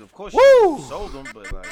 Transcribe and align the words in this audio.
Of 0.00 0.12
course, 0.12 0.34
Woo! 0.34 0.40
you 0.40 0.82
sold 0.88 1.12
them, 1.12 1.24
but 1.32 1.52
like, 1.52 1.66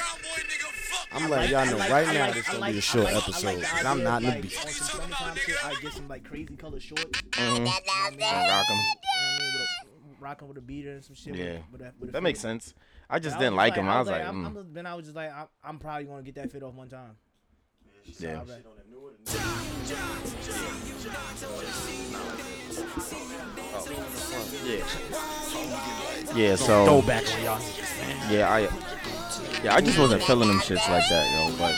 I'm 1.11 1.29
letting 1.29 1.51
y'all 1.51 1.65
know 1.65 1.77
like- 1.77 1.91
right 1.91 2.07
I 2.07 2.13
now 2.13 2.31
this 2.31 2.47
I 2.47 2.51
gonna 2.53 2.59
like- 2.61 2.71
be 2.73 2.77
a 2.77 2.81
short 2.81 3.03
like- 3.05 3.15
episode 3.15 3.45
like 3.45 3.55
the 3.55 3.61
because 3.61 3.85
I'm 3.85 4.03
not 4.03 4.23
of, 4.23 4.29
in 4.29 4.35
the 4.35 4.41
beat. 4.47 4.65
On 4.65 4.71
some 4.71 5.01
summertime 5.01 5.35
shit, 5.35 5.65
I 5.65 5.75
get 5.81 5.93
some 5.93 6.07
like 6.07 6.23
crazy 6.23 6.55
color 6.55 6.79
shorts. 6.79 7.03
mhm. 7.03 7.53
You 7.53 7.59
know 7.59 7.71
what 7.71 7.83
rock 7.87 8.11
'em. 8.11 8.17
You 8.17 8.19
know 8.19 8.29
what 8.29 8.79
I 9.19 9.39
mean? 9.39 9.53
With 9.53 9.61
a, 9.61 10.23
rocking 10.23 10.47
with 10.47 10.57
a 10.57 10.61
beater 10.61 10.91
and 10.93 11.03
some 11.03 11.15
shit. 11.15 11.35
Yeah. 11.35 11.57
With, 11.69 11.71
with 11.73 11.81
a, 11.81 11.93
with 11.99 12.09
a 12.09 12.11
that 12.13 12.23
makes 12.23 12.39
sense. 12.39 12.73
I 13.09 13.19
just 13.19 13.37
didn't 13.37 13.55
like 13.55 13.75
them. 13.75 13.89
I 13.89 13.99
was 13.99 14.07
like, 14.07 14.25
I'm, 14.25 14.43
mm, 14.43 14.47
I'm, 14.57 14.73
then 14.73 14.85
I 14.85 14.95
was 14.95 15.03
just 15.05 15.15
like, 15.17 15.31
I'm, 15.33 15.47
I'm 15.63 15.77
probably 15.79 16.05
gonna 16.05 16.23
get 16.23 16.35
that 16.35 16.49
fit 16.51 16.63
off 16.63 16.73
one 16.73 16.87
time. 16.87 17.17
So 18.13 18.25
yeah. 18.27 18.43
I 22.79 23.75
was 23.75 23.91
like, 23.91 24.63
Yeah. 26.35 26.49
Yeah. 26.49 26.55
So 26.55 26.85
Throwback 26.85 27.23
on 27.35 27.43
y'all 27.43 27.61
yeah, 28.29 28.49
I 28.49 28.59
yeah, 29.63 29.75
I 29.75 29.81
just 29.81 29.97
wasn't 29.97 30.23
feeling 30.23 30.47
them 30.47 30.59
shits 30.59 30.87
like 30.89 31.03
that, 31.09 31.25
yo. 31.33 31.57
But 31.57 31.75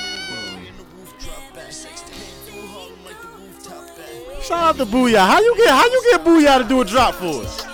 Shout 4.41 4.59
out 4.59 4.77
to 4.77 4.85
Booyah. 4.85 5.25
How 5.25 5.41
you 5.41 5.55
get 5.57 5.69
how 5.69 5.85
you 5.85 6.03
get 6.11 6.23
Booyah 6.23 6.61
to 6.61 6.67
do 6.67 6.81
a 6.81 6.85
drop 6.85 7.15
for 7.15 7.41
us? 7.43 7.65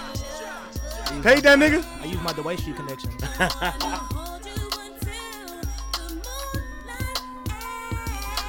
Paid 1.21 1.43
that 1.43 1.59
nigga? 1.59 1.85
I 2.01 2.05
use 2.05 2.21
my 2.21 2.31
Dwight 2.33 2.59
Street 2.59 2.77
connection. 2.77 3.11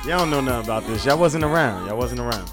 Y'all 0.04 0.18
don't 0.18 0.30
know 0.30 0.40
nothing 0.40 0.64
about 0.64 0.86
this. 0.86 1.04
Y'all 1.04 1.18
wasn't 1.18 1.44
around. 1.44 1.86
Y'all 1.86 1.96
wasn't 1.98 2.20
around. 2.20 2.50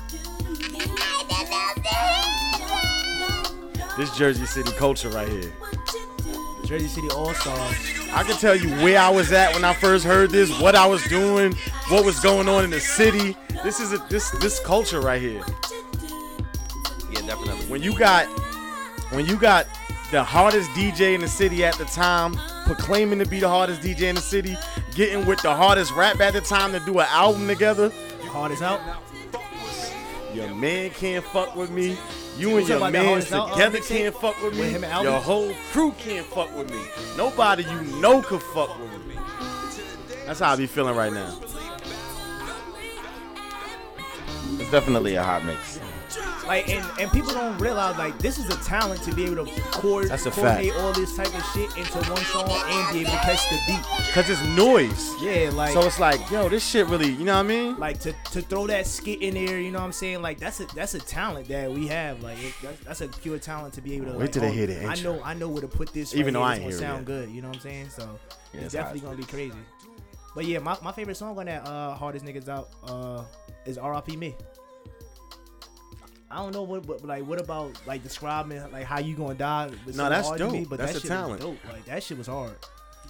This 4.00 4.16
Jersey 4.16 4.46
City 4.46 4.72
culture 4.78 5.10
right 5.10 5.28
here. 5.28 5.52
Jersey 6.64 6.88
City 6.88 7.10
All 7.10 7.34
Stars. 7.34 7.76
I 8.14 8.24
can 8.24 8.38
tell 8.38 8.56
you 8.56 8.70
where 8.82 8.98
I 8.98 9.10
was 9.10 9.34
at 9.34 9.54
when 9.54 9.66
I 9.66 9.74
first 9.74 10.06
heard 10.06 10.30
this, 10.30 10.58
what 10.62 10.74
I 10.74 10.86
was 10.86 11.04
doing, 11.10 11.54
what 11.90 12.06
was 12.06 12.18
going 12.22 12.48
on 12.48 12.64
in 12.64 12.70
the 12.70 12.80
city. 12.80 13.36
This 13.62 13.82
is 13.82 13.92
a 13.92 13.98
this 14.10 14.32
this 14.40 14.62
culture 14.62 15.02
right 15.02 15.22
here. 15.22 15.44
yeah, 17.12 17.28
definitely. 17.28 17.66
When 17.66 17.84
you 17.84 17.94
got 18.00 18.28
when 19.12 19.26
you 19.26 19.36
got 19.36 19.68
the 20.12 20.24
hardest 20.24 20.70
DJ 20.70 21.14
in 21.14 21.20
the 21.20 21.28
city 21.28 21.66
at 21.66 21.76
the 21.76 21.84
time, 21.84 22.40
proclaiming 22.68 23.20
to 23.20 23.26
be 23.26 23.42
the 23.42 23.50
hardest 23.50 23.82
DJ 23.82 24.04
in 24.04 24.16
the 24.16 24.22
city, 24.22 24.56
getting 24.96 25.26
with 25.26 25.42
the 25.42 25.54
hardest 25.54 25.92
rap 25.92 26.22
at 26.22 26.32
the 26.32 26.40
time 26.40 26.72
to 26.72 26.80
do 26.86 27.00
an 27.00 27.08
album 27.10 27.48
together. 27.48 27.92
Hard 28.28 28.54
as 28.54 28.60
hell. 28.62 28.80
Your 30.34 30.56
man 30.56 30.90
can't 30.92 31.26
fuck 31.26 31.54
with 31.58 31.70
me. 31.70 31.98
You 32.40 32.58
and 32.58 32.68
your 32.68 32.78
about 32.78 32.94
man 32.94 33.06
Hardest 33.06 33.34
Out, 33.34 33.52
together 33.52 33.80
can't 33.80 34.16
fuck 34.16 34.42
with 34.42 34.54
me. 34.54 34.62
With 34.62 34.72
him 34.72 34.84
and 34.86 35.04
Your 35.04 35.20
whole 35.20 35.54
crew 35.72 35.92
can't 35.98 36.26
fuck 36.26 36.56
with 36.56 36.72
me. 36.72 36.80
Nobody 37.18 37.64
you 37.64 37.82
know 38.00 38.22
could 38.22 38.42
fuck 38.42 38.80
with 38.80 39.06
me. 39.06 39.16
That's 40.26 40.40
how 40.40 40.54
I 40.54 40.56
be 40.56 40.66
feeling 40.66 40.96
right 40.96 41.12
now. 41.12 41.38
It's 44.58 44.72
definitely 44.72 45.16
a 45.16 45.24
hot 45.24 45.44
mix. 45.44 45.80
Like 46.50 46.68
and, 46.68 46.84
and 47.00 47.12
people 47.12 47.32
don't 47.32 47.56
realize 47.60 47.96
like 48.00 48.18
this 48.18 48.40
is 48.40 48.50
a 48.50 48.58
talent 48.64 49.04
to 49.04 49.14
be 49.14 49.24
able 49.26 49.46
to 49.46 49.62
cord, 49.70 50.10
That's 50.10 50.26
a 50.26 50.32
coordinate 50.32 50.74
all 50.78 50.92
this 50.94 51.16
type 51.16 51.28
of 51.28 51.46
shit 51.54 51.78
into 51.78 52.00
one 52.10 52.24
song 52.24 52.50
and 52.50 52.92
be 52.92 53.02
able 53.02 53.12
to 53.12 53.18
catch 53.18 53.48
the 53.52 53.60
beat. 53.68 53.84
Cause 54.14 54.32
it's 54.32 54.42
noise. 54.58 55.14
Yeah, 55.22 55.52
like 55.54 55.74
So 55.74 55.86
it's 55.86 56.00
like, 56.00 56.20
yo, 56.32 56.50
this 56.50 56.66
shit 56.66 56.88
really, 56.88 57.12
you 57.12 57.24
know 57.24 57.36
what 57.36 57.46
I 57.46 57.48
mean? 57.48 57.78
like 57.78 58.00
to, 58.00 58.16
to 58.32 58.42
throw 58.42 58.66
that 58.66 58.88
skit 58.88 59.22
in 59.22 59.36
there, 59.36 59.60
you 59.60 59.70
know 59.70 59.78
what 59.78 59.86
I'm 59.86 59.92
saying? 59.92 60.24
Like 60.24 60.40
that's 60.40 60.60
a 60.60 60.66
that's 60.74 60.96
a 60.96 61.00
talent 61.00 61.50
that 61.50 61.72
we 61.72 61.86
have. 61.86 62.24
Like 62.24 62.44
it, 62.44 62.56
that's, 62.64 62.80
that's 62.80 63.02
a 63.02 63.08
pure 63.10 63.38
talent 63.38 63.76
to 63.76 63.82
be 63.82 63.94
able 63.98 64.08
to. 64.08 64.12
Wait 64.14 64.22
like, 64.22 64.32
till 64.32 64.42
they 64.42 64.48
oh, 64.48 64.52
hear 64.52 64.66
the 64.66 64.86
I 64.86 64.96
know 64.96 65.22
I 65.24 65.36
know 65.36 65.50
where 65.50 65.62
to 65.62 65.68
put 65.68 65.94
this. 65.94 66.16
Even 66.16 66.34
right 66.34 66.56
though 66.56 66.62
here. 66.62 66.66
I 66.66 66.70
It's 66.70 66.82
ain't 66.82 66.88
gonna 66.88 66.90
hear 66.90 66.90
it 66.90 66.96
sound 66.96 67.06
good. 67.06 67.30
You 67.30 67.44
know 67.44 67.50
what 67.50 67.58
I'm 67.58 67.62
saying? 67.62 67.90
So 67.90 68.20
Yeah, 68.54 68.62
it's 68.62 68.64
it's 68.64 68.74
definitely 68.74 69.02
gonna 69.02 69.18
be 69.18 69.24
crazy. 69.26 69.60
But 70.34 70.46
yeah, 70.46 70.58
my, 70.58 70.76
my 70.82 70.94
favorite 70.94 71.18
song 71.18 71.38
on 71.38 71.46
that 71.46 71.68
uh 71.68 71.94
hardest 71.94 72.26
niggas 72.26 72.50
out 72.50 72.70
uh 72.88 73.24
is 73.68 73.78
R.I.P. 73.78 74.18
Me. 74.18 74.36
I 76.32 76.38
don't 76.38 76.54
know 76.54 76.64
what, 76.64 76.86
what 76.86 77.04
like 77.04 77.26
what 77.26 77.42
about 77.42 77.72
like 77.88 78.04
describing 78.04 78.62
like 78.72 78.84
how 78.86 79.00
you 79.00 79.16
gonna 79.16 79.34
die. 79.34 79.66
No, 79.66 79.72
something 79.72 79.96
that's 79.96 80.28
hard 80.28 80.40
to 80.40 80.52
Me, 80.52 80.60
dope. 80.60 80.70
but 80.70 80.80
That's 80.80 80.94
that 80.94 80.98
a 81.00 81.02
shit 81.02 81.10
talent. 81.10 81.42
Dope. 81.42 81.58
Like 81.72 81.86
that 81.86 82.04
shit 82.04 82.18
was 82.18 82.28
hard. 82.28 82.56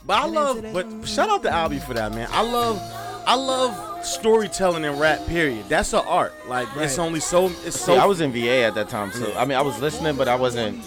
But 0.06 0.18
I 0.19 0.25
love, 0.28 0.66
but 0.72 1.06
shout 1.06 1.30
out 1.30 1.44
to 1.44 1.50
Albie 1.50 1.84
for 1.84 1.94
that, 1.94 2.13
man. 2.13 2.30
I 2.31 2.41
love, 2.41 2.80
I 3.28 3.35
love 3.35 4.06
storytelling 4.06 4.85
in 4.85 4.97
rap. 4.97 5.25
Period. 5.28 5.68
That's 5.68 5.91
an 5.91 6.03
art. 6.07 6.34
Like 6.47 6.69
it's 6.78 6.97
only 6.97 7.19
so, 7.19 7.47
it's 7.66 7.75
See, 7.75 7.88
so. 7.88 7.96
I 7.96 8.06
was 8.06 8.22
in 8.22 8.31
VA 8.31 8.63
at 8.63 8.75
that 8.75 8.88
time, 8.88 9.12
so 9.12 9.34
I 9.36 9.44
mean, 9.44 9.57
I 9.57 9.62
was 9.62 9.80
listening, 9.81 10.16
but 10.16 10.30
I 10.30 10.36
wasn't. 10.36 10.81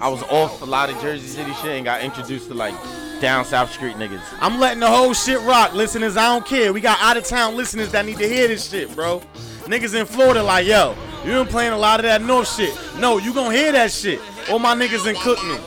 I 0.00 0.08
was 0.08 0.22
off 0.24 0.62
a 0.62 0.64
lot 0.64 0.88
of 0.88 0.98
Jersey 1.00 1.26
City 1.26 1.52
shit 1.54 1.72
and 1.72 1.84
got 1.84 2.00
introduced 2.00 2.48
to 2.48 2.54
like 2.54 2.74
down 3.20 3.44
South 3.44 3.72
Street 3.72 3.96
niggas. 3.96 4.22
I'm 4.40 4.60
letting 4.60 4.80
the 4.80 4.88
whole 4.88 5.12
shit 5.12 5.40
rock, 5.40 5.72
listeners. 5.74 6.16
I 6.16 6.26
don't 6.32 6.46
care. 6.46 6.72
We 6.72 6.80
got 6.80 6.98
out 7.00 7.16
of 7.16 7.24
town 7.24 7.56
listeners 7.56 7.90
that 7.92 8.06
need 8.06 8.18
to 8.18 8.28
hear 8.28 8.46
this 8.48 8.70
shit, 8.70 8.94
bro. 8.94 9.20
Niggas 9.64 9.98
in 9.98 10.06
Florida 10.06 10.42
like, 10.42 10.66
yo, 10.66 10.94
you 11.26 11.32
been 11.32 11.46
playing 11.46 11.72
a 11.72 11.78
lot 11.78 11.98
of 11.98 12.04
that 12.04 12.22
North 12.22 12.54
shit. 12.54 12.72
No, 12.98 13.18
you 13.18 13.34
gonna 13.34 13.54
hear 13.54 13.72
that 13.72 13.90
shit. 13.90 14.20
All 14.48 14.60
my 14.60 14.74
niggas 14.76 15.08
in 15.08 15.16
Cookman. 15.16 15.58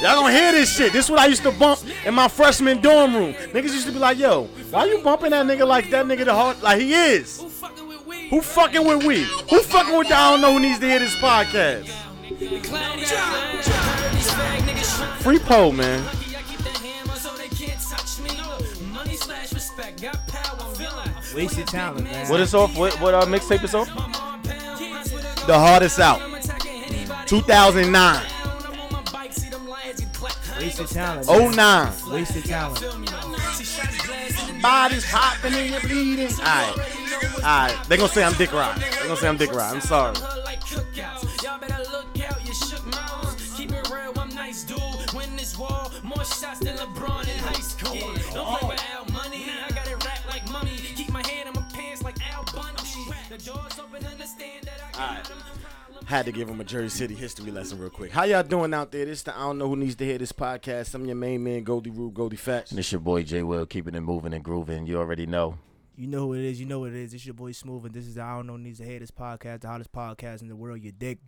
Y'all 0.00 0.22
gonna 0.22 0.32
hear 0.32 0.52
this 0.52 0.74
shit. 0.74 0.92
This 0.92 1.04
is 1.04 1.10
what 1.10 1.20
I 1.20 1.26
used 1.26 1.42
to 1.42 1.50
bump 1.52 1.80
in 2.04 2.14
my 2.14 2.26
freshman 2.26 2.80
dorm 2.80 3.14
room. 3.14 3.34
Niggas 3.34 3.72
used 3.72 3.86
to 3.86 3.92
be 3.92 3.98
like, 3.98 4.18
yo, 4.18 4.44
why 4.70 4.86
you 4.86 4.98
bumping 4.98 5.30
that 5.30 5.44
nigga 5.46 5.66
like 5.66 5.90
that 5.90 6.06
nigga 6.06 6.24
the 6.24 6.32
hard 6.34 6.60
like 6.62 6.80
he 6.80 6.94
is? 6.94 7.40
Who 8.30 8.40
fucking 8.40 8.86
with 8.86 9.04
we? 9.04 9.24
Who 9.50 9.60
fucking 9.60 9.96
with 9.96 10.08
the 10.08 10.14
I 10.14 10.30
don't 10.32 10.40
know 10.40 10.54
who 10.54 10.60
needs 10.60 10.78
to 10.78 10.86
hear 10.86 10.98
this 10.98 11.14
podcast? 11.16 11.88
Free 15.22 15.38
pole, 15.38 15.72
man. 15.72 16.02
Wasted 21.34 21.66
talent, 21.66 22.04
man. 22.04 22.28
What 22.28 22.40
is 22.40 22.54
off? 22.54 22.76
What 22.76 23.00
what 23.00 23.14
uh, 23.14 23.26
mixtape 23.26 23.64
is 23.64 23.74
off? 23.74 23.88
The 25.46 25.58
hardest 25.58 26.00
out. 26.00 26.20
2009. 27.26 28.26
Wasted 30.58 30.88
talent. 30.88 31.26
Oh 31.28 31.50
nine. 31.50 31.92
Wasted 32.10 32.44
talent. 32.44 32.80
Body's 34.62 35.04
popping 35.04 35.52
and 35.52 35.70
you're 35.70 35.80
bleeding. 35.80 36.32
Alright. 36.38 36.78
Alright. 37.38 37.76
They're 37.88 37.98
gonna 37.98 38.08
say 38.08 38.24
I'm 38.24 38.32
Dick 38.34 38.52
Rod. 38.52 38.76
They're 38.78 39.02
gonna 39.02 39.16
say 39.16 39.28
I'm 39.28 39.36
Dick 39.36 39.52
Rod. 39.52 39.74
I'm 39.74 39.80
sorry. 39.82 40.16
Y'all 41.42 41.58
better 41.58 41.82
look 41.92 42.06
out, 42.26 42.46
you 42.46 42.54
shook 42.54 42.86
mouths. 42.86 43.54
Keep 43.56 43.72
it 43.72 43.90
real, 43.90 44.12
I'm 44.16 44.34
nice, 44.34 44.64
dude. 44.64 44.80
Win 45.14 45.36
this 45.36 45.58
war, 45.58 45.90
more 46.02 46.24
shots 46.24 46.60
than 46.60 46.76
LeBron 46.78 47.22
in 47.22 47.38
high 47.38 47.52
school. 47.60 47.94
Don't 48.32 48.58
play 48.58 48.68
with 48.70 48.82
Al 48.92 49.04
Money, 49.12 49.44
I 49.50 49.68
got 49.74 49.86
it 49.86 50.02
wrapped 50.04 50.26
like 50.26 50.50
mummy. 50.50 50.76
Keep 50.96 51.12
my 51.12 51.22
hand 51.28 51.48
in 51.48 51.54
my 51.54 51.66
pants 51.74 52.02
like 52.02 52.16
Al 52.32 52.44
Bundy. 52.54 52.80
The 53.28 53.38
doors 53.38 53.78
open, 53.78 54.06
understand 54.06 54.64
that 54.64 54.80
I 54.94 55.16
got. 55.16 55.33
Had 56.14 56.26
to 56.26 56.30
give 56.32 56.48
him 56.48 56.60
a 56.60 56.64
Jersey 56.64 56.96
City 56.96 57.14
history 57.16 57.50
lesson 57.50 57.80
real 57.80 57.90
quick. 57.90 58.12
How 58.12 58.22
y'all 58.22 58.44
doing 58.44 58.72
out 58.72 58.92
there? 58.92 59.04
This 59.04 59.24
the 59.24 59.36
I 59.36 59.40
don't 59.40 59.58
know 59.58 59.66
who 59.66 59.74
needs 59.74 59.96
to 59.96 60.04
hear 60.04 60.16
this 60.16 60.30
podcast. 60.30 60.94
I'm 60.94 61.04
your 61.06 61.16
main 61.16 61.42
man, 61.42 61.64
Goldie 61.64 61.90
Rube, 61.90 62.14
Goldie 62.14 62.36
Fats. 62.36 62.70
And 62.70 62.78
it's 62.78 62.92
your 62.92 63.00
boy 63.00 63.24
J 63.24 63.42
Will, 63.42 63.66
keeping 63.66 63.96
it 63.96 64.00
moving 64.00 64.32
and 64.32 64.44
grooving. 64.44 64.86
You 64.86 64.98
already 64.98 65.26
know. 65.26 65.58
You 65.96 66.08
know 66.08 66.20
who 66.26 66.34
it 66.34 66.40
is. 66.44 66.58
You 66.58 66.66
know 66.66 66.80
what 66.80 66.90
it 66.90 66.96
is. 66.96 67.14
It's 67.14 67.24
your 67.24 67.34
boy 67.34 67.52
Smooth, 67.52 67.84
and 67.84 67.94
this 67.94 68.04
is 68.06 68.16
the 68.16 68.22
I 68.22 68.34
don't 68.36 68.48
know 68.48 68.56
needs 68.56 68.78
to 68.78 68.84
hear 68.84 68.98
this 68.98 69.12
podcast, 69.12 69.60
the 69.60 69.68
hottest 69.68 69.92
podcast 69.92 70.42
in 70.42 70.48
the 70.48 70.56
world. 70.56 70.82
You 70.82 70.90
dick. 70.90 71.18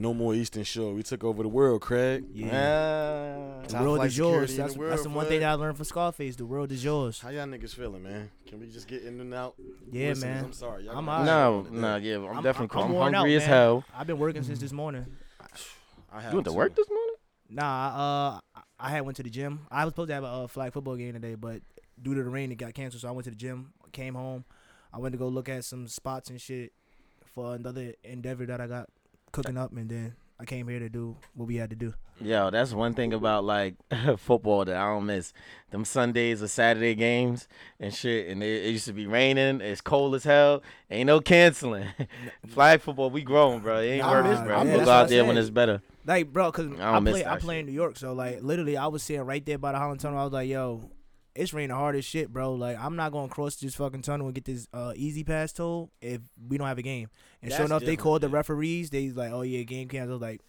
No 0.00 0.14
more 0.14 0.32
Eastern 0.34 0.62
Shore. 0.62 0.94
We 0.94 1.02
took 1.02 1.24
over 1.24 1.42
the 1.42 1.48
world, 1.48 1.80
Craig. 1.80 2.24
Yeah. 2.32 3.62
Uh, 3.64 3.66
The 3.66 3.82
world 3.82 4.04
is 4.04 4.16
yours. 4.16 4.56
That's, 4.56 4.74
the 4.74 4.78
world, 4.78 4.92
that's 4.92 5.02
the 5.02 5.08
one 5.08 5.26
thing 5.26 5.40
that 5.40 5.50
I 5.50 5.54
learned 5.54 5.76
from 5.76 5.84
Scarface. 5.86 6.36
The 6.36 6.44
world 6.46 6.70
is 6.70 6.84
yours. 6.84 7.18
How 7.20 7.30
y'all 7.30 7.46
niggas 7.46 7.74
feeling, 7.74 8.02
man? 8.04 8.30
Can 8.46 8.60
we 8.60 8.68
just 8.68 8.86
get 8.86 9.02
in 9.02 9.20
and 9.20 9.34
out? 9.34 9.54
Yeah, 9.90 10.10
Listeners, 10.10 10.34
man. 10.34 10.44
I'm 10.44 10.52
sorry. 10.52 10.84
Y'all 10.84 10.96
I'm 10.96 11.06
got 11.06 11.18
all 11.20 11.24
no, 11.24 11.62
no, 11.62 11.88
on 11.88 11.98
today. 11.98 12.10
yeah, 12.10 12.28
I'm, 12.28 12.42
definitely 12.44 12.68
cool. 12.68 12.82
I'm, 12.84 12.92
worn 12.92 13.14
hungry 13.14 13.34
out, 13.34 13.36
as 13.42 13.42
man. 13.42 13.48
hell. 13.56 13.84
I've 13.96 14.06
been 14.06 14.18
working 14.18 14.42
since 14.44 14.60
this 14.60 14.72
morning. 14.72 15.04
I 16.12 16.20
have 16.20 16.32
You 16.32 16.36
went 16.36 16.44
to 16.46 16.50
to. 16.52 16.56
work 16.56 16.76
this 16.76 16.88
morning? 16.88 17.14
Nah, 17.50 18.38
uh, 18.54 18.60
I 18.78 18.90
had 18.90 19.00
went 19.02 19.16
to 19.16 19.22
the 19.24 19.30
gym. 19.30 19.66
I 19.70 19.84
was 19.84 19.92
supposed 19.92 20.08
to 20.08 20.14
have 20.14 20.24
a 20.24 20.28
uh, 20.28 20.46
flag 20.46 20.72
football 20.72 20.96
game 20.96 21.14
today, 21.14 21.34
but 21.34 21.60
due 22.02 22.14
to 22.14 22.22
the 22.22 22.28
rain, 22.30 22.50
it 22.52 22.56
got 22.56 22.74
canceled. 22.74 23.02
So 23.02 23.08
I 23.08 23.12
went 23.12 23.24
to 23.24 23.30
the 23.30 23.36
gym. 23.36 23.72
Came 23.92 24.14
home. 24.14 24.44
I 24.92 24.98
went 24.98 25.12
to 25.12 25.18
go 25.18 25.28
look 25.28 25.48
at 25.48 25.64
some 25.64 25.86
spots 25.88 26.30
and 26.30 26.40
shit 26.40 26.72
for 27.34 27.54
another 27.54 27.94
endeavor 28.04 28.46
that 28.46 28.60
I 28.60 28.66
got 28.66 28.88
cooking 29.32 29.56
up, 29.56 29.72
and 29.72 29.88
then 29.88 30.14
I 30.38 30.44
came 30.44 30.66
here 30.68 30.78
to 30.80 30.88
do 30.88 31.16
what 31.34 31.46
we 31.46 31.56
had 31.56 31.70
to 31.70 31.76
do. 31.76 31.94
Yo, 32.20 32.48
that's 32.50 32.72
one 32.72 32.94
thing 32.94 33.12
about 33.12 33.44
like 33.44 33.74
football 34.18 34.64
that 34.64 34.76
I 34.76 34.86
don't 34.92 35.06
miss. 35.06 35.32
Them 35.70 35.84
Sundays 35.84 36.42
or 36.42 36.48
Saturday 36.48 36.94
games 36.94 37.48
and 37.80 37.92
shit, 37.94 38.28
and 38.28 38.42
it, 38.42 38.64
it 38.66 38.70
used 38.70 38.86
to 38.86 38.92
be 38.92 39.06
raining. 39.06 39.60
It's 39.60 39.80
cold 39.80 40.14
as 40.14 40.22
hell. 40.24 40.62
Ain't 40.90 41.06
no 41.08 41.20
canceling. 41.20 41.88
Flag 42.48 42.80
football, 42.80 43.10
we 43.10 43.22
growing, 43.22 43.60
bro. 43.60 43.78
It 43.80 43.86
ain't 43.86 44.02
Nah, 44.04 44.10
worth 44.12 44.38
it, 44.40 44.44
bro. 44.44 44.62
We'll 44.64 44.76
what 44.78 44.84
go 44.84 44.90
out 44.92 45.08
there 45.08 45.24
when 45.24 45.36
it's 45.36 45.50
better. 45.50 45.82
Like, 46.06 46.32
bro, 46.32 46.52
cause 46.52 46.68
I 46.78 46.96
I, 46.96 47.00
play, 47.00 47.24
I 47.24 47.38
play 47.38 47.56
shit. 47.56 47.60
in 47.60 47.66
New 47.66 47.72
York, 47.72 47.96
so 47.96 48.12
like 48.12 48.42
literally, 48.42 48.76
I 48.76 48.86
was 48.88 49.02
sitting 49.02 49.22
right 49.22 49.44
there 49.44 49.58
by 49.58 49.72
the 49.72 49.78
Holland 49.78 50.00
Tunnel. 50.00 50.18
I 50.20 50.24
was 50.24 50.32
like, 50.32 50.48
yo, 50.48 50.88
it's 51.34 51.52
raining 51.52 51.74
hard 51.74 51.96
as 51.96 52.04
shit, 52.04 52.32
bro. 52.32 52.54
Like, 52.54 52.78
I'm 52.78 52.96
not 52.96 53.12
gonna 53.12 53.28
cross 53.28 53.56
this 53.56 53.74
fucking 53.74 54.02
tunnel 54.02 54.26
and 54.26 54.34
get 54.34 54.44
this 54.44 54.68
uh, 54.72 54.92
E-ZPass 54.94 55.54
toll 55.54 55.90
if 56.00 56.20
we 56.48 56.58
don't 56.58 56.66
have 56.66 56.78
a 56.78 56.82
game. 56.82 57.08
And 57.42 57.52
sure 57.52 57.64
enough, 57.64 57.80
they 57.80 57.86
different, 57.86 58.00
called 58.00 58.20
the 58.22 58.28
referees. 58.28 58.90
They 58.90 59.10
like, 59.10 59.32
oh 59.32 59.42
yeah, 59.42 59.62
game 59.62 59.88
canceled. 59.88 60.22
Like, 60.22 60.40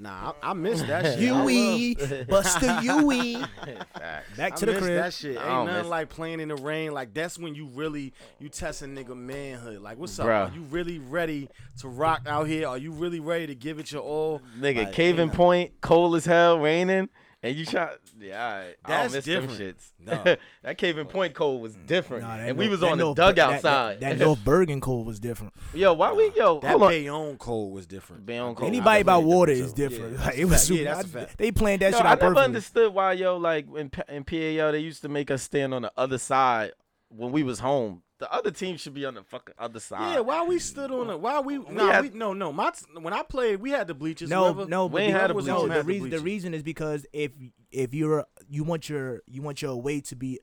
Nah, 0.00 0.32
I, 0.42 0.50
I 0.50 0.52
miss 0.54 0.82
that 0.86 1.18
shit. 1.18 1.30
I 1.30 1.42
Huey, 1.42 1.94
Buster 2.24 2.80
Huey. 2.80 3.34
Facts. 3.34 4.36
Back 4.36 4.52
I 4.54 4.56
to 4.56 4.66
the 4.66 4.78
crib. 4.78 4.94
that 4.96 5.12
shit. 5.12 5.36
Ain't 5.36 5.46
nothing 5.46 5.74
miss- 5.82 5.86
like 5.86 6.08
playing 6.08 6.40
in 6.40 6.48
the 6.48 6.56
rain. 6.56 6.92
Like 6.92 7.12
that's 7.12 7.38
when 7.38 7.54
you 7.54 7.66
really 7.66 8.12
you 8.38 8.48
test 8.48 8.82
a 8.82 8.86
nigga 8.86 9.16
manhood. 9.16 9.82
Like 9.82 9.98
what's 9.98 10.18
up? 10.18 10.26
Bruh. 10.26 10.50
Are 10.50 10.54
you 10.54 10.62
really 10.62 10.98
ready 10.98 11.48
to 11.80 11.88
rock 11.88 12.22
out 12.26 12.46
here? 12.46 12.66
Are 12.66 12.78
you 12.78 12.92
really 12.92 13.20
ready 13.20 13.46
to 13.48 13.54
give 13.54 13.78
it 13.78 13.92
your 13.92 14.02
all? 14.02 14.40
Nigga, 14.58 14.84
Like, 14.84 14.92
Caven 14.94 15.30
Point, 15.30 15.72
cold 15.82 16.16
as 16.16 16.24
hell, 16.24 16.58
raining, 16.58 17.10
and 17.42 17.56
you 17.56 17.64
shot, 17.64 17.98
Yeah. 18.18 18.44
I 18.84 18.88
That's 18.88 19.12
don't 19.12 19.16
miss 19.16 19.24
different. 19.24 19.58
them 19.58 19.74
shits. 19.74 20.26
No. 20.26 20.36
that 20.62 20.78
Caven 20.78 21.06
Point 21.06 21.34
cold 21.34 21.62
was 21.62 21.74
mm. 21.74 21.86
different, 21.86 22.24
Nah, 22.24 22.36
that 22.36 22.48
and 22.50 22.58
we 22.58 22.68
was 22.68 22.82
on 22.82 22.98
the 22.98 23.14
dugout 23.14 23.52
that- 23.52 23.62
side. 23.62 24.00
That, 24.00 24.18
that 24.18 24.24
North 24.24 24.44
Bergen 24.44 24.80
cold 24.80 25.06
was 25.06 25.18
different. 25.20 25.54
yo, 25.72 25.94
why 25.94 26.12
we 26.12 26.30
yo? 26.36 26.60
That. 26.60 26.78
Bayonne 26.78 27.36
cold 27.38 27.72
was 27.72 27.86
different. 27.86 28.26
Bayonne 28.26 28.54
cold. 28.54 28.68
Anybody 28.68 28.90
I 28.90 28.98
about 28.98 29.24
water 29.24 29.52
is 29.52 29.72
different. 29.72 30.18
Yeah, 30.18 30.24
like, 30.26 30.38
it 30.38 30.44
was 30.44 30.62
super. 30.62 30.82
Yeah, 30.82 31.02
I- 31.14 31.26
they 31.36 31.50
planned 31.50 31.82
that 31.82 31.92
Yo, 31.92 31.98
shit 31.98 32.06
I 32.06 32.14
never 32.14 32.36
understood 32.36 32.92
why 32.92 33.12
yo 33.14 33.36
like 33.36 33.66
in, 33.74 33.90
Pa- 33.90 34.02
in 34.08 34.24
PAL 34.24 34.72
they 34.72 34.78
used 34.80 35.02
to 35.02 35.08
make 35.08 35.30
us 35.30 35.42
stand 35.42 35.72
on 35.72 35.82
the 35.82 35.92
other 35.96 36.18
side 36.18 36.72
when 37.08 37.32
we 37.32 37.42
was 37.42 37.60
home. 37.60 38.02
The 38.20 38.30
other 38.32 38.50
team 38.50 38.76
should 38.76 38.92
be 38.94 39.04
on 39.06 39.14
the 39.14 39.22
fucking 39.24 39.54
other 39.58 39.80
side. 39.80 40.14
Yeah, 40.14 40.20
why 40.20 40.44
we 40.44 40.58
stood 40.58 40.90
on 40.92 41.08
it? 41.10 41.18
Why 41.20 41.40
we? 41.40 41.56
Nah, 41.58 41.90
had- 41.90 42.02
we 42.02 42.10
no, 42.10 42.32
no. 42.34 42.52
My 42.52 42.70
when 43.00 43.12
I 43.14 43.22
played, 43.22 43.60
we 43.62 43.70
had 43.70 43.86
the 43.88 43.94
bleachers. 43.94 44.28
No, 44.28 44.52
whoever- 44.52 44.68
no, 44.70 44.86
We 44.86 44.92
but 44.92 45.00
ain't 45.02 45.14
the, 45.14 45.18
had 45.20 45.30
a 45.30 45.34
no, 45.34 45.40
bleachers. 45.40 45.62
the 45.68 45.72
Had 45.74 45.82
the 45.84 45.88
reason 45.88 46.10
the 46.10 46.18
reason 46.20 46.54
is 46.54 46.62
because 46.62 47.06
if 47.12 47.32
if 47.72 47.94
you're 47.94 48.26
you 48.48 48.62
want 48.62 48.88
your 48.90 49.22
you 49.26 49.40
want 49.42 49.62
your 49.62 49.72
away 49.72 50.00
to 50.02 50.16
be 50.16 50.38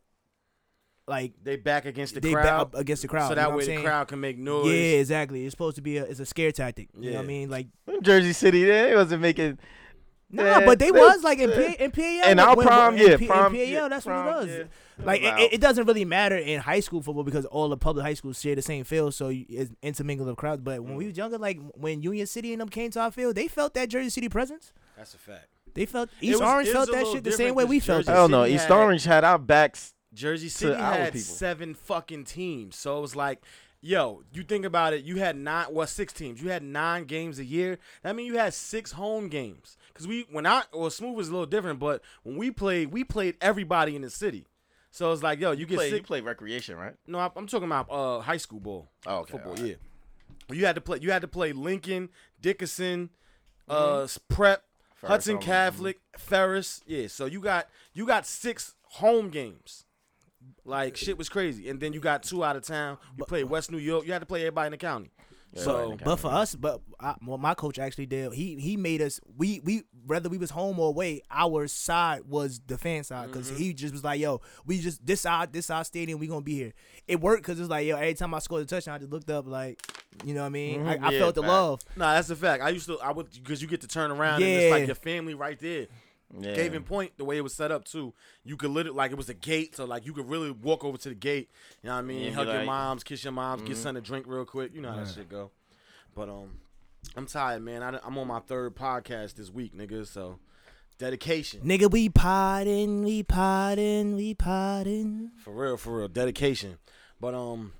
like 1.08 1.34
they 1.42 1.56
back 1.56 1.86
against 1.86 2.16
the 2.16 2.20
they 2.20 2.34
back 2.34 2.44
crowd, 2.44 2.60
up 2.62 2.76
against 2.76 3.02
the 3.04 3.08
crowd, 3.08 3.28
so 3.28 3.30
you 3.30 3.36
that 3.36 3.50
know 3.52 3.56
way 3.58 3.66
the 3.78 3.82
crowd 3.82 4.08
can 4.08 4.20
make 4.20 4.38
noise. 4.38 4.66
Yeah, 4.66 4.98
exactly. 5.00 5.46
It's 5.46 5.54
supposed 5.54 5.76
to 5.78 5.82
be 5.82 5.98
a 5.98 6.04
it's 6.04 6.20
a 6.20 6.26
scare 6.26 6.52
tactic. 6.52 6.90
You 7.00 7.12
know 7.12 7.18
what 7.18 7.24
I 7.24 7.28
mean? 7.28 7.50
Like 7.50 7.68
Jersey 8.02 8.34
City, 8.34 8.66
they 8.66 8.94
wasn't 8.96 9.22
making. 9.22 9.60
Nah, 10.32 10.44
Yeah, 10.44 10.66
but 10.66 10.80
they 10.80 10.86
they- 10.92 10.92
was 11.00 11.24
like 11.24 11.40
in, 11.40 11.52
P, 11.52 11.76
in 11.84 11.92
PAL. 11.92 12.32
In 12.32 12.38
like, 12.38 12.48
our 12.48 12.56
when- 12.56 12.68
prime, 12.68 12.98
yeah, 12.98 13.18
P- 13.18 13.26
in 13.26 13.30
prime, 13.30 13.54
PAL, 13.54 13.90
that's 13.90 14.06
prime, 14.06 14.26
what 14.26 14.44
it 14.44 14.48
does. 14.48 14.58
yeah. 14.58 15.06
Like 15.06 15.22
Wow. 15.22 15.38
it, 15.40 15.54
it 15.54 15.62
doesn't 15.62 15.86
really 15.86 16.06
matter 16.06 16.38
in 16.38 16.60
high 16.60 16.80
school 16.80 17.02
football 17.04 17.24
because 17.24 17.46
all 17.46 17.70
the 17.70 17.78
public 17.78 18.04
high 18.06 18.16
schools 18.16 18.42
share 18.42 18.56
the 18.56 18.62
same 18.62 18.84
field, 18.84 19.14
so 19.14 19.32
it's 19.32 19.72
intermingled 19.84 20.28
of 20.30 20.36
crowds. 20.38 20.62
But 20.64 20.84
when 20.84 20.96
we 20.96 21.04
Mm. 21.06 21.08
was 21.10 21.18
younger, 21.18 21.38
like 21.38 21.60
when 21.76 22.02
Union 22.02 22.26
City 22.26 22.52
and 22.54 22.60
them 22.62 22.70
came 22.70 22.90
to 22.92 23.00
our 23.02 23.12
field, 23.12 23.36
they 23.36 23.48
felt 23.48 23.74
that 23.76 23.90
Jersey 23.90 24.10
City 24.10 24.28
presence. 24.30 24.74
That's 24.98 25.14
a 25.14 25.18
fact. 25.18 25.48
They 25.76 25.86
felt 25.86 26.10
East 26.20 26.40
was- 26.42 26.50
Orange 26.50 26.70
felt 26.70 26.92
that 26.92 27.06
shit 27.06 27.24
the 27.24 27.32
same 27.32 27.38
different 27.38 27.56
way 27.58 27.64
'cause 27.66 27.70
we 27.70 27.80
felt. 27.80 28.00
Jersey 28.06 28.12
it. 28.12 28.16
Hell 28.16 28.30
no, 28.30 28.44
City 28.46 28.56
East 28.56 28.64
had- 28.68 28.72
Orange 28.78 29.04
had 29.04 29.24
our 29.24 29.38
backs. 29.38 29.94
Jersey 30.14 30.50
City 30.50 30.74
had 30.74 31.20
seven 31.20 31.76
fucking 31.76 32.24
teams. 32.26 32.76
So 32.76 32.98
it 32.98 33.02
was 33.02 33.16
like, 33.16 33.44
yo, 33.82 34.24
you 34.34 34.44
think 34.44 34.66
about 34.66 34.94
it, 34.94 35.04
you 35.04 35.18
had 35.18 35.36
nine, 35.36 35.68
well, 35.72 35.88
six 35.88 36.14
teams. 36.14 36.42
You 36.42 36.50
had 36.50 36.64
nine 36.64 37.06
games 37.06 37.40
a 37.40 37.46
year. 37.46 37.80
That 38.04 38.16
mean 38.16 38.26
you 38.26 38.38
had 38.38 38.54
six 38.54 38.92
home 38.92 39.30
games. 39.30 39.78
Cause 39.94 40.08
we, 40.08 40.28
when 40.32 40.46
I, 40.46 40.64
well, 40.74 40.90
Smooth 40.90 41.16
was 41.16 41.30
a 41.30 41.32
little 41.32 41.48
different, 41.48 41.80
but 41.80 42.02
when 42.24 42.38
we 42.38 42.52
played, 42.52 42.92
we 42.92 43.04
played 43.04 43.36
everybody 43.42 43.96
in 43.96 44.04
the 44.04 44.10
city. 44.10 44.46
So 44.92 45.12
it's 45.12 45.24
like, 45.24 45.40
yo, 45.40 45.52
you, 45.52 45.66
get 45.66 45.76
Play, 45.78 45.90
you 45.90 46.02
play 46.02 46.22
recreation, 46.22 46.78
right? 46.78 46.96
No, 47.06 47.20
I- 47.20 47.32
I'm 47.36 47.48
talking 47.48 47.68
about 47.68 47.88
uh 47.90 48.20
high 48.20 48.38
school 48.38 48.60
ball. 48.60 48.90
Oh, 49.06 49.18
okay, 49.18 49.32
football. 49.32 49.54
alright. 49.54 49.78
Yeah, 50.50 50.56
you 50.56 50.66
had 50.66 50.76
to 50.76 50.82
play. 50.82 51.00
You 51.02 51.12
had 51.12 51.22
to 51.22 51.28
play 51.28 51.52
Lincoln, 51.52 52.10
Dickinson, 52.42 53.10
uh, 53.68 54.08
Prep, 54.30 54.64
Ferris 54.96 55.12
Hudson 55.12 55.38
mhm. 55.38 55.42
Catholic, 55.42 56.00
Ferris. 56.18 56.82
Yeah, 56.88 57.08
so 57.08 57.26
you 57.26 57.42
got 57.42 57.68
you 57.94 58.06
got 58.06 58.26
six 58.26 58.76
home 58.84 59.30
games. 59.30 59.86
Like 60.68 60.98
shit 60.98 61.18
was 61.18 61.30
crazy, 61.30 61.69
and 61.69 61.80
then 61.80 61.94
you 61.94 62.00
got 62.00 62.22
two 62.24 62.44
out 62.44 62.56
of 62.56 62.64
town. 62.64 62.98
You 63.18 63.24
played 63.25 63.46
West 63.46 63.72
New 63.72 63.78
York. 63.80 64.06
You 64.06 64.12
had 64.14 64.19
to 64.19 64.25
play 64.25 64.42
everybody 64.42 64.68
in 64.68 64.72
the 64.72 64.78
county. 64.78 65.12
So 65.56 65.96
the 65.98 66.04
But 66.04 66.18
for 66.18 66.28
us, 66.28 66.54
but 66.56 66.81
I, 67.00 67.16
what 67.24 67.40
my 67.40 67.54
coach 67.56 67.80
actually 67.80 68.06
did, 68.06 68.34
he 68.34 68.56
he 68.60 68.75
made 68.78 69.02
us 69.02 69.19
we 69.38 69.62
we 69.64 69.84
whether 70.06 70.28
we 70.30 70.38
was 70.38 70.52
home 70.52 70.78
or 70.78 70.90
away, 70.90 71.22
our 71.31 71.68
side 71.68 72.24
was 72.25 72.60
the 72.68 72.78
fan 72.78 73.04
side 73.06 73.28
because 73.31 73.48
Mm-hmm. 73.48 73.58
he 73.58 73.74
just 73.74 73.94
was 73.94 74.04
like, 74.04 74.19
yo, 74.19 74.42
we 74.66 74.80
just 74.80 75.04
this 75.06 75.22
side 75.22 75.54
this 75.54 75.68
side 75.68 75.86
stadium, 75.86 76.19
we 76.19 76.28
gonna 76.28 76.42
be 76.42 76.56
here. 76.56 76.74
It 77.08 77.22
worked 77.22 77.44
because 77.44 77.60
it's 77.62 77.69
like, 77.69 77.88
yo, 77.88 77.96
every 77.96 78.14
time 78.14 78.34
I 78.34 78.40
scored 78.40 78.64
a 78.64 78.66
touchdown, 78.66 78.96
I 78.96 78.98
just 79.00 79.12
looked 79.12 79.31
up 79.31 79.48
like, 79.48 79.81
you 80.25 80.34
know 80.34 80.42
what 80.42 80.48
I 80.48 80.50
mean? 80.50 80.81
Mhm, 80.81 81.02
I, 81.02 81.08
I 81.08 81.12
yeah, 81.14 81.19
felt 81.19 81.36
the 81.36 81.42
fact. 81.42 81.50
love. 81.52 81.81
nah, 81.96 82.14
that's 82.14 82.28
the 82.28 82.36
fact. 82.36 82.62
I 82.62 82.69
used 82.69 82.86
to 82.88 83.00
I 83.00 83.12
would 83.12 83.31
because 83.31 83.62
you 83.62 83.68
get 83.69 83.81
to 83.81 83.88
turn 83.88 84.12
around 84.12 84.44
and 84.44 84.52
it's 84.52 84.72
like 84.72 84.86
your 84.86 84.96
family 84.96 85.34
right 85.34 85.58
there. 85.58 85.88
Yeah. 86.38 86.56
Caven 86.56 86.84
Point, 86.84 87.14
the 87.18 87.26
way 87.26 87.38
it 87.38 87.42
was 87.42 87.54
set 87.54 87.72
up 87.72 87.86
too, 87.86 88.14
you 88.44 88.58
could 88.58 88.72
literally 88.72 88.98
like 88.98 89.12
it 89.12 89.18
was 89.18 89.30
a 89.30 89.34
gate, 89.34 89.76
so 89.76 89.86
like 89.86 90.06
you 90.06 90.14
could 90.14 90.30
really 90.30 90.52
walk 90.52 90.84
over 90.84 90.98
to 90.98 91.10
the 91.10 91.16
gate. 91.16 91.50
You 91.82 91.88
know 91.88 91.96
what 91.96 92.00
I 92.00 92.04
mean? 92.04 92.24
Yeah, 92.24 92.32
Hug 92.32 92.46
your 92.48 92.56
like- 92.56 92.62
mm-hmm. 92.62 92.66
moms, 92.68 93.04
kiss 93.04 93.24
your 93.24 93.34
moms, 93.34 93.62
get 93.64 93.78
something 93.78 94.04
to 94.04 94.08
drink 94.08 94.26
real 94.28 94.46
quick. 94.46 94.74
You 94.74 94.82
know 94.82 94.92
how 94.92 95.04
that 95.04 95.14
shit 95.14 95.30
go. 95.30 95.52
But 96.14 96.30
um, 96.30 96.58
I'm 97.16 97.28
tired, 97.28 97.62
man. 97.62 97.82
I, 97.82 98.00
am 98.06 98.18
on 98.18 98.28
my 98.28 98.40
third 98.40 98.76
podcast 98.76 99.36
this 99.36 99.50
week, 99.50 99.76
nigga. 99.76 100.06
So 100.06 100.40
dedication 100.98 101.62
Nigga, 101.62 101.90
we 101.90 102.10
potting, 102.10 103.04
we 103.04 103.24
potting, 103.24 104.16
we 104.16 104.34
potting. 104.34 105.32
for 105.44 105.52
real, 105.54 105.78
for 105.78 106.00
real, 106.00 106.08
dedication. 106.08 106.78
But 107.22 107.36
um, 107.36 107.74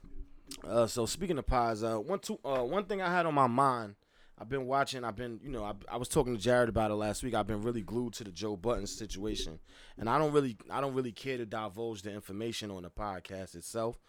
uh, 0.66 0.88
so 0.88 1.06
speaking 1.06 1.38
of 1.38 1.46
pies, 1.46 1.84
uh, 1.84 1.98
one 1.98 2.20
two, 2.20 2.40
uh, 2.46 2.64
one 2.64 2.86
thing 2.86 3.02
I 3.02 3.12
had 3.12 3.26
on 3.26 3.34
my 3.34 3.48
mind. 3.48 3.96
I've 4.40 4.50
been 4.50 4.68
watching. 4.68 5.04
I've 5.04 5.16
been, 5.16 5.40
you 5.44 5.50
know, 5.50 5.64
I, 5.64 5.74
I 5.92 5.98
was 5.98 6.08
talking 6.08 6.36
to 6.36 6.42
Jared 6.42 6.70
about 6.70 6.92
it 6.92 6.96
last 6.96 7.24
week. 7.24 7.34
I've 7.34 7.48
been 7.48 7.62
really 7.62 7.82
glued 7.82 8.14
to 8.14 8.24
the 8.24 8.32
Joe 8.32 8.56
Budden 8.56 8.86
situation, 8.86 9.60
and 9.98 10.08
I 10.10 10.20
don't 10.20 10.32
really, 10.32 10.58
I 10.70 10.80
don't 10.80 10.94
really 10.94 11.12
care 11.12 11.38
to 11.38 11.46
divulge 11.46 12.04
the 12.04 12.12
information 12.12 12.70
on 12.70 12.84
the 12.84 12.90
podcast 12.90 13.56
itself. 13.56 14.00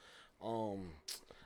Um, 0.42 0.90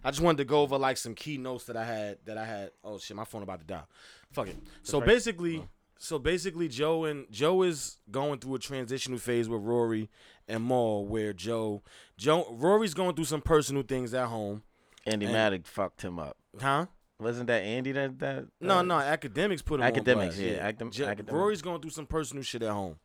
I 0.05 0.11
just 0.11 0.21
wanted 0.21 0.39
to 0.39 0.45
go 0.45 0.63
over 0.63 0.77
like 0.79 0.97
some 0.97 1.15
key 1.15 1.39
notes 1.39 1.65
that 1.67 1.77
I 1.77 1.85
had. 1.85 2.19
That 2.25 2.39
I 2.39 2.45
had. 2.45 2.71
Oh 2.83 2.99
shit, 2.99 3.17
my 3.17 3.25
phone 3.25 3.43
about 3.43 3.61
to 3.61 3.67
die. 3.67 3.85
Fuck 4.33 4.49
it. 4.49 4.57
So 4.83 4.99
right. 4.99 5.07
basically, 5.07 5.63
so 5.99 6.19
basically, 6.19 6.67
Joe 6.67 7.05
and 7.05 7.31
Joe 7.31 7.63
is 7.63 7.99
going 8.11 8.41
through 8.41 8.57
a 8.57 8.59
transitional 8.59 9.19
phase 9.19 9.49
with 9.49 9.63
Rory 9.63 10.11
and 10.49 10.67
Mal, 10.67 11.07
where 11.07 11.33
Joe, 11.33 11.83
Joe, 12.17 12.49
Rory's 12.51 12.95
going 12.95 13.15
through 13.15 13.27
some 13.27 13.41
personal 13.43 13.85
things 13.85 14.13
at 14.13 14.27
home, 14.27 14.65
Andy 15.07 15.27
And- 15.27 15.35
Maddock 15.35 15.67
fucked 15.67 16.03
him 16.03 16.19
up. 16.19 16.37
huh? 16.61 16.87
Wasn't 17.23 17.47
that 17.47 17.63
Andy 17.63 17.93
that 17.93 18.19
that? 18.19 18.47
No, 18.61 18.79
uh, 18.79 18.83
no, 18.83 18.99
academics 18.99 19.63
put 19.63 19.81
him 19.81 19.87
Academics, 19.87 20.37
on 20.37 20.43
blast, 20.45 20.57
yeah, 20.57 20.71
academ- 20.73 20.91
Jo- 20.93 21.07
academics. 21.07 21.33
Rory's 21.33 21.63
going 21.63 21.81
through 21.81 21.91
some 21.91 22.07
personal 22.07 22.43
shit 22.43 22.63
at 22.63 22.71
home. 22.71 22.97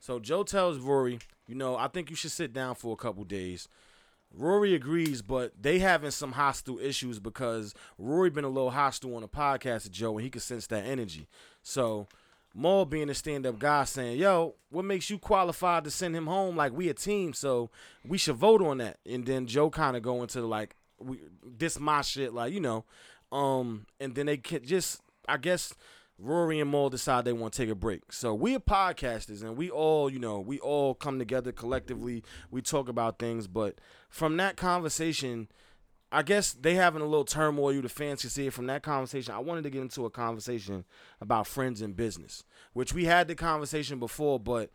So 0.00 0.18
Joe 0.18 0.42
tells 0.42 0.78
Rory, 0.78 1.18
you 1.46 1.54
know, 1.54 1.76
I 1.76 1.88
think 1.88 2.10
you 2.10 2.16
should 2.16 2.30
sit 2.32 2.52
down 2.52 2.74
for 2.74 2.92
a 2.92 2.96
couple 2.96 3.24
days. 3.24 3.68
Rory 4.32 4.74
agrees, 4.74 5.22
but 5.22 5.52
they 5.60 5.78
having 5.78 6.10
some 6.10 6.32
hostile 6.32 6.78
issues 6.78 7.18
because 7.18 7.74
Rory 7.96 8.28
been 8.28 8.44
a 8.44 8.48
little 8.48 8.72
hostile 8.72 9.14
on 9.14 9.22
the 9.22 9.28
podcast 9.28 9.84
to 9.84 9.90
Joe, 9.90 10.12
and 10.18 10.22
he 10.24 10.30
could 10.30 10.42
sense 10.42 10.66
that 10.66 10.84
energy. 10.84 11.28
So 11.62 12.06
Mal 12.54 12.86
being 12.86 13.10
a 13.10 13.14
stand-up 13.14 13.58
guy 13.58 13.84
saying, 13.84 14.18
"Yo, 14.18 14.54
what 14.70 14.84
makes 14.84 15.10
you 15.10 15.18
qualified 15.18 15.84
to 15.84 15.90
send 15.90 16.16
him 16.16 16.26
home? 16.26 16.56
Like 16.56 16.72
we 16.72 16.88
a 16.88 16.94
team, 16.94 17.32
so 17.34 17.70
we 18.04 18.16
should 18.18 18.36
vote 18.36 18.62
on 18.62 18.78
that." 18.78 18.98
And 19.06 19.26
then 19.26 19.46
Joe 19.46 19.68
kind 19.70 19.96
of 19.96 20.02
go 20.02 20.22
into 20.22 20.40
like, 20.40 20.74
"We 20.98 21.20
this 21.44 21.78
my 21.78 22.00
shit," 22.02 22.32
like 22.32 22.52
you 22.54 22.60
know, 22.60 22.84
um, 23.32 23.86
and 24.00 24.14
then 24.14 24.26
they 24.26 24.36
can 24.36 24.64
just, 24.64 25.00
I 25.28 25.36
guess. 25.36 25.74
Rory 26.18 26.60
and 26.60 26.70
Mal 26.70 26.88
decide 26.88 27.26
they 27.26 27.34
want 27.34 27.52
to 27.52 27.62
take 27.62 27.68
a 27.68 27.74
break. 27.74 28.10
So 28.10 28.32
we 28.32 28.56
are 28.56 28.58
podcasters 28.58 29.42
and 29.42 29.54
we 29.54 29.68
all, 29.68 30.08
you 30.08 30.18
know, 30.18 30.40
we 30.40 30.58
all 30.60 30.94
come 30.94 31.18
together 31.18 31.52
collectively. 31.52 32.24
We 32.50 32.62
talk 32.62 32.88
about 32.88 33.18
things, 33.18 33.46
but 33.46 33.82
from 34.08 34.38
that 34.38 34.56
conversation, 34.56 35.48
I 36.12 36.22
guess 36.22 36.52
they 36.54 36.74
having 36.74 37.02
a 37.02 37.06
little 37.06 37.24
turmoil. 37.24 37.72
You 37.72 37.82
the 37.82 37.88
fans 37.88 38.22
can 38.22 38.30
see 38.30 38.46
it 38.46 38.52
from 38.52 38.66
that 38.68 38.82
conversation. 38.82 39.34
I 39.34 39.40
wanted 39.40 39.64
to 39.64 39.70
get 39.70 39.82
into 39.82 40.06
a 40.06 40.10
conversation 40.10 40.84
about 41.20 41.46
friends 41.46 41.82
and 41.82 41.96
business, 41.96 42.44
which 42.72 42.94
we 42.94 43.04
had 43.04 43.28
the 43.28 43.34
conversation 43.34 43.98
before, 43.98 44.38
but 44.38 44.70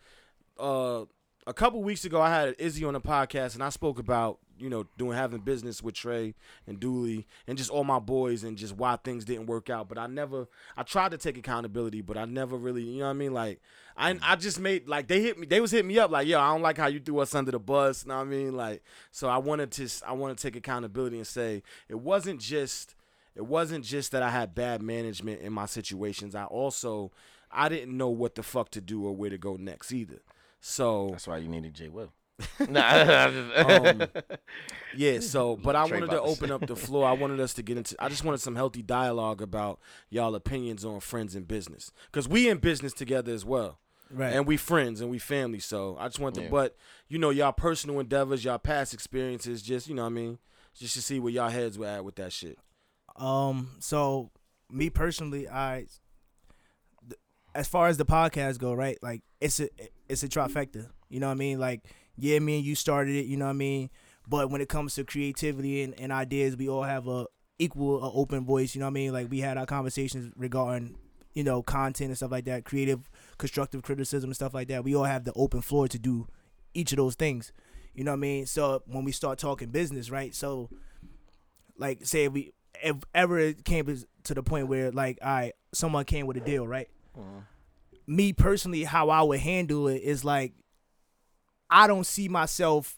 uh, 0.60 1.06
a 1.48 1.54
couple 1.54 1.82
weeks 1.82 2.06
ago 2.06 2.22
I 2.22 2.30
had 2.30 2.56
Izzy 2.60 2.86
on 2.86 2.94
the 2.94 3.02
podcast 3.02 3.56
and 3.56 3.64
I 3.64 3.70
spoke 3.70 4.00
about 4.00 4.40
you 4.58 4.70
know 4.70 4.86
doing 4.98 5.18
having 5.18 5.40
business 5.40 5.82
with 5.82 5.96
Trey 5.96 6.36
and 6.68 6.80
Dooley 6.80 7.26
and 7.48 7.58
just 7.58 7.72
all 7.72 7.84
my 7.84 8.00
boys 8.00 8.44
and 8.44 8.58
just 8.58 8.76
why 8.76 8.96
things 8.98 9.26
didn't 9.26 9.48
work 9.48 9.70
out. 9.70 9.90
But 9.90 9.98
I 9.98 10.08
never 10.08 10.48
I 10.78 10.84
tried 10.84 11.12
to 11.12 11.18
take 11.18 11.38
accountability, 11.38 12.02
but 12.02 12.18
I 12.18 12.26
never 12.26 12.56
really 12.56 12.84
you 12.84 13.00
know 13.00 13.06
what 13.06 13.12
I 13.12 13.14
mean 13.14 13.34
like. 13.34 13.60
I, 13.98 14.14
mm-hmm. 14.14 14.24
I 14.24 14.36
just 14.36 14.60
made 14.60 14.88
like 14.88 15.08
they 15.08 15.22
hit 15.22 15.38
me 15.38 15.48
they 15.48 15.60
was 15.60 15.72
hitting 15.72 15.88
me 15.88 16.00
up 16.00 16.12
like 16.12 16.28
yo 16.28 16.40
I 16.40 16.52
don't 16.52 16.62
like 16.62 16.78
how 16.78 16.88
you 16.88 17.00
threw 17.00 17.20
us 17.20 17.36
under 17.36 17.52
the 17.52 17.60
bus 17.60 18.04
you 18.04 18.10
know 18.10 18.18
what 18.18 18.22
I 18.22 18.26
mean 18.26 18.56
like 18.56 18.84
so 19.12 19.28
I 19.28 19.38
wanted 19.38 19.72
to 19.72 19.90
I 20.08 20.14
want 20.14 20.38
to 20.38 20.42
take 20.42 20.56
accountability 20.56 21.18
and 21.18 21.28
say 21.28 21.64
it 21.90 22.00
wasn't 22.00 22.40
just 22.40 22.96
it 23.36 23.46
wasn't 23.46 23.86
just 23.86 24.12
that 24.12 24.22
I 24.22 24.30
had 24.30 24.54
bad 24.54 24.82
management 24.82 25.42
in 25.42 25.54
my 25.54 25.66
situations. 25.66 26.36
I 26.36 26.46
also 26.46 27.12
I 27.52 27.68
didn't 27.68 27.98
know 27.98 28.10
what 28.10 28.36
the 28.36 28.44
fuck 28.44 28.70
to 28.72 28.82
do 28.82 29.06
or 29.06 29.16
where 29.16 29.30
to 29.30 29.38
go 29.38 29.56
next 29.56 29.92
either. 29.92 30.22
So 30.62 31.10
That's 31.12 31.28
why 31.28 31.38
you 31.38 31.50
needed 31.50 31.74
Jay 31.74 31.90
Will. 31.90 32.14
nah, 32.70 33.26
um, 33.56 34.04
yeah, 34.96 35.20
so 35.22 35.56
but 35.58 35.76
I 35.76 35.84
wanted 35.84 36.10
to 36.12 36.22
open 36.22 36.52
up 36.52 36.66
the 36.66 36.76
floor. 36.76 37.08
I 37.08 37.12
wanted 37.12 37.40
us 37.40 37.54
to 37.56 37.62
get 37.64 37.78
into 37.78 37.96
I 38.00 38.10
just 38.10 38.24
wanted 38.24 38.40
some 38.40 38.56
healthy 38.56 38.82
dialogue 38.82 39.42
about 39.42 39.80
y'all 40.10 40.34
opinions 40.34 40.86
on 40.86 41.00
friends 41.02 41.36
and 41.36 41.48
business. 41.48 41.92
Cuz 42.12 42.28
we 42.28 42.50
in 42.50 42.58
business 42.58 42.94
together 42.94 43.32
as 43.34 43.46
well. 43.46 43.80
Right. 44.10 44.34
And 44.34 44.46
we 44.46 44.58
friends 44.58 45.02
and 45.02 45.10
we 45.10 45.20
family. 45.20 45.60
So 45.60 45.98
I 46.00 46.08
just 46.08 46.20
wanted 46.20 46.36
to 46.36 46.42
Yeah. 46.44 46.50
but 46.52 46.76
you 47.08 47.20
know, 47.20 47.30
y'all 47.30 47.52
personal 47.54 48.00
endeavors, 48.00 48.44
y'all 48.44 48.58
past 48.58 48.94
experiences, 48.94 49.62
just 49.62 49.88
you 49.88 49.96
know 49.96 50.04
what 50.04 50.08
I 50.08 50.14
mean? 50.14 50.40
Just 50.74 50.94
to 50.96 51.02
see 51.02 51.20
where 51.20 51.32
y'all 51.32 51.50
heads 51.50 51.78
were 51.78 51.86
at 51.88 52.04
with 52.06 52.16
that 52.16 52.32
shit. 52.32 52.58
Um. 53.18 53.72
So 53.80 54.32
me 54.70 54.90
personally, 54.90 55.48
I 55.48 55.80
th- 55.80 55.90
as 57.54 57.68
far 57.68 57.88
as 57.88 57.98
the 57.98 58.06
podcast 58.06 58.60
go, 58.60 58.74
right? 58.74 58.98
Like 59.02 59.22
it's 59.40 59.60
a 59.60 59.70
it's 60.08 60.24
a 60.24 60.28
trifecta. 60.30 60.88
You 61.10 61.20
know 61.20 61.28
what 61.28 61.34
I 61.34 61.36
mean? 61.36 61.60
Like 61.60 61.82
yeah, 62.18 62.40
me 62.40 62.58
and 62.58 62.66
you 62.66 62.76
started 62.76 63.16
it. 63.16 63.26
You 63.26 63.38
know 63.38 63.46
what 63.46 63.52
I 63.52 63.54
mean? 63.54 63.90
But 64.28 64.50
when 64.50 64.62
it 64.62 64.70
comes 64.70 64.96
to 64.96 65.04
creativity 65.04 65.82
and, 65.84 66.00
and 66.00 66.12
ideas, 66.12 66.56
we 66.56 66.70
all 66.70 66.84
have 66.84 67.08
a 67.08 67.26
equal 67.60 68.04
a 68.04 68.12
open 68.14 68.46
voice. 68.46 68.76
You 68.76 68.80
know 68.80 68.86
what 68.86 68.92
I 68.92 68.94
mean? 68.94 69.14
Like 69.14 69.30
we 69.30 69.40
had 69.40 69.58
our 69.58 69.66
conversations 69.66 70.32
regarding 70.36 70.96
you 71.34 71.44
know 71.44 71.62
content 71.62 72.10
and 72.10 72.18
stuff 72.18 72.32
like 72.32 72.46
that, 72.46 72.66
creative, 72.66 73.10
constructive 73.38 73.84
criticism 73.84 74.30
and 74.30 74.36
stuff 74.36 74.54
like 74.54 74.68
that. 74.70 74.84
We 74.84 74.96
all 74.96 75.06
have 75.06 75.24
the 75.24 75.34
open 75.34 75.62
floor 75.62 75.88
to 75.88 76.00
do 76.00 76.28
each 76.74 76.92
of 76.92 76.98
those 76.98 77.16
things. 77.16 77.52
You 77.94 78.04
know 78.06 78.12
what 78.12 78.18
I 78.18 78.22
mean? 78.22 78.46
So 78.46 78.84
when 78.86 79.04
we 79.04 79.12
start 79.12 79.38
talking 79.38 79.70
business, 79.70 80.10
right? 80.10 80.34
So 80.34 80.70
like 81.78 82.06
say 82.06 82.28
we 82.28 82.54
if 82.84 82.98
ever 83.14 83.38
it 83.38 83.66
came 83.66 83.86
to 84.24 84.34
the 84.34 84.44
point 84.44 84.68
where 84.68 84.92
like 84.92 85.20
right, 85.24 85.54
someone 85.74 86.06
came 86.06 86.28
with 86.28 86.38
a 86.38 86.42
deal, 86.42 86.68
right? 86.68 86.88
Me 88.08 88.34
personally, 88.34 88.84
how 88.84 89.10
I 89.10 89.22
would 89.22 89.40
handle 89.40 89.88
it 89.88 90.02
is 90.02 90.26
like 90.26 90.54
I 91.70 91.88
don't 91.88 92.06
see 92.06 92.28
myself 92.28 92.98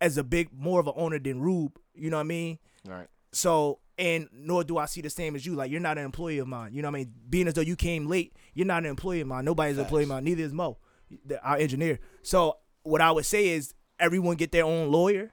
as 0.00 0.16
a 0.18 0.24
big 0.24 0.48
more 0.56 0.80
of 0.80 0.86
an 0.86 0.94
owner 0.96 1.18
than 1.18 1.40
Rube. 1.40 1.78
You 1.94 2.10
know 2.10 2.16
what 2.16 2.22
I 2.22 2.24
mean? 2.24 2.58
Right. 2.86 3.08
So 3.32 3.80
and 3.98 4.28
nor 4.32 4.64
do 4.64 4.78
I 4.78 4.86
see 4.86 5.00
the 5.00 5.10
same 5.10 5.36
as 5.36 5.44
you. 5.44 5.54
Like 5.54 5.70
you're 5.70 5.80
not 5.80 5.98
an 5.98 6.04
employee 6.04 6.38
of 6.38 6.48
mine. 6.48 6.72
You 6.72 6.82
know 6.82 6.88
what 6.88 6.96
I 6.96 7.00
mean? 7.00 7.12
Being 7.28 7.48
as 7.48 7.54
though 7.54 7.60
you 7.60 7.76
came 7.76 8.06
late, 8.06 8.34
you're 8.54 8.66
not 8.66 8.84
an 8.84 8.90
employee 8.90 9.20
of 9.20 9.26
mine. 9.28 9.44
Nobody's 9.44 9.76
an 9.76 9.84
employee 9.84 10.04
of 10.04 10.08
mine. 10.08 10.24
Neither 10.24 10.42
is 10.44 10.52
Mo, 10.52 10.78
the- 11.26 11.42
our 11.42 11.56
engineer. 11.56 11.98
So 12.22 12.56
what 12.82 13.00
I 13.00 13.10
would 13.12 13.26
say 13.26 13.48
is 13.48 13.74
everyone 13.98 14.36
get 14.36 14.52
their 14.52 14.64
own 14.64 14.90
lawyer. 14.90 15.32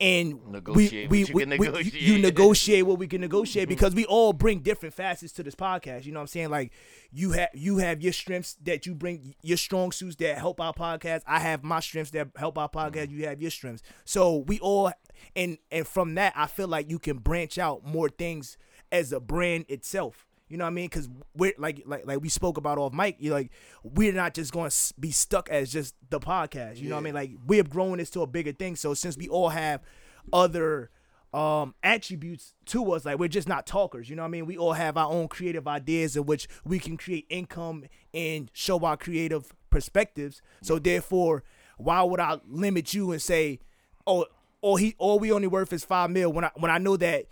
And 0.00 0.44
Negotiate 0.50 1.08
we, 1.08 1.20
we, 1.20 1.24
can 1.24 1.34
we- 1.34 1.42
you- 1.42 1.46
negotiate. 1.46 2.02
you 2.02 2.18
negotiate 2.30 2.86
what 2.86 2.98
we 2.98 3.06
can 3.06 3.20
negotiate 3.20 3.68
mm-hmm. 3.68 3.74
because 3.74 3.94
we 3.94 4.04
all 4.06 4.32
bring 4.32 4.58
different 4.58 4.94
facets 4.94 5.32
to 5.34 5.42
this 5.44 5.54
podcast. 5.54 6.04
You 6.04 6.12
know 6.12 6.18
what 6.18 6.22
I'm 6.22 6.26
saying? 6.28 6.50
Like 6.50 6.72
you 7.12 7.32
have 7.32 7.50
you 7.54 7.78
have 7.78 8.02
your 8.02 8.12
strengths 8.12 8.56
that 8.64 8.86
you 8.86 8.94
bring 8.94 9.36
your 9.42 9.56
strong 9.56 9.92
suits 9.92 10.16
that 10.16 10.36
help 10.38 10.60
our 10.60 10.72
podcast. 10.72 11.22
I 11.26 11.38
have 11.38 11.62
my 11.62 11.78
strengths 11.80 12.10
that 12.10 12.28
help 12.36 12.58
our 12.58 12.68
podcast. 12.68 13.06
Mm-hmm. 13.06 13.20
You 13.20 13.26
have 13.28 13.40
your 13.40 13.52
strengths. 13.52 13.82
So 14.04 14.38
we 14.38 14.58
all 14.58 14.92
and 15.36 15.58
and 15.70 15.86
from 15.86 16.16
that 16.16 16.32
I 16.36 16.46
feel 16.48 16.68
like 16.68 16.90
you 16.90 16.98
can 16.98 17.18
branch 17.18 17.56
out 17.56 17.86
more 17.86 18.08
things 18.08 18.58
as 18.90 19.12
a 19.12 19.20
brand 19.20 19.66
itself. 19.68 20.26
You 20.54 20.58
know 20.58 20.66
what 20.66 20.70
I 20.70 20.74
mean? 20.74 20.86
Because 20.86 21.08
we're 21.34 21.52
like 21.58 21.82
like 21.84 22.06
like 22.06 22.20
we 22.20 22.28
spoke 22.28 22.58
about 22.58 22.78
off 22.78 22.92
mic. 22.92 23.16
You 23.18 23.32
like 23.32 23.50
we're 23.82 24.12
not 24.12 24.34
just 24.34 24.52
going 24.52 24.70
to 24.70 24.94
be 25.00 25.10
stuck 25.10 25.50
as 25.50 25.72
just 25.72 25.96
the 26.10 26.20
podcast. 26.20 26.76
You 26.80 26.90
know 26.90 26.94
what 26.94 27.00
I 27.00 27.02
mean? 27.02 27.14
Like 27.14 27.32
we 27.44 27.56
have 27.56 27.68
grown 27.68 27.98
this 27.98 28.08
to 28.10 28.22
a 28.22 28.26
bigger 28.28 28.52
thing. 28.52 28.76
So 28.76 28.94
since 28.94 29.16
we 29.16 29.26
all 29.26 29.48
have 29.48 29.80
other 30.32 30.90
um 31.32 31.74
attributes 31.82 32.54
to 32.66 32.92
us, 32.92 33.04
like 33.04 33.18
we're 33.18 33.28
just 33.28 33.48
not 33.48 33.66
talkers. 33.66 34.08
You 34.08 34.14
know 34.14 34.22
what 34.22 34.28
I 34.28 34.30
mean? 34.30 34.46
We 34.46 34.56
all 34.56 34.74
have 34.74 34.96
our 34.96 35.10
own 35.10 35.26
creative 35.26 35.66
ideas 35.66 36.16
in 36.16 36.24
which 36.24 36.46
we 36.64 36.78
can 36.78 36.96
create 36.96 37.26
income 37.28 37.86
and 38.14 38.48
show 38.52 38.78
our 38.84 38.96
creative 38.96 39.52
perspectives. 39.70 40.40
So 40.62 40.78
therefore, 40.78 41.42
why 41.78 42.00
would 42.04 42.20
I 42.20 42.38
limit 42.46 42.94
you 42.94 43.10
and 43.10 43.20
say, 43.20 43.58
oh, 44.06 44.26
all 44.60 44.76
he 44.76 44.94
all 44.98 45.18
we 45.18 45.32
only 45.32 45.48
worth 45.48 45.72
is 45.72 45.84
five 45.84 46.10
mil 46.10 46.32
when 46.32 46.44
I 46.44 46.52
when 46.54 46.70
I 46.70 46.78
know 46.78 46.96
that 46.96 47.26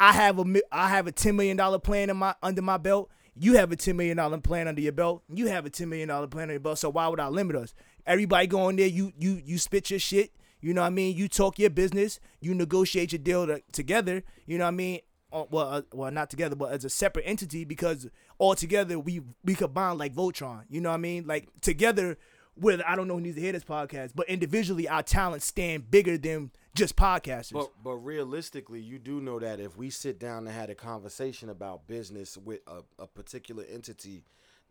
I 0.00 0.12
have 0.12 0.38
a 0.38 0.44
I 0.70 0.88
have 0.88 1.06
a 1.06 1.12
ten 1.12 1.36
million 1.36 1.56
dollar 1.56 1.78
plan 1.78 2.10
in 2.10 2.16
my 2.16 2.34
under 2.42 2.62
my 2.62 2.76
belt. 2.76 3.10
You 3.34 3.54
have 3.56 3.72
a 3.72 3.76
ten 3.76 3.96
million 3.96 4.16
dollar 4.16 4.38
plan 4.38 4.68
under 4.68 4.80
your 4.80 4.92
belt. 4.92 5.22
You 5.32 5.46
have 5.46 5.66
a 5.66 5.70
ten 5.70 5.88
million 5.88 6.08
dollar 6.08 6.26
plan 6.26 6.44
under 6.44 6.54
your 6.54 6.60
belt. 6.60 6.78
So 6.78 6.90
why 6.90 7.08
would 7.08 7.20
I 7.20 7.28
limit 7.28 7.56
us? 7.56 7.74
Everybody 8.06 8.46
go 8.46 8.68
in 8.68 8.76
there. 8.76 8.86
You 8.86 9.12
you 9.18 9.40
you 9.44 9.58
spit 9.58 9.90
your 9.90 10.00
shit. 10.00 10.32
You 10.60 10.74
know 10.74 10.80
what 10.80 10.88
I 10.88 10.90
mean? 10.90 11.16
You 11.16 11.28
talk 11.28 11.58
your 11.58 11.70
business. 11.70 12.18
You 12.40 12.52
negotiate 12.54 13.12
your 13.12 13.20
deal 13.20 13.46
to, 13.46 13.62
together. 13.70 14.24
You 14.46 14.58
know 14.58 14.64
what 14.64 14.68
I 14.68 14.72
mean? 14.72 15.00
Uh, 15.32 15.44
well, 15.50 15.68
uh, 15.68 15.82
well, 15.92 16.10
not 16.10 16.30
together, 16.30 16.56
but 16.56 16.72
as 16.72 16.84
a 16.84 16.90
separate 16.90 17.24
entity 17.24 17.64
because 17.64 18.08
all 18.38 18.54
together 18.54 18.98
we 18.98 19.20
we 19.44 19.54
could 19.54 19.74
bond 19.74 19.98
like 19.98 20.14
Voltron. 20.14 20.62
You 20.68 20.80
know 20.80 20.90
what 20.90 20.96
I 20.96 20.98
mean? 20.98 21.26
Like 21.26 21.48
together, 21.60 22.16
with 22.56 22.80
I 22.86 22.96
don't 22.96 23.08
know 23.08 23.14
who 23.14 23.20
needs 23.20 23.36
to 23.36 23.42
hear 23.42 23.52
this 23.52 23.64
podcast, 23.64 24.12
but 24.14 24.28
individually 24.28 24.88
our 24.88 25.02
talents 25.02 25.46
stand 25.46 25.90
bigger 25.90 26.16
than 26.18 26.50
just 26.74 26.96
podcasters. 26.96 27.52
But 27.52 27.70
but 27.82 27.96
realistically, 27.96 28.80
you 28.80 28.98
do 28.98 29.20
know 29.20 29.38
that 29.38 29.60
if 29.60 29.76
we 29.76 29.90
sit 29.90 30.18
down 30.18 30.46
and 30.46 30.56
had 30.56 30.70
a 30.70 30.74
conversation 30.74 31.48
about 31.48 31.86
business 31.86 32.36
with 32.36 32.60
a, 32.66 32.82
a 32.98 33.06
particular 33.06 33.64
entity, 33.70 34.24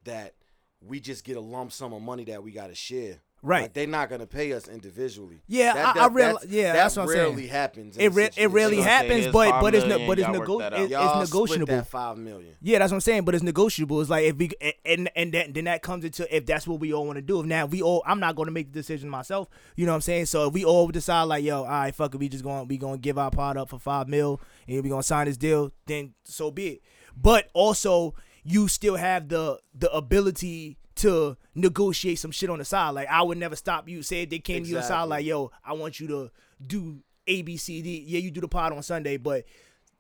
that 0.04 0.36
we 0.82 1.00
just 1.00 1.24
get 1.24 1.38
a 1.38 1.42
lump 1.42 1.72
sum 1.72 1.94
of 1.94 2.02
money 2.02 2.24
that 2.26 2.44
we 2.44 2.52
got 2.52 2.68
to 2.68 2.76
share. 2.76 3.20
Right. 3.44 3.62
Like, 3.64 3.74
they're 3.74 3.86
not 3.88 4.10
gonna 4.10 4.26
pay 4.26 4.52
us 4.54 4.68
individually. 4.68 5.42
Yeah, 5.48 5.74
That- 5.74 5.86
I- 5.86 5.90
I 5.90 5.94
that- 6.08 6.14
real- 6.14 6.26
that's- 6.34 6.46
yeah, 6.52 6.64
that 6.64 6.74
that's 6.74 6.96
what 6.96 7.04
I'm 7.04 7.08
saying. 7.10 7.20
rarely 7.28 7.48
happens. 7.48 7.98
it 7.98 8.06
a 8.06 8.10
re- 8.10 8.24
it 8.24 8.34
situation. 8.34 8.52
rarely 8.54 8.76
gonna 8.78 8.88
say 8.88 8.90
it 8.90 8.92
happens, 9.08 9.26
is 9.28 9.32
but 9.32 9.50
five 9.52 9.62
but 9.62 9.76
it's 9.76 9.84
no, 9.84 9.90
million, 9.90 10.08
but 10.08 10.20
it's 10.20 10.26
y'all 10.28 10.34
work 10.40 10.48
nego- 10.48 10.60
that 10.60 10.74
it- 10.74 10.76
out. 10.76 10.82
it's 10.82 10.92
Y'all 10.92 11.10
split 11.26 11.30
negotiable. 11.30 11.66
that 11.68 11.88
five 11.88 12.18
million. 12.18 12.56
Yeah, 12.62 12.80
that's 12.80 12.92
what 12.92 12.96
I'm 12.98 13.02
saying. 13.02 13.26
But 13.26 13.36
it's 13.36 13.44
negotiable. 13.44 14.02
It's 14.02 14.10
like 14.10 14.26
if 14.26 14.36
we 14.38 14.50
and 14.86 15.10
and 15.16 15.32
then, 15.34 15.54
then 15.54 15.64
that 15.66 15.82
comes 15.84 16.04
into 16.04 16.36
if 16.36 16.46
that's 16.48 16.68
what 16.68 16.80
we 16.80 16.92
all 16.94 17.06
want 17.06 17.18
to 17.18 17.22
do. 17.22 17.40
If 17.40 17.46
now 17.46 17.68
we 17.68 17.82
all, 17.84 18.02
I'm 18.08 18.20
not 18.20 18.36
going 18.36 18.48
to 18.48 18.52
make 18.52 18.74
the 18.74 18.80
decision 18.80 19.08
myself. 19.10 19.48
You 19.76 19.86
know 19.86 19.92
what 19.92 19.98
I'm 19.98 20.02
saying? 20.02 20.26
So 20.26 20.48
if 20.48 20.54
we 20.54 20.66
all 20.66 20.88
decide 20.88 21.24
like, 21.24 21.44
yo, 21.44 21.60
all 21.60 21.66
right, 21.70 21.94
fuck 21.96 22.16
it, 22.16 22.18
we 22.18 22.30
just 22.30 22.44
going 22.44 22.68
we 22.68 22.78
gonna 22.78 22.98
give 22.98 23.18
our 23.20 23.30
pod 23.32 23.56
up 23.56 23.70
for 23.70 23.78
five 23.80 24.08
mil 24.08 24.42
and 24.68 24.84
we 24.84 24.90
gonna 24.90 25.04
sign 25.04 25.28
this 25.28 25.38
deal, 25.38 25.72
then 25.86 26.16
so 26.24 26.50
be 26.50 26.68
it. 26.68 26.82
But 27.16 27.50
also, 27.54 28.16
you 28.44 28.68
still 28.68 28.96
have 28.96 29.30
the 29.30 29.60
the 29.78 29.92
ability 29.92 30.78
to 30.98 31.38
negotiate 31.56 32.20
some 32.20 32.32
shit 32.32 32.50
on 32.50 32.60
the 32.60 32.66
side. 32.66 32.92
Like 32.92 33.08
I 33.10 33.22
would 33.22 33.38
never 33.38 33.56
stop 33.56 33.90
you. 33.90 34.04
Say 34.04 34.24
if 34.24 34.30
they 34.30 34.40
came 34.40 34.64
to 34.64 34.70
you 34.70 34.76
on 34.78 34.82
the 34.82 34.88
side 34.88 35.04
like, 35.04 35.26
yo, 35.26 35.52
I 35.66 35.74
want 35.74 36.00
you 36.00 36.08
to 36.08 36.32
do 36.66 37.00
A 37.28 37.42
B 37.42 37.58
C 37.58 37.82
D. 37.82 38.04
Yeah, 38.06 38.20
you 38.20 38.32
do 38.32 38.42
the 38.42 38.48
pod 38.48 38.74
on 38.74 38.84
Sunday, 38.84 39.18
but 39.18 39.46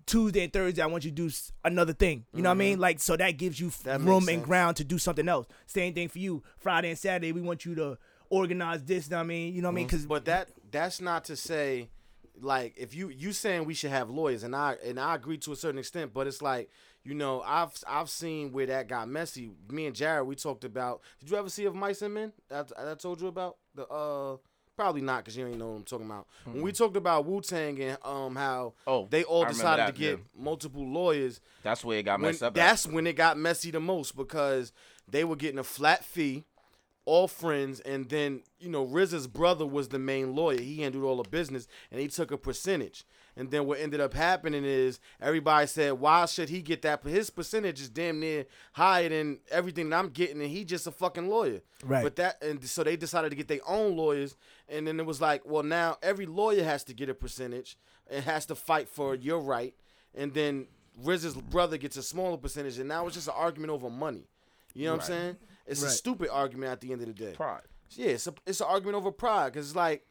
Tuesday 0.05 0.45
and 0.45 0.53
Thursday, 0.53 0.81
I 0.81 0.85
want 0.85 1.03
you 1.03 1.11
to 1.11 1.15
do 1.15 1.29
another 1.65 1.91
thing. 1.91 2.25
You 2.33 2.41
know 2.41 2.49
what 2.49 2.51
I 2.51 2.53
mm-hmm. 2.53 2.59
mean? 2.59 2.79
Like, 2.79 3.01
so 3.01 3.17
that 3.17 3.31
gives 3.31 3.59
you 3.59 3.71
That 3.83 3.99
room 3.99 4.29
and 4.29 4.41
ground 4.41 4.77
to 4.77 4.85
do 4.85 4.97
something 4.97 5.27
else. 5.27 5.47
Same 5.65 5.93
thing 5.93 6.07
for 6.07 6.19
you. 6.19 6.43
Friday 6.57 6.89
and 6.89 6.97
Saturday, 6.97 7.33
we 7.33 7.41
want 7.41 7.65
you 7.65 7.75
to 7.75 7.97
organize 8.29 8.83
this. 8.85 9.07
You 9.07 9.11
know 9.11 9.17
what 9.17 9.23
I 9.23 9.27
mean? 9.27 9.53
You 9.53 9.61
know 9.61 9.67
what 9.67 9.73
I 9.73 9.75
mean? 9.75 9.87
Mm-hmm. 9.87 9.97
Because 9.97 10.05
But 10.05 10.25
that 10.25 10.49
that's 10.71 11.01
not 11.01 11.25
to 11.25 11.35
say, 11.35 11.89
like, 12.39 12.73
if 12.77 12.95
you 12.95 13.09
you 13.09 13.33
saying 13.33 13.65
we 13.65 13.73
should 13.73 13.91
have 13.91 14.09
lawyers, 14.09 14.43
and 14.43 14.55
I 14.55 14.77
and 14.85 14.97
I 14.97 15.13
agree 15.15 15.39
to 15.39 15.51
a 15.51 15.55
certain 15.57 15.79
extent, 15.79 16.13
but 16.13 16.25
it's 16.25 16.41
like, 16.41 16.69
you 17.07 17.15
know, 17.15 17.41
I've 17.45 17.71
I've 17.87 18.09
seen 18.09 18.51
where 18.51 18.65
that 18.67 18.87
got 18.89 19.07
messy. 19.07 19.51
Me 19.71 19.85
and 19.85 19.95
Jared, 19.95 20.27
we 20.27 20.35
talked 20.35 20.63
about. 20.65 21.01
Did 21.19 21.29
you 21.31 21.37
ever 21.37 21.49
see 21.49 21.65
of 21.65 21.73
Mice 21.75 22.01
and 22.01 22.13
Men? 22.13 22.33
That 22.49 22.71
I 22.77 22.93
told 22.95 23.21
you 23.21 23.27
about 23.27 23.57
the 23.75 23.87
uh. 23.87 24.37
Probably 24.75 25.01
not, 25.01 25.25
cause 25.25 25.35
you 25.35 25.41
don't 25.41 25.53
even 25.53 25.59
know 25.59 25.69
what 25.69 25.77
I'm 25.77 25.83
talking 25.85 26.05
about. 26.05 26.27
When 26.45 26.61
we 26.61 26.71
talked 26.71 26.95
about 26.97 27.25
Wu 27.25 27.41
Tang 27.41 27.81
and 27.81 27.97
um 28.05 28.35
how 28.35 28.73
Oh, 28.85 29.07
they 29.09 29.23
all 29.23 29.43
I 29.43 29.47
decided 29.47 29.87
to 29.87 29.91
get 29.91 30.19
yeah. 30.19 30.23
multiple 30.37 30.85
lawyers, 30.87 31.41
That's 31.63 31.83
where 31.83 31.97
it 31.97 32.03
got 32.03 32.19
when, 32.19 32.29
messed 32.29 32.43
up. 32.43 32.49
at. 32.49 32.53
that's 32.53 32.85
when 32.85 33.07
it 33.07 33.13
got 33.15 33.39
messy 33.39 33.71
the 33.71 33.79
most 33.79 34.15
because 34.15 34.71
they 35.09 35.23
were 35.23 35.35
getting 35.35 35.57
a 35.57 35.63
flat 35.63 36.03
fee, 36.05 36.43
all 37.05 37.27
friends, 37.27 37.79
and 37.79 38.07
then 38.09 38.43
you 38.59 38.69
know 38.69 38.85
RZA's 38.85 39.25
brother 39.25 39.65
was 39.65 39.87
the 39.89 39.97
main 39.97 40.35
lawyer. 40.35 40.59
He 40.61 40.83
handled 40.83 41.05
all 41.05 41.23
the 41.23 41.27
business, 41.29 41.67
and 41.91 41.99
he 41.99 42.07
took 42.07 42.29
a 42.31 42.37
percentage. 42.37 43.03
And 43.37 43.51
then 43.51 43.67
what 43.67 43.79
ended 43.79 44.01
up 44.01 44.13
happening 44.13 44.65
is 44.65 44.99
everybody 45.21 45.67
said, 45.67 45.93
"Why 45.93 46.25
should 46.25 46.49
he 46.49 46.61
get 46.61 46.81
that? 46.81 47.03
His 47.03 47.29
percentage 47.29 47.79
is 47.79 47.89
damn 47.89 48.19
near 48.19 48.45
higher 48.73 49.09
than 49.09 49.39
everything 49.51 49.89
that 49.89 49.97
I'm 49.97 50.09
getting, 50.09 50.41
and 50.41 50.49
he 50.49 50.65
just 50.65 50.87
a 50.87 50.91
fucking 50.91 51.29
lawyer." 51.29 51.61
Right. 51.83 52.03
But 52.03 52.15
that, 52.15 52.41
and 52.41 52.63
so 52.67 52.83
they 52.83 52.95
decided 52.95 53.29
to 53.29 53.35
get 53.35 53.47
their 53.47 53.59
own 53.67 53.95
lawyers, 53.95 54.35
and 54.67 54.87
then 54.87 54.99
it 54.99 55.05
was 55.05 55.21
like, 55.21 55.43
well, 55.45 55.63
now 55.63 55.97
every 56.01 56.25
lawyer 56.25 56.63
has 56.63 56.83
to 56.85 56.93
get 56.93 57.09
a 57.09 57.13
percentage 57.13 57.77
and 58.09 58.23
has 58.23 58.45
to 58.47 58.55
fight 58.55 58.89
for 58.89 59.13
your 59.13 59.39
right, 59.39 59.75
and 60.15 60.33
then 60.33 60.67
RZA's 61.03 61.35
brother 61.35 61.77
gets 61.77 61.95
a 61.97 62.03
smaller 62.03 62.37
percentage, 62.37 62.79
and 62.79 62.89
now 62.89 63.05
it's 63.05 63.15
just 63.15 63.27
an 63.27 63.35
argument 63.37 63.71
over 63.71 63.89
money. 63.89 64.27
You 64.73 64.85
know 64.85 64.93
what 64.93 65.01
I'm 65.01 65.07
saying? 65.07 65.37
It's 65.65 65.83
a 65.83 65.89
stupid 65.89 66.29
argument 66.29 66.71
at 66.71 66.81
the 66.81 66.91
end 66.91 67.01
of 67.01 67.07
the 67.07 67.13
day. 67.13 67.33
pride. 67.33 67.61
Yeah, 67.91 68.09
it's 68.09 68.27
a, 68.27 68.33
it's 68.45 68.61
an 68.61 68.67
argument 68.67 68.95
over 68.95 69.11
pride 69.11 69.53
because 69.53 69.67
it's 69.67 69.75
like 69.75 70.05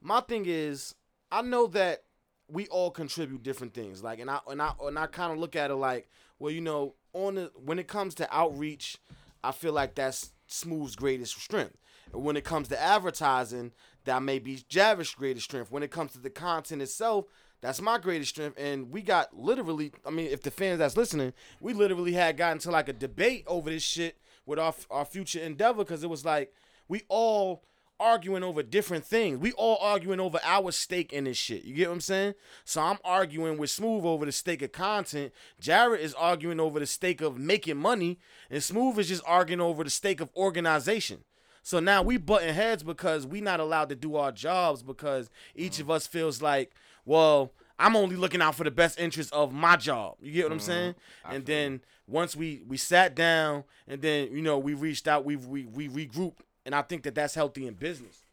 my 0.00 0.20
thing 0.20 0.44
is 0.46 0.94
I 1.30 1.42
know 1.42 1.66
that 1.68 2.04
we 2.50 2.66
all 2.68 2.90
contribute 2.90 3.42
different 3.42 3.74
things. 3.74 4.02
Like, 4.02 4.18
and 4.20 4.30
I 4.30 4.40
and 4.48 4.60
I 4.60 4.72
and 4.82 4.98
I 4.98 5.06
kind 5.06 5.32
of 5.32 5.38
look 5.38 5.56
at 5.56 5.70
it 5.70 5.76
like, 5.76 6.08
well, 6.38 6.52
you 6.52 6.60
know, 6.60 6.94
on 7.12 7.36
the 7.36 7.52
when 7.54 7.78
it 7.78 7.88
comes 7.88 8.14
to 8.16 8.34
outreach, 8.34 8.98
I 9.44 9.52
feel 9.52 9.72
like 9.72 9.94
that's 9.94 10.32
Smooth's 10.46 10.96
greatest 10.96 11.38
strength. 11.40 11.76
And 12.12 12.24
when 12.24 12.36
it 12.36 12.44
comes 12.44 12.68
to 12.68 12.80
advertising, 12.80 13.72
that 14.04 14.22
may 14.22 14.38
be 14.38 14.56
Javish's 14.70 15.14
greatest 15.14 15.44
strength. 15.44 15.70
When 15.70 15.82
it 15.82 15.90
comes 15.90 16.12
to 16.12 16.18
the 16.18 16.30
content 16.30 16.80
itself, 16.80 17.26
that's 17.60 17.82
my 17.82 17.98
greatest 17.98 18.30
strength. 18.30 18.58
And 18.58 18.90
we 18.90 19.02
got 19.02 19.38
literally, 19.38 19.92
I 20.06 20.10
mean, 20.10 20.26
if 20.26 20.42
the 20.42 20.50
fans 20.50 20.78
that's 20.78 20.96
listening, 20.96 21.34
we 21.60 21.74
literally 21.74 22.12
had 22.12 22.36
gotten 22.36 22.58
to 22.60 22.70
like 22.70 22.88
a 22.88 22.92
debate 22.94 23.44
over 23.46 23.68
this 23.68 23.82
shit 23.82 24.16
with 24.46 24.58
our 24.58 24.74
our 24.90 25.04
future 25.04 25.40
endeavor 25.40 25.84
because 25.84 26.02
it 26.02 26.10
was 26.10 26.24
like 26.24 26.52
we 26.88 27.02
all 27.08 27.62
arguing 28.00 28.42
over 28.42 28.62
different 28.62 29.04
things. 29.04 29.38
We 29.38 29.52
all 29.52 29.78
arguing 29.80 30.20
over 30.20 30.38
our 30.44 30.72
stake 30.72 31.12
in 31.12 31.24
this 31.24 31.36
shit. 31.36 31.64
You 31.64 31.74
get 31.74 31.88
what 31.88 31.94
I'm 31.94 32.00
saying? 32.00 32.34
So 32.64 32.80
I'm 32.80 32.98
arguing 33.04 33.58
with 33.58 33.70
Smooth 33.70 34.04
over 34.04 34.24
the 34.24 34.32
stake 34.32 34.62
of 34.62 34.72
content. 34.72 35.32
Jared 35.60 36.00
is 36.00 36.14
arguing 36.14 36.60
over 36.60 36.78
the 36.78 36.86
stake 36.86 37.20
of 37.20 37.38
making 37.38 37.76
money, 37.76 38.18
and 38.50 38.62
Smooth 38.62 38.98
is 38.98 39.08
just 39.08 39.22
arguing 39.26 39.60
over 39.60 39.84
the 39.84 39.90
stake 39.90 40.20
of 40.20 40.30
organization. 40.36 41.24
So 41.62 41.80
now 41.80 42.02
we 42.02 42.16
butting 42.16 42.54
heads 42.54 42.82
because 42.82 43.26
we 43.26 43.40
not 43.40 43.60
allowed 43.60 43.88
to 43.90 43.94
do 43.94 44.16
our 44.16 44.32
jobs 44.32 44.82
because 44.82 45.28
each 45.54 45.80
of 45.80 45.90
us 45.90 46.06
feels 46.06 46.40
like, 46.40 46.72
well, 47.04 47.52
I'm 47.78 47.94
only 47.94 48.16
looking 48.16 48.40
out 48.42 48.54
for 48.54 48.64
the 48.64 48.70
best 48.70 48.98
interest 48.98 49.32
of 49.32 49.52
my 49.52 49.76
job. 49.76 50.16
You 50.20 50.32
get 50.32 50.44
what 50.46 50.52
I'm 50.52 50.58
Mhm. 50.58 50.62
saying? 50.62 50.94
I 51.24 51.34
and 51.34 51.46
then 51.46 51.80
once 52.06 52.34
we 52.34 52.62
we 52.66 52.76
sat 52.76 53.14
down 53.14 53.64
and 53.86 54.00
then 54.00 54.32
you 54.34 54.40
know 54.42 54.58
we 54.58 54.74
reached 54.74 55.06
out, 55.06 55.24
we 55.24 55.36
we 55.36 55.64
we 55.66 55.88
regrouped, 55.88 56.38
and 56.68 56.74
I 56.74 56.82
think 56.82 57.02
that 57.04 57.14
that's 57.14 57.34
healthy 57.34 57.66
in 57.66 57.72
business. 57.72 58.26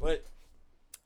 But 0.00 0.24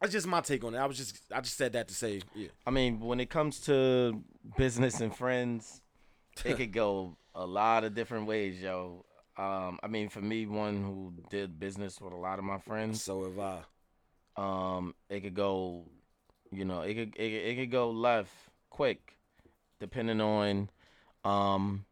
that's 0.01 0.13
just 0.13 0.27
my 0.29 0.41
take 0.41 0.63
on 0.63 0.73
it. 0.77 0.79
I 0.79 0.87
was 0.87 0.97
just 0.97 1.19
I 1.33 1.41
just 1.41 1.57
said 1.57 1.73
that 1.73 1.89
to 1.89 1.95
say 1.95 2.23
yeah. 2.33 2.49
I 2.65 2.71
mean, 2.71 3.01
when 3.01 3.19
it 3.19 3.29
comes 3.29 3.59
to 3.63 4.23
business 4.57 5.01
and 5.01 5.13
friends, 5.15 5.81
it 6.45 6.57
could 6.57 6.73
go 6.73 7.17
a 7.35 7.45
lot 7.45 7.83
of 7.83 7.95
different 7.95 8.27
ways, 8.29 8.61
yo. 8.63 9.05
Um, 9.37 9.81
I 9.83 9.89
mean, 9.89 10.09
for 10.11 10.21
me, 10.21 10.47
one 10.47 10.85
who 10.85 11.13
did 11.29 11.59
business 11.59 12.01
with 12.01 12.13
a 12.13 12.17
lot 12.17 12.39
of 12.39 12.45
my 12.45 12.59
friends, 12.59 13.03
So 13.03 13.25
have 13.25 13.39
I. 13.39 13.63
um, 14.37 14.95
it 15.11 15.21
could 15.23 15.35
go, 15.35 15.87
you 16.53 16.65
know, 16.65 16.83
it 16.83 16.95
could 16.95 17.17
it, 17.17 17.33
it 17.33 17.57
could 17.57 17.71
go 17.73 17.91
left 17.91 18.31
quick, 18.71 19.19
depending 19.81 20.21
on, 20.21 20.71
um, 21.25 21.85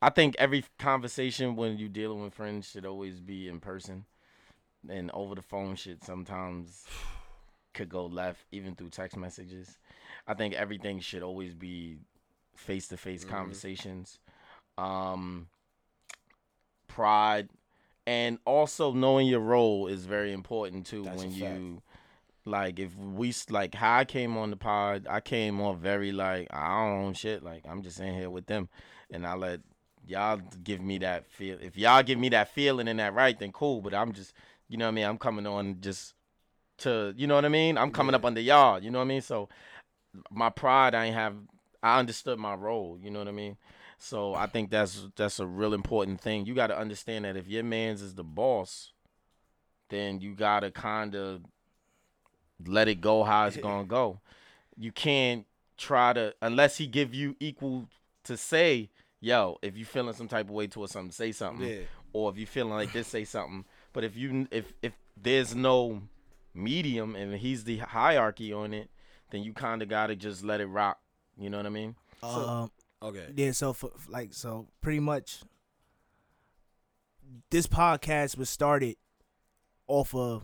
I 0.00 0.10
think 0.10 0.36
every 0.38 0.64
conversation 0.78 1.56
when 1.56 1.78
you 1.78 1.88
dealing 1.88 2.22
with 2.22 2.34
friends 2.34 2.70
should 2.70 2.86
always 2.86 3.20
be 3.20 3.48
in 3.48 3.60
person, 3.60 4.04
and 4.88 5.10
over 5.12 5.34
the 5.34 5.42
phone 5.42 5.74
shit 5.74 6.04
sometimes 6.04 6.84
could 7.74 7.88
go 7.88 8.06
left, 8.06 8.44
even 8.52 8.74
through 8.74 8.90
text 8.90 9.16
messages. 9.16 9.78
I 10.26 10.34
think 10.34 10.54
everything 10.54 11.00
should 11.00 11.22
always 11.22 11.54
be 11.54 11.98
face 12.54 12.88
to 12.88 12.96
face 12.96 13.24
conversations. 13.24 14.18
Um, 14.76 15.48
pride 16.86 17.48
and 18.08 18.38
also 18.46 18.92
knowing 18.92 19.26
your 19.26 19.40
role 19.40 19.86
is 19.86 20.06
very 20.06 20.32
important 20.32 20.86
too 20.86 21.02
That's 21.02 21.22
when 21.22 21.30
you 21.30 21.82
like 22.46 22.78
if 22.78 22.96
we 22.96 23.34
like 23.50 23.74
how 23.74 23.98
I 23.98 24.04
came 24.06 24.38
on 24.38 24.48
the 24.48 24.56
pod, 24.56 25.06
I 25.10 25.20
came 25.20 25.60
on 25.60 25.76
very 25.76 26.10
like 26.10 26.48
I 26.50 26.68
don't 26.68 27.04
own 27.04 27.12
shit. 27.12 27.42
Like 27.42 27.64
I'm 27.68 27.82
just 27.82 28.00
in 28.00 28.14
here 28.14 28.30
with 28.30 28.46
them, 28.46 28.70
and 29.10 29.26
I 29.26 29.34
let 29.34 29.60
y'all 30.08 30.40
give 30.64 30.80
me 30.80 30.98
that 30.98 31.30
feel. 31.30 31.58
If 31.60 31.76
y'all 31.76 32.02
give 32.02 32.18
me 32.18 32.28
that 32.30 32.48
feeling 32.54 32.88
and 32.88 32.98
that 32.98 33.14
right, 33.14 33.38
then 33.38 33.52
cool. 33.52 33.80
But 33.80 33.94
I'm 33.94 34.12
just, 34.12 34.32
you 34.68 34.76
know 34.76 34.86
what 34.86 34.92
I 34.92 34.94
mean. 34.94 35.04
I'm 35.04 35.18
coming 35.18 35.46
on 35.46 35.80
just 35.80 36.14
to, 36.78 37.14
you 37.16 37.26
know 37.26 37.34
what 37.34 37.44
I 37.44 37.48
mean. 37.48 37.76
I'm 37.78 37.90
coming 37.90 38.12
Yeah. 38.12 38.18
up 38.18 38.24
under 38.24 38.40
y'all. 38.40 38.82
You 38.82 38.90
know 38.90 38.98
what 38.98 39.04
I 39.04 39.08
mean. 39.08 39.22
So 39.22 39.48
my 40.30 40.50
pride, 40.50 40.94
I 40.94 41.06
ain't 41.06 41.14
have. 41.14 41.34
I 41.82 41.98
understood 41.98 42.38
my 42.38 42.54
role. 42.54 42.98
You 43.00 43.10
know 43.10 43.20
what 43.20 43.28
I 43.28 43.32
mean. 43.32 43.56
So 43.98 44.34
I 44.34 44.46
think 44.46 44.70
that's 44.70 45.06
that's 45.16 45.40
a 45.40 45.46
real 45.46 45.74
important 45.74 46.20
thing. 46.20 46.46
You 46.46 46.54
got 46.54 46.68
to 46.68 46.78
understand 46.78 47.24
that 47.24 47.36
if 47.36 47.48
your 47.48 47.64
man's 47.64 48.02
is 48.02 48.14
the 48.14 48.24
boss, 48.24 48.92
then 49.88 50.20
you 50.20 50.34
gotta 50.34 50.70
kind 50.70 51.14
of 51.14 51.42
let 52.66 52.88
it 52.88 53.00
go 53.00 53.22
how 53.24 53.46
it's 53.46 53.56
gonna 53.56 53.84
go. 53.84 54.20
You 54.76 54.92
can't 54.92 55.46
try 55.76 56.12
to 56.12 56.34
unless 56.42 56.76
he 56.76 56.86
give 56.86 57.14
you 57.14 57.36
equal 57.40 57.88
to 58.24 58.36
say, 58.36 58.90
yo, 59.20 59.58
if 59.62 59.76
you 59.76 59.84
feeling 59.84 60.14
some 60.14 60.28
type 60.28 60.46
of 60.46 60.52
way 60.52 60.66
towards 60.66 60.92
something, 60.92 61.12
say 61.12 61.32
something. 61.32 61.66
Yeah. 61.68 61.80
Or 62.12 62.30
if 62.30 62.38
you 62.38 62.46
feeling 62.46 62.72
like 62.72 62.92
this, 62.92 63.06
say 63.06 63.24
something. 63.24 63.64
But 63.92 64.04
if 64.04 64.16
you 64.16 64.46
if 64.50 64.72
if 64.82 64.92
there's 65.20 65.54
no 65.54 66.02
medium 66.54 67.14
and 67.16 67.34
he's 67.34 67.64
the 67.64 67.78
hierarchy 67.78 68.52
on 68.52 68.72
it, 68.74 68.90
then 69.30 69.42
you 69.42 69.52
kind 69.52 69.82
of 69.82 69.88
gotta 69.88 70.16
just 70.16 70.42
let 70.44 70.60
it 70.60 70.66
rock. 70.66 70.98
You 71.38 71.50
know 71.50 71.58
what 71.58 71.66
I 71.66 71.70
mean? 71.70 71.94
Um, 72.22 72.70
Okay. 73.00 73.28
Yeah, 73.36 73.52
so 73.52 73.72
for 73.72 73.92
like 74.08 74.34
so 74.34 74.66
pretty 74.80 74.98
much 74.98 75.42
this 77.50 77.66
podcast 77.66 78.36
was 78.36 78.50
started 78.50 78.96
off 79.86 80.14
of 80.14 80.42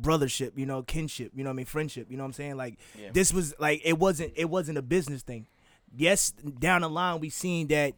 brothership, 0.00 0.52
you 0.56 0.66
know, 0.66 0.82
kinship, 0.82 1.32
you 1.34 1.42
know 1.44 1.50
what 1.50 1.54
I 1.54 1.56
mean, 1.56 1.66
friendship, 1.66 2.06
you 2.10 2.16
know 2.16 2.22
what 2.22 2.28
I'm 2.28 2.32
saying? 2.34 2.56
Like 2.56 2.78
Yeah. 2.98 3.10
this 3.12 3.32
was 3.32 3.54
like 3.58 3.80
it 3.84 3.98
wasn't 3.98 4.32
it 4.36 4.48
wasn't 4.50 4.78
a 4.78 4.82
business 4.82 5.22
thing. 5.22 5.46
Yes, 5.94 6.30
down 6.30 6.82
the 6.82 6.88
line 6.88 7.20
we've 7.20 7.32
seen 7.32 7.68
that 7.68 7.94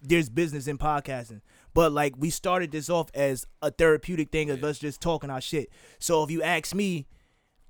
there's 0.00 0.28
business 0.28 0.66
in 0.66 0.78
podcasting. 0.78 1.40
But 1.74 1.92
like 1.92 2.14
we 2.16 2.30
started 2.30 2.72
this 2.72 2.88
off 2.88 3.10
as 3.14 3.46
a 3.62 3.70
therapeutic 3.70 4.30
thing 4.30 4.50
of 4.50 4.64
us 4.64 4.78
just 4.78 5.00
talking 5.00 5.30
our 5.30 5.40
shit. 5.40 5.70
So 5.98 6.22
if 6.22 6.30
you 6.30 6.42
ask 6.42 6.74
me, 6.74 7.06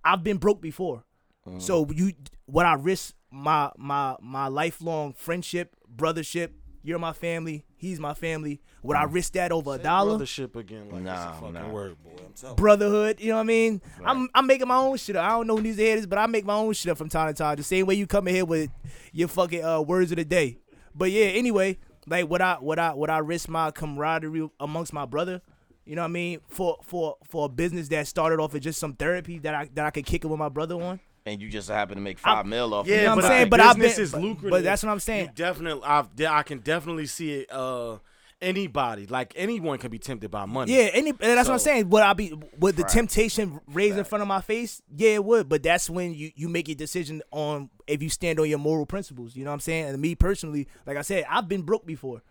I've 0.04 0.22
been 0.22 0.38
broke 0.38 0.60
before. 0.60 1.04
Mm. 1.46 1.60
So 1.60 1.86
you 1.92 2.12
what 2.46 2.66
I 2.66 2.74
risk 2.74 3.14
my 3.30 3.70
my 3.76 4.16
my 4.20 4.48
lifelong 4.48 5.14
friendship, 5.14 5.74
brothership, 5.94 6.50
you're 6.82 6.98
my 6.98 7.12
family, 7.12 7.64
he's 7.78 7.98
my 7.98 8.12
family. 8.12 8.60
Would 8.82 8.96
I 8.96 9.04
risk 9.04 9.32
that 9.32 9.50
over 9.52 9.74
a 9.74 9.78
dollar? 9.78 10.18
Brothership 10.18 10.54
again, 10.56 10.90
like 10.90 11.02
Nah, 11.02 11.30
it's 11.30 11.38
a 11.38 11.40
fucking 11.40 11.54
nah. 11.54 11.68
word, 11.70 11.96
boy. 12.02 12.10
I'm 12.24 12.32
telling. 12.34 12.56
Brotherhood, 12.56 13.20
you 13.20 13.28
know 13.28 13.36
what 13.36 13.40
I 13.40 13.44
mean? 13.44 13.80
I'm 14.04 14.28
I'm 14.34 14.46
making 14.46 14.68
my 14.68 14.76
own 14.76 14.96
shit 14.98 15.16
up. 15.16 15.24
I 15.24 15.30
don't 15.30 15.46
know 15.46 15.56
who 15.56 15.62
these 15.62 15.78
head 15.78 15.98
is, 15.98 16.06
but 16.06 16.18
I 16.18 16.26
make 16.26 16.44
my 16.44 16.54
own 16.54 16.72
shit 16.74 16.90
up 16.90 16.98
from 16.98 17.08
time 17.08 17.32
to 17.32 17.34
time. 17.34 17.56
The 17.56 17.62
same 17.62 17.86
way 17.86 17.94
you 17.94 18.06
come 18.06 18.28
in 18.28 18.34
here 18.34 18.44
with 18.44 18.70
your 19.12 19.28
fucking 19.28 19.64
uh, 19.64 19.80
words 19.80 20.10
of 20.12 20.16
the 20.16 20.24
day. 20.24 20.58
But 20.94 21.10
yeah, 21.10 21.26
anyway, 21.26 21.78
like 22.06 22.28
what 22.28 22.42
I 22.42 22.54
what 22.54 22.78
I 22.78 22.94
what 22.94 23.10
I 23.10 23.18
risk 23.18 23.48
my 23.48 23.70
camaraderie 23.70 24.50
amongst 24.60 24.92
my 24.92 25.06
brother. 25.06 25.40
You 25.84 25.96
know 25.96 26.02
what 26.02 26.08
I 26.08 26.12
mean? 26.12 26.40
For 26.48 26.78
for 26.82 27.16
for 27.28 27.46
a 27.46 27.48
business 27.48 27.88
that 27.88 28.06
started 28.06 28.40
off 28.40 28.54
as 28.54 28.60
just 28.60 28.78
some 28.78 28.94
therapy 28.94 29.38
that 29.38 29.54
I 29.54 29.68
that 29.74 29.86
I 29.86 29.90
could 29.90 30.04
kick 30.04 30.24
it 30.24 30.28
with 30.28 30.38
my 30.38 30.48
brother 30.50 30.74
on. 30.74 31.00
And 31.28 31.40
you 31.42 31.48
just 31.48 31.68
happen 31.68 31.96
to 31.96 32.00
make 32.00 32.18
five 32.18 32.46
mil 32.46 32.72
off. 32.74 32.86
Yeah, 32.86 32.96
it. 32.96 33.02
know 33.04 33.08
what 33.10 33.22
but 33.22 33.24
I'm 33.26 33.30
saying? 33.30 33.48
But 33.50 33.60
I've 33.60 33.76
business 33.76 33.96
been- 33.96 34.02
is 34.04 34.12
but- 34.12 34.20
lucrative. 34.22 34.50
but 34.50 34.64
that's 34.64 34.82
what 34.82 34.90
I'm 34.92 35.00
saying. 35.00 35.26
You 35.26 35.32
definitely, 35.34 35.82
I've, 35.84 36.08
I 36.26 36.42
can 36.42 36.58
definitely 36.60 37.06
see 37.06 37.32
it. 37.40 37.52
Uh, 37.52 37.98
anybody, 38.40 39.06
like 39.06 39.32
anyone, 39.36 39.78
can 39.78 39.90
be 39.90 39.98
tempted 39.98 40.30
by 40.30 40.46
money. 40.46 40.72
Yeah, 40.72 40.90
any 40.92 41.10
and 41.10 41.18
that's 41.18 41.48
what 41.48 41.54
I'm 41.54 41.58
saying. 41.60 41.90
Would 41.90 42.02
I 42.02 42.12
be 42.12 42.32
would 42.58 42.76
the 42.76 42.82
Right. 42.82 42.92
temptation 42.92 43.60
raised 43.66 43.98
in 43.98 44.04
front 44.04 44.22
of 44.22 44.28
my 44.28 44.40
face? 44.40 44.80
Yeah, 44.96 45.10
it 45.10 45.24
would. 45.24 45.48
But 45.48 45.62
that's 45.62 45.90
when 45.90 46.14
you 46.14 46.30
you 46.34 46.48
make 46.48 46.68
your 46.68 46.74
decision 46.76 47.22
on 47.32 47.70
if 47.86 48.02
you 48.02 48.08
stand 48.10 48.38
on 48.40 48.48
your 48.48 48.58
moral 48.58 48.86
principles. 48.86 49.34
You 49.36 49.44
know 49.44 49.50
what 49.50 49.54
I'm 49.54 49.60
saying? 49.60 49.86
And 49.86 50.00
me 50.00 50.14
personally, 50.14 50.68
like 50.86 50.96
I 50.96 51.02
said, 51.02 51.24
I've 51.28 51.48
been 51.48 51.62
broke 51.62 51.84
before, 51.86 52.22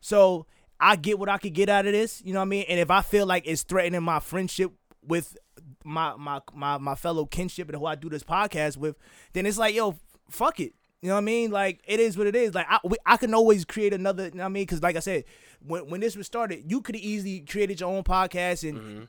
so 0.00 0.46
I 0.80 0.96
get 0.96 1.18
what 1.18 1.28
I 1.28 1.38
could 1.38 1.54
get 1.54 1.68
out 1.68 1.86
of 1.86 1.92
this. 1.92 2.22
You 2.24 2.32
know 2.32 2.40
what 2.40 2.46
I 2.46 2.48
mean? 2.48 2.64
And 2.68 2.80
if 2.80 2.90
I 2.90 3.02
feel 3.02 3.24
like 3.26 3.44
it's 3.46 3.62
threatening 3.62 4.02
my 4.02 4.18
friendship 4.20 4.72
with 5.06 5.36
my 5.84 6.14
my 6.16 6.40
my 6.54 6.78
my 6.78 6.94
fellow 6.94 7.26
kinship 7.26 7.68
and 7.68 7.78
who 7.78 7.86
I 7.86 7.94
do 7.94 8.08
this 8.08 8.22
podcast 8.22 8.76
with, 8.76 8.96
then 9.32 9.46
it's 9.46 9.58
like 9.58 9.74
yo, 9.74 9.98
fuck 10.28 10.60
it. 10.60 10.74
You 11.00 11.08
know 11.08 11.14
what 11.14 11.22
I 11.22 11.24
mean? 11.24 11.50
Like 11.50 11.80
it 11.86 11.98
is 11.98 12.16
what 12.16 12.26
it 12.26 12.36
is. 12.36 12.54
Like 12.54 12.66
I, 12.68 12.78
we, 12.84 12.96
I 13.04 13.16
can 13.16 13.34
always 13.34 13.64
create 13.64 13.92
another. 13.92 14.26
You 14.26 14.30
know 14.32 14.38
what 14.38 14.46
I 14.46 14.48
mean? 14.50 14.62
Because 14.62 14.82
like 14.82 14.96
I 14.96 15.00
said, 15.00 15.24
when 15.66 15.88
when 15.88 16.00
this 16.00 16.16
was 16.16 16.26
started, 16.26 16.70
you 16.70 16.80
could 16.80 16.96
easily 16.96 17.40
created 17.40 17.80
your 17.80 17.90
own 17.90 18.04
podcast 18.04 18.68
and 18.68 18.78
mm-hmm. 18.78 19.04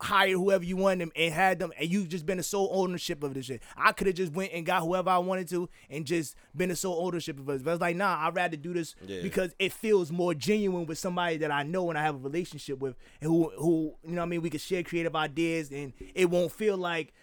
Hired 0.00 0.32
whoever 0.32 0.62
you 0.64 0.76
wanted 0.76 1.00
them 1.00 1.12
and 1.16 1.32
had 1.32 1.58
them, 1.58 1.72
and 1.78 1.88
you've 1.90 2.08
just 2.08 2.26
been 2.26 2.36
the 2.36 2.42
sole 2.42 2.68
ownership 2.72 3.22
of 3.24 3.32
this 3.34 3.46
shit. 3.46 3.62
I 3.76 3.92
could 3.92 4.06
have 4.06 4.16
just 4.16 4.32
went 4.32 4.52
and 4.52 4.66
got 4.66 4.82
whoever 4.82 5.08
I 5.10 5.18
wanted 5.18 5.48
to 5.48 5.68
and 5.88 6.04
just 6.04 6.34
been 6.54 6.68
the 6.68 6.76
sole 6.76 7.06
ownership 7.06 7.38
of 7.38 7.48
it. 7.48 7.64
But 7.64 7.70
I 7.70 7.74
was 7.74 7.80
like, 7.80 7.96
nah, 7.96 8.16
I'd 8.26 8.34
rather 8.36 8.56
do 8.56 8.74
this 8.74 8.94
Yeah. 9.06 9.22
because 9.22 9.54
it 9.58 9.72
feels 9.72 10.12
more 10.12 10.34
genuine 10.34 10.84
with 10.86 10.98
somebody 10.98 11.38
that 11.38 11.50
I 11.50 11.62
know 11.62 11.88
and 11.88 11.98
I 11.98 12.02
have 12.02 12.14
a 12.16 12.18
relationship 12.18 12.78
with, 12.78 12.94
and 13.20 13.30
who 13.30 13.50
who 13.58 13.94
you 14.04 14.10
know 14.12 14.16
what 14.20 14.26
I 14.26 14.28
mean. 14.28 14.42
We 14.42 14.50
can 14.50 14.60
share 14.60 14.82
creative 14.82 15.16
ideas, 15.16 15.70
and 15.70 15.92
it 16.14 16.28
won't 16.30 16.52
feel 16.52 16.76
like 16.76 17.14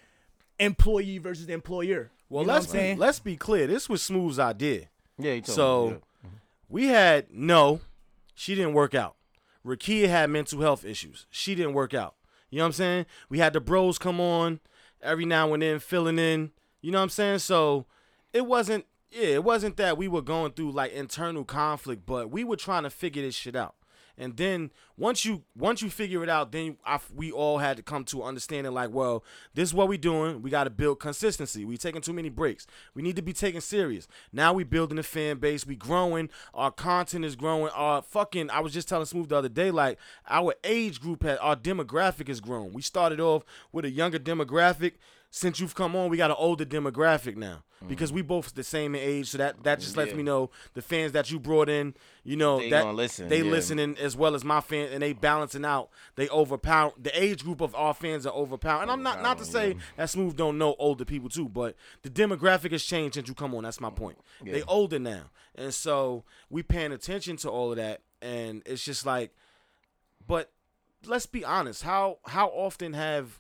employee 0.59 1.17
versus 1.17 1.47
employer. 1.49 2.11
Well, 2.29 2.43
you 2.43 2.47
know 2.47 2.53
let's 2.53 2.67
what 2.67 2.73
be, 2.73 2.95
let's 2.95 3.19
be 3.19 3.35
clear. 3.37 3.67
This 3.67 3.87
was 3.89 4.01
Smooth's 4.01 4.39
idea. 4.39 4.89
Yeah. 5.19 5.33
You 5.33 5.41
told 5.41 5.55
So 5.55 5.87
me, 5.89 5.95
yeah. 6.23 6.29
we 6.69 6.85
had 6.87 7.27
no, 7.31 7.81
she 8.33 8.55
didn't 8.55 8.73
work 8.73 8.95
out. 8.95 9.15
Rakia 9.65 10.07
had 10.09 10.29
mental 10.29 10.59
health 10.61 10.83
issues. 10.83 11.25
She 11.29 11.55
didn't 11.55 11.73
work 11.73 11.93
out. 11.93 12.15
You 12.53 12.59
know 12.59 12.65
what 12.65 12.67
I'm 12.67 12.73
saying? 12.73 13.05
We 13.29 13.39
had 13.39 13.53
the 13.53 13.59
bros 13.59 13.97
come 13.97 14.21
on 14.21 14.59
every 15.01 15.25
now 15.25 15.53
and 15.55 15.63
then, 15.63 15.79
filling 15.79 16.19
in. 16.19 16.51
You 16.81 16.91
know 16.91 16.99
what 16.99 17.05
I'm 17.05 17.09
saying? 17.09 17.39
So 17.39 17.87
it 18.31 18.45
wasn't, 18.45 18.85
yeah, 19.09 19.29
it 19.29 19.43
wasn't 19.43 19.75
that 19.77 19.97
we 19.97 20.07
were 20.07 20.21
going 20.21 20.51
through 20.51 20.71
like 20.71 20.93
internal 20.93 21.45
conflict, 21.45 22.05
but 22.05 22.29
we 22.29 22.43
were 22.43 22.55
trying 22.55 22.83
to 22.83 22.91
figure 22.91 23.23
this 23.23 23.33
shit 23.33 23.55
out. 23.55 23.73
And 24.17 24.37
then 24.37 24.71
once 24.95 25.25
you 25.25 25.43
once 25.57 25.81
you 25.81 25.89
figure 25.89 26.23
it 26.23 26.29
out, 26.29 26.51
then 26.51 26.77
I, 26.85 26.99
we 27.15 27.31
all 27.31 27.57
had 27.57 27.77
to 27.77 27.83
come 27.83 28.03
to 28.05 28.23
understanding 28.23 28.73
like, 28.73 28.91
well, 28.91 29.23
this 29.55 29.69
is 29.69 29.73
what 29.73 29.87
we 29.87 29.97
doing. 29.97 30.41
We 30.41 30.51
got 30.51 30.65
to 30.65 30.69
build 30.69 30.99
consistency. 30.99 31.65
We 31.65 31.77
taking 31.77 32.01
too 32.01 32.13
many 32.13 32.29
breaks. 32.29 32.67
We 32.93 33.01
need 33.01 33.15
to 33.15 33.21
be 33.21 33.33
taken 33.33 33.61
serious. 33.61 34.07
Now 34.31 34.53
we 34.53 34.63
building 34.63 34.99
a 34.99 35.03
fan 35.03 35.37
base. 35.37 35.65
We 35.65 35.75
growing. 35.75 36.29
Our 36.53 36.71
content 36.71 37.25
is 37.25 37.35
growing. 37.35 37.71
Our 37.73 38.03
fucking. 38.03 38.51
I 38.51 38.59
was 38.59 38.73
just 38.73 38.87
telling 38.87 39.05
Smooth 39.05 39.29
the 39.29 39.37
other 39.37 39.49
day, 39.49 39.71
like 39.71 39.97
our 40.29 40.53
age 40.63 41.01
group 41.01 41.23
had 41.23 41.39
our 41.39 41.55
demographic 41.55 42.27
has 42.27 42.39
grown. 42.39 42.73
We 42.73 42.83
started 42.83 43.19
off 43.19 43.43
with 43.71 43.85
a 43.85 43.89
younger 43.89 44.19
demographic. 44.19 44.93
Since 45.35 45.59
you've 45.59 45.73
come 45.73 45.95
on, 45.95 46.11
we 46.11 46.17
got 46.17 46.29
an 46.29 46.35
older 46.37 46.63
demographic 46.63 47.35
now 47.35 47.63
mm-hmm. 47.77 47.87
because 47.87 48.13
we 48.13 48.21
both 48.21 48.53
the 48.53 48.63
same 48.63 48.93
in 48.93 49.01
age. 49.01 49.29
So 49.29 49.39
that 49.39 49.63
that 49.63 49.79
just 49.79 49.97
lets 49.97 50.11
Yeah. 50.11 50.17
me 50.17 50.21
know 50.21 50.51
the 50.75 50.81
fans 50.83 51.11
that 51.13 51.31
you 51.31 51.39
brought 51.39 51.69
in, 51.69 51.95
you 52.23 52.35
know, 52.35 52.59
They 52.59 52.69
that 52.69 52.93
listen, 52.93 53.29
they 53.29 53.41
yeah. 53.41 53.49
listening 53.49 53.97
as 53.97 54.15
well 54.15 54.35
as 54.35 54.43
my 54.43 54.61
fans, 54.61 54.91
and 54.93 55.01
they 55.01 55.13
balancing 55.13 55.65
out. 55.65 55.89
They 56.17 56.29
overpower 56.29 56.93
the 57.01 57.19
age 57.19 57.43
group 57.43 57.61
of 57.61 57.73
our 57.73 57.95
fans 57.95 58.27
are 58.27 58.33
overpower. 58.33 58.83
And 58.83 58.91
I'm 58.91 59.01
not 59.01 59.23
not 59.23 59.39
to 59.39 59.45
say 59.45 59.75
that 59.97 60.11
Smooth 60.11 60.35
don't 60.35 60.59
know 60.59 60.75
older 60.77 61.03
people 61.03 61.29
too, 61.29 61.49
but 61.49 61.75
the 62.03 62.11
demographic 62.11 62.71
has 62.71 62.83
changed 62.83 63.15
since 63.15 63.27
you 63.27 63.33
come 63.33 63.55
on. 63.55 63.63
That's 63.63 63.81
my 63.81 63.89
point. 63.89 64.19
They 64.43 64.61
older 64.61 64.99
now, 64.99 65.31
and 65.55 65.73
so 65.73 66.25
we 66.51 66.61
paying 66.61 66.91
attention 66.91 67.37
to 67.37 67.49
all 67.49 67.71
of 67.71 67.77
that, 67.77 68.01
and 68.21 68.61
it's 68.67 68.85
just 68.85 69.03
like, 69.03 69.33
but 70.27 70.51
let's 71.07 71.25
be 71.25 71.43
honest. 71.43 71.81
How 71.81 72.19
how 72.25 72.49
often 72.49 72.93
have 72.93 73.39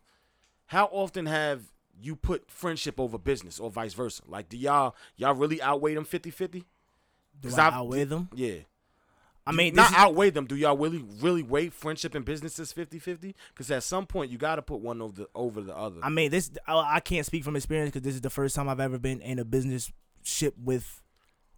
how 0.65 0.85
often 0.85 1.27
have 1.27 1.71
you 2.01 2.15
put 2.15 2.49
friendship 2.49 2.99
over 2.99 3.17
business 3.17 3.59
or 3.59 3.69
vice 3.69 3.93
versa? 3.93 4.23
Like, 4.27 4.49
do 4.49 4.57
y'all 4.57 4.95
y'all 5.15 5.33
really 5.35 5.61
outweigh 5.61 5.95
them 5.95 6.05
50-50? 6.05 6.63
Do 7.41 7.49
I 7.55 7.59
outweigh 7.61 8.03
them? 8.05 8.29
Yeah. 8.33 8.59
I 9.45 9.51
mean, 9.51 9.75
not 9.75 9.91
is- 9.91 9.97
outweigh 9.97 10.29
them. 10.29 10.45
Do 10.45 10.55
y'all 10.55 10.77
really 10.77 11.03
really 11.19 11.43
weigh 11.43 11.69
friendship 11.69 12.15
and 12.15 12.23
business 12.23 12.59
as 12.59 12.71
50-50? 12.73 13.33
Because 13.49 13.69
at 13.71 13.83
some 13.83 14.05
point 14.05 14.31
you 14.31 14.37
got 14.37 14.55
to 14.55 14.61
put 14.61 14.79
one 14.79 15.01
over 15.01 15.13
the 15.13 15.27
over 15.35 15.61
the 15.61 15.75
other. 15.75 15.97
I 16.01 16.09
mean, 16.09 16.31
this 16.31 16.51
I, 16.67 16.95
I 16.95 16.99
can't 16.99 17.25
speak 17.25 17.43
from 17.43 17.55
experience 17.55 17.91
because 17.91 18.03
this 18.03 18.15
is 18.15 18.21
the 18.21 18.29
first 18.29 18.55
time 18.55 18.69
I've 18.69 18.79
ever 18.79 18.97
been 18.97 19.21
in 19.21 19.39
a 19.39 19.45
business 19.45 19.91
ship 20.23 20.55
with 20.61 21.01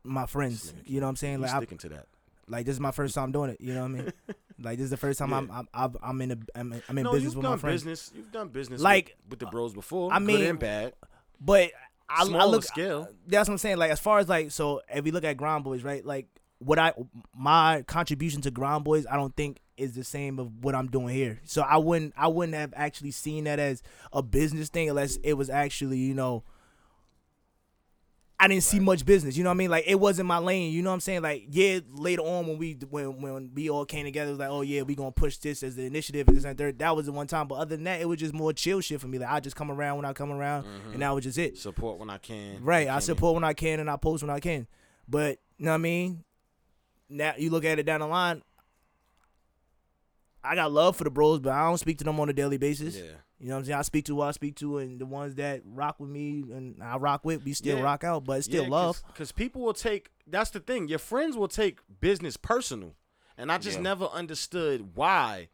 my 0.04 0.26
friends. 0.26 0.74
You 0.86 1.00
know 1.00 1.06
what 1.06 1.12
I'm 1.12 1.16
saying? 1.18 1.42
Like, 1.42 1.52
I, 1.52 1.58
sticking 1.58 1.78
to 1.80 1.90
that. 1.90 2.08
like 2.48 2.66
this 2.66 2.74
is 2.74 2.80
my 2.80 2.92
first 2.92 3.14
time 3.14 3.32
doing 3.32 3.52
it. 3.52 3.62
You 3.62 3.74
know 3.76 3.82
what 3.84 3.92
I 3.92 3.94
mean? 3.94 4.14
like 4.62 4.78
this 4.78 4.86
is 4.86 4.90
the 4.92 4.98
first 4.98 5.20
time 5.20 5.34
I'm, 5.34 5.50
I'm 5.52 5.68
I'm 5.74 5.96
I'm 6.02 6.22
in 6.22 6.32
a 6.32 6.38
I'm, 6.56 6.74
in- 6.74 6.84
I'm 6.90 6.98
in 6.98 7.04
no, 7.04 7.12
business 7.12 7.36
with 7.36 7.44
my 7.44 7.58
friends. 7.58 7.84
business. 7.84 8.12
You've 8.16 8.32
done 8.32 8.50
business 8.50 8.82
Like, 8.82 9.16
with, 9.26 9.32
with 9.32 9.40
the 9.40 9.46
bros 9.48 9.74
before. 9.74 10.12
I 10.14 10.20
mean, 10.20 10.38
good 10.38 10.50
and 10.50 10.60
bad. 10.60 10.94
But 11.40 11.72
I, 12.10 12.22
I 12.22 12.46
look 12.46 12.64
scale. 12.64 13.10
That's 13.28 13.50
what 13.50 13.54
I'm 13.54 13.58
saying. 13.58 13.78
Like 13.78 13.92
as 13.92 14.00
far 14.00 14.20
as 14.20 14.30
like 14.30 14.52
so, 14.52 14.82
if 14.94 15.04
we 15.04 15.12
look 15.12 15.24
at 15.24 15.38
Ground 15.38 15.64
Boys, 15.64 15.84
right? 15.84 16.06
Like 16.06 16.28
what 16.60 16.80
I 16.80 16.94
my 17.36 17.84
contribution 17.88 18.42
to 18.42 18.52
Ground 18.52 18.84
Boys, 18.86 19.06
I 19.10 19.16
don't 19.18 19.36
think 19.36 19.60
is 19.78 19.94
the 19.94 20.04
same 20.06 20.40
of 20.40 20.64
what 20.64 20.74
I'm 20.74 20.88
doing 20.88 21.10
here. 21.10 21.42
So 21.44 21.62
I 21.62 21.78
wouldn't 21.78 22.14
I 22.16 22.28
wouldn't 22.28 22.56
have 22.56 22.74
actually 22.78 23.12
seen 23.12 23.44
that 23.44 23.60
as 23.60 23.84
a 24.14 24.24
business 24.24 24.70
thing 24.70 24.90
unless 24.90 25.18
it 25.18 25.34
was 25.34 25.50
actually 25.50 25.98
you 25.98 26.14
know. 26.14 26.44
I 28.38 28.50
didn't 28.50 28.64
see 28.64 28.80
much 28.80 29.06
business, 29.06 29.38
you 29.38 29.44
know 29.44 29.50
what 29.50 29.56
I 29.56 29.58
mean? 29.58 29.70
Like 29.70 29.86
it 29.88 30.00
wasn't 30.00 30.28
my 30.28 30.40
lane, 30.40 30.74
you 30.74 30.82
know 30.82 30.90
what 30.90 30.96
I'm 30.96 31.00
saying? 31.00 31.22
Like 31.22 31.46
yeah, 31.50 31.80
later 31.94 32.22
on 32.22 32.48
when 32.48 32.58
we 32.58 32.78
when 32.90 33.22
when 33.22 33.52
we 33.54 33.70
all 33.70 33.86
came 33.86 34.04
together, 34.04 34.30
it 34.30 34.34
was 34.34 34.40
like 34.40 34.50
oh 34.50 34.62
yeah, 34.62 34.82
we 34.82 34.94
gonna 34.94 35.12
push 35.12 35.38
this 35.38 35.64
as 35.64 35.76
the 35.78 35.86
initiative 35.86 36.28
and 36.28 36.36
this 36.36 36.44
and 36.44 36.58
third. 36.58 36.80
That 36.80 36.96
was 36.96 37.06
the 37.06 37.14
one 37.14 37.28
time, 37.28 37.48
but 37.48 37.56
other 37.56 37.76
than 37.76 37.86
that, 37.86 38.02
it 38.02 38.10
was 38.10 38.20
just 38.20 38.34
more 38.34 38.52
chill 38.52 38.82
shit 38.82 39.00
for 39.00 39.08
me. 39.08 39.20
Like 39.20 39.30
I 39.30 39.40
just 39.40 39.56
come 39.56 39.72
around 39.72 39.98
when 39.98 40.06
I 40.06 40.12
come 40.12 40.32
around, 40.32 40.64
mm-hmm. 40.66 40.94
and 40.94 41.02
that 41.02 41.12
was 41.12 41.24
just 41.24 41.38
it. 41.38 41.58
Support 41.58 41.98
when 41.98 42.10
I 42.10 42.18
can. 42.18 42.62
Right. 42.62 42.90
I 42.90 42.94
Can. 42.94 43.02
support 43.02 43.36
when 43.36 43.44
I 43.46 43.54
can 43.54 43.80
and 43.80 43.90
I 43.90 43.96
post 43.96 44.22
when 44.22 44.30
I 44.30 44.42
can. 44.42 44.68
But 45.08 45.40
you 45.58 45.66
know 45.66 45.72
what 45.72 45.76
I 45.76 45.80
mean? 45.80 46.24
Now 47.10 47.34
you 47.38 47.50
look 47.50 47.64
at 47.64 47.80
it 47.80 47.84
down 47.84 48.02
the 48.02 48.08
line. 48.08 48.42
I 50.46 50.56
got 50.56 50.72
love 50.72 50.96
for 50.96 51.04
the 51.04 51.10
bros, 51.10 51.40
but 51.40 51.52
I 51.54 51.68
don't 51.68 51.78
speak 51.78 51.98
to 52.00 52.04
them 52.04 52.20
on 52.20 52.30
a 52.30 52.34
daily 52.34 52.58
basis. 52.58 52.96
Yeah. 52.96 53.04
You 53.40 53.50
know 53.50 53.56
what 53.56 53.60
I'm 53.60 53.66
saying? 53.66 53.80
I 53.80 53.82
speak 53.82 54.06
to 54.06 54.16
who 54.16 54.22
I 54.22 54.32
speak 54.32 54.56
to 54.58 54.78
and 54.78 55.00
the 55.00 55.06
ones 55.06 55.36
that 55.36 55.62
rock 55.66 56.00
with 56.00 56.10
me 56.10 56.44
and 56.52 56.82
I 56.82 56.96
rock 56.98 57.26
with, 57.26 57.44
we 57.44 57.54
still 57.54 57.78
Yeah. 57.78 57.84
rock 57.84 58.04
out, 58.04 58.24
but 58.24 58.38
it's 58.38 58.46
still 58.46 58.68
love. 58.68 59.04
Because 59.08 59.32
people 59.34 59.62
will 59.62 59.74
take. 59.74 60.10
That's 60.26 60.52
the 60.52 60.60
thing. 60.62 60.88
Your 60.88 61.00
friends 61.00 61.36
will 61.36 61.48
take 61.50 61.80
business 62.00 62.38
personal, 62.38 62.96
and 63.38 63.52
I 63.52 63.58
just 63.58 63.78
Yeah. 63.78 63.84
never 63.84 64.06
understood 64.06 64.96
why. 64.96 65.50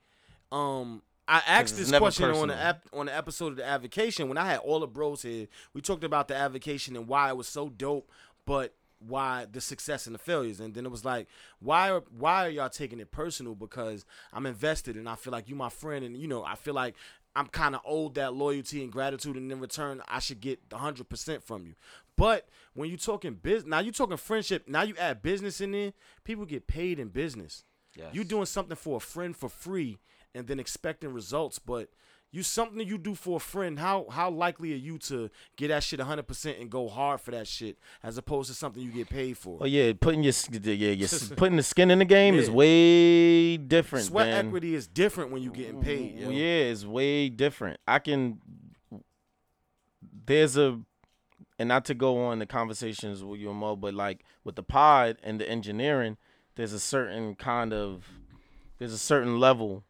Um, 0.51 1.01
I 1.27 1.41
asked 1.47 1.77
this 1.77 1.89
never 1.89 2.03
question 2.03 2.29
on 2.31 2.49
the 2.49 2.57
ep- 2.61 2.87
on 2.93 3.05
the 3.07 3.15
episode 3.15 3.47
of 3.53 3.55
the 3.55 3.65
Avocation 3.65 4.27
when 4.27 4.37
I 4.37 4.45
had 4.45 4.59
all 4.59 4.79
the 4.81 4.87
bros 4.87 5.21
here. 5.21 5.47
We 5.73 5.81
talked 5.81 6.03
about 6.03 6.27
the 6.27 6.35
Avocation 6.35 6.95
and 6.95 7.07
why 7.07 7.29
it 7.29 7.37
was 7.37 7.47
so 7.47 7.69
dope, 7.69 8.09
but 8.45 8.75
why 9.07 9.45
the 9.51 9.61
success 9.61 10.05
and 10.05 10.15
the 10.15 10.19
failures. 10.19 10.59
And 10.59 10.73
then 10.73 10.85
it 10.85 10.91
was 10.91 11.05
like, 11.05 11.27
why 11.59 11.91
are 11.91 12.03
why 12.17 12.45
are 12.45 12.49
y'all 12.49 12.69
taking 12.69 12.99
it 12.99 13.11
personal? 13.11 13.55
Because 13.55 14.05
I'm 14.33 14.45
invested 14.45 14.95
and 14.95 15.09
I 15.09 15.15
feel 15.15 15.31
like 15.31 15.49
you 15.49 15.55
my 15.55 15.69
friend, 15.69 16.05
and 16.05 16.15
you 16.17 16.27
know 16.27 16.43
I 16.43 16.55
feel 16.55 16.73
like 16.73 16.95
I'm 17.35 17.47
kind 17.47 17.75
of 17.75 17.81
owed 17.85 18.15
that 18.15 18.33
loyalty 18.33 18.83
and 18.83 18.91
gratitude, 18.91 19.37
and 19.37 19.51
in 19.51 19.59
return 19.59 20.01
I 20.07 20.19
should 20.19 20.41
get 20.41 20.69
the 20.69 20.77
hundred 20.77 21.09
percent 21.09 21.43
from 21.43 21.65
you. 21.65 21.73
But 22.15 22.47
when 22.73 22.89
you're 22.89 22.97
talking 22.97 23.33
business, 23.33 23.69
now 23.69 23.79
you're 23.79 23.93
talking 23.93 24.17
friendship. 24.17 24.67
Now 24.67 24.83
you 24.83 24.95
add 24.97 25.21
business 25.21 25.61
in 25.61 25.71
there. 25.71 25.93
People 26.23 26.45
get 26.45 26.67
paid 26.67 26.99
in 26.99 27.07
business. 27.07 27.63
Yes. 27.95 28.13
You 28.13 28.23
doing 28.23 28.45
something 28.45 28.77
for 28.77 28.97
a 28.97 29.01
friend 29.01 29.35
for 29.35 29.49
free 29.49 29.97
and 30.33 30.47
then 30.47 30.59
expecting 30.59 31.13
results, 31.13 31.59
but 31.59 31.89
you 32.31 32.43
something 32.43 32.77
that 32.77 32.87
you 32.87 32.97
do 32.97 33.13
for 33.13 33.37
a 33.37 33.39
friend. 33.39 33.77
How 33.77 34.05
how 34.09 34.29
likely 34.29 34.71
are 34.73 34.77
you 34.77 34.97
to 34.99 35.29
get 35.57 35.67
that 35.67 35.83
shit 35.83 35.99
100 35.99 36.23
percent 36.23 36.59
and 36.59 36.69
go 36.69 36.87
hard 36.87 37.19
for 37.19 37.31
that 37.31 37.47
shit 37.47 37.77
as 38.03 38.17
opposed 38.17 38.49
to 38.49 38.55
something 38.55 38.81
you 38.81 38.91
get 38.91 39.09
paid 39.09 39.37
for? 39.37 39.57
Oh 39.61 39.65
yeah, 39.65 39.91
putting 39.99 40.23
your 40.23 40.33
yeah, 40.49 40.91
your 40.91 41.09
putting 41.35 41.57
the 41.57 41.63
skin 41.63 41.91
in 41.91 41.99
the 41.99 42.05
game 42.05 42.35
is 42.35 42.49
way 42.49 43.57
different. 43.57 44.05
Sweat 44.05 44.27
than, 44.27 44.47
equity 44.47 44.75
is 44.75 44.87
different 44.87 45.31
when 45.31 45.41
you're 45.41 45.51
getting 45.51 45.81
paid. 45.81 46.17
yo. 46.17 46.29
Yeah, 46.29 46.69
it's 46.71 46.85
way 46.85 47.29
different. 47.29 47.79
I 47.87 47.99
can. 47.99 48.39
There's 50.25 50.55
a, 50.55 50.79
and 51.59 51.67
not 51.67 51.83
to 51.85 51.93
go 51.93 52.23
on 52.23 52.39
the 52.39 52.45
conversations 52.45 53.23
with 53.23 53.41
you 53.41 53.49
and 53.49 53.59
Mo, 53.59 53.75
but 53.75 53.93
like 53.93 54.23
with 54.45 54.55
the 54.55 54.63
pod 54.63 55.17
and 55.23 55.41
the 55.41 55.49
engineering, 55.49 56.15
there's 56.55 56.71
a 56.71 56.79
certain 56.79 57.35
kind 57.35 57.73
of, 57.73 58.05
there's 58.77 58.93
a 58.93 58.97
certain 58.97 59.39
level, 59.39 59.83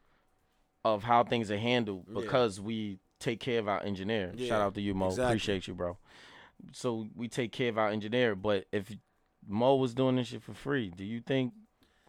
of 0.84 1.04
how 1.04 1.24
things 1.24 1.52
are 1.52 1.58
handled 1.58 2.06
Yeah. 2.08 2.22
because 2.22 2.60
we 2.60 3.00
take 3.20 3.40
care 3.40 3.60
of 3.60 3.68
our 3.68 3.84
engineer. 3.84 4.32
Yeah, 4.36 4.48
Shout 4.48 4.62
out 4.62 4.74
to 4.76 4.82
you, 4.82 4.94
Mo. 4.94 5.08
exactly. 5.08 5.26
Appreciate 5.26 5.68
you, 5.68 5.74
bro. 5.74 5.98
So 6.74 7.08
we 7.16 7.28
take 7.28 7.52
care 7.52 7.70
of 7.70 7.78
our 7.78 7.90
engineer, 7.90 8.36
but 8.36 8.66
if 8.72 8.92
Mo 9.48 9.76
was 9.76 9.94
doing 9.94 10.16
this 10.16 10.28
shit 10.28 10.44
for 10.44 10.54
free, 10.54 10.92
do 10.96 11.04
you 11.04 11.22
think? 11.22 11.54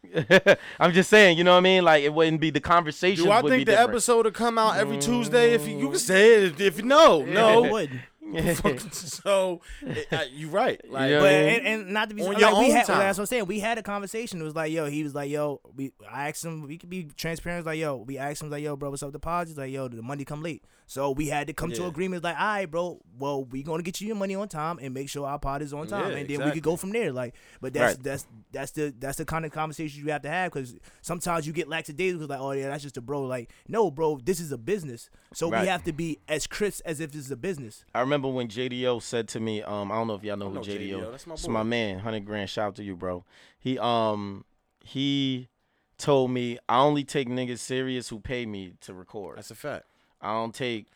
I'm 0.79 0.91
just 0.91 1.09
saying, 1.09 1.37
you 1.37 1.43
know 1.43 1.51
what 1.53 1.59
I 1.59 1.61
mean? 1.61 1.85
Like 1.85 2.03
it 2.03 2.13
wouldn't 2.13 2.41
be 2.41 2.49
the 2.49 2.59
conversation. 2.59 3.25
Do 3.25 3.31
I 3.31 3.41
would 3.41 3.49
think 3.49 3.65
the 3.65 3.71
different. 3.71 3.89
episode 3.89 4.25
will 4.25 4.31
come 4.31 4.57
out 4.57 4.75
every 4.77 4.97
Tuesday? 4.97 5.53
If 5.53 5.67
you, 5.67 5.77
you 5.77 5.87
can 5.87 5.95
mm. 5.95 5.99
say 5.99 6.45
it, 6.45 6.59
if 6.59 6.83
no, 6.83 7.23
No, 7.23 7.63
it 7.63 7.71
wouldn't. 7.71 8.01
so 8.91 9.61
it, 9.81 10.07
uh, 10.11 10.23
you 10.31 10.49
right. 10.49 10.79
Like. 10.89 11.11
But 11.11 11.33
I 11.33 11.39
mean? 11.41 11.49
and, 11.49 11.67
and 11.67 11.93
not 11.93 12.09
to 12.09 12.15
be 12.15 12.21
On 12.21 12.29
like, 12.29 12.39
your 12.39 12.51
own 12.51 12.71
had, 12.71 12.85
time. 12.85 12.99
That's 12.99 13.17
what 13.17 13.23
I'm 13.23 13.27
saying. 13.27 13.45
We 13.45 13.59
had 13.59 13.77
a 13.77 13.83
conversation. 13.83 14.41
It 14.41 14.43
was 14.43 14.55
like, 14.55 14.71
yo, 14.71 14.85
he 14.85 15.03
was 15.03 15.13
like, 15.13 15.29
yo, 15.29 15.61
we. 15.75 15.91
I 16.09 16.29
asked 16.29 16.45
him. 16.45 16.63
We 16.67 16.77
could 16.77 16.89
be 16.89 17.05
transparent. 17.15 17.65
Like, 17.65 17.79
yo, 17.79 17.97
we 17.97 18.17
asked 18.17 18.41
him 18.41 18.49
like, 18.49 18.63
yo, 18.63 18.75
bro, 18.75 18.89
what's 18.89 19.03
up 19.03 19.07
with 19.07 19.13
the 19.13 19.19
pods? 19.19 19.49
He's 19.49 19.57
like, 19.57 19.71
yo, 19.71 19.87
the 19.87 20.01
money 20.01 20.25
come 20.25 20.41
late. 20.41 20.63
So 20.93 21.09
we 21.09 21.25
had 21.27 21.47
to 21.47 21.53
come 21.53 21.71
to 21.71 21.81
Yeah. 21.81 21.87
agreement. 21.87 22.23
Like, 22.23 22.39
all 22.39 22.45
right, 22.45 22.69
bro. 22.69 23.01
Well, 23.17 23.45
we 23.45 23.63
gonna 23.63 23.81
get 23.81 23.99
you 23.99 24.05
your 24.05 24.15
money 24.15 24.35
on 24.35 24.47
time 24.47 24.77
and 24.79 24.93
make 24.93 25.09
sure 25.09 25.25
our 25.25 25.39
pod 25.39 25.63
is 25.63 25.73
on 25.73 25.87
time, 25.87 26.11
Yeah, 26.11 26.17
and 26.17 26.29
then 26.29 26.45
we 26.45 26.51
could 26.51 26.61
go 26.61 26.75
from 26.75 26.91
there. 26.91 27.11
Like, 27.11 27.33
but 27.61 27.73
that's 27.73 27.95
Right. 27.95 28.03
that's 28.03 28.27
that's 28.51 28.71
the 28.73 28.93
that's 28.99 29.17
the 29.17 29.25
kind 29.25 29.43
of 29.43 29.51
conversation 29.51 30.05
you 30.05 30.11
have 30.11 30.21
to 30.21 30.29
have 30.29 30.51
because 30.53 30.75
sometimes 31.01 31.47
you 31.47 31.53
get 31.53 31.67
lackadaisical 31.67 32.27
because 32.27 32.29
like, 32.29 32.39
oh 32.39 32.51
yeah, 32.51 32.67
that's 32.69 32.83
just 32.83 32.95
a 32.97 33.01
bro. 33.01 33.23
Like, 33.23 33.49
no, 33.67 33.89
bro, 33.89 34.19
this 34.23 34.39
is 34.39 34.51
a 34.51 34.57
business. 34.59 35.09
So 35.33 35.49
Right. 35.49 35.61
we 35.61 35.67
have 35.67 35.83
to 35.85 35.93
be 35.93 36.19
as 36.27 36.45
crisp 36.45 36.83
as 36.85 36.99
if 36.99 37.11
this 37.11 37.25
is 37.25 37.31
a 37.31 37.35
business. 37.37 37.83
I 37.95 38.01
remember 38.01 38.27
when 38.27 38.47
JDO 38.47 38.99
said 39.01 39.27
to 39.29 39.39
me, 39.39 39.63
um, 39.63 39.91
I 39.91 39.95
don't 39.95 40.05
know 40.05 40.13
if 40.13 40.23
y'all 40.23 40.37
know 40.37 40.49
who 40.49 40.55
know 40.55 40.61
JDO. 40.61 40.99
JDO. 40.99 41.11
That's 41.11 41.25
my 41.25 41.33
It's 41.33 41.47
my 41.47 41.63
man, 41.63 41.99
hundred 41.99 42.23
grand. 42.25 42.51
Shout 42.51 42.67
out 42.67 42.75
to 42.75 42.83
you, 42.83 42.95
bro. 42.95 43.25
He 43.57 43.79
um 43.79 44.45
he 44.83 45.49
told 45.97 46.29
me 46.29 46.59
I 46.69 46.81
only 46.81 47.03
take 47.03 47.27
niggas 47.29 47.59
serious 47.59 48.09
who 48.09 48.19
pay 48.19 48.45
me 48.45 48.73
to 48.81 48.93
record. 48.93 49.39
that's 49.39 49.49
a 49.49 49.55
fact. 49.55 49.85
I 50.23 50.33
don't 50.33 50.55
take 50.55 50.87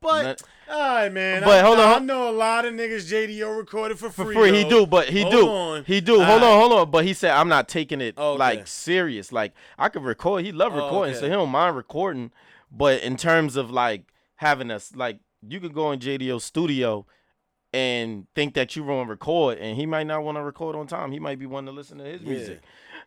But 0.00 0.42
all 0.70 0.78
right, 0.78 1.12
man. 1.12 1.42
But 1.42 1.64
I, 1.64 1.66
hold 1.66 1.78
on, 1.80 2.02
I 2.02 2.04
know 2.04 2.28
a 2.28 2.32
lot 2.32 2.64
of 2.64 2.74
niggas 2.74 3.10
JDO 3.10 3.56
recorded 3.56 3.98
for 3.98 4.10
free. 4.10 4.24
for 4.26 4.32
free. 4.34 4.50
free. 4.50 4.58
He 4.62 4.68
do, 4.68 4.86
but 4.86 5.08
he 5.08 5.20
Hold 5.22 5.32
do. 5.32 5.46
on. 5.48 5.84
He 5.84 6.00
do. 6.00 6.22
Hold 6.22 6.42
All 6.42 6.52
on, 6.52 6.60
hold 6.60 6.72
on. 6.80 6.90
But 6.90 7.04
he 7.04 7.14
said 7.14 7.30
I'm 7.32 7.48
not 7.48 7.68
taking 7.68 8.00
it 8.00 8.16
Okay. 8.18 8.38
like 8.38 8.66
serious. 8.66 9.32
Like 9.32 9.54
I 9.78 9.88
could 9.88 10.02
record. 10.04 10.44
He 10.44 10.52
love 10.52 10.72
Oh, 10.74 10.84
recording, 10.84 11.14
so 11.14 11.22
he 11.22 11.30
don't 11.30 11.50
mind 11.50 11.76
recording. 11.76 12.30
But 12.70 13.02
in 13.02 13.16
terms 13.16 13.56
of 13.56 13.70
like 13.70 14.04
having 14.36 14.70
us, 14.70 14.94
like 14.94 15.18
you 15.46 15.60
could 15.60 15.72
go 15.74 15.90
in 15.92 16.00
JDO 16.00 16.40
studio 16.40 17.06
and 17.72 18.26
think 18.34 18.54
that 18.54 18.76
you 18.76 18.84
want 18.84 19.06
to 19.06 19.10
record, 19.10 19.58
and 19.58 19.76
he 19.76 19.84
might 19.86 20.06
not 20.06 20.22
want 20.22 20.36
to 20.38 20.42
record 20.42 20.76
on 20.76 20.86
time. 20.86 21.10
He 21.12 21.18
might 21.18 21.38
be 21.38 21.46
wanting 21.46 21.66
to 21.66 21.72
listen 21.72 21.98
to 21.98 22.04
his 22.04 22.22
Yeah. 22.22 22.28
music. 22.28 22.62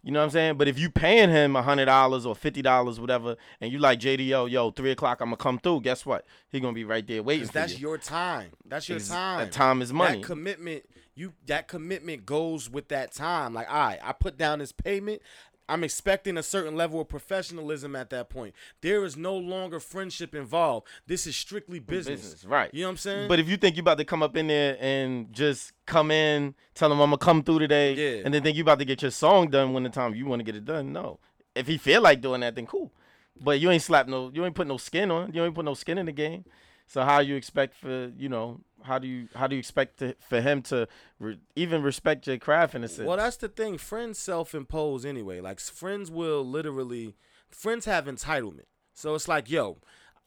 You 0.07 0.13
know 0.13 0.19
what 0.19 0.27
I'm 0.27 0.31
saying? 0.31 0.55
But 0.55 0.69
if 0.69 0.79
you 0.79 0.89
paying 0.89 1.29
him 1.29 1.57
a 1.57 1.61
hundred 1.61 1.87
dollars 1.87 2.25
or 2.25 2.33
fifty 2.33 2.61
dollars, 2.61 2.97
whatever, 2.97 3.35
and 3.59 3.73
you 3.73 3.77
like 3.77 3.99
JDO, 3.99 4.49
yo, 4.49 4.71
three 4.71 4.91
o'clock, 4.91 5.19
I'm 5.19 5.27
gonna 5.27 5.35
come 5.35 5.59
through. 5.59 5.81
Guess 5.81 6.05
what? 6.05 6.25
He 6.47 6.61
gonna 6.61 6.71
be 6.71 6.85
right 6.85 7.05
there 7.05 7.21
waiting 7.21 7.49
that's 7.51 7.73
you. 7.73 7.89
your 7.89 7.97
time. 7.97 8.51
That's 8.65 8.87
your 8.87 8.99
Ex- 8.99 9.09
time. 9.09 9.39
that 9.39 9.51
time 9.51 9.81
is 9.81 9.91
money. 9.91 10.19
That 10.19 10.25
commitment, 10.25 10.83
you 11.13 11.33
that 11.47 11.67
commitment 11.67 12.25
goes 12.25 12.69
with 12.69 12.87
that 12.87 13.11
time. 13.11 13.53
Like, 13.53 13.69
all 13.69 13.75
right, 13.75 13.99
I 14.01 14.13
put 14.13 14.37
down 14.37 14.59
this 14.59 14.71
payment. 14.71 15.21
I'm 15.69 15.84
expecting 15.84 16.38
a 16.38 16.43
certain 16.43 16.75
level 16.75 17.01
of 17.01 17.10
professionalism 17.10 17.95
at 17.95 18.10
that 18.12 18.30
point. 18.30 18.56
There 18.82 19.03
is 19.03 19.17
no 19.17 19.36
longer 19.38 19.80
friendship 19.80 20.34
involved. 20.34 20.88
This 21.08 21.27
is 21.27 21.36
strictly 21.36 21.80
business. 21.80 22.21
business, 22.21 22.45
right. 22.45 22.73
You 22.73 22.82
know 22.82 22.88
what 22.88 22.91
I'm 22.91 22.97
saying? 22.97 23.27
But 23.27 23.39
if 23.39 23.49
you 23.49 23.58
think 23.58 23.75
you're 23.75 23.82
about 23.82 23.97
to 23.97 24.06
come 24.06 24.23
up 24.23 24.38
in 24.38 24.47
there 24.47 24.77
and 24.80 25.32
just 25.34 25.73
come 25.86 26.10
in, 26.12 26.56
tell 26.73 26.89
them 26.89 27.01
I'm 27.01 27.08
gonna 27.10 27.17
come 27.17 27.43
through 27.43 27.60
today, 27.60 27.93
Yeah. 27.93 28.21
and 28.23 28.34
then 28.34 28.43
think 28.43 28.56
you 28.56 28.63
about 28.63 28.80
to 28.80 28.86
get 28.86 29.01
your 29.01 29.12
song 29.12 29.49
done 29.49 29.73
when 29.73 29.84
the 29.84 29.89
time 29.89 30.15
you 30.15 30.25
want 30.25 30.39
to 30.39 30.43
get 30.43 30.56
it 30.56 30.63
done, 30.65 30.93
no. 30.93 31.19
If 31.56 31.67
he 31.67 31.77
feel 31.77 32.01
like 32.01 32.21
doing 32.21 32.41
that, 32.41 32.56
then 32.56 32.65
cool. 32.65 32.93
But 33.39 33.60
you 33.60 33.69
ain't 33.69 33.84
slap 33.84 34.08
no, 34.08 34.32
you 34.34 34.45
ain't 34.45 34.56
put 34.56 34.67
no 34.67 34.77
skin 34.77 35.12
on, 35.12 35.34
you 35.34 35.43
ain't 35.43 35.53
put 35.56 35.65
no 35.65 35.73
skin 35.73 35.97
in 35.97 36.06
the 36.06 36.12
game. 36.12 36.45
So 36.88 37.03
how 37.03 37.19
you 37.19 37.36
expect 37.36 37.75
for 37.75 38.12
you 38.17 38.30
know 38.30 38.62
how 38.88 38.97
do 38.97 39.08
you 39.08 39.28
how 39.36 39.47
do 39.47 39.56
you 39.56 39.60
expect 39.60 40.00
to, 40.00 40.15
for 40.28 40.41
him 40.41 40.62
to 40.63 40.88
re, 41.19 41.38
even 41.56 41.84
respect 41.84 42.26
your 42.26 42.38
craft 42.38 42.73
in 42.73 42.84
a 42.84 42.88
sense? 42.88 43.08
Well, 43.08 43.17
that's 43.17 43.38
the 43.38 43.50
thing. 43.50 43.78
Friends 43.78 44.17
self-impose 44.17 45.06
anyway. 45.06 45.39
Like 45.41 45.60
friends 45.60 46.10
will 46.10 46.43
literally, 46.43 47.15
friends 47.50 47.86
have 47.86 48.06
entitlement. 48.06 48.65
So 48.93 49.13
it's 49.13 49.28
like, 49.28 49.50
yo, 49.50 49.78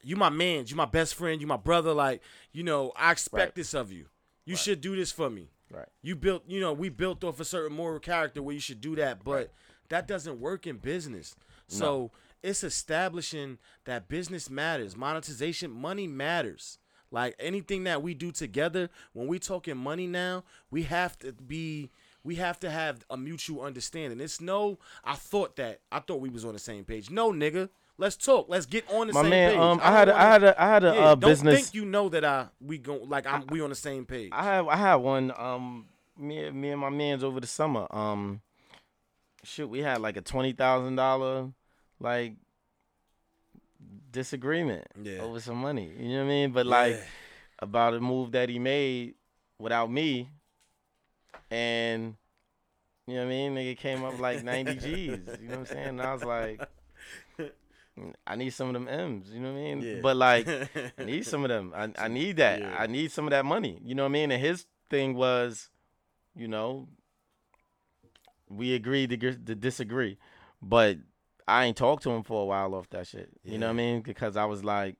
you 0.02 0.16
my 0.16 0.28
man, 0.28 0.64
you 0.68 0.76
my 0.76 0.84
best 0.84 1.14
friend, 1.14 1.40
you 1.40 1.46
my 1.46 1.56
brother. 1.56 1.92
Like, 1.92 2.22
you 2.52 2.62
know, 2.62 2.92
I 2.96 3.10
expect 3.12 3.40
Right. 3.40 3.54
this 3.54 3.74
of 3.74 3.90
you. 3.90 4.06
You 4.44 4.56
should 4.56 4.80
do 4.80 4.96
this 4.96 5.12
for 5.12 5.30
me. 5.30 5.50
Right. 5.70 5.86
You 6.02 6.16
built, 6.16 6.42
you 6.48 6.60
know, 6.60 6.72
we 6.72 6.88
built 6.88 7.22
off 7.22 7.38
a 7.38 7.44
certain 7.44 7.76
moral 7.76 8.00
character 8.00 8.42
where 8.42 8.54
you 8.54 8.60
should 8.60 8.80
do 8.80 8.96
that, 8.96 9.22
but 9.22 9.52
that 9.88 10.08
doesn't 10.08 10.40
work 10.40 10.66
in 10.66 10.78
business. 10.78 11.36
So 11.68 12.10
it's 12.42 12.64
establishing 12.64 13.58
that 13.84 14.08
business 14.08 14.50
matters, 14.50 14.96
monetization, 14.96 15.70
money 15.70 16.08
matters. 16.08 16.78
Like 17.10 17.34
anything 17.40 17.84
that 17.84 18.02
we 18.02 18.14
do 18.14 18.30
together, 18.30 18.88
when 19.12 19.26
we 19.26 19.38
talking 19.38 19.76
money 19.76 20.06
now, 20.06 20.44
we 20.70 20.84
have 20.84 21.18
to 21.20 21.32
be 21.32 21.90
we 22.22 22.36
have 22.36 22.60
to 22.60 22.70
have 22.70 23.04
a 23.10 23.16
mutual 23.16 23.62
understanding. 23.62 24.20
It's 24.20 24.40
no 24.40 24.78
I 25.04 25.14
thought 25.14 25.56
that 25.56 25.80
I 25.90 26.00
thought 26.00 26.20
we 26.20 26.28
was 26.30 26.44
on 26.44 26.52
the 26.52 26.58
same 26.58 26.84
page. 26.84 27.10
No, 27.10 27.32
nigga. 27.32 27.68
Let's 27.98 28.16
talk. 28.16 28.46
Let's 28.48 28.64
get 28.64 28.90
on 28.90 29.08
the 29.08 29.12
same 29.12 29.22
page. 29.24 29.30
My 29.30 29.30
same 29.30 29.30
man, 29.30 29.50
page. 29.50 29.58
um, 29.60 29.80
I 29.82 29.90
had 29.92 30.08
a, 30.08 30.16
I 30.16 30.22
had 30.22 30.44
a, 30.44 30.62
I 30.62 30.66
had 30.68 30.84
a 30.84 30.86
yeah, 30.86 30.92
uh, 30.92 31.14
don't 31.16 31.30
business. 31.30 31.54
think 31.54 31.74
you 31.74 31.84
know 31.84 32.08
that 32.08 32.24
I 32.24 32.46
we 32.60 32.78
go 32.78 32.96
like 32.96 33.26
I'm 33.26 33.44
we 33.48 33.60
on 33.60 33.68
the 33.68 33.74
same 33.76 34.06
page. 34.06 34.30
I 34.32 34.42
have 34.44 34.68
I 34.68 34.76
had 34.76 34.94
one 34.96 35.32
um 35.36 35.86
me 36.18 36.50
me 36.50 36.70
and 36.70 36.80
my 36.80 36.88
man's 36.88 37.22
over 37.22 37.40
the 37.40 37.46
summer. 37.46 37.86
Um 37.90 38.40
shit, 39.42 39.68
we 39.68 39.80
had 39.80 40.00
like 40.00 40.16
a 40.16 40.22
twenty 40.22 40.52
thousand 40.52 40.96
dollar 40.96 41.50
like 41.98 42.34
disagreement 44.10 44.86
Yeah. 45.02 45.20
over 45.20 45.40
some 45.40 45.56
money. 45.56 45.90
You 45.98 46.08
know 46.10 46.18
what 46.18 46.24
I 46.24 46.28
mean? 46.28 46.52
But 46.52 46.66
like 46.66 46.94
Yeah. 46.96 47.02
about 47.60 47.94
a 47.94 48.00
move 48.00 48.32
that 48.32 48.48
he 48.48 48.58
made 48.58 49.14
without 49.58 49.90
me 49.90 50.30
and 51.50 52.16
you 53.06 53.14
know 53.16 53.22
what 53.24 53.26
I 53.26 53.30
mean? 53.30 53.54
Nigga 53.56 53.76
came 53.76 54.04
up 54.04 54.20
like 54.20 54.44
90 54.44 54.74
G's. 54.76 54.86
You 55.40 55.48
know 55.48 55.58
what 55.58 55.58
I'm 55.58 55.66
saying? 55.66 55.88
And 55.88 56.02
I 56.02 56.12
was 56.14 56.22
like, 56.24 56.60
I 58.26 58.36
need 58.36 58.50
some 58.50 58.68
of 58.68 58.74
them 58.74 58.86
M's. 58.88 59.30
You 59.30 59.40
know 59.40 59.52
what 59.52 59.58
I 59.58 59.62
mean? 59.62 59.82
Yeah. 59.82 60.00
But 60.00 60.16
like, 60.16 60.48
I 60.96 61.04
need 61.04 61.26
some 61.32 61.42
of 61.44 61.48
them. 61.48 61.72
I, 61.74 61.90
I 61.98 62.08
need 62.08 62.36
that. 62.36 62.62
I 62.62 62.86
need 62.86 63.10
some 63.10 63.24
of 63.26 63.30
that 63.32 63.44
money. 63.44 63.80
You 63.84 63.94
know 63.96 64.04
what 64.04 64.10
I 64.10 64.12
mean? 64.12 64.30
And 64.30 64.40
his 64.40 64.64
thing 64.88 65.14
was, 65.14 65.70
you 66.36 66.46
know, 66.46 66.88
we 68.48 68.74
agreed 68.74 69.10
to, 69.10 69.16
to 69.16 69.54
disagree, 69.54 70.18
but 70.62 70.98
I 71.50 71.64
ain't 71.66 71.76
talked 71.76 72.02
to 72.04 72.10
him 72.10 72.22
for 72.22 72.42
a 72.42 72.46
while 72.46 72.74
off 72.74 72.88
that 72.90 73.06
shit. 73.06 73.28
You 73.44 73.58
know 73.58 73.66
what 73.66 73.72
I 73.72 73.76
mean? 73.76 74.00
Because 74.02 74.36
I 74.36 74.44
was 74.44 74.64
like, 74.64 74.96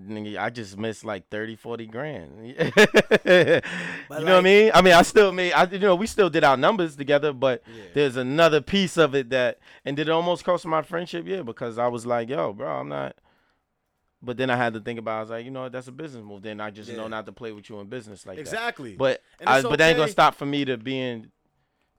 nigga, 0.00 0.38
I 0.38 0.50
just 0.50 0.78
missed 0.78 1.04
like 1.04 1.28
30, 1.28 1.56
40 1.56 1.86
grand. 1.86 2.46
you 2.48 2.54
know 2.54 3.60
what 4.08 4.28
I 4.28 4.40
mean? 4.40 4.70
I 4.74 4.82
mean, 4.82 4.94
I 4.94 5.02
still 5.02 5.32
made, 5.32 5.52
I, 5.52 5.64
you 5.64 5.78
know, 5.78 5.94
we 5.94 6.06
still 6.06 6.30
did 6.30 6.44
our 6.44 6.56
numbers 6.56 6.96
together, 6.96 7.32
but 7.32 7.62
Yeah. 7.66 7.84
there's 7.94 8.16
another 8.16 8.60
piece 8.60 8.96
of 8.96 9.14
it 9.14 9.30
that, 9.30 9.58
and 9.84 9.96
did 9.96 10.08
it 10.08 10.12
almost 10.12 10.44
cost 10.44 10.64
my 10.66 10.82
friendship? 10.82 11.26
Yeah, 11.26 11.42
because 11.42 11.78
I 11.78 11.88
was 11.88 12.06
like, 12.06 12.28
yo, 12.28 12.52
bro, 12.52 12.68
I'm 12.80 12.88
not. 12.88 13.16
But 14.24 14.36
then 14.36 14.50
I 14.50 14.56
had 14.56 14.72
to 14.74 14.80
think 14.80 15.00
about. 15.00 15.16
I 15.16 15.20
was 15.20 15.30
like, 15.30 15.44
you 15.44 15.50
know, 15.50 15.68
that's 15.68 15.88
a 15.88 15.92
business 15.92 16.24
move. 16.24 16.42
Then 16.42 16.60
I 16.60 16.70
just 16.70 16.88
know 16.92 17.08
not 17.08 17.26
to 17.26 17.32
play 17.32 17.50
with 17.50 17.68
you 17.68 17.80
in 17.80 17.88
business 17.88 18.24
like 18.24 18.36
that. 18.36 18.40
exactly. 18.40 18.94
But 18.94 19.20
I, 19.44 19.58
it's 19.58 19.68
but 19.68 19.78
that 19.80 19.88
ain't 19.88 19.98
gonna 19.98 20.12
stop 20.12 20.36
for 20.36 20.46
me 20.46 20.64
to 20.64 20.76
being. 20.76 21.32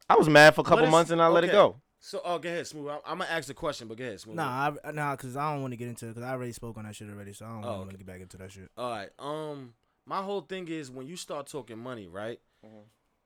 I 0.09 0.15
was 0.15 0.29
mad 0.29 0.55
for 0.55 0.61
a 0.61 0.63
couple 0.63 0.87
months 0.87 1.11
and 1.11 1.21
I 1.21 1.27
let 1.27 1.43
it 1.43 1.51
go. 1.51 1.81
So, 2.05 2.19
oh, 2.25 2.37
go 2.37 2.49
ahead, 2.49 2.67
smooth. 2.67 2.89
I'm, 2.89 2.99
I'm 3.05 3.17
gonna 3.19 3.29
ask 3.29 3.47
the 3.47 3.53
question, 3.53 3.87
but 3.87 3.97
go 3.97 4.03
ahead, 4.03 4.19
smooth. 4.19 4.35
Nah, 4.35 4.71
I, 4.83 4.91
nah, 4.91 5.15
cause 5.15 5.37
I 5.37 5.53
don't 5.53 5.61
want 5.61 5.71
to 5.71 5.77
get 5.77 5.87
into 5.87 6.09
it. 6.09 6.13
Cause 6.15 6.21
I 6.21 6.31
already 6.31 6.51
spoke 6.51 6.77
on 6.77 6.83
that 6.83 6.97
shit 6.97 7.07
already, 7.09 7.31
so 7.31 7.45
I 7.45 7.49
don't 7.53 7.63
Oh, 7.63 7.69
want 7.77 7.81
okay. 7.83 7.91
to 7.91 7.97
get 7.99 8.07
back 8.07 8.19
into 8.19 8.35
that 8.39 8.51
shit. 8.51 8.69
All 8.77 8.89
right. 8.89 9.09
Um, 9.19 9.73
my 10.05 10.21
whole 10.21 10.41
thing 10.41 10.67
is 10.67 10.91
when 10.91 11.07
you 11.07 11.15
start 11.15 11.47
talking 11.47 11.79
money, 11.79 12.09
right? 12.09 12.41
Mm-hmm. 12.65 12.79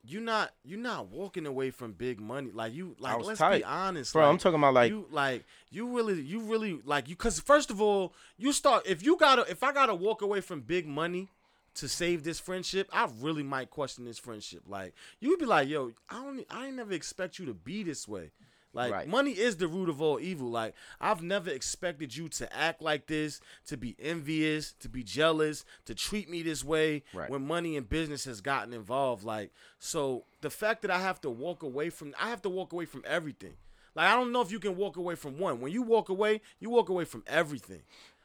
You 0.03 0.19
not 0.21 0.51
you're 0.63 0.77
not 0.79 1.09
walking 1.09 1.47
away 1.47 1.71
from 1.71 1.93
big 1.93 2.21
money. 2.21 2.51
Like 2.53 2.71
you 2.71 2.95
like 2.99 3.19
let's 3.25 3.39
tight. 3.39 3.57
be 3.57 3.63
honest, 3.63 4.13
Bro, 4.13 4.21
like, 4.25 4.31
I'm 4.31 4.37
talking 4.37 4.59
about 4.59 4.75
like 4.75 4.91
you 4.91 5.07
like 5.09 5.43
you 5.71 5.87
really 5.97 6.21
you 6.21 6.41
really 6.41 6.79
like 6.85 7.09
you 7.09 7.15
because 7.15 7.39
first 7.39 7.71
of 7.71 7.81
all 7.81 8.13
you 8.37 8.51
start 8.53 8.85
if 8.85 9.03
you 9.03 9.17
gotta 9.17 9.41
if 9.49 9.63
I 9.63 9.73
gotta 9.73 9.95
walk 9.95 10.21
away 10.21 10.39
from 10.39 10.61
big 10.61 10.85
money 10.85 11.29
to 11.73 11.89
save 11.89 12.23
this 12.23 12.39
friendship, 12.39 12.87
I 12.93 13.09
really 13.19 13.43
might 13.43 13.71
question 13.71 14.05
this 14.05 14.19
friendship. 14.19 14.61
Like 14.67 14.93
you'd 15.19 15.39
be 15.39 15.45
like, 15.45 15.67
yo, 15.67 15.91
I 16.11 16.23
don't 16.23 16.45
I 16.51 16.67
ain't 16.67 16.75
never 16.77 16.93
expect 16.93 17.39
you 17.39 17.47
to 17.47 17.55
be 17.55 17.81
this 17.81 18.07
way. 18.07 18.29
Like 18.77 18.93
Right. 18.93 19.07
money 19.07 19.31
is 19.31 19.57
the 19.57 19.67
root 19.67 19.89
of 19.89 20.01
all 20.01 20.19
evil. 20.19 20.49
Like 20.49 20.75
I've 21.01 21.21
never 21.21 21.49
expected 21.49 22.15
you 22.15 22.29
to 22.29 22.55
act 22.55 22.81
like 22.81 23.07
this, 23.07 23.41
to 23.65 23.75
be 23.75 23.95
envious, 23.99 24.73
to 24.79 24.87
be 24.89 25.03
jealous, 25.03 25.65
to 25.85 25.95
treat 25.95 26.29
me 26.29 26.43
this 26.43 26.63
way 26.63 27.03
Right. 27.13 27.29
when 27.29 27.45
money 27.45 27.75
and 27.75 27.89
business 27.89 28.25
has 28.25 28.39
gotten 28.39 28.73
involved. 28.73 29.23
Like 29.23 29.51
so 29.79 30.25
the 30.41 30.49
fact 30.49 30.83
that 30.83 30.91
I 30.91 30.99
have 30.99 31.19
to 31.21 31.29
walk 31.29 31.63
away 31.63 31.89
from 31.89 32.13
I 32.19 32.29
have 32.29 32.41
to 32.43 32.49
walk 32.49 32.71
away 32.71 32.85
from 32.85 33.03
everything. 33.05 33.57
Like 33.95 34.07
I 34.09 34.15
don't 34.15 34.31
know 34.31 34.41
if 34.41 34.51
you 34.51 34.59
can 34.59 34.77
walk 34.77 34.95
away 34.97 35.15
from 35.15 35.39
one. 35.39 35.59
When 35.59 35.71
you 35.71 35.81
walk 35.81 36.09
away, 36.09 36.41
you 36.59 36.69
walk 36.69 36.89
away 36.89 37.03
from 37.05 37.23
everything. 37.25 37.81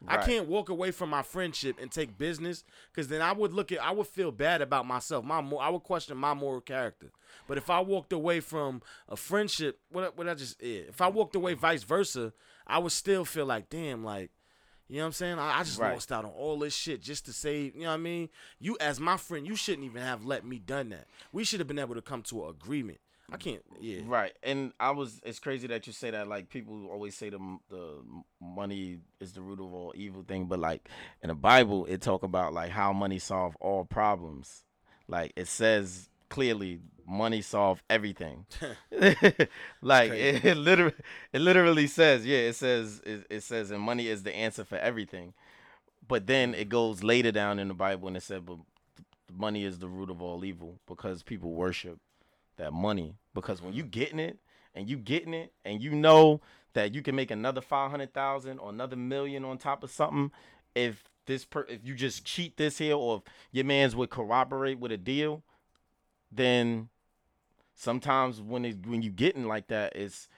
I 0.09 0.17
can't 0.27 0.49
walk 0.49 0.69
away 0.69 0.91
from 0.91 1.11
my 1.11 1.23
friendship 1.23 1.79
and 1.81 1.91
take 1.91 2.19
business 2.19 2.65
because 2.93 3.09
then 3.09 3.23
I 3.23 3.33
would 3.33 3.53
look 3.53 3.73
at 3.73 3.83
I 3.83 3.93
would 3.93 4.07
feel 4.07 4.33
bad 4.33 4.61
about 4.63 4.87
myself. 4.87 5.25
My 5.25 5.39
I 5.39 5.69
would 5.71 5.83
question 5.85 6.17
my 6.17 6.35
moral 6.35 6.61
character. 6.61 7.11
But 7.47 7.57
if 7.59 7.71
I 7.71 7.81
walked 7.81 8.13
away 8.13 8.41
from 8.41 8.83
a 9.09 9.17
friendship, 9.17 9.81
what 9.91 10.17
what 10.17 10.29
I 10.29 10.35
just 10.35 10.63
yeah, 10.63 10.83
if 10.89 11.01
I 11.01 11.09
walked 11.09 11.35
away 11.37 11.55
vice 11.55 11.83
versa, 11.85 12.33
I 12.67 12.79
would 12.79 12.93
still 12.93 13.25
feel 13.25 13.47
like 13.47 13.69
damn, 13.71 14.05
like 14.05 14.31
you 14.89 14.97
know 14.97 15.05
what 15.05 15.07
I'm 15.07 15.13
saying? 15.13 15.39
I, 15.39 15.61
I 15.61 15.63
just 15.63 15.79
Right. 15.79 15.93
lost 15.93 16.13
out 16.13 16.25
on 16.25 16.33
all 16.33 16.59
this 16.59 16.75
shit 16.75 17.01
just 17.01 17.25
to 17.27 17.33
save. 17.33 17.75
You 17.75 17.83
know 17.83 17.89
what 17.89 17.95
I 17.95 17.99
mean? 17.99 18.29
You 18.59 18.77
as 18.81 19.01
my 19.01 19.17
friend, 19.17 19.47
you 19.47 19.57
shouldn't 19.57 19.85
even 19.87 20.03
have 20.03 20.25
let 20.25 20.45
me 20.45 20.59
done 20.59 20.91
that. 20.91 21.07
We 21.33 21.45
should 21.45 21.61
have 21.61 21.69
been 21.69 21.79
able 21.79 21.95
to 21.95 22.03
come 22.03 22.23
to 22.25 22.45
an 22.45 22.51
agreement. 22.51 22.99
I 23.31 23.37
can't. 23.37 23.63
Yeah. 23.81 24.01
Right, 24.07 24.33
and 24.43 24.73
I 24.81 24.91
was. 24.91 25.21
It's 25.25 25.39
crazy 25.39 25.67
that 25.69 25.87
you 25.87 25.93
say 25.93 26.11
that. 26.11 26.29
Like 26.29 26.49
people 26.51 26.89
always 26.89 27.15
say 27.15 27.31
the 27.31 27.39
the 27.71 28.03
money 28.41 28.99
is 29.21 29.33
the 29.33 29.41
root 29.41 29.61
of 29.61 29.73
all 29.73 29.93
evil 29.97 30.23
thing, 30.23 30.47
but 30.47 30.59
like 30.59 30.89
in 31.23 31.29
the 31.29 31.35
Bible, 31.35 31.87
it 31.87 32.01
talk 32.03 32.23
about 32.23 32.53
like 32.53 32.71
how 32.71 32.93
money 32.93 33.19
solve 33.19 33.57
all 33.61 33.85
problems. 33.85 34.65
Like 35.09 35.33
it 35.37 35.49
says 35.49 36.09
clearly, 36.29 36.81
money 37.07 37.43
solve 37.43 37.83
everything. 37.91 38.47
like 39.83 40.13
it, 40.13 40.45
it 40.45 40.57
literally, 40.57 40.95
it 41.33 41.41
literally 41.41 41.87
says, 41.87 42.27
yeah, 42.27 42.39
it 42.39 42.55
says 42.57 43.01
it, 43.05 43.27
it 43.31 43.43
says, 43.43 43.71
and 43.71 43.81
money 43.81 44.09
is 44.09 44.23
the 44.23 44.35
answer 44.35 44.65
for 44.65 44.77
everything. 44.79 45.35
But 46.07 46.27
then 46.27 46.55
it 46.55 46.69
goes 46.69 47.03
later 47.03 47.33
down 47.33 47.59
in 47.59 47.69
the 47.69 47.75
Bible 47.75 48.09
and 48.09 48.17
it 48.17 48.23
said, 48.23 48.45
but 48.45 48.59
money 49.33 49.65
is 49.65 49.79
the 49.79 49.89
root 49.89 50.11
of 50.11 50.21
all 50.21 50.45
evil 50.45 50.79
because 50.87 51.23
people 51.23 51.53
worship 51.53 51.99
that 52.63 52.73
money 52.73 53.17
because 53.35 53.61
when 53.61 53.73
you 53.73 53.83
getting 53.83 54.21
it 54.21 54.39
and 54.75 54.89
you 54.89 54.97
getting 54.97 55.35
it 55.35 55.53
and 55.65 55.83
you 55.83 55.91
know 55.91 56.41
that 56.75 56.95
you 56.95 57.03
can 57.03 57.15
make 57.15 57.31
another 57.31 57.61
500,000 57.61 58.59
or 58.59 58.71
another 58.71 58.97
million 58.97 59.45
on 59.45 59.59
top 59.59 59.83
of 59.83 59.91
something 59.91 60.31
if 60.75 61.05
this 61.27 61.45
per 61.45 61.63
if 61.69 61.81
you 61.85 61.95
just 61.95 62.25
cheat 62.25 62.57
this 62.57 62.79
here 62.79 62.95
or 62.95 63.17
if 63.17 63.23
your 63.51 63.65
man's 63.65 63.95
would 63.97 64.11
corroborate 64.11 64.79
with 64.79 64.93
a 64.93 64.97
deal 64.97 65.43
then 66.31 66.89
sometimes 67.75 68.41
when 68.41 68.65
it 68.65 68.87
when 68.87 69.03
you 69.03 69.11
getting 69.11 69.47
like 69.47 69.67
that 69.67 69.95
it's 69.97 70.29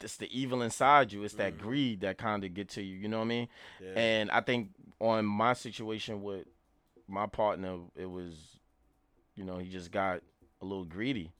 it's 0.00 0.16
the 0.16 0.36
evil 0.36 0.62
inside 0.62 1.12
you. 1.12 1.22
It's 1.22 1.34
that 1.34 1.54
mm. 1.54 1.60
greed 1.60 2.00
that 2.00 2.18
kind 2.18 2.42
of 2.42 2.54
get 2.54 2.70
to 2.70 2.82
you 2.82 2.96
you 2.96 3.08
know 3.08 3.18
what 3.18 3.26
i 3.26 3.28
mean? 3.28 3.48
Yeah. 3.80 3.92
and 3.94 4.30
i 4.30 4.40
think 4.40 4.70
on 5.00 5.24
my 5.24 5.52
situation 5.52 6.22
with 6.22 6.46
my 7.06 7.26
partner 7.26 7.78
it 7.96 8.10
was 8.10 8.58
you 9.36 9.44
know 9.44 9.58
he 9.58 9.68
just 9.68 9.90
got 9.90 10.22
a 10.60 10.64
little 10.64 10.84
greedy 10.84 11.32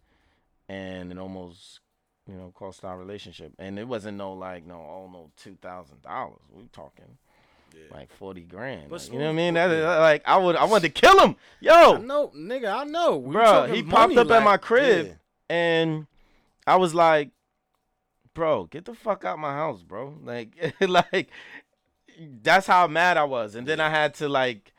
and 0.73 1.13
it 1.13 1.19
almost 1.19 1.81
you 2.27 2.35
know 2.35 2.53
cost 2.55 2.85
our 2.85 2.99
relationship. 2.99 3.53
And 3.59 3.79
it 3.79 3.87
wasn't 3.87 4.19
no 4.19 4.33
like 4.33 4.67
no 4.67 4.75
oh 4.77 5.11
no 5.13 5.31
two 5.37 5.57
thousand 5.61 6.03
dollars. 6.03 6.41
We 6.51 6.69
talking 6.73 7.19
like 7.91 8.11
40 8.13 8.43
grand. 8.43 8.91
But 8.91 9.01
like, 9.01 9.13
you 9.13 9.19
know 9.19 9.27
what 9.27 9.31
i 9.31 9.35
mean? 9.35 9.55
smooth- 9.55 9.71
that, 9.71 9.99
uh, 9.99 10.01
like 10.01 10.23
i 10.27 10.37
would 10.37 10.57
i 10.57 10.65
wanted 10.65 10.95
to 10.95 11.01
kill 11.01 11.19
him. 11.21 11.37
Yo! 11.61 11.97
No, 11.97 12.29
nigga. 12.37 12.73
I 12.73 12.85
know. 12.85 13.17
We 13.17 13.33
bro 13.33 13.67
he 13.67 13.83
popped 13.83 14.17
up 14.17 14.31
at 14.31 14.43
my 14.43 14.57
crib 14.57 15.07
yeah. 15.07 15.13
and 15.49 16.07
i 16.67 16.77
was 16.77 16.95
like 16.95 17.31
bro 18.35 18.65
get 18.65 18.85
the 18.85 18.95
fuck 18.95 19.25
out 19.25 19.39
my 19.39 19.53
house 19.53 19.83
bro. 19.83 20.19
Like 20.23 20.75
like 20.81 21.31
that's 22.43 22.67
how 22.67 22.87
mad 22.87 23.17
i 23.17 23.25
was. 23.25 23.55
And 23.55 23.67
then 23.67 23.81
i 23.81 23.89
had 23.89 24.15
to 24.15 24.29
like 24.29 24.73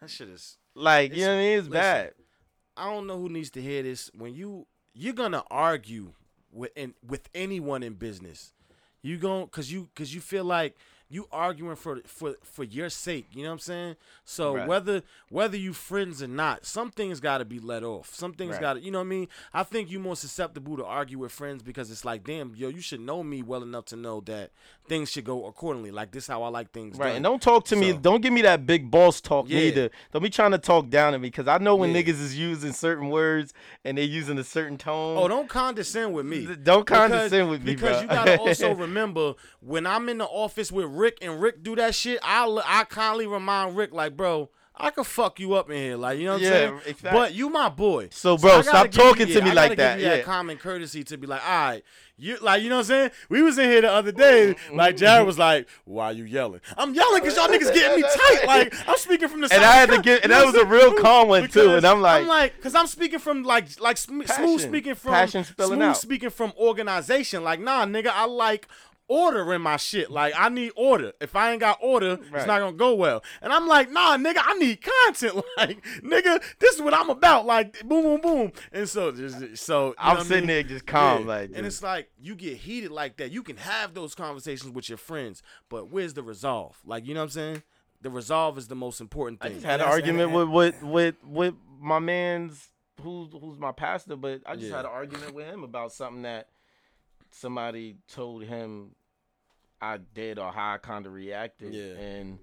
That 0.00 0.10
shit 0.10 0.28
is. 0.28 0.56
like 0.74 1.14
you 1.14 1.24
know 1.24 1.28
what 1.28 1.34
i 1.34 1.38
mean? 1.38 1.58
It's 1.58 1.68
listen, 1.68 1.80
bad. 1.80 2.12
I 2.76 2.90
don't 2.90 3.06
know 3.06 3.18
who 3.18 3.28
needs 3.28 3.50
to 3.50 3.62
hear 3.62 3.84
this. 3.84 4.10
When 4.12 4.34
you 4.34 4.66
you're 4.94 5.12
gonna 5.14 5.44
argue 5.50 6.12
with 6.52 6.70
in, 6.76 6.94
with 7.06 7.28
anyone 7.34 7.82
in 7.82 7.94
business, 7.94 8.52
you 9.02 9.18
gon' 9.18 9.48
cause 9.48 9.70
you 9.70 9.88
cause 9.94 10.14
you 10.14 10.20
feel 10.20 10.44
like 10.44 10.76
you 11.10 11.26
arguing 11.30 11.76
for 11.76 12.00
for 12.06 12.36
for 12.42 12.64
your 12.64 12.88
sake. 12.88 13.26
You 13.32 13.42
know 13.42 13.50
what 13.50 13.54
I'm 13.54 13.58
saying? 13.60 13.96
So 14.24 14.54
Right. 14.54 14.66
whether 14.66 15.02
whether 15.28 15.56
you 15.56 15.72
friends 15.74 16.22
or 16.22 16.28
not, 16.28 16.64
some 16.64 16.90
things 16.90 17.20
got 17.20 17.38
to 17.38 17.44
be 17.44 17.58
let 17.58 17.84
off. 17.84 18.14
Some 18.14 18.32
things 18.32 18.52
Right. 18.52 18.60
got 18.60 18.72
to, 18.74 18.80
you 18.80 18.90
know 18.90 18.98
what 19.00 19.04
I 19.06 19.08
mean? 19.08 19.28
I 19.52 19.62
think 19.64 19.90
you 19.90 19.98
more 20.00 20.16
susceptible 20.16 20.76
to 20.78 20.84
argue 20.84 21.18
with 21.18 21.32
friends 21.32 21.62
because 21.62 21.90
it's 21.90 22.04
like, 22.04 22.24
damn, 22.24 22.54
yo, 22.54 22.68
you 22.68 22.80
should 22.80 23.00
know 23.00 23.22
me 23.22 23.42
well 23.42 23.62
enough 23.62 23.84
to 23.86 23.96
know 23.96 24.20
that 24.22 24.50
things 24.86 25.10
should 25.10 25.24
go 25.24 25.46
accordingly. 25.46 25.90
Like 25.90 26.10
this, 26.12 26.26
how 26.26 26.42
I 26.42 26.48
like 26.48 26.70
things. 26.72 26.98
Right, 26.98 27.06
done. 27.08 27.16
and 27.16 27.24
don't 27.24 27.40
talk 27.40 27.64
to 27.66 27.76
me. 27.76 27.92
Don't 27.94 28.20
give 28.20 28.32
me 28.32 28.42
that 28.42 28.66
big 28.66 28.90
boss 28.90 29.20
talk 29.20 29.46
Yeah. 29.48 29.58
neither. 29.60 29.90
Don't 30.12 30.22
be 30.22 30.30
trying 30.30 30.50
to 30.50 30.58
talk 30.58 30.90
down 30.90 31.12
to 31.12 31.18
me 31.18 31.28
because 31.28 31.48
I 31.48 31.58
know 31.58 31.74
when 31.76 31.94
Yeah. 31.94 32.02
niggas 32.02 32.20
is 32.20 32.38
using 32.38 32.72
certain 32.72 33.08
words 33.10 33.52
and 33.84 33.96
they 33.96 34.04
using 34.04 34.38
a 34.38 34.44
certain 34.44 34.76
tone. 34.76 35.16
Oh, 35.18 35.26
don't 35.28 35.48
condescend 35.48 36.12
with 36.14 36.26
me. 36.26 36.46
Don't 36.62 36.86
condescend 36.86 37.48
with 37.50 37.62
me, 37.64 37.74
because 37.74 37.92
bro. 37.92 38.00
you 38.02 38.08
gotta 38.08 38.38
also 38.40 38.74
remember 38.74 39.34
when 39.60 39.86
I'm 39.86 40.08
in 40.08 40.18
the 40.18 40.26
office 40.26 40.70
with 40.70 40.86
Rick 40.86 41.18
and 41.22 41.40
Rick 41.40 41.62
do 41.62 41.74
that 41.76 41.94
shit. 41.94 42.18
I 42.22 42.44
I 42.66 42.84
kindly 42.84 43.26
remind 43.26 43.76
Rick 43.76 43.92
like, 43.92 44.16
bro, 44.16 44.50
I 44.76 44.90
could 44.90 45.06
fuck 45.06 45.38
you 45.38 45.54
up 45.54 45.70
in 45.70 45.76
here, 45.76 45.96
like 45.96 46.18
you 46.18 46.24
know 46.24 46.32
what 46.32 46.42
Yeah, 46.42 46.48
I'm 46.48 46.54
saying. 46.54 46.80
exactly. 46.86 47.10
But 47.20 47.32
you 47.34 47.48
my 47.48 47.68
boy. 47.68 48.08
So, 48.10 48.36
bro, 48.36 48.50
gotta 48.50 48.64
stop 48.64 48.84
give 48.86 48.94
you- 48.96 49.02
talking 49.02 49.26
to 49.28 49.42
me 49.42 49.50
I 49.50 49.52
like 49.52 49.76
that. 49.76 49.94
Give 49.98 50.04
you 50.04 50.10
Yeah. 50.10 50.16
that 50.16 50.24
common 50.24 50.56
courtesy 50.56 51.04
to 51.04 51.16
be 51.16 51.28
like, 51.28 51.42
all 51.48 51.66
right, 51.68 51.84
you 52.16 52.38
like 52.40 52.60
you 52.62 52.68
know 52.70 52.76
what 52.76 52.80
I'm 52.80 52.86
saying. 52.86 53.10
We 53.28 53.42
was 53.42 53.56
in 53.56 53.70
here 53.70 53.82
the 53.82 53.92
other 53.92 54.10
day, 54.10 54.54
mm-hmm. 54.54 54.76
like 54.76 54.96
Jared 54.96 55.26
was 55.26 55.38
like, 55.38 55.68
"Why 55.84 56.10
you 56.10 56.24
yelling?" 56.24 56.60
I'm 56.76 56.92
yelling 56.92 57.22
because 57.22 57.36
y'all 57.36 57.46
niggas 57.46 57.72
getting 57.72 58.02
me 58.02 58.02
tight. 58.16 58.46
Like 58.48 58.88
I'm 58.88 58.96
speaking 58.96 59.28
from 59.28 59.42
the 59.42 59.48
side 59.48 59.56
And 59.56 59.64
I 59.64 59.72
had 59.74 59.90
to 59.90 60.02
get- 60.02 60.24
and 60.24 60.32
that 60.32 60.44
was 60.44 60.56
a 60.56 60.64
real 60.64 60.92
calm 60.94 61.28
one, 61.28 61.46
too, 61.48 61.74
and 61.76 61.84
I'm 61.86 62.00
like- 62.00 62.22
I'm 62.22 62.28
like, 62.28 62.56
because 62.56 62.74
I'm 62.74 62.88
speaking 62.88 63.20
from 63.20 63.44
like 63.44 63.80
like 63.80 63.96
sm- 63.96 64.22
smooth 64.22 64.60
speaking 64.60 64.96
from 64.96 65.12
Passion 65.12 65.44
spilling 65.44 65.78
smooth 65.78 65.88
out. 65.90 65.96
speaking 65.98 66.30
from 66.30 66.52
organization. 66.58 67.44
Like 67.44 67.60
nah, 67.60 67.84
nigga, 67.86 68.10
I 68.12 68.24
like. 68.26 68.66
Order 69.06 69.52
in 69.52 69.60
my 69.60 69.76
shit. 69.76 70.10
Like 70.10 70.32
I 70.36 70.48
need 70.48 70.72
order. 70.76 71.12
If 71.20 71.36
I 71.36 71.52
ain't 71.52 71.60
got 71.60 71.78
order, 71.82 72.18
it's 72.22 72.46
not 72.46 72.58
gonna 72.60 72.72
go 72.72 72.94
well. 72.94 73.22
And 73.42 73.52
I'm 73.52 73.68
like, 73.68 73.90
nah, 73.90 74.16
nigga, 74.16 74.38
I 74.42 74.54
need 74.54 74.80
content. 74.82 75.44
Like, 75.58 75.84
nigga, 76.02 76.42
this 76.58 76.74
is 76.76 76.82
what 76.82 76.94
I'm 76.94 77.10
about. 77.10 77.44
Like, 77.46 77.86
boom, 77.86 78.02
boom, 78.02 78.20
boom. 78.22 78.52
And 78.72 78.88
so, 78.88 79.12
just 79.12 79.58
so 79.58 79.94
I'm 79.98 80.16
what 80.16 80.20
I 80.20 80.22
sitting 80.24 80.40
mean? 80.46 80.46
there 80.48 80.62
just 80.62 80.86
calm, 80.86 81.22
Yeah. 81.22 81.28
like, 81.34 81.50
and 81.54 81.66
it's 81.66 81.82
like 81.82 82.10
you 82.18 82.34
get 82.34 82.56
heated 82.56 82.90
like 82.90 83.18
that. 83.18 83.30
You 83.30 83.42
can 83.42 83.58
have 83.58 83.92
those 83.94 84.14
conversations 84.14 84.70
with 84.72 84.88
your 84.88 84.98
friends, 84.98 85.42
but 85.68 85.90
where's 85.90 86.14
the 86.14 86.22
resolve? 86.22 86.80
Like, 86.84 87.06
you 87.06 87.12
know 87.14 87.20
what 87.20 87.24
I'm 87.24 87.30
saying? 87.30 87.62
The 88.00 88.10
resolve 88.10 88.58
is 88.58 88.68
the 88.68 88.74
most 88.74 89.00
important 89.00 89.40
thing. 89.40 89.52
I 89.52 89.54
just 89.54 89.66
had 89.66 89.80
an 89.80 89.86
argument 89.86 90.32
with 90.32 90.48
with 90.48 90.82
with 90.82 91.14
with 91.24 91.54
my 91.78 91.98
man's 91.98 92.68
who's 93.02 93.28
who's 93.32 93.58
my 93.58 93.72
pastor, 93.72 94.16
but 94.16 94.40
I 94.46 94.56
just 94.56 94.70
Yeah. 94.70 94.76
had 94.76 94.84
an 94.86 94.90
argument 94.92 95.34
with 95.34 95.46
him 95.46 95.62
about 95.62 95.92
something 95.92 96.22
that 96.22 96.48
somebody 97.40 97.96
told 98.12 98.44
him 98.44 98.90
I 99.80 99.98
did 100.14 100.38
or 100.38 100.50
how 100.52 100.74
I 100.74 100.78
kind 100.78 101.06
of 101.06 101.12
reacted, 101.12 101.74
Yeah. 101.74 101.92
and 102.00 102.38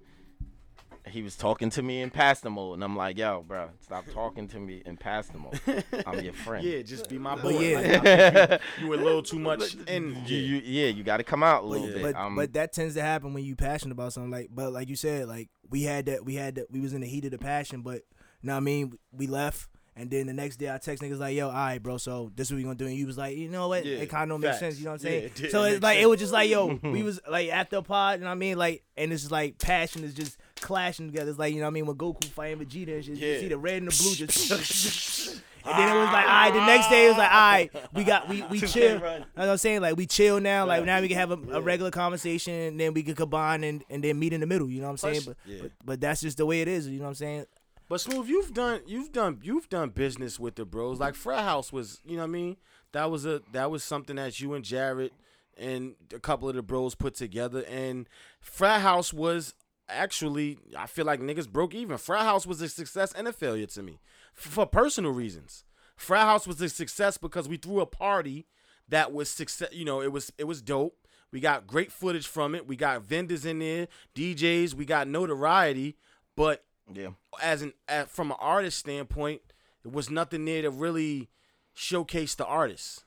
he 1.08 1.22
was 1.22 1.34
talking 1.34 1.68
to 1.70 1.82
me 1.82 2.00
in 2.00 2.10
pastor 2.10 2.48
mode, 2.50 2.74
and 2.74 2.84
I'm 2.84 2.94
like, 2.96 3.18
"Yo, 3.18 3.42
bro, 3.42 3.70
stop 3.80 4.04
talking 4.12 4.46
to 4.48 4.60
me 4.60 4.82
in 4.86 4.96
pastor 4.96 5.38
mode. 5.38 5.60
I'm 6.06 6.20
your 6.20 6.32
friend." 6.44 6.64
yeah, 6.64 6.82
just 6.82 7.08
be 7.08 7.18
my 7.18 7.34
boy. 7.34 7.54
But 7.54 7.60
yeah. 7.60 7.76
Like, 7.76 7.86
I 8.06 8.46
think 8.46 8.60
you, 8.80 8.86
were 8.88 8.94
a 8.94 8.98
little 8.98 9.22
too 9.22 9.40
much 9.40 9.74
in. 9.88 10.16
you, 10.26 10.36
you, 10.36 10.56
yeah, 10.64 10.86
you 10.88 11.02
got 11.02 11.16
to 11.16 11.24
come 11.24 11.42
out 11.42 11.64
a 11.64 11.66
little 11.66 11.88
But, 11.88 11.94
bit. 11.94 12.02
but, 12.02 12.14
Um, 12.16 12.36
but 12.36 12.52
that 12.52 12.72
tends 12.72 12.94
to 12.94 13.02
happen 13.02 13.34
when 13.34 13.42
you 13.44 13.56
passionate 13.56 13.92
about 13.92 14.12
something. 14.12 14.30
Like, 14.30 14.50
but 14.52 14.72
like 14.72 14.88
you 14.88 14.94
said, 14.96 15.26
like 15.26 15.48
we 15.68 15.82
had 15.82 16.06
that, 16.06 16.24
we 16.24 16.36
had 16.36 16.54
that, 16.56 16.70
we 16.70 16.78
was 16.80 16.92
in 16.92 17.00
the 17.00 17.08
heat 17.08 17.24
of 17.24 17.32
the 17.32 17.38
passion. 17.38 17.82
But 17.82 18.02
you 18.40 18.46
know 18.48 18.52
what 18.52 18.58
I 18.58 18.60
mean? 18.60 18.92
We 19.10 19.26
left, 19.26 19.68
and 19.94 20.10
then 20.10 20.26
the 20.26 20.32
next 20.32 20.56
day 20.56 20.72
I 20.72 20.78
text 20.78 21.02
niggas 21.02 21.18
like, 21.18 21.36
"Yo, 21.36 21.48
all 21.48 21.52
right, 21.52 21.82
bro. 21.82 21.98
So 21.98 22.32
this 22.34 22.48
is 22.48 22.52
what 22.52 22.56
we 22.58 22.62
gonna 22.62 22.74
do." 22.76 22.86
And 22.86 22.96
you 22.96 23.06
was 23.06 23.18
like, 23.18 23.36
"You 23.36 23.48
know 23.48 23.68
what? 23.68 23.84
Yeah, 23.84 23.98
it 23.98 24.08
kind 24.08 24.24
of 24.24 24.28
don't 24.30 24.40
make 24.40 24.58
sense." 24.58 24.78
You 24.78 24.86
know 24.86 24.92
what 24.92 25.00
I'm 25.02 25.06
Yeah, 25.06 25.20
saying? 25.20 25.32
it 25.44 25.50
so 25.50 25.64
it's 25.64 25.82
like 25.82 25.98
it 25.98 26.08
was 26.08 26.18
just 26.18 26.32
like, 26.32 26.48
"Yo, 26.48 26.78
we 26.82 27.02
was 27.02 27.20
like 27.28 27.50
at 27.50 27.70
the 27.70 27.82
pod." 27.82 28.18
You 28.18 28.24
know 28.24 28.30
what 28.30 28.32
I 28.32 28.36
mean? 28.36 28.56
Like, 28.56 28.82
and 28.96 29.12
it's 29.12 29.22
just 29.22 29.32
like 29.32 29.58
passion 29.58 30.02
is 30.04 30.14
just 30.14 30.38
clashing 30.56 31.08
together. 31.10 31.30
It's 31.30 31.38
like 31.38 31.52
you 31.52 31.60
know 31.60 31.66
what 31.66 31.72
I 31.72 31.74
mean 31.74 31.86
when 31.86 31.96
Goku 31.96 32.24
fighting 32.24 32.64
Vegeta 32.64 32.94
and 32.94 33.04
shit. 33.04 33.18
You 33.18 33.40
see 33.40 33.48
the 33.48 33.58
red 33.58 33.82
and 33.82 33.90
the 33.90 34.02
blue 34.02 34.14
just. 34.14 35.42
And 35.64 35.78
then 35.78 35.96
it 35.96 36.00
was 36.00 36.06
like, 36.12 36.24
all 36.24 36.30
right. 36.30 36.52
The 36.52 36.66
next 36.66 36.88
day 36.88 37.06
it 37.06 37.08
was 37.10 37.18
like, 37.18 37.32
all 37.32 37.52
right, 37.52 37.70
we 37.94 38.04
got 38.04 38.28
we 38.28 38.42
we 38.50 38.60
chill. 38.66 38.98
That's 38.98 39.24
what 39.36 39.48
I'm 39.48 39.56
saying. 39.58 39.80
Like 39.80 39.96
we 39.96 40.06
chill 40.06 40.40
now. 40.40 40.66
Like 40.66 40.84
now 40.84 41.00
we 41.00 41.06
can 41.08 41.16
have 41.16 41.30
a, 41.30 41.38
a 41.52 41.60
regular 41.60 41.92
conversation, 41.92 42.52
and 42.52 42.80
then 42.80 42.94
we 42.94 43.02
can 43.04 43.14
combine 43.14 43.62
and, 43.62 43.84
and 43.88 44.02
then 44.02 44.18
meet 44.18 44.32
in 44.32 44.40
the 44.40 44.46
middle. 44.46 44.68
You 44.68 44.80
know 44.80 44.88
what 44.88 45.04
I'm 45.04 45.12
saying? 45.12 45.22
But, 45.24 45.36
yeah. 45.46 45.58
but 45.62 45.70
but 45.84 46.00
that's 46.00 46.20
just 46.20 46.38
the 46.38 46.46
way 46.46 46.62
it 46.62 46.68
is. 46.68 46.88
You 46.88 46.98
know 46.98 47.04
what 47.04 47.10
I'm 47.10 47.14
saying? 47.14 47.46
But 47.92 48.00
smooth, 48.00 48.26
you've 48.26 48.54
done 48.54 48.80
you've 48.86 49.12
done 49.12 49.40
you've 49.42 49.68
done 49.68 49.90
business 49.90 50.40
with 50.40 50.54
the 50.54 50.64
bros. 50.64 50.98
Like 50.98 51.14
Frat 51.14 51.44
House 51.44 51.70
was, 51.70 52.00
you 52.06 52.16
know 52.16 52.22
what 52.22 52.28
I 52.28 52.30
mean? 52.30 52.56
That 52.92 53.10
was 53.10 53.26
a 53.26 53.42
that 53.52 53.70
was 53.70 53.84
something 53.84 54.16
that 54.16 54.40
you 54.40 54.54
and 54.54 54.64
Jared 54.64 55.12
and 55.58 55.94
a 56.10 56.18
couple 56.18 56.48
of 56.48 56.54
the 56.54 56.62
bros 56.62 56.94
put 56.94 57.14
together. 57.14 57.62
And 57.68 58.08
Frat 58.40 58.80
House 58.80 59.12
was 59.12 59.52
actually 59.90 60.56
I 60.74 60.86
feel 60.86 61.04
like 61.04 61.20
niggas 61.20 61.46
broke 61.46 61.74
even. 61.74 61.98
Frat 61.98 62.22
House 62.22 62.46
was 62.46 62.62
a 62.62 62.68
success 62.70 63.12
and 63.12 63.28
a 63.28 63.32
failure 63.34 63.66
to 63.66 63.82
me. 63.82 64.00
For 64.32 64.64
personal 64.64 65.12
reasons. 65.12 65.66
Frat 65.94 66.24
House 66.24 66.46
was 66.46 66.62
a 66.62 66.70
success 66.70 67.18
because 67.18 67.46
we 67.46 67.58
threw 67.58 67.82
a 67.82 67.84
party 67.84 68.46
that 68.88 69.12
was 69.12 69.28
success 69.28 69.68
you 69.70 69.84
know, 69.84 70.00
it 70.00 70.10
was 70.10 70.32
it 70.38 70.44
was 70.44 70.62
dope. 70.62 70.96
We 71.30 71.40
got 71.40 71.66
great 71.66 71.92
footage 71.92 72.26
from 72.26 72.54
it. 72.54 72.66
We 72.66 72.74
got 72.74 73.02
vendors 73.02 73.44
in 73.44 73.58
there, 73.58 73.88
DJs, 74.14 74.72
we 74.72 74.86
got 74.86 75.08
notoriety, 75.08 75.98
but 76.34 76.64
yeah, 76.96 77.08
as 77.42 77.62
an 77.62 77.72
as, 77.88 78.08
from 78.08 78.30
an 78.30 78.36
artist 78.40 78.78
standpoint, 78.78 79.40
it 79.84 79.92
was 79.92 80.10
nothing 80.10 80.44
there 80.44 80.62
to 80.62 80.70
really 80.70 81.28
showcase 81.74 82.34
the 82.34 82.46
artist, 82.46 83.04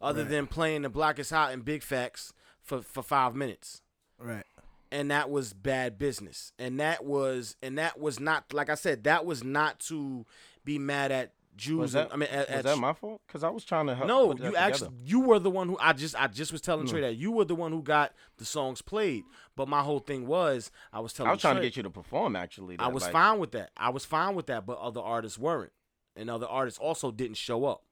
other 0.00 0.24
than 0.24 0.46
playing 0.46 0.82
the 0.82 0.88
Block 0.88 1.18
is 1.18 1.30
Hot 1.30 1.52
and 1.52 1.64
Big 1.64 1.82
Facts 1.82 2.32
for 2.62 2.82
for 2.82 3.02
five 3.02 3.34
minutes, 3.34 3.80
Right. 4.18 4.44
and 4.90 5.10
that 5.10 5.30
was 5.30 5.52
bad 5.52 5.98
business, 5.98 6.52
and 6.58 6.78
that 6.80 7.04
was 7.04 7.56
and 7.62 7.78
that 7.78 7.98
was 7.98 8.20
not 8.20 8.52
like 8.52 8.68
I 8.70 8.74
said, 8.74 9.04
that 9.04 9.24
was 9.26 9.42
not 9.42 9.80
to 9.88 10.26
be 10.64 10.78
mad 10.78 11.10
at 11.10 11.32
Jews. 11.56 11.78
was 11.78 11.94
and- 11.94 12.10
that 12.10 12.14
I 12.14 12.16
mean, 12.16 12.28
at, 12.30 12.48
was 12.48 12.56
at 12.58 12.64
that 12.64 12.78
my 12.78 12.92
fault? 12.92 13.20
Because 13.26 13.44
I 13.44 13.50
was 13.50 13.64
trying 13.64 13.86
to 13.86 13.94
help. 13.94 14.08
no, 14.08 14.34
you 14.34 14.56
actually 14.56 14.88
together. 14.88 15.02
you 15.04 15.20
were 15.20 15.38
the 15.38 15.50
one 15.50 15.68
who 15.68 15.76
I 15.80 15.92
just 15.92 16.20
I 16.20 16.26
just 16.26 16.52
was 16.52 16.60
telling 16.60 16.86
hmm. 16.86 16.90
Trey 16.90 17.00
that 17.02 17.16
you 17.16 17.32
were 17.32 17.44
the 17.44 17.54
one 17.54 17.72
who 17.72 17.82
got 17.82 18.12
the 18.38 18.44
songs 18.44 18.82
played. 18.82 19.24
But 19.56 19.68
my 19.68 19.82
whole 19.82 19.98
thing 19.98 20.26
was 20.26 20.70
I 20.92 21.00
was 21.00 21.12
telling 21.12 21.30
I 21.30 21.32
was 21.32 21.40
trying 21.40 21.56
to 21.56 21.62
get 21.62 21.76
you 21.76 21.82
to 21.82 21.90
perform. 21.90 22.36
Actually, 22.36 22.76
I 22.78 22.88
was 22.88 23.02
like- 23.04 23.12
fine 23.12 23.38
with 23.38 23.52
that. 23.52 23.70
I 23.76 23.90
was 23.90 24.04
fine 24.04 24.34
with 24.34 24.46
that, 24.46 24.66
but 24.66 24.78
other 24.78 25.00
artists 25.00 25.38
weren't, 25.38 25.72
and 26.16 26.30
other 26.30 26.46
artists 26.46 26.78
also 26.78 27.10
didn't 27.10 27.36
show 27.36 27.64
up. 27.64 27.82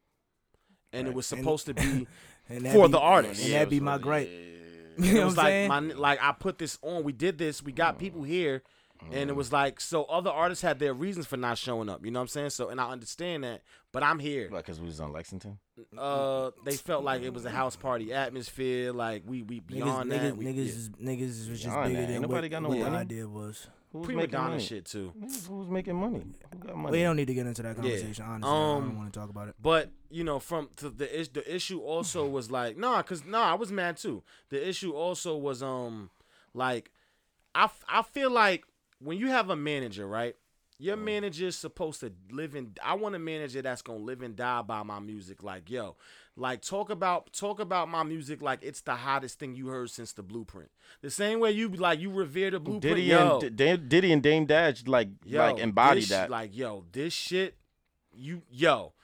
And 0.93 1.07
it 1.07 1.15
was 1.15 1.31
And- 1.31 1.41
supposed 1.41 1.67
to 1.67 1.75
be 1.75 2.07
And 2.49 2.67
for 2.69 2.89
be- 2.89 2.93
the 2.93 2.99
artist. 2.99 3.41
And 3.41 3.51
Yeah, 3.51 3.59
that'd 3.59 3.71
be 3.71 3.81
my 3.81 3.99
gripe. 3.99 4.29
yeah, 4.29 4.39
You 5.07 5.11
it 5.11 5.15
know 5.21 5.25
was 5.27 5.37
what 5.37 5.47
I'm 5.47 5.69
like 5.69 5.71
saying? 5.73 5.89
my 5.89 5.95
like 5.95 6.23
I 6.23 6.33
put 6.33 6.59
this 6.59 6.79
on. 6.83 7.05
We 7.05 7.13
did 7.13 7.39
this. 7.39 7.63
We 7.63 7.73
got 7.73 7.95
hmm. 7.95 8.01
people 8.01 8.23
here, 8.23 8.63
and 9.13 9.31
it 9.31 9.35
was 9.37 9.53
like 9.53 9.81
so. 9.81 10.05
Other 10.05 10.31
artists 10.31 10.63
had 10.63 10.79
their 10.79 10.93
reasons 10.95 11.27
for 11.27 11.37
not 11.37 11.59
showing 11.59 11.89
up. 11.89 12.05
You 12.05 12.11
know 12.11 12.19
what 12.21 12.25
I'm 12.25 12.29
saying? 12.29 12.51
So, 12.51 12.69
and 12.69 12.81
I 12.81 12.91
understand 12.91 13.45
that, 13.45 13.63
but 13.93 14.03
I'm 14.03 14.19
here. 14.19 14.49
Like, 14.53 14.67
cause 14.67 14.81
we 14.81 14.87
was 14.87 15.01
on 15.01 15.13
Lexington. 15.13 15.59
Uh, 15.97 16.51
they 16.65 16.77
felt 16.77 17.05
like 17.05 17.23
it 17.23 17.33
was 17.33 17.45
a 17.45 17.51
house 17.51 17.77
party 17.77 18.13
atmosphere. 18.13 18.93
Like 18.93 19.23
we 19.27 19.43
we 19.43 19.61
beyond 19.61 20.11
niggas, 20.11 20.21
that. 20.23 20.37
We, 20.37 20.45
niggas, 20.45 20.57
yeah. 20.57 20.63
is- 20.63 20.89
niggas 20.91 21.51
was 21.51 21.61
just 21.63 21.65
Beyond 21.65 21.89
bigger 21.89 22.01
that. 22.01 22.07
than 22.07 22.15
Ain't 22.17 22.23
what, 22.23 22.31
nobody 22.31 22.49
got 22.49 22.63
no 22.63 22.69
what 22.69 22.79
the 22.79 22.85
money. 22.85 22.97
idea 22.97 23.29
was. 23.29 23.67
Who's 23.93 24.07
prima 24.07 24.21
making 24.23 24.33
donna 24.33 24.49
money? 24.51 24.63
shit 24.63 24.85
too. 24.85 25.13
Who's, 25.21 25.47
who's 25.47 25.69
making 25.69 25.97
money? 25.97 26.23
Who 26.53 26.59
got 26.65 26.77
money? 26.77 26.97
We 26.99 27.03
don't 27.03 27.17
need 27.17 27.27
to 27.27 27.35
get 27.35 27.47
into 27.49 27.63
that 27.63 27.75
conversation. 27.75 28.25
Honestly, 28.25 28.49
I 28.49 28.75
Um, 28.77 28.85
don't 28.85 28.97
want 28.99 29.13
to 29.13 29.19
talk 29.19 29.31
about 29.31 29.49
it. 29.49 29.57
But 29.61 29.91
you 30.11 30.23
know, 30.23 30.39
from 30.39 30.69
to 30.77 30.91
the 30.91 31.13
is 31.19 31.29
the 31.31 31.53
issue 31.53 31.81
also 31.81 32.25
was 32.29 32.51
like, 32.53 32.77
nah, 32.77 33.03
cause 33.03 33.25
nah, 33.25 33.51
I 33.51 33.55
was 33.55 33.73
mad 33.73 33.97
too. 33.97 34.23
The 34.51 34.69
issue 34.69 34.93
also 34.93 35.37
was 35.37 35.61
um, 35.61 36.11
like, 36.55 36.93
I 37.53 37.69
I 37.89 38.03
feel 38.03 38.31
like 38.31 38.65
when 39.01 39.19
you 39.19 39.29
have 39.29 39.51
a 39.51 39.57
manager, 39.57 40.07
right? 40.07 40.37
Your 40.79 40.97
mm. 40.97 41.05
manager 41.05 41.47
is 41.47 41.57
supposed 41.57 42.01
to 42.01 42.13
live 42.31 42.55
in. 42.55 42.75
I 42.83 42.95
want 42.95 43.15
a 43.15 43.19
manager 43.19 43.61
that's 43.61 43.83
gonna 43.83 43.99
live 43.99 44.23
and 44.23 44.35
die 44.35 44.63
by 44.63 44.83
my 44.83 44.99
music. 44.99 45.43
Like, 45.43 45.69
yo, 45.71 45.97
like 46.37 46.63
talk 46.63 46.89
about 46.89 47.33
talk 47.35 47.61
about 47.61 47.89
my 47.89 48.03
music 48.03 48.41
like 48.41 48.61
it's 48.63 48.81
the 48.81 48.95
hottest 48.95 49.39
thing 49.39 49.55
you 49.55 49.69
heard 49.69 49.91
since 49.91 50.13
the 50.13 50.23
blueprint. 50.23 50.71
The 51.03 51.11
same 51.11 51.39
way 51.39 51.51
you 51.51 51.69
like 51.69 52.01
you 52.01 52.11
revere 52.11 52.51
the 52.51 52.61
blueprint. 52.61 52.97
Diddy 52.97 53.03
yo, 53.03 53.41
and 53.41 53.57
D- 53.57 53.77
Diddy 53.77 54.13
and 54.13 54.23
Dame 54.23 54.47
Dash 54.47 54.87
like 54.87 55.09
yo, 55.25 55.41
like 55.41 55.59
embody 55.59 56.01
this- 56.01 56.09
that. 56.09 56.31
Like, 56.31 56.57
yo, 56.57 56.85
this 56.93 57.13
shit, 57.13 57.57
you, 58.15 58.43
yo, 58.51 58.95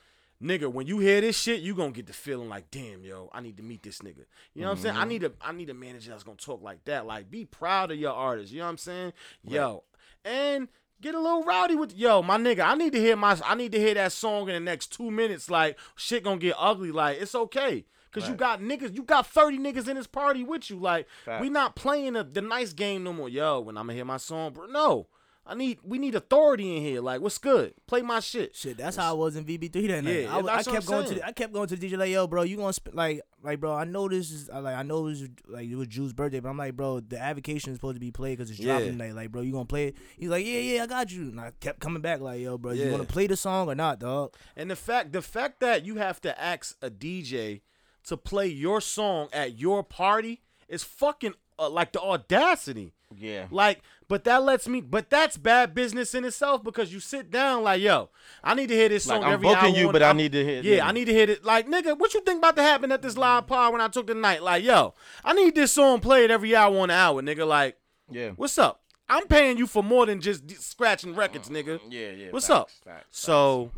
nigga, 0.42 0.70
when 0.72 0.86
you 0.86 0.98
hear 0.98 1.20
this 1.20 1.38
shit, 1.38 1.60
you 1.60 1.74
gonna 1.74 1.92
get 1.92 2.06
the 2.06 2.12
feeling 2.12 2.48
like, 2.48 2.70
damn, 2.70 3.02
yo, 3.04 3.30
I 3.32 3.40
need 3.40 3.56
to 3.56 3.62
meet 3.62 3.82
this 3.82 3.98
nigga. 4.00 4.24
You 4.54 4.62
know 4.62 4.68
what 4.68 4.76
I'm 4.78 4.82
saying? 4.82 4.96
I 4.96 5.00
Mm-hmm. 5.00 5.08
need 5.08 5.24
a, 5.24 5.32
I 5.40 5.52
need 5.52 5.70
a 5.70 5.74
manager 5.74 6.10
that's 6.10 6.22
gonna 6.24 6.36
talk 6.36 6.62
like 6.62 6.84
that. 6.84 7.06
Like, 7.06 7.30
be 7.30 7.44
proud 7.44 7.90
of 7.90 7.98
your 7.98 8.12
artist. 8.12 8.52
You 8.52 8.58
know 8.60 8.64
what 8.66 8.70
I'm 8.72 8.78
saying? 8.78 9.12
Yo, 9.42 9.84
and 10.24 10.68
get 11.00 11.14
a 11.14 11.20
little 11.20 11.42
rowdy 11.44 11.74
with, 11.76 11.94
yo, 11.96 12.22
my 12.22 12.36
nigga. 12.38 12.60
I 12.66 12.74
need 12.74 12.92
to 12.92 13.00
hear 13.00 13.16
my, 13.16 13.38
I 13.44 13.54
need 13.54 13.72
to 13.72 13.78
hear 13.78 13.94
that 13.94 14.12
song 14.12 14.48
in 14.48 14.54
the 14.54 14.60
next 14.60 14.88
two 14.92 15.10
minutes. 15.10 15.50
Like, 15.50 15.78
shit 15.94 16.22
gonna 16.24 16.38
get 16.38 16.54
ugly. 16.58 16.90
Like, 16.92 17.20
it's 17.20 17.34
okay. 17.34 17.84
Cause 18.12 18.26
you 18.30 18.34
got 18.34 18.62
niggas, 18.62 18.94
you 18.96 19.02
got 19.02 19.26
30 19.26 19.58
niggas 19.58 19.88
in 19.88 19.96
this 19.96 20.06
party 20.06 20.42
with 20.42 20.70
you. 20.70 20.78
Like, 20.78 21.06
Facts. 21.26 21.42
we 21.42 21.50
not 21.50 21.76
playing 21.76 22.14
the, 22.14 22.24
the 22.24 22.40
nice 22.40 22.72
game 22.72 23.04
no 23.04 23.12
more. 23.12 23.28
Yo, 23.28 23.60
when 23.60 23.76
I'm 23.76 23.84
gonna 23.84 23.92
hear 23.94 24.06
my 24.06 24.16
song, 24.16 24.54
bro. 24.54 24.64
No. 24.64 25.06
I 25.48 25.54
need 25.54 25.78
we 25.84 25.98
need 25.98 26.14
authority 26.16 26.76
in 26.76 26.82
here. 26.82 27.00
Like, 27.00 27.20
what's 27.20 27.38
good? 27.38 27.74
Play 27.86 28.02
my 28.02 28.18
shit. 28.20 28.56
Shit, 28.56 28.76
that's 28.78 28.96
how 28.96 29.10
I 29.10 29.12
was 29.14 29.36
in 29.36 29.44
VB3 29.44 29.86
that 29.88 30.02
night. 30.04 30.22
Yeah, 30.22 30.34
I, 30.36 30.38
I 30.40 30.62
kept 30.64 30.76
I'm 30.76 30.82
going 30.84 31.06
to 31.06 31.14
the, 31.14 31.26
I 31.26 31.30
kept 31.32 31.52
going 31.52 31.68
to 31.68 31.76
the 31.76 31.88
DJ 31.88 31.96
like, 31.96 32.10
yo, 32.10 32.26
bro, 32.26 32.42
you 32.42 32.56
gonna 32.56 32.72
sp- 32.74 32.94
like 32.94 33.20
like 33.44 33.60
bro, 33.60 33.72
I 33.72 33.84
know 33.84 34.08
this 34.08 34.32
is 34.32 34.48
like 34.48 34.74
I 34.74 34.82
know 34.82 35.08
this 35.08 35.20
is 35.20 35.28
like 35.46 35.68
it 35.68 35.76
was 35.76 35.86
Drew's 35.86 36.12
birthday, 36.12 36.40
but 36.40 36.48
I'm 36.48 36.58
like, 36.58 36.74
bro, 36.74 36.98
the 36.98 37.20
avocation 37.22 37.70
is 37.72 37.76
supposed 37.76 37.94
to 37.94 38.00
be 38.00 38.10
played 38.10 38.38
because 38.38 38.50
it's 38.50 38.58
dropping 38.58 38.86
Yeah. 38.86 38.90
tonight. 38.92 39.14
Like, 39.14 39.30
bro, 39.30 39.42
you 39.42 39.52
gonna 39.52 39.66
play 39.66 39.88
it? 39.88 39.96
He's 40.18 40.30
like, 40.30 40.44
yeah, 40.44 40.58
yeah, 40.58 40.82
I 40.82 40.86
got 40.88 41.12
you. 41.12 41.22
And 41.28 41.40
I 41.40 41.52
kept 41.60 41.78
coming 41.78 42.02
back 42.02 42.20
like, 42.20 42.40
yo, 42.40 42.58
bro, 42.58 42.72
you 42.72 42.84
Yeah. 42.84 42.90
gonna 42.90 43.04
play 43.04 43.28
the 43.28 43.36
song 43.36 43.68
or 43.68 43.76
not, 43.76 44.00
dog? 44.00 44.34
And 44.56 44.68
the 44.68 44.76
fact 44.76 45.12
the 45.12 45.22
fact 45.22 45.60
that 45.60 45.86
you 45.86 45.94
have 45.96 46.20
to 46.22 46.42
ask 46.42 46.76
a 46.82 46.90
DJ 46.90 47.60
to 48.06 48.16
play 48.16 48.48
your 48.48 48.80
song 48.80 49.28
at 49.32 49.58
your 49.58 49.84
party 49.84 50.42
is 50.68 50.82
fucking 50.82 51.34
uh, 51.58 51.70
like 51.70 51.92
the 51.92 52.00
audacity. 52.00 52.92
yeah. 53.16 53.46
Like, 53.50 53.80
but 54.08 54.24
that 54.24 54.42
lets 54.42 54.68
me. 54.68 54.80
But 54.80 55.10
that's 55.10 55.36
bad 55.36 55.74
business 55.74 56.14
in 56.14 56.24
itself 56.24 56.62
because 56.62 56.92
you 56.92 57.00
sit 57.00 57.30
down 57.30 57.62
like, 57.64 57.80
yo, 57.82 58.10
I 58.42 58.54
need 58.54 58.68
to 58.68 58.74
hear 58.74 58.88
this 58.88 59.04
song 59.04 59.22
Like, 59.22 59.24
song 59.24 59.32
I'm 59.34 59.40
booking 59.62 59.74
you, 59.74 59.92
but 59.92 60.02
I 60.02 60.12
need 60.12 60.32
to 60.32 60.44
hear- 60.44 60.62
Yeah, 60.62 60.76
yeah. 60.76 60.86
I 60.88 60.92
need 60.92 61.06
to 61.06 61.12
hear 61.12 61.30
it. 61.30 61.44
Like, 61.44 61.66
nigga, 61.68 61.98
what 61.98 62.14
you 62.14 62.20
think 62.20 62.38
about 62.38 62.56
to 62.56 62.62
happen 62.62 62.92
at 62.92 63.02
this 63.02 63.16
live 63.16 63.46
pod 63.46 63.72
when 63.72 63.80
I 63.80 63.88
took 63.88 64.06
the 64.06 64.14
night? 64.14 64.42
Like, 64.42 64.62
yo, 64.64 64.94
I 65.24 65.32
need 65.32 65.54
this 65.54 65.72
song 65.72 66.00
played 66.00 66.30
every 66.30 66.54
hour 66.54 66.78
on 66.78 66.88
the 66.88 66.94
hour, 66.94 67.20
nigga. 67.22 67.46
Like, 67.46 67.76
Yeah. 68.10 68.30
what's 68.36 68.58
up? 68.58 68.82
I'm 69.08 69.26
paying 69.28 69.56
you 69.58 69.66
for 69.68 69.82
more 69.84 70.04
than 70.06 70.20
just 70.20 70.46
d- 70.46 70.54
scratching 70.56 71.14
records, 71.14 71.48
nigga. 71.48 71.80
Yeah, 71.88 72.10
yeah. 72.10 72.26
What's 72.30 72.48
facts, 72.48 72.58
up? 72.60 72.70
facts, 72.84 73.06
So, 73.20 73.70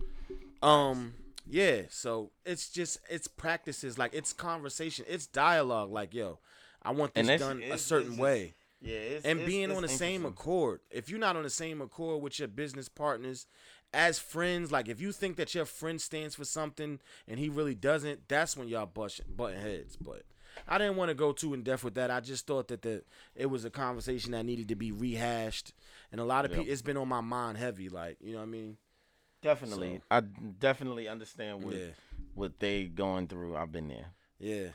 um, 0.63 1.15
yeah. 1.47 1.83
So 1.91 2.31
it's 2.45 2.69
just 2.71 2.99
it's 3.11 3.29
practices 3.29 3.99
like 3.99 4.15
it's 4.15 4.33
conversation, 4.33 5.05
it's 5.09 5.27
dialogue. 5.27 5.91
Like, 5.91 6.15
yo, 6.15 6.39
I 6.83 6.93
want 6.93 7.15
this 7.15 7.41
done 7.41 7.63
a 7.63 7.77
certain 7.79 8.17
way, 8.17 8.55
yeah, 8.81 8.97
it's, 8.97 9.25
and 9.25 9.41
it's- 9.41 9.47
being 9.51 9.71
it's 9.71 9.77
on 9.77 9.83
the 9.83 9.89
same 9.89 10.25
accord. 10.27 10.81
If 10.91 11.09
you're 11.09 11.19
not 11.19 11.37
on 11.37 11.43
the 11.43 11.51
same 11.51 11.81
accord 11.81 12.23
with 12.23 12.39
your 12.39 12.49
business 12.49 12.89
partners, 12.89 13.47
as 13.93 14.19
friends, 14.19 14.71
like 14.71 14.89
if 14.89 15.01
you 15.01 15.13
think 15.13 15.37
that 15.37 15.55
your 15.55 15.65
friend 15.65 16.01
stands 16.01 16.35
for 16.35 16.45
something 16.45 17.01
and 17.27 17.39
he 17.39 17.49
really 17.49 17.75
doesn't, 17.75 18.29
that's 18.29 18.57
when 18.57 18.69
y'all 18.69 18.87
butting 18.87 19.61
heads. 19.61 19.97
But 19.97 20.23
I 20.67 20.77
didn't 20.77 20.97
want 20.97 21.09
to 21.09 21.15
go 21.15 21.33
too 21.33 21.55
in 21.55 21.63
depth 21.63 21.85
with 21.85 21.95
that. 21.95 22.11
I 22.11 22.21
just 22.21 22.47
thought 22.47 22.69
that 22.69 22.83
the 22.83 23.03
it 23.35 23.47
was 23.47 23.65
a 23.65 23.71
conversation 23.71 24.33
that 24.33 24.45
needed 24.45 24.69
to 24.69 24.75
be 24.77 24.93
rehashed, 24.93 25.73
and 26.13 26.21
a 26.21 26.25
lot 26.25 26.45
of 26.45 26.51
Yep. 26.51 26.59
people, 26.61 26.73
it's 26.73 26.83
been 26.83 26.97
on 26.99 27.09
my 27.09 27.21
mind 27.23 27.57
heavy. 27.59 27.89
Like 27.89 28.19
you 28.21 28.33
know 28.33 28.39
what 28.39 28.45
I 28.45 28.49
mean? 28.49 28.77
Definitely, 29.41 30.01
I 30.11 30.21
definitely 30.21 31.07
understand 31.09 31.63
what 31.65 31.75
Yeah. 31.75 31.87
what 32.35 32.59
they 32.59 32.85
going 32.87 33.29
through. 33.29 33.57
I've 33.57 33.73
been 33.73 33.89
there. 33.89 34.13
Yeah. 34.39 34.69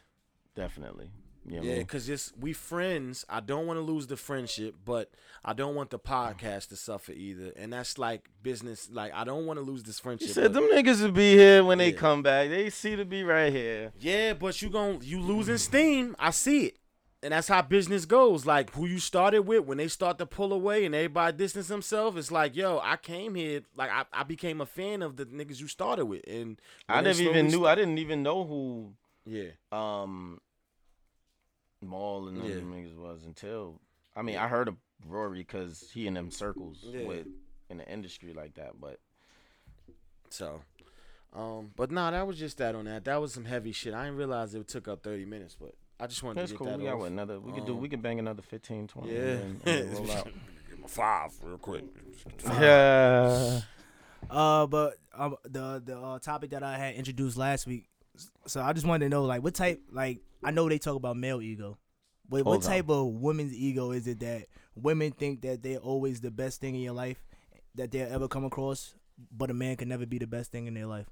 Definitely. 0.56 1.12
You 1.46 1.58
know 1.58 1.62
I 1.62 1.66
Yeah, 1.66 1.72
mean? 1.74 1.80
because 1.82 2.08
just 2.08 2.38
we 2.38 2.54
friends. 2.54 3.26
I 3.30 3.39
don't 3.39 3.68
want 3.68 3.78
to 3.78 3.82
lose 3.82 4.08
the 4.08 4.16
friendship, 4.18 4.76
but 4.86 5.12
I 5.44 5.54
don't 5.54 5.76
want 5.76 5.89
the 5.89 6.00
podcast 6.00 6.70
to 6.70 6.76
suffer 6.76 7.12
either. 7.12 7.52
And 7.58 7.74
that's 7.74 7.98
like 7.98 8.30
business. 8.41 8.89
Like 8.91 9.14
I 9.14 9.24
don't 9.24 9.46
want 9.46 9.60
to 9.60 9.64
lose 9.66 9.84
this 9.84 10.00
friendship. 10.00 10.28
You 10.30 10.34
said 10.34 10.54
them 10.54 10.64
niggas 10.74 11.02
will 11.02 11.12
be 11.12 11.34
here 11.36 11.64
when 11.64 11.78
they 11.80 11.91
come 11.91 12.24
back. 12.24 12.50
They 12.50 12.70
see 12.70 12.96
to 12.96 13.06
be 13.06 13.24
right 13.24 13.52
here. 13.52 13.91
yeah, 14.00 14.34
but 14.34 14.62
you 14.62 14.70
gon' 14.70 15.00
you 15.04 15.20
losing 15.20 15.58
steam. 15.58 16.16
I 16.18 16.30
see 16.32 16.68
it, 16.68 16.78
and 17.22 17.34
that's 17.34 17.50
how 17.50 17.62
business 17.62 18.06
goes. 18.06 18.46
Like 18.46 18.74
who 18.74 18.86
you 18.86 19.00
started 19.00 19.41
with, 19.41 19.66
when 19.66 19.78
they 19.80 19.89
start 19.89 20.18
to 20.20 20.26
pull 20.26 20.54
away 20.54 20.86
and 20.86 20.96
everybody 20.96 21.36
distance 21.38 21.68
themselves, 21.68 22.16
it's 22.18 22.32
like, 22.32 22.56
yo, 22.56 22.80
I 22.82 22.96
came 22.96 23.36
here. 23.36 23.64
Like 23.76 23.91
I, 23.91 24.06
I 24.14 24.24
became 24.24 24.62
a 24.62 24.66
fan 24.66 25.02
of 25.02 25.18
the 25.18 25.26
niggas 25.26 25.60
you 25.60 25.68
started 25.68 26.06
with, 26.06 26.22
and 26.26 26.60
I 26.88 27.02
never 27.02 27.22
even 27.22 27.48
knew. 27.48 27.60
sta- 27.60 27.68
I 27.68 27.76
didn't 27.76 27.98
even 27.98 28.24
know 28.24 28.46
who 28.46 28.94
yeah, 29.26 29.50
um 29.74 30.39
Mal 31.90 32.28
and 32.28 32.38
them 32.38 32.46
Yeah. 32.46 32.56
niggas 32.58 32.96
was 32.96 33.24
until 33.26 33.80
I 34.16 34.22
mean 34.22 34.38
I 34.38 34.48
heard 34.48 34.68
of 34.68 34.76
Rory 35.08 35.40
because 35.40 35.90
he 35.94 36.08
in 36.08 36.14
them 36.14 36.32
circles 36.32 36.80
Yeah. 36.84 37.06
with 37.06 37.28
in 37.70 37.78
the 37.78 37.88
industry 37.92 38.34
like 38.34 38.56
that. 38.56 38.80
But 38.80 39.00
so. 40.30 40.62
Um, 41.34 41.72
but 41.76 41.90
nah, 41.92 42.12
that 42.12 42.28
was 42.28 42.38
just 42.38 42.58
that 42.60 42.76
on 42.76 42.86
that. 42.86 43.06
That 43.06 43.20
was 43.20 43.34
some 43.34 43.46
heavy 43.46 43.72
shit. 43.72 43.94
I 43.94 44.04
didn't 44.06 44.18
realize 44.18 44.54
it 44.54 44.68
took 44.68 44.88
up 44.88 45.02
thirty 45.04 45.26
minutes, 45.26 45.56
but 45.60 45.74
I 46.00 46.06
just 46.08 46.22
wanted 46.22 46.42
that's 46.42 46.52
to 46.52 46.58
get 46.58 46.58
cool. 46.60 46.68
that 46.68 46.78
We 46.80 46.86
got 46.86 46.98
what, 47.00 47.12
another. 47.12 47.40
We 47.40 47.52
could 47.54 47.66
do. 47.66 47.74
Um, 47.74 47.82
We 47.82 47.90
could 47.90 48.02
bang 48.04 48.20
another 48.20 48.42
15, 48.44 48.88
20. 48.88 49.12
Yeah. 49.12 49.20
And 49.22 49.68
and 49.68 49.94
roll 49.98 50.12
out. 50.12 50.26
Give 50.70 50.78
him 50.78 50.84
a 50.86 50.88
five 50.88 51.32
real 51.42 51.58
quick. 51.58 51.86
yeah. 52.46 53.62
Uh, 54.30 54.68
but 54.68 54.98
um, 55.14 55.36
the 55.44 55.82
the 55.84 55.98
uh, 56.00 56.20
topic 56.20 56.52
that 56.52 56.64
I 56.64 56.78
had 56.78 56.96
introduced 56.96 57.36
last 57.38 57.68
week. 57.68 57.88
So 58.46 58.62
I 58.62 58.74
just 58.74 58.86
wanted 58.86 59.06
to 59.06 59.10
know, 59.10 59.26
like, 59.26 59.42
what 59.44 59.56
type? 59.56 59.82
Like, 59.92 60.20
I 60.44 60.52
know 60.52 60.70
they 60.70 60.80
talk 60.80 60.96
about 60.96 61.18
male 61.18 61.41
ego. 61.41 61.78
What, 62.30 62.46
what 62.46 62.52
Hold 62.52 62.64
on. 62.66 62.70
type 62.70 62.89
of 62.89 63.08
women's 63.08 63.54
ego 63.54 63.91
is 63.91 64.08
it 64.08 64.20
that 64.22 64.48
women 64.76 65.12
think 65.12 65.41
that 65.41 65.62
they're 65.62 65.78
always 65.78 66.22
the 66.22 66.32
best 66.32 66.62
thing 66.62 66.76
in 66.76 66.82
your 66.82 66.94
life 66.94 67.24
that 67.76 67.91
they'll 67.91 68.12
ever 68.12 68.28
come 68.28 68.46
across, 68.46 68.96
but 69.32 69.50
a 69.50 69.54
man 69.54 69.76
can 69.76 69.89
never 69.89 70.06
be 70.06 70.18
the 70.18 70.28
best 70.28 70.52
thing 70.52 70.68
in 70.68 70.74
their 70.74 70.86
life? 70.86 71.08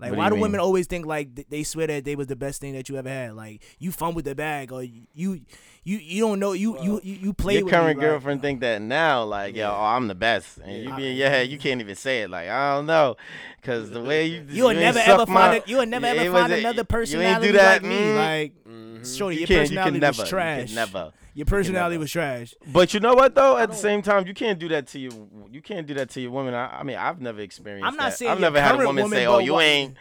Like, 0.00 0.10
What 0.10 0.16
do 0.16 0.18
why 0.18 0.24
you 0.24 0.30
do 0.30 0.34
mean? 0.34 0.42
women 0.42 0.60
always 0.60 0.86
think 0.88 1.06
like 1.06 1.36
th- 1.36 1.46
they 1.48 1.62
swear 1.62 1.86
that 1.86 2.04
they 2.04 2.16
was 2.16 2.26
the 2.26 2.34
best 2.34 2.60
thing 2.60 2.72
that 2.74 2.88
you 2.88 2.96
ever 2.96 3.08
had? 3.08 3.34
Like, 3.34 3.62
you 3.78 3.92
fumbled 3.92 4.24
the 4.24 4.34
bag, 4.34 4.72
or 4.72 4.82
you 4.82 5.06
you 5.14 5.40
you 5.84 6.20
don't 6.20 6.40
know 6.40 6.52
you 6.52 6.76
you 6.82 7.00
you, 7.04 7.14
you 7.22 7.32
play 7.32 7.54
Your 7.54 7.64
with 7.64 7.72
current 7.72 7.98
me, 7.98 8.02
like- 8.04 8.10
girlfriend 8.10 8.42
think 8.42 8.60
that 8.60 8.82
now, 8.82 9.22
like, 9.22 9.54
yo, 9.54 9.70
oh, 9.70 9.84
I'm 9.84 10.08
the 10.08 10.16
best, 10.16 10.58
and 10.58 10.72
you 10.82 10.88
Yeah. 10.88 10.96
be 10.96 11.10
in 11.12 11.16
your 11.16 11.28
head, 11.30 11.48
you 11.48 11.58
can't 11.58 11.80
even 11.80 11.94
say 11.94 12.22
it, 12.22 12.30
like, 12.30 12.48
I 12.48 12.74
don't 12.74 12.86
know, 12.86 13.14
cause 13.62 13.90
the 13.90 14.02
way 14.02 14.26
you, 14.26 14.44
You'll 14.48 14.70
ain't 14.70 14.80
never 14.80 14.98
suck 14.98 15.20
ever 15.20 15.30
my- 15.30 15.50
find 15.52 15.62
a, 15.64 15.70
you'll 15.70 15.86
never 15.86 16.06
Yeah, 16.06 16.12
ever 16.14 16.22
it 16.24 16.32
was 16.32 16.40
find 16.42 16.52
a- 16.52 16.58
another 16.58 16.74
you 16.76 16.80
ain't 16.80 16.88
personality 16.88 17.46
do 17.46 17.52
that, 17.52 17.82
like 17.84 17.88
me. 17.90 17.96
mm. 17.96 18.16
Like, 18.16 18.52
Mhm. 18.68 19.16
shorty, 19.16 19.36
You 19.36 19.40
your 19.42 19.46
can't, 19.46 19.50
you 19.50 19.62
personality 19.76 19.92
can 19.92 20.00
never, 20.00 20.22
was 20.22 20.28
trash. 20.28 20.60
You 20.60 20.66
can 20.66 20.74
never. 20.74 21.12
Your 21.34 21.46
personality 21.46 21.98
was 21.98 22.12
trash. 22.12 22.54
But 22.72 22.94
you 22.94 23.00
know 23.00 23.14
what 23.14 23.34
though? 23.34 23.56
At 23.56 23.70
the 23.70 23.76
same 23.76 24.02
time, 24.02 24.26
you 24.26 24.34
can't 24.34 24.58
do 24.58 24.68
that 24.68 24.86
to 24.88 24.98
you. 25.00 25.28
You 25.50 25.60
can't 25.60 25.86
do 25.86 25.94
that 25.94 26.08
to 26.10 26.20
your 26.20 26.30
woman. 26.30 26.54
I, 26.54 26.78
I 26.78 26.82
mean, 26.84 26.96
I've 26.96 27.20
never 27.20 27.40
experienced. 27.40 27.86
I'm 27.86 27.96
not 27.96 28.10
that. 28.10 28.18
saying 28.18 28.30
I've 28.30 28.40
never 28.40 28.60
had 28.60 28.70
a 28.72 28.74
current 28.76 28.86
woman, 28.88 29.02
woman, 29.04 29.16
say, 29.18 29.26
"Oh, 29.26 29.38
you 29.38 29.58
ain't, 29.58 29.96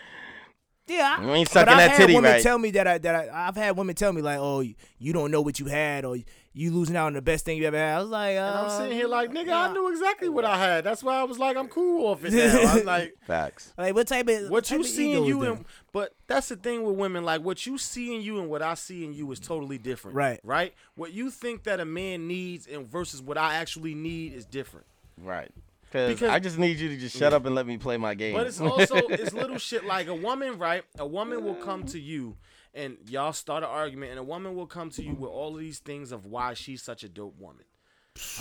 Yeah, 0.88 1.16
I- 1.20 1.24
you 1.24 1.32
ain't 1.34 1.48
but 1.50 1.54
sucking 1.54 1.70
I've 1.74 1.78
that 1.80 1.92
had 1.92 1.98
titty 1.98 2.14
women 2.16 2.32
right." 2.34 2.44
tell 2.44 2.60
me 2.60 2.70
that 2.72 2.88
I 2.88 2.98
that 3.00 3.16
I, 3.34 3.48
I've 3.48 3.56
had 3.56 3.76
women 3.78 3.96
tell 3.96 4.14
me 4.14 4.22
like, 4.22 4.38
oh, 4.40 4.60
you 5.00 5.14
don't 5.14 5.32
know 5.32 5.42
what 5.42 5.60
you 5.60 5.66
had, 5.66 6.06
or 6.06 6.18
you 6.56 6.72
losing 6.72 6.96
out 6.96 7.08
on 7.08 7.14
the 7.14 7.22
best 7.22 7.46
thing 7.46 7.58
you 7.58 7.66
ever 7.66 7.78
had. 7.78 7.96
I 7.98 8.00
was 8.02 8.10
like, 8.10 8.38
uh, 8.38 8.42
And 8.42 8.56
I'm 8.60 8.70
sitting 8.70 8.96
here 8.96 9.08
like, 9.08 9.32
nigga, 9.32 9.48
yeah. 9.48 9.64
I 9.64 9.74
knew 9.74 9.90
exactly 9.92 10.30
what 10.30 10.46
I 10.46 10.58
had. 10.58 10.84
That's 10.84 11.04
why 11.04 11.16
I 11.16 11.24
was 11.24 11.40
like, 11.40 11.58
I'm 11.58 11.68
cool 11.68 12.08
off 12.08 12.24
it 12.24 12.32
now. 12.32 12.60
I'm 12.74 12.86
like, 12.86 13.16
Facts. 13.26 13.74
like 13.78 13.96
what 13.96 14.08
type 14.08 14.28
of 14.30 14.50
what 14.50 14.66
type 14.66 14.78
you 14.78 14.84
of 14.84 14.90
see 14.90 15.14
in 15.14 15.26
you 15.26 15.42
and 15.44 15.66
but 15.92 16.14
that's 16.28 16.50
the 16.50 16.56
thing 16.56 16.84
with 16.84 16.96
women. 16.96 17.24
Like 17.24 17.42
what 17.42 17.66
you 17.66 17.78
see 17.78 18.16
in 18.16 18.22
you 18.22 18.40
and 18.40 18.50
what 18.50 18.62
I 18.62 18.76
see 18.76 19.04
in 19.04 19.14
you 19.14 19.32
is 19.32 19.40
totally 19.40 19.78
different. 19.80 20.16
Right. 20.16 20.40
Right. 20.44 20.74
What 20.96 21.12
you 21.12 21.32
think 21.32 21.64
that 21.64 21.80
a 21.80 21.86
man 21.86 22.28
needs 22.28 22.68
and 22.68 22.88
versus 22.88 23.22
what 23.22 23.38
I 23.38 23.56
actually 23.56 23.96
need 23.96 24.34
is 24.34 24.46
different. 24.46 24.86
Right. 25.18 25.52
Cause 25.92 26.10
Because- 26.10 26.30
I 26.30 26.40
just 26.40 26.58
need 26.58 26.78
you 26.78 26.90
to 26.90 26.98
just 26.98 27.18
shut 27.18 27.34
up 27.34 27.46
and 27.46 27.56
let 27.56 27.66
me 27.68 27.78
play 27.78 27.98
my 27.98 28.14
game. 28.14 28.34
But 28.36 28.48
it's 28.48 28.60
also 28.62 28.96
it's 28.96 29.34
little 29.42 29.58
shit 29.58 29.86
like 29.86 30.08
a 30.08 30.16
woman, 30.16 30.58
right? 30.60 30.84
A 31.00 31.06
woman 31.06 31.44
will 31.44 31.56
come 31.56 31.84
to 31.86 32.00
you 32.00 32.36
and 32.74 32.98
y'all 33.08 33.34
start 33.34 33.64
an 33.64 33.70
argument, 33.70 34.12
and 34.12 34.20
a 34.20 34.24
woman 34.24 34.56
will 34.56 34.68
come 34.68 34.90
to 34.92 35.04
you 35.04 35.14
with 35.14 35.30
all 35.30 35.54
of 35.56 35.60
these 35.60 35.80
things 35.80 36.12
of 36.12 36.26
why 36.26 36.54
she's 36.54 36.82
such 36.82 37.04
a 37.04 37.10
dope 37.10 37.38
woman. 37.40 37.66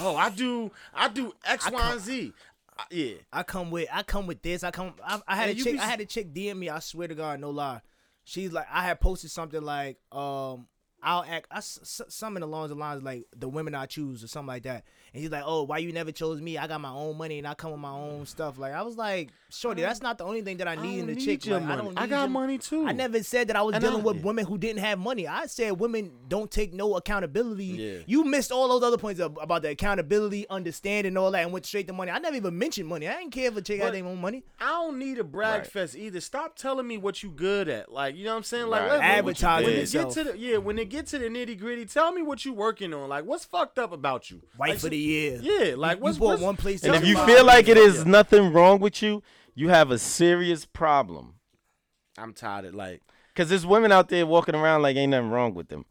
Oh, 0.01 0.17
I 0.17 0.31
do, 0.31 0.71
I 0.95 1.09
do 1.09 1.33
X, 1.45 1.67
I 1.67 1.71
Y, 1.71 1.81
come- 1.81 1.93
and 1.93 2.01
Z. 2.01 2.33
I- 2.79 2.85
yeah. 2.91 3.15
I 3.33 3.43
come 3.43 3.71
with 3.71 3.89
I 3.93 4.03
come 4.03 4.27
with 4.27 4.43
this. 4.43 4.65
I 4.65 4.71
come. 4.71 4.95
I, 5.05 5.21
I 5.29 5.37
had 5.37 5.51
And 5.51 5.59
a 5.61 5.63
chick. 5.65 5.73
be- 5.75 5.79
I 5.79 5.85
had 5.85 6.01
a 6.01 6.07
chick 6.07 6.33
DM 6.33 6.57
me. 6.59 6.69
I 6.71 6.79
swear 6.79 7.09
to 7.09 7.15
God, 7.15 7.39
no 7.41 7.51
lie. 7.51 7.81
She's 8.25 8.53
like, 8.53 8.67
I 8.73 8.83
had 8.85 9.01
posted 9.01 9.31
something 9.31 9.61
like, 9.63 9.99
um, 10.13 10.67
I'll 11.03 11.25
act. 11.29 11.49
I 11.51 11.61
something 11.61 12.43
along 12.43 12.69
the 12.69 12.75
lines 12.75 13.03
like 13.03 13.25
the 13.37 13.49
women 13.49 13.75
I 13.75 13.87
choose 13.87 14.23
or 14.25 14.29
something 14.29 14.47
like 14.49 14.63
that. 14.63 14.85
And 15.15 15.21
he's 15.23 15.31
like, 15.31 15.43
oh, 15.45 15.65
why 15.65 15.77
you 15.79 15.93
never 15.93 16.11
chose 16.11 16.41
me? 16.41 16.57
I 16.57 16.67
got 16.67 16.81
my 16.81 16.89
own 16.91 17.19
money 17.19 17.39
and 17.39 17.47
I 17.47 17.53
come 17.55 17.73
with 17.73 17.81
my 17.81 17.91
own 17.91 18.25
stuff. 18.25 18.57
Like 18.59 18.73
I 18.73 18.81
was 18.81 18.97
like, 18.97 19.29
shorty, 19.51 19.83
that's 19.83 20.01
not 20.01 20.17
the 20.17 20.25
only 20.25 20.41
thing 20.41 20.57
that 20.57 20.67
I 20.69 20.73
I 20.73 20.77
need 20.77 21.01
in 21.01 21.07
don't 21.07 21.11
a 21.11 21.15
need 21.19 21.25
chick. 21.25 21.45
your 21.47 21.59
Like, 21.59 21.69
money. 21.69 21.81
I 21.81 21.85
don't. 21.85 21.99
I 21.99 22.07
got 22.07 22.21
your- 22.23 22.29
money 22.31 22.57
too. 22.59 22.87
I 22.87 22.93
never 22.93 23.23
said 23.23 23.49
that 23.49 23.57
I 23.57 23.61
was 23.63 23.75
And 23.75 23.85
dealing 23.85 24.01
I- 24.01 24.05
with 24.05 24.17
yeah. 24.17 24.23
women 24.23 24.47
who 24.47 24.57
didn't 24.57 24.79
have 24.81 24.99
money. 24.99 25.29
I 25.29 25.45
said 25.47 25.79
women 25.79 26.13
don't 26.29 26.51
take 26.51 26.73
no 26.73 26.97
accountability. 26.97 27.65
Yeah. 27.67 27.99
You 28.07 28.25
missed 28.25 28.51
all 28.53 28.69
those 28.69 28.83
other 28.83 28.97
points 28.97 29.21
of, 29.21 29.39
about 29.41 29.61
the 29.63 29.69
accountability, 29.71 30.47
understanding 30.49 31.17
all 31.19 31.31
that, 31.33 31.43
and 31.43 31.53
went 31.53 31.67
straight 31.67 31.87
to 31.89 31.93
money. 31.93 32.11
I 32.11 32.19
never 32.19 32.37
even 32.37 32.57
mentioned 32.59 32.89
money. 32.89 33.07
I 33.07 33.19
didn't 33.19 33.33
care 33.33 33.49
if 33.49 33.57
a 33.57 33.61
chick 33.63 33.83
had 33.83 33.93
their 33.93 34.07
own 34.07 34.19
money. 34.21 34.45
I 34.61 34.69
don't 34.71 34.99
need 34.99 35.19
a 35.19 35.25
brag 35.25 35.59
Right. 35.61 35.67
fest 35.67 35.95
either. 35.95 36.21
Stop 36.23 36.57
telling 36.57 36.87
me 36.87 36.97
what 36.97 37.23
you 37.23 37.31
good 37.31 37.69
at. 37.69 37.93
Like, 37.93 38.17
you 38.17 38.25
know 38.25 38.31
what 38.31 38.37
I'm 38.39 38.43
saying? 38.45 38.69
Like, 38.69 38.81
Right. 38.83 38.91
let- 38.93 39.01
let- 39.01 39.19
Advertising 39.19 39.67
when 39.67 39.75
it 39.77 39.81
yourself. 39.81 40.15
get 40.15 40.25
to 40.27 40.33
the 40.33 40.39
yeah, 40.39 40.57
when 40.57 40.79
it 40.79 40.89
get 40.89 41.07
to 41.09 41.19
the 41.19 41.27
nitty 41.27 41.59
gritty, 41.59 41.85
tell 41.85 42.13
me 42.13 42.23
what 42.23 42.47
you 42.47 42.55
working 42.55 42.95
on. 42.95 43.11
Like, 43.11 43.27
what's 43.27 43.45
fucked 43.45 43.79
up 43.79 43.93
about 43.93 44.31
you? 44.31 44.41
Wife 44.59 44.71
like, 44.71 44.79
for 44.79 44.89
the 44.89 45.02
year. 45.03 45.39
Yeah, 45.43 45.75
like 45.77 45.99
you 45.99 46.03
what's 46.05 46.19
bought 46.19 46.27
what's- 46.29 46.43
one 46.43 46.57
place. 46.57 46.83
and 46.85 46.95
if 46.95 47.05
you 47.07 47.17
feel 47.27 47.45
like 47.45 47.69
it 47.69 47.77
is 47.77 47.99
Yeah. 47.99 48.05
nothing 48.05 48.53
wrong 48.53 48.81
with 48.81 49.03
you, 49.03 49.23
you 49.55 49.69
have 49.69 49.91
a 49.91 49.99
serious 49.99 50.65
problem. 50.65 51.35
I'm 52.19 52.33
tired 52.33 52.65
of 52.67 52.75
like 52.75 53.03
Cause 53.35 53.49
there's 53.49 53.65
women 53.65 53.91
out 53.93 54.09
there 54.11 54.27
walking 54.27 54.55
around 54.55 54.83
like 54.83 54.97
ain't 54.97 55.11
nothing 55.11 55.31
wrong 55.31 55.55
with 55.55 55.69
them. 55.69 55.87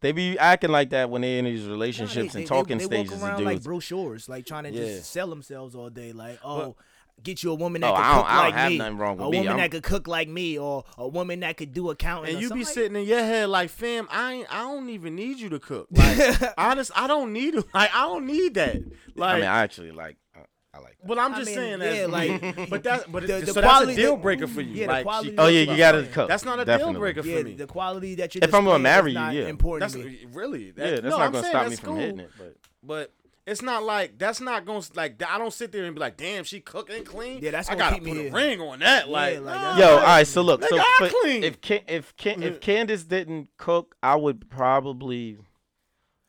They 0.00 0.10
be 0.12 0.36
acting 0.38 0.70
like 0.72 0.90
that 0.90 1.08
when 1.10 1.22
they 1.22 1.38
in 1.38 1.44
these 1.44 1.64
Nah, 1.64 1.70
relationships 1.72 2.32
they- 2.32 2.40
and 2.40 2.46
they- 2.46 2.48
talking 2.48 2.78
they, 2.78 2.84
stages 2.84 3.10
They 3.10 3.16
walk 3.16 3.24
around 3.28 3.38
dudes. 3.38 3.46
like 3.46 3.62
brochures, 3.62 4.28
like 4.28 4.46
trying 4.46 4.64
to 4.64 4.70
Yeah. 4.70 4.84
just 4.96 5.10
sell 5.12 5.28
themselves 5.28 5.74
all 5.76 5.90
day. 5.90 6.12
Like, 6.12 6.38
oh, 6.42 6.74
get 7.22 7.42
you 7.42 7.50
a 7.50 7.54
woman 7.54 7.80
that 7.82 7.90
Oh, 7.90 7.94
could 7.96 8.02
I 8.02 8.14
don't- 8.14 8.22
cook 8.22 8.30
I 8.30 8.34
don't 8.34 8.44
like 8.44 8.54
have 8.54 8.70
me. 8.72 8.78
nothing 8.78 8.98
wrong 8.98 9.16
with 9.16 9.26
a 9.26 9.30
me. 9.30 9.36
woman 9.38 9.48
I'm- 9.52 9.58
that 9.60 9.70
could 9.70 9.82
cook 9.82 10.08
like 10.08 10.28
me, 10.28 10.58
or 10.58 10.84
a 10.98 11.08
woman 11.08 11.40
that 11.40 11.56
could 11.56 11.72
do 11.72 11.90
accounting. 11.90 12.30
and 12.30 12.38
or 12.38 12.40
you 12.42 12.48
be 12.50 12.60
like- 12.64 12.66
sitting 12.68 12.96
in 12.96 13.04
your 13.06 13.20
head 13.20 13.48
like, 13.48 13.70
fam, 13.70 14.08
I 14.10 14.32
ain't, 14.34 14.54
I 14.54 14.60
don't 14.62 14.88
even 14.90 15.14
need 15.16 15.38
you 15.38 15.48
to 15.50 15.58
cook. 15.58 15.88
Like, 15.90 16.40
honest, 16.58 16.90
I 16.94 17.06
don't 17.06 17.32
need 17.32 17.54
like 17.74 17.94
I 17.94 18.02
don't 18.06 18.26
need 18.26 18.54
that. 18.54 18.76
Like, 19.14 19.34
I 19.36 19.40
mean, 19.40 19.48
I 19.48 19.62
actually 19.62 19.90
like. 19.92 20.16
I, 20.34 20.40
I 20.72 20.78
like 20.78 20.98
that. 21.00 21.06
but 21.08 21.18
I'm 21.18 21.34
I 21.34 21.38
just 21.38 21.46
mean, 21.48 21.56
saying 21.56 21.80
yeah, 21.80 22.06
that. 22.06 22.10
like, 22.56 22.70
but 22.70 22.82
that's 22.84 23.04
but 23.08 23.26
the- 23.26 23.38
it, 23.38 23.46
the 23.46 23.52
so 23.54 23.60
quality- 23.60 23.86
that's 23.86 23.98
a 23.98 24.02
deal 24.02 24.16
breaker 24.16 24.46
for 24.46 24.60
you. 24.60 24.82
yeah, 24.82 24.86
like, 25.02 25.24
she- 25.24 25.34
Oh 25.36 25.48
yeah, 25.48 25.62
you 25.70 25.76
gotta 25.76 26.04
cook. 26.04 26.28
That's 26.28 26.44
not 26.44 26.60
a 26.60 26.64
Definitely. 26.64 26.92
deal 26.94 27.00
breaker 27.00 27.20
yeah, 27.26 27.38
for 27.38 27.44
me. 27.44 27.54
the 27.54 27.66
quality 27.66 28.14
that 28.14 28.34
you. 28.36 28.40
If 28.42 28.54
I'm 28.54 28.64
gonna 28.64 28.78
marry 28.78 29.10
you, 29.12 29.18
yeah. 29.18 29.48
important 29.48 29.92
That's 29.92 30.04
really 30.32 30.70
that, 30.70 30.84
Yeah, 30.84 30.90
that's 30.92 31.02
no, 31.04 31.10
not 31.10 31.20
I'm 31.22 31.32
gonna 31.32 31.46
stop 31.48 31.68
me 31.70 31.76
from 31.76 31.86
cool. 31.88 31.96
hitting 31.96 32.20
it. 32.20 32.30
But 32.38 32.56
But 32.84 33.12
it's 33.46 33.62
not 33.62 33.82
like 33.82 34.18
that's 34.18 34.40
not 34.40 34.64
gonna 34.64 34.84
like 34.94 35.22
I 35.26 35.38
don't 35.38 35.52
sit 35.52 35.72
there 35.72 35.84
and 35.84 35.94
be 35.94 36.00
like, 36.00 36.16
damn, 36.16 36.44
she 36.44 36.60
cooking 36.60 36.96
and 36.96 37.06
clean. 37.06 37.40
Yeah, 37.42 37.50
that's 37.52 37.68
what 37.68 37.78
I 37.78 37.80
gonna 37.80 37.90
gotta 37.90 37.94
keep 37.96 38.04
me 38.04 38.10
put 38.12 38.18
a 38.20 38.22
here. 38.24 38.32
ring 38.32 38.60
on 38.60 38.78
that. 38.80 39.06
Yeah, 39.06 39.12
Like, 39.12 39.34
like, 39.40 39.44
nah, 39.44 39.74
that's- 39.74 39.78
Yo, 39.78 39.96
all 39.96 40.02
right. 40.02 40.26
So 40.26 40.42
look, 40.42 40.62
so 40.64 40.78
for- 40.98 41.08
clean. 41.22 41.42
if 41.44 41.60
Can, 41.60 41.80
if 41.88 42.16
Can, 42.16 42.42
if 42.42 42.60
Candace 42.60 43.04
didn't 43.04 43.48
cook, 43.56 43.96
I 44.02 44.16
would 44.16 44.48
probably. 44.50 45.38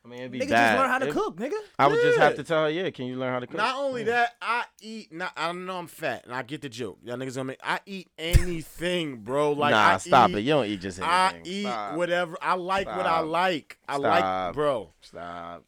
I 0.04 0.08
mean, 0.08 0.18
it'd 0.18 0.32
be 0.32 0.40
Nigga, 0.40 0.48
bad. 0.50 0.70
just 0.72 0.80
learn 0.80 0.90
how 0.90 0.98
to 0.98 1.06
If- 1.08 1.14
cook, 1.14 1.36
nigga. 1.36 1.58
I 1.78 1.86
would 1.86 2.00
just 2.02 2.18
have 2.18 2.34
to 2.34 2.42
tell 2.42 2.64
her, 2.64 2.70
yeah. 2.70 2.90
Can 2.90 3.06
you 3.06 3.14
learn 3.16 3.32
how 3.34 3.38
to 3.38 3.46
cook? 3.46 3.56
Not 3.56 3.76
only 3.76 4.02
that, 4.04 4.34
I 4.42 4.64
eat. 4.80 5.12
Not 5.12 5.32
I 5.36 5.52
know 5.52 5.76
I'm 5.78 5.86
fat, 5.86 6.24
and 6.24 6.34
I 6.34 6.42
get 6.42 6.60
the 6.60 6.68
joke. 6.68 6.98
Y'all 7.04 7.16
niggas 7.16 7.36
gonna 7.36 7.44
make. 7.44 7.60
I 7.62 7.78
eat 7.86 8.08
anything, 8.18 9.18
bro. 9.18 9.52
Like 9.52 9.70
nah, 9.70 9.90
I 9.94 9.96
stop 9.98 10.30
eat, 10.30 10.38
it. 10.38 10.40
You 10.40 10.54
don't 10.54 10.66
eat 10.66 10.80
just 10.80 10.98
anything. 10.98 11.14
I 11.14 11.40
eat 11.44 11.62
Stop. 11.66 11.96
whatever. 11.96 12.36
I 12.42 12.54
like 12.54 12.86
what 12.88 13.06
I 13.06 13.20
like. 13.20 13.78
I 13.88 13.96
like, 13.98 14.54
bro. 14.54 14.92
Stop. 15.02 15.64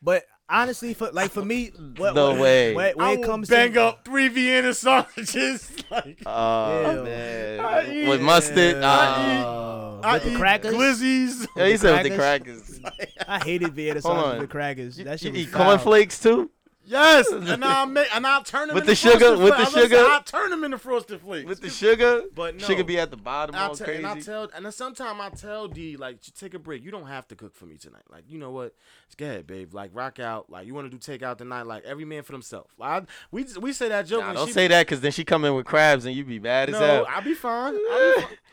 But 0.00 0.24
honestly, 0.52 0.94
for 0.94 1.10
like 1.12 1.30
for 1.32 1.44
me, 1.44 1.72
what, 1.96 2.14
No 2.14 2.30
what- 2.32 2.40
way. 2.40 2.74
When, 2.74 2.96
when 2.96 3.06
I 3.06 3.12
it 3.14 3.22
comes 3.24 3.48
bang 3.48 3.72
to 3.74 3.82
up 3.82 4.04
three 4.04 4.28
Vienna 4.28 4.74
sausages. 4.74 5.70
Like 5.90 6.22
Oh 6.24 6.90
Ew. 6.96 7.02
man, 7.04 7.60
I 7.60 7.92
eat- 7.92 8.08
with 8.08 8.20
mustard. 8.22 8.76
I 8.76 9.42
Oh. 9.44 10.00
I 10.02 10.14
with 10.14 10.24
the 10.24 10.30
eat 10.32 10.36
crackers, 10.38 10.74
glizzies. 10.74 11.46
Yeah, 11.56 11.66
he 11.66 11.76
said 11.76 12.02
with 12.02 12.10
the 12.12 12.16
crackers? 12.18 12.80
crackers. 12.80 13.14
I 13.28 13.38
hated 13.44 13.74
Vienna 13.74 14.00
Hold 14.00 14.02
sausage 14.16 14.34
on. 14.34 14.40
with 14.40 14.50
crackers. 14.50 14.98
You, 14.98 15.04
That 15.04 15.20
you 15.22 15.26
shit 15.26 15.32
was 15.32 15.42
eat 15.42 15.52
cornflakes 15.52 16.18
too? 16.20 16.50
Yes, 16.84 17.28
and 17.32 17.64
I'll 17.64 17.86
make 17.86 18.14
and 18.14 18.26
I'll 18.26 18.42
turn 18.42 18.68
them 18.68 18.74
With 18.74 18.84
into 18.88 18.90
the 18.90 18.96
sugar- 18.96 19.38
with 19.38 19.56
the 19.56 19.64
sugar? 19.66 19.98
I'll 19.98 20.22
turn 20.22 20.50
them 20.50 20.64
into 20.64 20.78
frosted 20.78 21.20
flakes. 21.20 21.46
With 21.48 21.60
the 21.60 21.70
sugar? 21.70 22.22
But 22.34 22.56
no. 22.56 22.66
Sugar 22.66 22.82
be 22.84 22.98
at 22.98 23.10
the 23.10 23.16
bottom 23.16 23.54
I'll 23.54 23.70
all 23.70 23.76
crazy. 23.76 23.98
and 23.98 24.06
I 24.06 24.20
tell, 24.20 24.50
and 24.54 24.64
then 24.64 24.72
sometimes 24.72 25.20
I 25.20 25.28
tell 25.30 25.68
D 25.68 25.96
like, 25.96 26.18
take 26.36 26.54
a 26.54 26.58
break. 26.58 26.82
You 26.84 26.90
don't 26.90 27.06
have 27.06 27.28
to 27.28 27.36
cook 27.36 27.54
for 27.54 27.66
me 27.66 27.76
tonight. 27.76 28.02
Like, 28.10 28.24
you 28.28 28.38
know 28.38 28.50
what? 28.50 28.74
Just 29.06 29.18
go 29.18 29.26
ahead, 29.26 29.46
babe. 29.46 29.72
Like, 29.74 29.90
rock 29.94 30.18
out. 30.18 30.50
Like, 30.50 30.66
you 30.66 30.74
want 30.74 30.90
to 30.90 30.96
do 30.96 30.98
takeout 30.98 31.38
tonight? 31.38 31.66
Like, 31.66 31.84
every 31.84 32.04
man 32.04 32.22
for 32.24 32.32
themselves. 32.32 32.70
Like, 32.78 33.02
I, 33.02 33.06
we 33.30 33.46
we 33.60 33.72
say 33.72 33.88
that 33.88 34.06
joke. 34.06 34.22
Nah, 34.22 34.32
don't 34.32 34.46
she- 34.48 34.52
say 34.52 34.68
that 34.68 34.86
because 34.86 35.00
then 35.00 35.12
she 35.12 35.24
come 35.24 35.44
in 35.44 35.54
with 35.54 35.66
crabs 35.66 36.04
and 36.04 36.14
you 36.16 36.24
be 36.24 36.40
mad 36.40 36.68
as 36.70 36.74
No, 36.74 36.86
hell. 36.86 37.06
I'll 37.08 37.22
be 37.22 37.34
fine. 37.34 37.74
I'll 37.74 38.14
be 38.16 38.22
fine. 38.22 38.30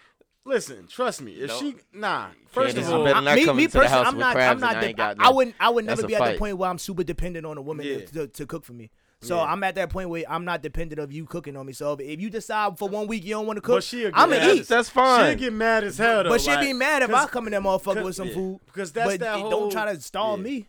Listen, 0.49 0.87
trust 0.87 1.21
me. 1.21 1.33
If 1.33 1.47
No. 1.49 1.59
she 1.59 1.75
nah, 1.93 2.27
first 2.47 2.75
Candace, 2.75 2.85
of 2.85 2.91
you 2.91 2.97
all, 2.97 3.03
better 3.05 3.21
not 3.21 3.35
me, 3.35 3.45
come 3.45 3.57
me 3.57 3.63
into 3.65 3.73
the 3.77 3.79
personally, 3.83 3.97
house 4.03 4.07
I'm 4.07 4.15
with 4.17 4.21
not. 4.25 4.33
crabs 4.35 4.51
I'm 4.51 4.59
not. 4.61 4.69
and 4.71 4.77
I 4.77 4.81
de- 4.81 4.87
ain't 4.87 4.97
got 4.97 5.15
I 5.19 5.23
no- 5.29 5.35
wouldn't. 5.35 5.55
I 5.59 5.69
would 5.69 5.85
That's 5.85 5.97
never 6.01 6.05
a 6.05 6.07
be 6.07 6.15
at 6.15 6.19
fight. 6.19 6.31
the 6.33 6.39
point 6.39 6.57
where 6.57 6.69
I'm 6.69 6.77
super 6.79 7.03
dependent 7.03 7.45
on 7.45 7.57
a 7.57 7.61
woman 7.61 7.85
Yeah. 7.85 7.97
to, 7.99 8.05
to, 8.07 8.27
to 8.27 8.45
cook 8.47 8.65
for 8.65 8.73
me. 8.73 8.89
So 9.21 9.35
Yeah. 9.35 9.43
I'm 9.43 9.63
at 9.63 9.75
that 9.75 9.89
point 9.89 10.09
where 10.09 10.23
I'm 10.29 10.45
not 10.45 10.63
dependent 10.63 10.99
of 10.99 11.11
you 11.11 11.25
cooking 11.25 11.55
on 11.57 11.65
me. 11.65 11.73
So 11.73 11.93
if, 11.93 11.99
if 11.99 12.19
you 12.21 12.29
decide 12.29 12.77
for 12.79 12.89
one 12.89 13.05
week 13.07 13.23
you 13.25 13.31
don't 13.35 13.45
want 13.45 13.57
to 13.57 13.61
cook, 13.61 13.75
But 13.77 13.83
she'll 13.83 14.09
I'm 14.13 14.29
gonna 14.29 14.41
as- 14.41 14.57
eat. 14.57 14.67
That's 14.67 14.89
fine. 14.89 15.31
she'll 15.31 15.39
get 15.39 15.53
mad 15.53 15.83
as 15.83 15.97
hell 15.97 16.23
though. 16.23 16.29
But 16.29 16.41
she'd 16.41 16.51
like, 16.51 16.61
be 16.67 16.73
mad 16.73 17.03
if 17.03 17.09
I 17.09 17.13
'cause- 17.21 17.29
come 17.29 17.45
in 17.47 17.51
that 17.51 17.61
motherfucker 17.61 18.03
with 18.03 18.15
some 18.15 18.29
yeah. 18.29 18.33
food. 18.33 18.59
Because 18.65 18.91
that's 18.91 19.07
but 19.11 19.19
that 19.19 19.39
whole. 19.39 19.49
don't 19.51 19.71
try 19.71 19.93
to 19.93 20.01
stall 20.01 20.37
yeah. 20.37 20.43
me. 20.43 20.67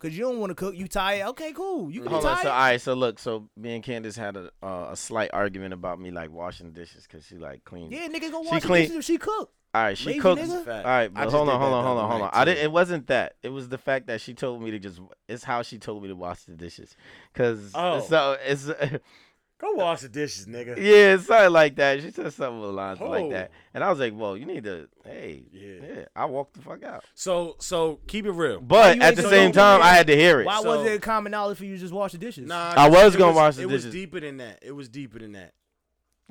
Cause 0.00 0.12
you 0.14 0.24
don't 0.24 0.38
want 0.40 0.50
to 0.50 0.54
cook. 0.54 0.74
You 0.74 0.88
tired? 0.88 1.28
Okay, 1.28 1.52
cool. 1.52 1.90
You 1.90 2.00
can 2.00 2.10
Hold 2.10 2.22
be 2.22 2.28
on. 2.28 2.34
tired. 2.36 2.42
So 2.44 2.50
all 2.50 2.58
right. 2.58 2.80
So 2.80 2.94
look. 2.94 3.18
So 3.18 3.48
me 3.56 3.74
and 3.74 3.84
Candace 3.84 4.16
had 4.16 4.36
a 4.36 4.50
uh, 4.62 4.88
a 4.90 4.96
slight 4.96 5.30
argument 5.32 5.74
about 5.74 6.00
me 6.00 6.10
like 6.10 6.30
washing 6.32 6.72
dishes 6.72 7.06
because 7.06 7.26
she 7.26 7.36
like 7.36 7.64
clean. 7.64 7.92
yeah, 7.92 8.08
nigga 8.08 8.30
go 8.32 8.42
She 8.42 8.48
wash 8.50 8.62
the 8.62 8.66
clean- 8.66 8.82
dishes 8.84 8.96
if 8.96 9.04
she 9.04 9.18
cook. 9.18 9.52
All 9.72 9.82
right. 9.82 9.96
She 9.96 10.06
Lazy 10.06 10.18
cooks. 10.20 10.40
nigga. 10.40 10.56
All 10.56 10.64
Fact. 10.64 10.84
right. 10.86 11.10
I 11.14 11.24
But 11.26 11.30
hold 11.32 11.48
on. 11.48 11.60
Hold 11.60 11.72
on. 11.74 11.84
Hold 11.84 11.98
on. 11.98 12.10
Hold 12.10 12.22
on. 12.22 12.30
I 12.32 12.44
didn't. 12.44 12.64
It 12.64 12.72
wasn't 12.72 13.06
that. 13.06 13.34
It 13.42 13.50
was 13.50 13.68
the 13.68 13.78
fact 13.78 14.06
that 14.08 14.20
she 14.20 14.34
told 14.34 14.62
me 14.62 14.70
to 14.72 14.78
just. 14.80 15.00
It's 15.28 15.44
how 15.44 15.62
she 15.62 15.78
told 15.78 16.02
me 16.02 16.08
to 16.08 16.16
wash 16.16 16.42
the 16.44 16.54
dishes. 16.54 16.96
Cause 17.34 17.70
Oh. 17.74 18.00
so 18.00 18.36
it's. 18.44 18.68
Go 19.60 19.72
wash 19.72 20.00
the 20.00 20.08
dishes, 20.08 20.46
nigga. 20.46 20.76
Yeah, 20.78 21.14
it's 21.14 21.26
something 21.26 21.52
like 21.52 21.76
that. 21.76 22.00
She 22.00 22.10
said 22.10 22.32
something 22.32 22.56
along 22.56 22.62
the 22.62 22.72
lines 22.72 23.00
like 23.00 23.24
Oh. 23.24 23.30
that, 23.30 23.50
and 23.74 23.84
I 23.84 23.90
was 23.90 23.98
like, 23.98 24.14
"Well, 24.16 24.34
you 24.36 24.46
need 24.46 24.64
to, 24.64 24.88
hey, 25.04 25.44
Yeah. 25.52 25.86
yeah." 25.86 26.04
I 26.16 26.24
walked 26.24 26.54
the 26.54 26.62
fuck 26.62 26.82
out, 26.82 27.04
So 27.14 27.56
so 27.60 28.00
keep 28.06 28.24
it 28.24 28.30
real. 28.32 28.60
but 28.60 28.96
you 28.96 29.02
at 29.02 29.16
the 29.16 29.22
so 29.22 29.28
same 29.30 29.52
time, 29.52 29.82
I 29.82 29.88
had 29.88 30.06
to 30.06 30.16
hear 30.16 30.40
it. 30.40 30.46
Why 30.46 30.62
So- 30.62 30.78
was 30.78 30.86
it 30.86 31.02
common 31.02 31.30
knowledge 31.32 31.58
for 31.58 31.66
you 31.66 31.74
to 31.74 31.80
just 31.80 31.92
wash 31.92 32.12
the 32.12 32.18
dishes? 32.18 32.48
Nah, 32.48 32.72
I 32.76 32.88
was 32.88 33.16
gonna 33.16 33.32
wash 33.36 33.56
the 33.56 33.62
It 33.64 33.66
dishes. 33.68 33.84
It 33.84 33.88
was 33.88 33.94
deeper 33.94 34.20
than 34.20 34.38
that. 34.38 34.58
It 34.62 34.72
was 34.72 34.88
deeper 34.88 35.18
than 35.18 35.32
that. 35.32 35.52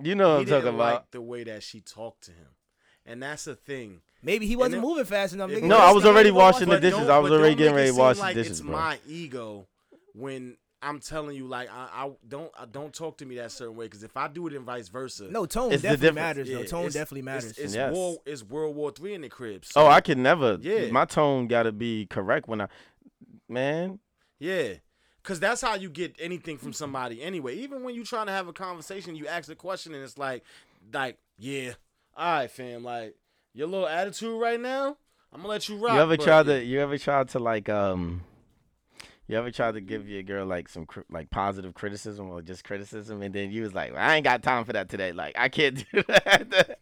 You 0.02 0.16
know 0.16 0.30
what 0.30 0.36
he 0.38 0.42
I'm 0.42 0.46
talking 0.48 0.64
didn't 0.66 0.76
about? 0.76 0.94
like 0.94 1.12
the 1.12 1.22
way 1.22 1.44
that 1.44 1.62
she 1.62 1.82
talked 1.82 2.24
to 2.24 2.32
him, 2.32 2.48
and 3.06 3.22
that's 3.22 3.44
the 3.46 3.56
thing. 3.56 4.02
Maybe 4.24 4.48
he 4.48 4.56
wasn't 4.56 4.82
then- 4.82 4.82
moving 4.82 5.06
fast 5.06 5.34
enough. 5.34 5.52
Nigga, 5.52 5.64
No, 5.64 5.78
I 5.78 5.92
was 5.92 6.04
already 6.06 6.32
washing 6.32 6.68
the 6.68 6.80
dishes. 6.80 7.08
I 7.08 7.20
was 7.20 7.32
already 7.32 7.54
getting 7.56 7.76
ready 7.76 7.92
to 7.92 7.96
wash 7.96 8.16
the 8.16 8.22
like 8.24 8.36
dishes, 8.36 8.60
It's 8.62 8.68
my 8.68 8.98
ego 9.08 9.68
when 10.14 10.58
I'm 10.82 11.00
telling 11.00 11.36
you, 11.36 11.46
like, 11.46 11.70
I, 11.70 12.06
I 12.06 12.12
don't, 12.28 12.50
I 12.58 12.66
don't 12.66 12.94
talk 12.94 13.18
to 13.18 13.26
me 13.26 13.36
that 13.36 13.52
certain 13.52 13.76
way. 13.76 13.86
Because 13.86 14.04
if 14.04 14.16
I 14.16 14.28
do 14.30 14.48
it 14.48 14.54
and 14.54 14.66
vice 14.66 14.88
versa, 14.88 15.26
No, 15.30 15.46
tone 15.46 15.74
It's 15.74 15.82
the 15.82 15.90
definitely 15.90 16.08
difference. 16.08 16.16
matters. 16.16 16.50
yeah, 16.50 16.56
no, 16.58 16.64
tone 16.64 16.80
it's- 16.82 16.94
definitely 16.94 17.22
matters. 17.24 17.58
It's, 17.58 17.76
Yes. 17.76 17.94
World, 17.94 18.18
it's 18.26 18.44
World 18.44 18.76
War 18.76 18.92
Three 18.92 19.14
in 19.14 19.22
the 19.22 19.30
crib. 19.30 19.64
Oh, 19.76 19.88
I 19.88 20.00
can 20.02 20.24
never. 20.24 20.58
Yeah. 20.62 20.90
my 20.92 21.04
tone 21.06 21.48
got 21.48 21.64
to 21.64 21.72
be 21.74 22.06
correct 22.06 22.48
when 22.48 22.62
I, 22.62 22.68
man. 23.48 24.00
Yeah. 24.40 24.76
Cause 25.22 25.40
that's 25.40 25.62
how 25.62 25.76
you 25.76 25.90
get 25.90 26.16
anything 26.18 26.58
from 26.58 26.72
somebody 26.74 27.22
anyway. 27.22 27.56
Even 27.58 27.84
when 27.84 27.94
you're 27.94 28.06
trying 28.06 28.26
to 28.28 28.32
have 28.32 28.48
a 28.48 28.54
conversation, 28.54 29.16
you 29.16 29.28
ask 29.28 29.52
a 29.52 29.56
question 29.56 29.94
and 29.94 30.02
it's 30.04 30.18
like, 30.18 30.44
like, 30.94 31.18
yeah, 31.38 31.74
all 32.16 32.40
right, 32.40 32.50
fam, 32.50 32.84
like 32.84 33.16
your 33.54 33.68
little 33.68 33.88
attitude 33.88 34.40
right 34.42 34.60
now, 34.60 34.96
I'm 35.34 35.42
gonna 35.42 35.50
let 35.50 35.68
you 35.70 35.76
rock. 35.78 35.94
you 35.96 36.00
ever 36.02 36.18
but- 36.18 36.24
tried 36.26 36.46
to? 36.48 36.64
You 36.64 36.80
ever 36.80 36.98
tried 36.98 37.28
to 37.30 37.40
like 37.40 37.68
um? 37.70 38.22
You 39.30 39.38
ever 39.38 39.52
tried 39.52 39.76
to 39.76 39.82
give 39.82 40.10
your 40.10 40.24
girl 40.24 40.48
like 40.48 40.68
some 40.68 40.88
like 41.12 41.30
positive 41.30 41.76
criticism 41.76 42.32
or 42.32 42.42
just 42.42 42.64
criticism, 42.64 43.22
and 43.22 43.32
then 43.32 43.52
you 43.52 43.62
was 43.62 43.76
like, 43.76 43.94
I 43.96 44.16
ain't 44.16 44.24
got 44.24 44.42
time 44.42 44.66
for 44.66 44.74
that 44.74 44.90
today. 44.90 45.12
Like 45.12 45.36
I 45.38 45.50
can't 45.50 45.86
do 45.92 46.02
that. 46.08 46.80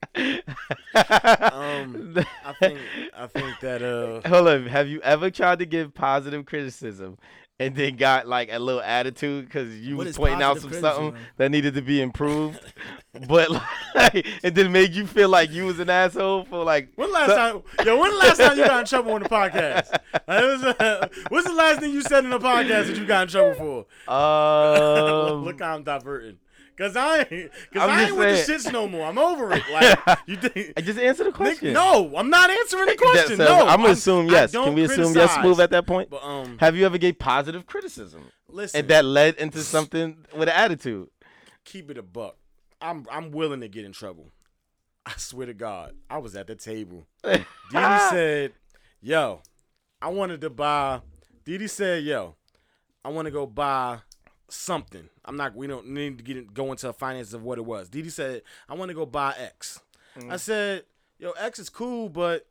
Um, 1.54 2.16
I 2.46 2.54
think 2.54 2.80
I 3.14 3.28
think 3.28 3.60
that 3.60 3.82
uh, 3.82 4.26
Hold 4.30 4.48
on. 4.48 4.66
Have 4.68 4.88
you 4.88 5.02
ever 5.02 5.30
tried 5.30 5.60
to 5.60 5.66
give 5.66 5.94
positive 5.94 6.46
criticism 6.46 7.18
and 7.60 7.76
then 7.76 7.96
got 7.96 8.28
like 8.28 8.50
a 8.52 8.60
little 8.60 8.82
attitude 8.82 9.46
because 9.46 9.76
you 9.80 9.98
was 9.98 10.16
pointing 10.16 10.44
out 10.44 10.60
some 10.60 10.72
something 10.74 11.16
that 11.38 11.50
needed 11.50 11.74
to 11.74 11.82
be 11.82 12.02
improved, 12.02 12.60
but 13.28 13.50
like, 13.96 14.28
and 14.44 14.54
then 14.56 14.72
make 14.72 14.94
you 14.94 15.08
feel 15.08 15.30
like 15.30 15.50
you 15.52 15.66
was 15.66 15.80
an 15.80 15.90
asshole 15.90 16.46
for 16.46 16.64
like. 16.64 16.90
when 16.96 17.12
last 17.12 17.30
time, 17.30 17.64
yo, 17.86 18.00
when 18.00 18.12
the 18.12 18.18
last 18.18 18.38
time 18.38 18.58
you 18.58 18.66
got 18.66 18.82
in 18.82 18.86
trouble 18.86 19.14
on 19.14 19.24
the 19.24 19.30
podcast? 19.30 19.98
Like, 20.28 20.44
it 20.44 20.46
was, 20.46 20.64
uh, 20.64 21.08
what's 21.30 21.48
the 21.48 21.54
last 21.54 21.80
thing 21.80 21.94
you 21.94 22.02
said 22.02 22.26
in 22.26 22.32
the 22.32 22.40
podcast 22.40 22.88
that 22.88 22.98
you 22.98 23.06
got 23.06 23.24
in 23.24 23.28
trouble 23.30 23.86
for? 24.08 24.14
Um, 24.14 25.44
Look 25.46 25.62
how 25.62 25.76
I'm 25.76 25.84
diverting. 25.84 26.38
Cause 26.78 26.96
I 26.96 27.26
ain't, 27.32 27.52
cause 27.74 27.82
I'm 27.82 27.90
I 27.90 28.04
ain't 28.04 28.16
with 28.16 28.46
the 28.46 28.54
shits 28.54 28.72
no 28.72 28.88
more. 28.88 29.08
I'm 29.08 29.18
over 29.18 29.52
it. 29.52 29.64
Like 29.72 30.20
you 30.28 30.36
think? 30.36 30.74
I 30.78 30.82
just 30.82 31.00
answer 31.00 31.24
the 31.24 31.32
question. 31.32 31.74
No, 31.74 32.14
I'm 32.16 32.30
not 32.30 32.52
answering 32.52 32.86
the 32.86 32.96
question. 32.98 33.40
no, 33.40 33.66
I'm 33.68 33.82
gonna 33.82 33.94
assume 33.94 34.28
yes. 34.28 34.52
Can 34.52 34.76
we 34.76 34.84
assume 34.84 35.16
yes, 35.16 35.38
move 35.42 35.60
at 35.60 35.72
that 35.72 35.88
point? 35.88 36.12
But 36.12 36.24
um, 36.24 36.58
Have 36.60 36.76
you 36.76 36.86
ever 36.86 37.00
gave 37.00 37.18
positive 37.18 37.66
criticism 37.66 38.26
listen, 38.48 38.80
and 38.80 38.88
that 38.90 39.06
led 39.06 39.36
into 39.36 39.62
something 39.62 40.26
with 40.36 40.50
an 40.50 40.56
attitude? 40.56 41.10
keep 41.68 41.92
it 41.92 41.98
a 41.98 42.04
buck. 42.04 42.38
I'm 42.82 43.06
I'm 43.12 43.32
willing 43.32 43.62
to 43.62 43.68
get 43.68 43.86
in 43.86 43.92
trouble. 43.92 44.32
I 45.06 45.14
swear 45.18 45.48
to 45.48 45.54
God, 45.54 45.94
I 46.10 46.18
was 46.18 46.36
at 46.36 46.48
the 46.48 46.56
table. 46.56 47.06
Didi 47.24 47.46
said, 48.10 48.54
"Yo, 49.02 49.42
I 50.02 50.10
wanted 50.10 50.42
to 50.42 50.50
buy." 50.50 51.02
Didi 51.44 51.68
said, 51.68 52.04
"Yo, 52.04 52.36
I 53.04 53.10
want 53.10 53.26
to 53.26 53.32
go 53.32 53.46
buy 53.46 54.00
something. 54.50 55.10
I'm 55.26 55.38
not. 55.38 55.56
We 55.56 55.68
don't 55.68 55.90
need 55.90 56.18
to 56.18 56.24
get 56.24 56.54
go 56.54 56.72
into 56.72 56.88
the 56.88 56.94
finances 56.94 57.34
of 57.34 57.44
what 57.44 57.58
it 57.58 57.66
was." 57.66 57.90
Didi 57.90 58.10
said, 58.10 58.44
"I 58.68 58.76
want 58.76 58.90
to 58.90 58.96
go 58.96 59.06
buy 59.06 59.36
X." 59.38 59.80
Mm-hmm. 60.18 60.32
I 60.32 60.38
said, 60.38 60.84
"Yo, 61.20 61.32
X 61.32 61.60
is 61.60 61.70
cool, 61.70 62.10
but 62.10 62.46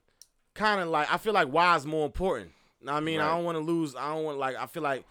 kind 0.55 0.80
of 0.80 0.88
like 0.88 1.12
I 1.12 1.18
feel 1.18 1.32
like 1.32 1.53
Y 1.53 1.76
is 1.76 1.86
more 1.86 2.07
important. 2.07 2.53
I 2.86 3.01
mean, 3.01 3.20
I 3.20 3.34
don't 3.34 3.44
want 3.44 3.57
to 3.57 3.64
lose. 3.64 3.97
I 3.97 4.14
don't 4.14 4.24
want 4.24 4.38
like 4.38 4.57
I 4.57 4.66
feel 4.66 4.82
like." 4.82 5.05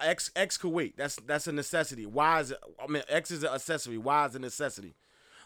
X 0.00 0.30
X 0.36 0.56
could 0.56 0.70
wait. 0.70 0.96
That's 0.96 1.16
that's 1.26 1.48
a 1.48 1.52
necessity. 1.52 2.06
Y 2.06 2.40
is 2.40 2.54
I 2.78 2.86
mean 2.86 3.02
X 3.08 3.32
is 3.32 3.42
an 3.42 3.50
accessory. 3.50 3.98
Y 3.98 4.26
is 4.26 4.36
a 4.36 4.38
necessity. 4.38 4.94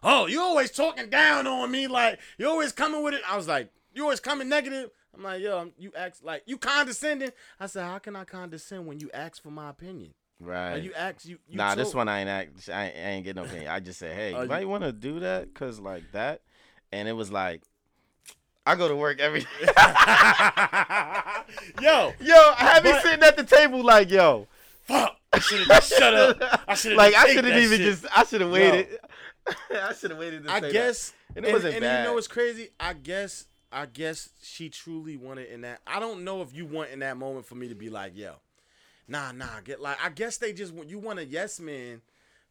Oh, 0.03 0.26
you 0.26 0.41
always 0.41 0.70
talking 0.70 1.09
down 1.09 1.47
on 1.47 1.70
me, 1.70 1.89
like 1.89 2.20
you 2.37 2.47
always 2.47 2.72
coming 2.72 3.03
with 3.03 3.14
it. 3.14 3.22
I 3.26 3.37
was 3.37 3.49
like, 3.49 3.70
you 3.95 4.03
always 4.03 4.20
coming 4.20 4.49
negative. 4.49 4.91
I'm 5.14 5.22
like, 5.22 5.41
yo, 5.41 5.70
you 5.79 5.93
ask 5.97 6.22
like 6.22 6.43
you 6.47 6.59
condescending. 6.59 7.33
I 7.59 7.66
said, 7.66 7.85
how 7.85 7.99
can 7.99 8.14
I 8.16 8.24
condescend 8.24 8.87
when 8.87 9.01
you 9.01 9.11
ask 9.12 9.43
for 9.43 9.51
my 9.51 9.70
opinion? 9.70 10.14
Right. 10.41 10.74
Like, 10.74 10.84
you 10.84 10.93
ask 10.95 11.24
you. 11.26 11.39
you 11.49 11.57
nah, 11.57 11.74
this 11.74 11.95
one 11.95 12.09
I 12.09 12.20
ain't 12.20 12.28
act. 12.28 12.68
I 12.72 12.84
ain't, 12.86 12.97
I 12.97 13.09
ain't 13.11 13.24
get 13.24 13.36
no 13.36 13.45
opinion. 13.45 13.68
I 13.68 13.80
just 13.80 13.99
said, 13.99 14.14
hey, 14.14 14.34
Oh, 14.34 14.43
you 14.43 14.49
might 14.49 14.68
want 14.68 14.84
to 14.84 14.93
do 14.93 15.20
that, 15.20 15.53
cause 15.55 15.80
like 15.80 16.05
that, 16.12 16.41
and 16.93 17.09
it 17.09 17.12
was 17.12 17.32
like, 17.32 17.62
I 18.64 18.74
go 18.76 18.86
to 18.89 18.95
work 18.97 19.18
every. 19.18 19.41
yo, 21.80 22.12
yo, 22.20 22.34
I 22.34 22.55
have 22.74 22.84
me 22.84 22.93
But- 22.93 23.03
sitting 23.03 23.22
at 23.24 23.36
the 23.36 23.45
table 23.45 23.82
like, 23.84 24.11
yo, 24.11 24.47
fuck. 24.84 25.16
I 25.32 25.39
should 25.41 25.66
have 25.70 25.84
shut 25.84 26.14
up. 26.14 26.62
I 26.66 26.74
should 26.74 26.93
have 26.93 26.99
like 26.99 27.14
I 27.14 27.32
should 27.34 27.45
have 27.45 27.62
even 27.62 27.80
just, 27.80 28.07
I 28.14 28.24
should 28.24 28.41
have 28.41 28.51
waited. 28.51 28.99
I 29.70 29.93
should 29.95 30.11
have 30.11 30.18
waited. 30.18 30.47
I 30.47 30.55
say 30.55 30.61
that. 30.66 30.72
guess, 30.72 31.12
And 31.36 31.45
it 31.45 31.53
wasn't 31.53 31.74
and 31.74 31.82
bad. 31.82 32.01
you 32.01 32.05
know 32.09 32.14
what's 32.14 32.28
crazy? 32.28 32.68
I 32.80 32.95
guess, 32.95 33.47
I 33.70 33.86
guess 33.86 34.30
she 34.43 34.70
truly 34.70 35.16
wanted 35.16 35.49
in 35.51 35.61
that. 35.62 35.80
I 35.86 36.01
don't 36.01 36.24
know 36.24 36.41
if 36.43 36.55
you 36.55 36.64
want 36.64 36.91
in 36.91 37.01
that 37.01 37.16
moment 37.18 37.45
for 37.47 37.55
me 37.57 37.68
to 37.68 37.74
be 37.74 37.91
like, 37.91 38.16
yo, 38.16 38.34
nah, 39.09 39.32
nah, 39.32 39.61
get 39.64 39.80
like. 39.80 39.96
I 40.02 40.11
guess 40.11 40.36
they 40.36 40.52
just 40.52 40.72
want 40.72 40.88
you 40.88 40.98
want 40.98 41.18
a 41.18 41.24
yes 41.24 41.59
man, 41.61 42.02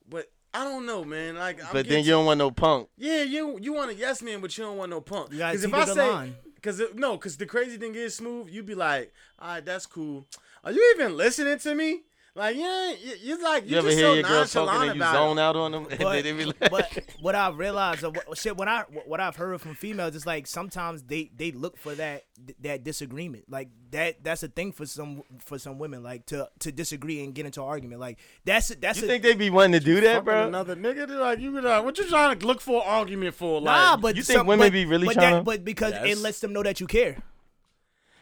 but 0.10 0.30
I 0.54 0.64
don't 0.64 0.86
know, 0.86 1.04
man. 1.04 1.36
Like, 1.36 1.60
I'm 1.62 1.68
But 1.68 1.86
then 1.86 1.86
getting 1.86 2.06
you 2.06 2.12
don't 2.12 2.26
want 2.26 2.38
no 2.40 2.52
punk. 2.52 2.90
Yeah, 2.98 3.24
you 3.24 3.58
you 3.62 3.74
want 3.74 3.92
a 3.92 3.96
yes 3.96 4.22
man, 4.22 4.42
but 4.42 4.58
you 4.58 4.64
don't 4.64 4.78
want 4.78 4.90
no 4.90 5.02
punk. 5.02 5.32
You 5.32 5.38
gotta 5.40 5.56
if 5.64 5.74
I 5.74 5.86
the 5.86 5.94
say, 5.94 6.10
line. 6.10 6.36
because 6.56 6.82
no, 6.96 7.14
because 7.14 7.38
the 7.38 7.46
crazy 7.46 7.78
thing 7.78 7.96
is, 7.96 8.16
smooth. 8.16 8.50
you'd 8.50 8.66
be 8.66 8.76
like, 8.76 9.14
all 9.40 9.50
right, 9.50 9.66
that's 9.66 9.86
cool. 9.86 10.26
Are 10.64 10.72
you 10.72 10.96
even 10.96 11.16
listening 11.16 11.60
to 11.60 11.76
me? 11.76 12.02
Like, 12.38 12.56
yeah, 12.56 12.92
you, 12.92 13.16
you're 13.24 13.42
like, 13.42 13.64
You 13.64 13.70
you're 13.72 13.80
ever 13.80 13.88
just 13.88 13.98
hear 13.98 14.08
so 14.10 14.14
your 14.14 14.24
girl 14.24 14.46
talking 14.46 14.76
and 14.90 14.96
you 14.96 15.02
about 15.02 15.14
zone 15.16 15.38
it. 15.40 15.42
out 15.42 15.56
on 15.56 15.72
them, 15.72 15.88
and 15.90 16.00
But, 16.00 16.12
then 16.14 16.24
they 16.24 16.32
be 16.34 16.46
like, 16.46 16.70
but 16.70 17.00
what 17.20 17.34
I 17.34 17.50
realized, 17.50 18.04
uh, 18.04 18.10
of 18.10 18.16
what, 18.16 18.38
shit, 18.38 18.56
when 18.56 18.70
I 18.70 18.84
what 19.08 19.20
I've 19.20 19.36
heard 19.36 19.60
from 19.60 19.74
females, 19.74 20.14
is 20.14 20.28
like 20.28 20.46
sometimes 20.46 21.02
they 21.02 21.32
they 21.36 21.52
look 21.52 21.78
for 21.78 21.96
that 21.96 22.26
that 22.62 22.84
disagreement, 22.84 23.46
like 23.50 23.70
that 23.90 24.24
that's 24.24 24.44
a 24.44 24.48
thing 24.50 24.72
for 24.72 24.86
some 24.86 25.24
for 25.40 25.58
some 25.58 25.80
women, 25.80 26.04
like 26.04 26.28
to 26.28 26.48
to 26.60 26.72
disagree 26.72 27.24
and 27.24 27.34
get 27.34 27.48
into 27.48 27.60
an 27.62 27.68
argument, 27.68 28.00
like 28.00 28.20
that's 28.46 28.68
that's 28.76 29.00
you 29.00 29.06
a, 29.06 29.08
think 29.08 29.24
they 29.24 29.34
be 29.34 29.50
wanting 29.50 29.80
to 29.80 29.84
do 29.84 30.00
that, 30.02 30.24
bro? 30.24 30.48
Another 30.48 30.76
nigga, 30.76 31.08
they're 31.08 31.18
like 31.20 31.40
you 31.40 31.52
be 31.52 31.62
like, 31.62 31.84
what 31.84 31.98
you 31.98 32.08
trying 32.08 32.38
to 32.38 32.46
look 32.46 32.62
for 32.62 32.86
argument 32.86 33.34
for? 33.34 33.60
Like, 33.62 33.76
nah, 33.76 33.98
but 33.98 34.16
you 34.16 34.22
think 34.22 34.38
some- 34.38 34.46
women 34.46 34.68
but- 34.68 34.74
be 34.74 34.86
really 34.86 35.08
but 35.08 35.16
tryna- 35.18 35.20
that, 35.38 35.44
but 35.44 35.66
because 35.66 35.94
it 35.94 36.08
Yes. 36.10 36.22
lets 36.22 36.40
them 36.40 36.54
know 36.54 36.62
that 36.62 36.80
you 36.80 36.86
care. 36.86 37.18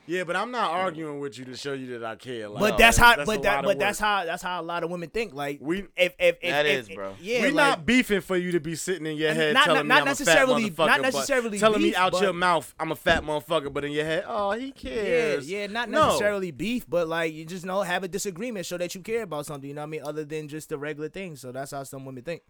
Yeah, 0.08 0.24
but 0.24 0.36
I'm 0.36 0.52
not 0.52 0.70
arguing 0.70 1.20
with 1.20 1.40
you 1.40 1.46
to 1.46 1.58
show 1.58 1.74
you 1.74 1.98
that 1.98 2.06
I 2.06 2.16
care. 2.16 2.48
Like, 2.48 2.60
But 2.60 2.78
that's 2.78 2.96
how. 2.96 3.14
a 3.14 3.18
but 3.26 3.28
lot 3.28 3.42
that. 3.44 3.60
of 3.60 3.66
But 3.66 3.80
that's 3.80 3.98
how. 3.98 4.24
That's 4.24 4.44
how 4.44 4.62
a 4.62 4.64
lot 4.64 4.84
of 4.84 4.92
women 4.92 5.10
think. 5.10 5.34
Like 5.34 5.58
We- 5.62 5.88
if 5.98 6.14
if, 6.20 6.38
if 6.42 6.42
That 6.42 6.66
if, 6.68 6.90
is, 6.90 6.96
bro. 6.96 7.16
Yeah, 7.20 7.42
we 7.42 7.46
like, 7.48 7.54
not 7.56 7.86
beefing 7.86 8.22
for 8.22 8.38
you 8.38 8.52
to 8.52 8.60
be 8.60 8.76
sitting 8.76 9.06
in 9.08 9.18
your 9.18 9.34
head 9.34 9.54
not- 9.56 9.66
telling 9.66 9.88
not 9.88 9.96
me 9.96 10.00
I'm 10.02 10.06
necessarily- 10.06 10.66
a 10.68 10.70
fat 10.72 10.86
not 10.86 11.00
motherfucker, 11.00 11.02
but 11.02 11.02
necessarily 11.02 11.60
telling 11.60 11.82
me 11.82 11.88
beef, 11.90 11.98
out 11.98 12.22
your 12.22 12.34
mouth 12.34 12.74
I'm 12.80 12.92
a 12.92 12.96
fat 12.96 13.24
motherfucker, 13.24 13.74
but 13.74 13.84
in 13.84 13.92
your 13.94 14.06
head, 14.06 14.26
oh, 14.28 14.52
he 14.52 14.72
cares. 14.72 15.50
yeah, 15.50 15.62
yeah, 15.62 15.68
not 15.68 15.90
No. 15.90 16.06
necessarily 16.08 16.52
beef, 16.52 16.86
but 16.88 17.08
like 17.08 17.34
you 17.34 17.44
just 17.46 17.66
know 17.66 17.82
have 17.82 18.04
a 18.04 18.08
disagreement, 18.08 18.66
show 18.68 18.78
that 18.78 18.94
you 18.94 19.02
care 19.02 19.24
about 19.24 19.46
something. 19.48 19.68
You 19.68 19.74
know 19.76 19.82
what 19.82 19.88
I 19.88 19.90
mean? 19.90 20.02
Other 20.04 20.24
than 20.24 20.48
just 20.48 20.70
the 20.70 20.78
regular 20.78 21.10
thing. 21.10 21.36
So 21.36 21.52
that's 21.52 21.72
how 21.72 21.82
some 21.84 22.06
women 22.06 22.24
think. 22.24 22.44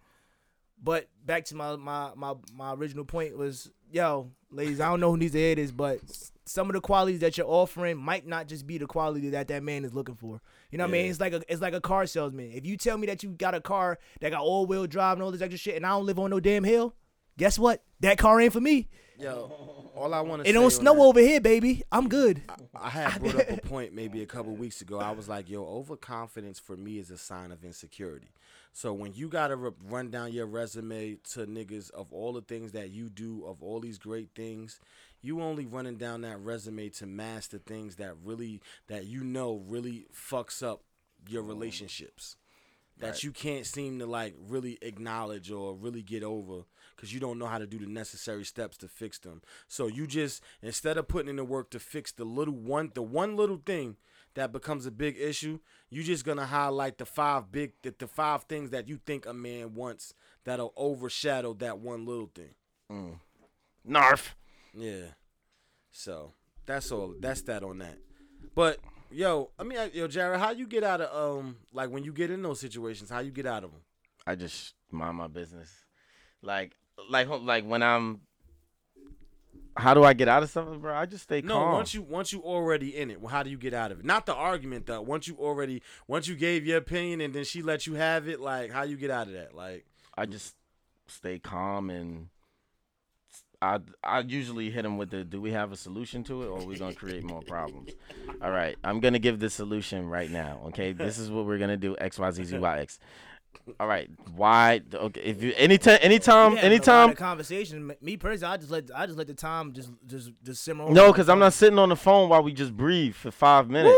But 0.84 1.08
back 1.26 1.46
to 1.46 1.56
my 1.56 1.78
my 1.78 2.12
my 2.16 2.34
my 2.54 2.74
original 2.74 3.06
point 3.06 3.38
was, 3.38 3.72
yo, 3.92 4.30
ladies, 4.52 4.82
I 4.82 4.90
don't 4.90 5.00
know 5.00 5.12
who 5.12 5.18
needs 5.18 5.32
to 5.32 5.40
hear 5.40 5.56
this, 5.56 5.72
but 5.72 6.00
s- 6.10 6.32
some 6.46 6.70
of 6.70 6.74
the 6.74 6.82
qualities 6.82 7.20
that 7.22 7.38
you're 7.38 7.48
offering 7.48 7.98
might 7.98 8.26
not 8.26 8.48
just 8.48 8.68
be 8.68 8.78
the 8.78 8.86
quality 8.86 9.30
that 9.30 9.48
that 9.48 9.64
man 9.64 9.84
is 9.84 9.94
looking 9.94 10.16
for. 10.16 10.40
You 10.72 10.78
know 10.78 10.84
what 10.84 10.90
I 10.90 10.94
mean? 10.94 11.10
It's 11.10 11.20
like 11.20 11.34
a 11.34 11.42
it's 11.50 11.62
like 11.62 11.74
a 11.74 11.82
car 11.82 12.06
salesman. 12.06 12.52
If 12.54 12.66
you 12.66 12.78
tell 12.78 12.98
me 12.98 13.08
that 13.08 13.24
you 13.24 13.32
got 13.32 13.56
a 13.56 13.62
car 13.62 13.98
that 14.22 14.30
got 14.30 14.42
all 14.42 14.66
wheel 14.66 14.86
drive 14.88 15.14
and 15.14 15.24
all 15.24 15.32
this 15.32 15.42
extra 15.42 15.58
shit, 15.58 15.76
and 15.76 15.86
I 15.86 15.90
don't 15.90 16.06
live 16.06 16.20
on 16.20 16.30
no 16.30 16.40
damn 16.40 16.64
hill, 16.64 16.96
guess 17.38 17.58
what? 17.58 17.84
That 18.02 18.18
car 18.18 18.40
ain't 18.40 18.54
for 18.54 18.62
me. 18.62 18.88
Yo, 19.18 19.92
all 19.96 20.14
I 20.14 20.20
want 20.22 20.44
to 20.44 20.50
It 20.50 20.54
don't 20.54 20.72
snow 20.72 21.02
over 21.04 21.22
here, 21.22 21.40
baby. 21.40 21.84
I'm 21.92 22.10
good. 22.10 22.42
I 22.76 22.90
had 22.90 23.22
brought 23.22 23.36
up 23.36 23.50
a 23.50 23.58
point 23.62 23.94
maybe 23.94 24.22
a 24.22 24.26
couple 24.26 24.54
weeks 24.54 24.82
ago. 24.82 25.00
I 25.00 25.12
was 25.12 25.30
like, 25.30 25.50
yo, 25.50 25.64
overconfidence 25.64 26.60
for 26.60 26.76
me 26.76 27.00
is 27.00 27.12
a 27.12 27.18
sign 27.18 27.52
of 27.52 27.64
insecurity. 27.64 28.28
So 28.74 28.92
when 28.92 29.14
you 29.14 29.30
gotta 29.30 29.56
re- 29.56 29.72
run 29.88 30.12
down 30.12 30.34
your 30.34 30.48
resume 30.48 31.16
to 31.32 31.46
niggas 31.46 31.92
of 31.92 32.12
all 32.12 32.34
the 32.34 32.42
things 32.42 32.74
that 32.74 32.90
you 32.90 33.10
do, 33.10 33.46
of 33.46 33.64
all 33.64 33.80
these 33.80 33.98
great 33.98 34.32
things, 34.36 34.82
you 35.26 35.42
only 35.42 35.66
running 35.66 35.98
down 35.98 36.22
that 36.22 36.40
resume 36.40 36.90
to 36.90 37.06
mask 37.06 37.52
the 37.52 37.60
things 37.60 37.96
that 37.98 38.14
really 38.24 38.62
that 38.88 39.06
you 39.06 39.24
know 39.24 39.64
really 39.68 40.06
fucks 40.14 40.62
up 40.62 40.84
your 41.28 41.42
mm-hmm. 41.42 41.52
relationships. 41.52 42.38
That 42.98 43.26
you 43.26 43.32
can't 43.32 43.66
seem 43.66 44.00
to 44.00 44.06
like 44.06 44.36
really 44.48 44.78
acknowledge 44.82 45.52
or 45.52 45.76
really 45.76 46.02
get 46.02 46.24
over 46.24 46.62
because 46.96 47.14
you 47.14 47.20
don't 47.20 47.38
know 47.38 47.46
how 47.46 47.58
to 47.58 47.68
do 47.68 47.78
the 47.78 47.88
necessary 47.88 48.46
steps 48.46 48.78
to 48.78 48.88
fix 48.88 49.20
them. 49.20 49.42
So 49.68 49.88
you 49.88 50.08
just 50.08 50.42
instead 50.62 50.98
of 50.98 51.10
putting 51.10 51.30
in 51.30 51.36
the 51.36 51.44
work 51.44 51.72
to 51.72 51.80
fix 51.80 52.14
the 52.14 52.24
little 52.24 52.54
one, 52.54 52.92
the 52.94 53.02
one 53.02 53.36
little 53.36 53.62
thing 53.66 53.98
that 54.36 54.54
becomes 54.54 54.86
a 54.86 54.92
big 54.92 55.18
issue, 55.20 55.60
you 55.90 56.04
just 56.04 56.24
gonna 56.24 56.46
highlight 56.46 56.98
the 56.98 57.06
five 57.06 57.52
big, 57.52 57.74
the, 57.82 57.94
the 57.98 58.08
five 58.08 58.44
things 58.44 58.70
that 58.70 58.88
you 58.88 59.00
think 59.06 59.26
a 59.26 59.34
man 59.34 59.76
wants 59.76 60.14
that'll 60.46 60.74
overshadow 60.78 61.54
that 61.56 61.80
one 61.80 62.06
little 62.06 62.30
thing. 62.34 62.54
Mm. 62.90 63.20
Narf. 63.84 64.36
Yeah. 64.76 65.06
So 65.92 66.34
that's 66.66 66.92
all. 66.92 67.16
That's 67.20 67.42
that 67.44 67.64
on 67.64 67.80
that. 67.80 67.98
But 68.54 68.80
yo, 69.12 69.52
I 69.58 69.64
mean, 69.64 69.80
yo, 69.94 70.08
Jared, 70.08 70.40
how 70.40 70.52
you 70.52 70.68
get 70.68 70.84
out 70.84 71.02
of 71.02 71.40
um 71.40 71.58
like 71.74 71.90
when 71.90 72.04
you 72.04 72.14
get 72.14 72.32
in 72.32 72.42
those 72.42 72.60
situations? 72.60 73.10
How 73.10 73.20
you 73.20 73.32
get 73.32 73.46
out 73.46 73.64
of 73.64 73.72
them? 73.72 73.82
I 74.28 74.36
just 74.36 74.74
mind 74.92 75.18
my 75.18 75.28
business. 75.28 75.72
Like, 76.42 76.74
like, 77.10 77.28
like 77.30 77.66
when 77.66 77.84
I'm. 77.84 78.22
How 79.78 79.94
do 79.94 80.06
I 80.06 80.14
get 80.14 80.30
out 80.30 80.42
of 80.42 80.50
something, 80.50 80.80
bro? 80.80 80.96
I 80.96 81.06
just 81.06 81.24
stay 81.24 81.42
No, 81.42 81.56
calm. 81.56 81.72
No, 81.72 81.76
once 81.76 81.94
you 81.94 82.02
once 82.02 82.32
you 82.32 82.42
already 82.42 82.96
in 82.96 83.12
it, 83.12 83.20
well, 83.20 83.30
how 83.30 83.44
do 83.44 83.50
you 83.50 83.58
get 83.58 83.74
out 83.74 83.92
of 83.92 84.00
it? 84.00 84.06
Not 84.06 84.26
the 84.26 84.34
argument 84.34 84.86
though. 84.86 85.02
Once 85.02 85.28
you 85.28 85.36
already 85.38 85.82
once 86.08 86.28
you 86.30 86.36
gave 86.36 86.66
your 86.66 86.78
opinion 86.78 87.20
and 87.20 87.34
then 87.34 87.44
she 87.44 87.62
let 87.62 87.86
you 87.86 87.96
have 87.96 88.30
it, 88.30 88.40
like 88.40 88.72
how 88.72 88.84
you 88.84 88.96
get 88.96 89.12
out 89.12 89.28
of 89.28 89.34
that? 89.34 89.54
Like 89.54 89.86
I 90.18 90.28
just 90.28 90.56
stay 91.08 91.40
calm 91.40 91.90
and 91.90 92.30
I 93.66 93.80
I 94.04 94.20
usually 94.20 94.70
hit 94.70 94.86
him 94.86 94.98
with 94.98 95.10
the 95.10 95.24
do 95.24 95.40
we 95.42 95.52
have 95.52 95.72
a 95.72 95.78
solution 95.78 96.24
to 96.26 96.44
it 96.44 96.48
or 96.48 96.60
are 96.60 96.66
we 96.66 96.78
gonna 96.78 96.94
create 97.04 97.24
more 97.24 97.42
problems? 97.42 97.92
All 98.42 98.52
right, 98.52 98.76
I'm 98.84 99.00
gonna 99.00 99.20
give 99.20 99.40
the 99.40 99.50
solution 99.50 100.08
right 100.10 100.30
now. 100.30 100.62
Okay, 100.68 100.92
this 100.94 101.18
is 101.18 101.30
what 101.32 101.46
we're 101.46 101.58
gonna 101.58 101.78
do 101.88 101.96
X 102.00 102.20
Y 102.20 102.32
Z 102.32 102.44
Z 102.44 102.58
Y 102.60 102.80
X. 102.80 103.00
All 103.80 103.88
right, 103.88 104.10
why? 104.36 104.82
Okay, 104.94 105.22
if 105.22 105.42
you 105.42 105.54
anytime 105.58 105.98
anytime 106.02 106.52
Yeah, 106.52 106.62
but 106.62 106.66
a 106.66 106.68
lot 106.68 106.72
anytime 106.72 107.14
conversation. 107.16 107.92
Me 108.02 108.18
personally, 108.18 108.54
I 108.54 108.58
just 108.58 108.70
let 108.72 108.84
I 108.96 109.06
just 109.08 109.18
let 109.18 109.28
the 109.28 109.34
time 109.34 109.74
just 109.74 109.90
just 110.06 110.32
just 110.44 110.64
simmer. 110.64 110.90
no, 110.90 111.12
because 111.12 111.30
I'm 111.30 111.40
not 111.40 111.54
sitting 111.54 111.80
on 111.80 111.90
the 111.90 111.96
phone 111.96 112.30
while 112.30 112.44
we 112.44 112.52
just 112.54 112.76
breathe 112.76 113.16
for 113.16 113.32
five 113.32 113.70
minutes. 113.70 113.98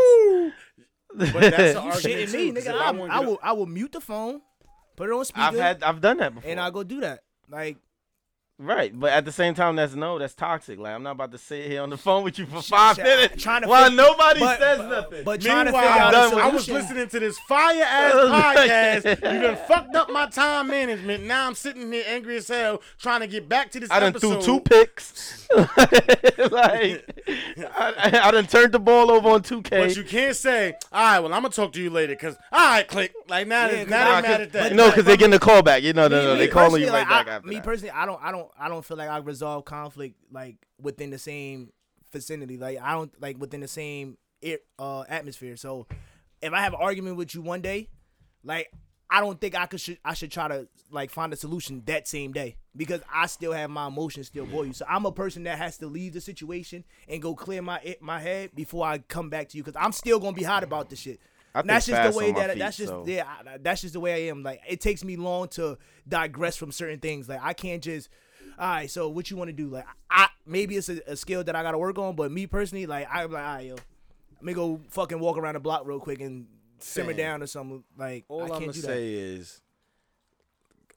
but 1.14 1.32
that's 1.32 1.76
an 1.76 1.84
You 1.84 1.90
argument 1.90 2.02
shitting 2.02 2.32
me, 2.32 2.52
nigga. 2.52 2.66
if 2.68 3.10
I, 3.10 3.16
I 3.16 3.20
will 3.20 3.38
I 3.42 3.52
will 3.52 3.66
mute 3.66 3.92
the 3.92 4.00
phone, 4.00 4.40
put 4.96 5.10
it 5.10 5.12
on 5.12 5.24
speaker, 5.24 5.42
I've 5.46 5.54
had 5.56 5.82
I've 5.82 6.00
done 6.00 6.16
that 6.18 6.34
before. 6.36 6.50
and 6.50 6.60
I 6.60 6.70
go 6.70 6.82
do 6.84 7.00
that. 7.00 7.24
Like 7.50 7.76
Right, 8.60 8.98
but 8.98 9.12
at 9.12 9.24
the 9.24 9.30
same 9.30 9.54
time, 9.54 9.76
that's 9.76 9.94
no, 9.94 10.18
that's 10.18 10.34
toxic. 10.34 10.80
Like 10.80 10.92
I'm 10.92 11.04
not 11.04 11.12
about 11.12 11.30
to 11.30 11.38
sit 11.38 11.66
here 11.70 11.80
on 11.80 11.90
the 11.90 11.96
phone 11.96 12.24
with 12.24 12.40
you 12.40 12.46
for 12.46 12.60
five 12.60 12.96
shit, 12.96 13.04
minutes 13.04 13.40
trying 13.40 13.62
to 13.62 13.68
while 13.68 13.84
fig- 13.86 13.96
nobody 13.96 14.40
but- 14.40 14.58
says 14.58 14.78
but- 14.78 14.88
nothing. 14.90 15.24
but 15.24 15.40
trying 15.40 15.66
to 15.66 15.70
Meanwhile, 15.72 15.92
figure 15.92 16.02
I'm 16.02 16.08
a 16.08 16.10
done 16.12 16.34
with- 16.34 16.44
I 16.44 16.48
was 16.48 16.68
listening 16.68 17.08
to 17.08 17.20
this 17.20 17.38
fire 17.48 17.84
ass 17.84 18.14
podcast. 19.14 19.32
you 19.34 19.42
done 19.42 19.56
fucked 19.68 19.94
up 19.94 20.10
my 20.10 20.26
time 20.26 20.66
management. 20.66 21.22
Now 21.22 21.46
I'm 21.46 21.54
sitting 21.54 21.92
here 21.92 22.02
angry 22.08 22.36
as 22.38 22.48
hell 22.48 22.82
trying 22.98 23.20
to 23.20 23.28
get 23.28 23.48
back 23.48 23.70
to 23.70 23.78
this 23.80 23.92
I 23.92 24.00
done 24.00 24.08
episode. 24.08 24.42
threw 24.42 24.56
two 24.58 24.60
picks. 24.60 25.46
like 26.50 27.04
I, 27.76 28.20
I 28.24 28.30
done 28.32 28.46
turned 28.48 28.72
the 28.72 28.80
ball 28.80 29.10
over 29.10 29.28
on 29.28 29.42
2K. 29.42 29.70
But 29.70 29.96
you 29.96 30.02
can't 30.02 30.34
say, 30.34 30.74
all 30.92 31.00
right, 31.00 31.20
well, 31.20 31.32
I'm 31.32 31.42
gonna 31.42 31.50
talk 31.54 31.72
to 31.74 31.80
you 31.82 31.90
later, 31.90 32.16
cause 32.16 32.36
all 32.52 32.58
right, 32.70 32.86
click. 32.88 33.14
Like 33.28 33.46
now, 33.46 33.68
Yeah, 33.68 33.84
now 33.84 34.10
I- 34.16 34.20
they 34.20 34.28
mad 34.28 34.40
at 34.40 34.52
that. 34.52 34.74
no, 34.74 34.88
because 34.90 35.04
they're 35.04 35.16
getting 35.16 35.34
a 35.34 35.38
call 35.38 35.62
back. 35.62 35.82
You 35.84 35.92
know, 35.92 36.08
no, 36.08 36.22
no, 36.24 36.32
me- 36.32 36.38
they 36.40 36.46
me 36.46 36.50
calling 36.52 36.82
you 36.82 36.88
right 36.88 37.06
like, 37.06 37.08
back 37.08 37.28
I, 37.28 37.36
after 37.36 37.48
Me 37.48 37.54
that. 37.56 37.64
personally, 37.64 37.90
I 37.92 38.04
don't 38.06 38.20
I 38.22 38.32
don't 38.32 38.47
I 38.58 38.68
don't 38.68 38.84
feel 38.84 38.96
like 38.96 39.08
I 39.08 39.18
resolve 39.18 39.64
conflict 39.64 40.16
like 40.30 40.56
within 40.80 41.10
the 41.10 41.18
same 41.18 41.72
vicinity. 42.12 42.56
Like 42.56 42.78
I 42.80 42.92
don't 42.92 43.12
like 43.20 43.38
within 43.38 43.60
the 43.60 43.68
same 43.68 44.16
uh, 44.78 45.04
atmosphere. 45.08 45.56
So 45.56 45.86
if 46.40 46.52
I 46.52 46.60
have 46.60 46.72
an 46.74 46.80
argument 46.80 47.16
with 47.16 47.34
you 47.34 47.42
one 47.42 47.60
day, 47.60 47.88
like 48.44 48.70
I 49.10 49.20
don't 49.20 49.40
think 49.40 49.54
I 49.56 49.66
could 49.66 49.80
should 49.80 49.98
I 50.04 50.14
should 50.14 50.30
try 50.30 50.48
to 50.48 50.68
like 50.90 51.10
find 51.10 51.32
a 51.32 51.36
solution 51.36 51.82
that 51.86 52.06
same 52.06 52.32
day 52.32 52.56
because 52.76 53.00
I 53.12 53.26
still 53.26 53.52
have 53.52 53.70
my 53.70 53.86
emotions 53.86 54.26
still 54.28 54.46
boil 54.46 54.66
you. 54.66 54.72
So 54.72 54.84
I'm 54.88 55.06
a 55.06 55.12
person 55.12 55.44
that 55.44 55.58
has 55.58 55.78
to 55.78 55.86
leave 55.86 56.12
the 56.12 56.20
situation 56.20 56.84
and 57.08 57.20
go 57.20 57.34
clear 57.34 57.62
my 57.62 57.96
my 58.00 58.20
head 58.20 58.50
before 58.54 58.86
I 58.86 58.98
come 58.98 59.30
back 59.30 59.48
to 59.50 59.56
you 59.56 59.64
because 59.64 59.80
I'm 59.80 59.92
still 59.92 60.20
gonna 60.20 60.32
be 60.36 60.42
hot 60.44 60.62
about 60.64 60.90
the 60.90 60.96
shit. 60.96 61.20
That's 61.66 61.86
just 61.86 62.02
the 62.12 62.18
way 62.18 62.26
that 62.32 62.50
feet, 62.52 62.58
that's 62.60 62.76
just 62.76 62.88
so- 62.90 63.04
yeah 63.06 63.26
I- 63.54 63.58
that's 63.58 63.80
just 63.80 63.94
the 63.94 64.00
way 64.00 64.12
I 64.26 64.30
am. 64.30 64.42
Like 64.42 64.60
it 64.68 64.80
takes 64.80 65.02
me 65.02 65.16
long 65.16 65.48
to 65.48 65.78
digress 66.06 66.56
from 66.56 66.70
certain 66.70 67.00
things. 67.00 67.28
Like 67.28 67.40
I 67.42 67.54
can't 67.54 67.82
just 67.82 68.08
all 68.58 68.68
right. 68.68 68.90
So 68.90 69.08
what 69.08 69.30
you 69.30 69.36
want 69.36 69.48
to 69.48 69.52
do? 69.56 69.68
Like 69.68 69.86
I 70.10 70.28
maybe 70.46 70.76
it's 70.76 70.88
a, 70.88 71.00
a 71.06 71.16
skill 71.16 71.44
that 71.44 71.54
I 71.56 71.62
gotta 71.62 71.78
work 71.78 71.98
on, 71.98 72.16
but 72.16 72.30
me 72.32 72.46
personally, 72.46 72.86
like 72.86 73.08
I'm 73.12 73.30
like 73.32 73.42
all 73.44 73.54
right, 73.54 73.66
yo, 73.66 73.74
let 73.74 74.42
me 74.42 74.52
go 74.54 74.80
fucking 74.90 75.20
walk 75.20 75.38
around 75.38 75.54
the 75.54 75.60
block 75.60 75.86
real 75.86 76.00
quick 76.00 76.20
and 76.20 76.46
simmer 76.78 77.14
Fam. 77.14 77.16
down 77.16 77.42
or 77.42 77.46
something. 77.46 77.84
Like 77.96 78.26
All 78.28 78.42
I 78.42 78.56
I'm 78.56 78.60
can't 78.60 78.60
gonna 78.62 78.72
do 78.72 78.80
say 78.80 79.14
is, 79.14 79.60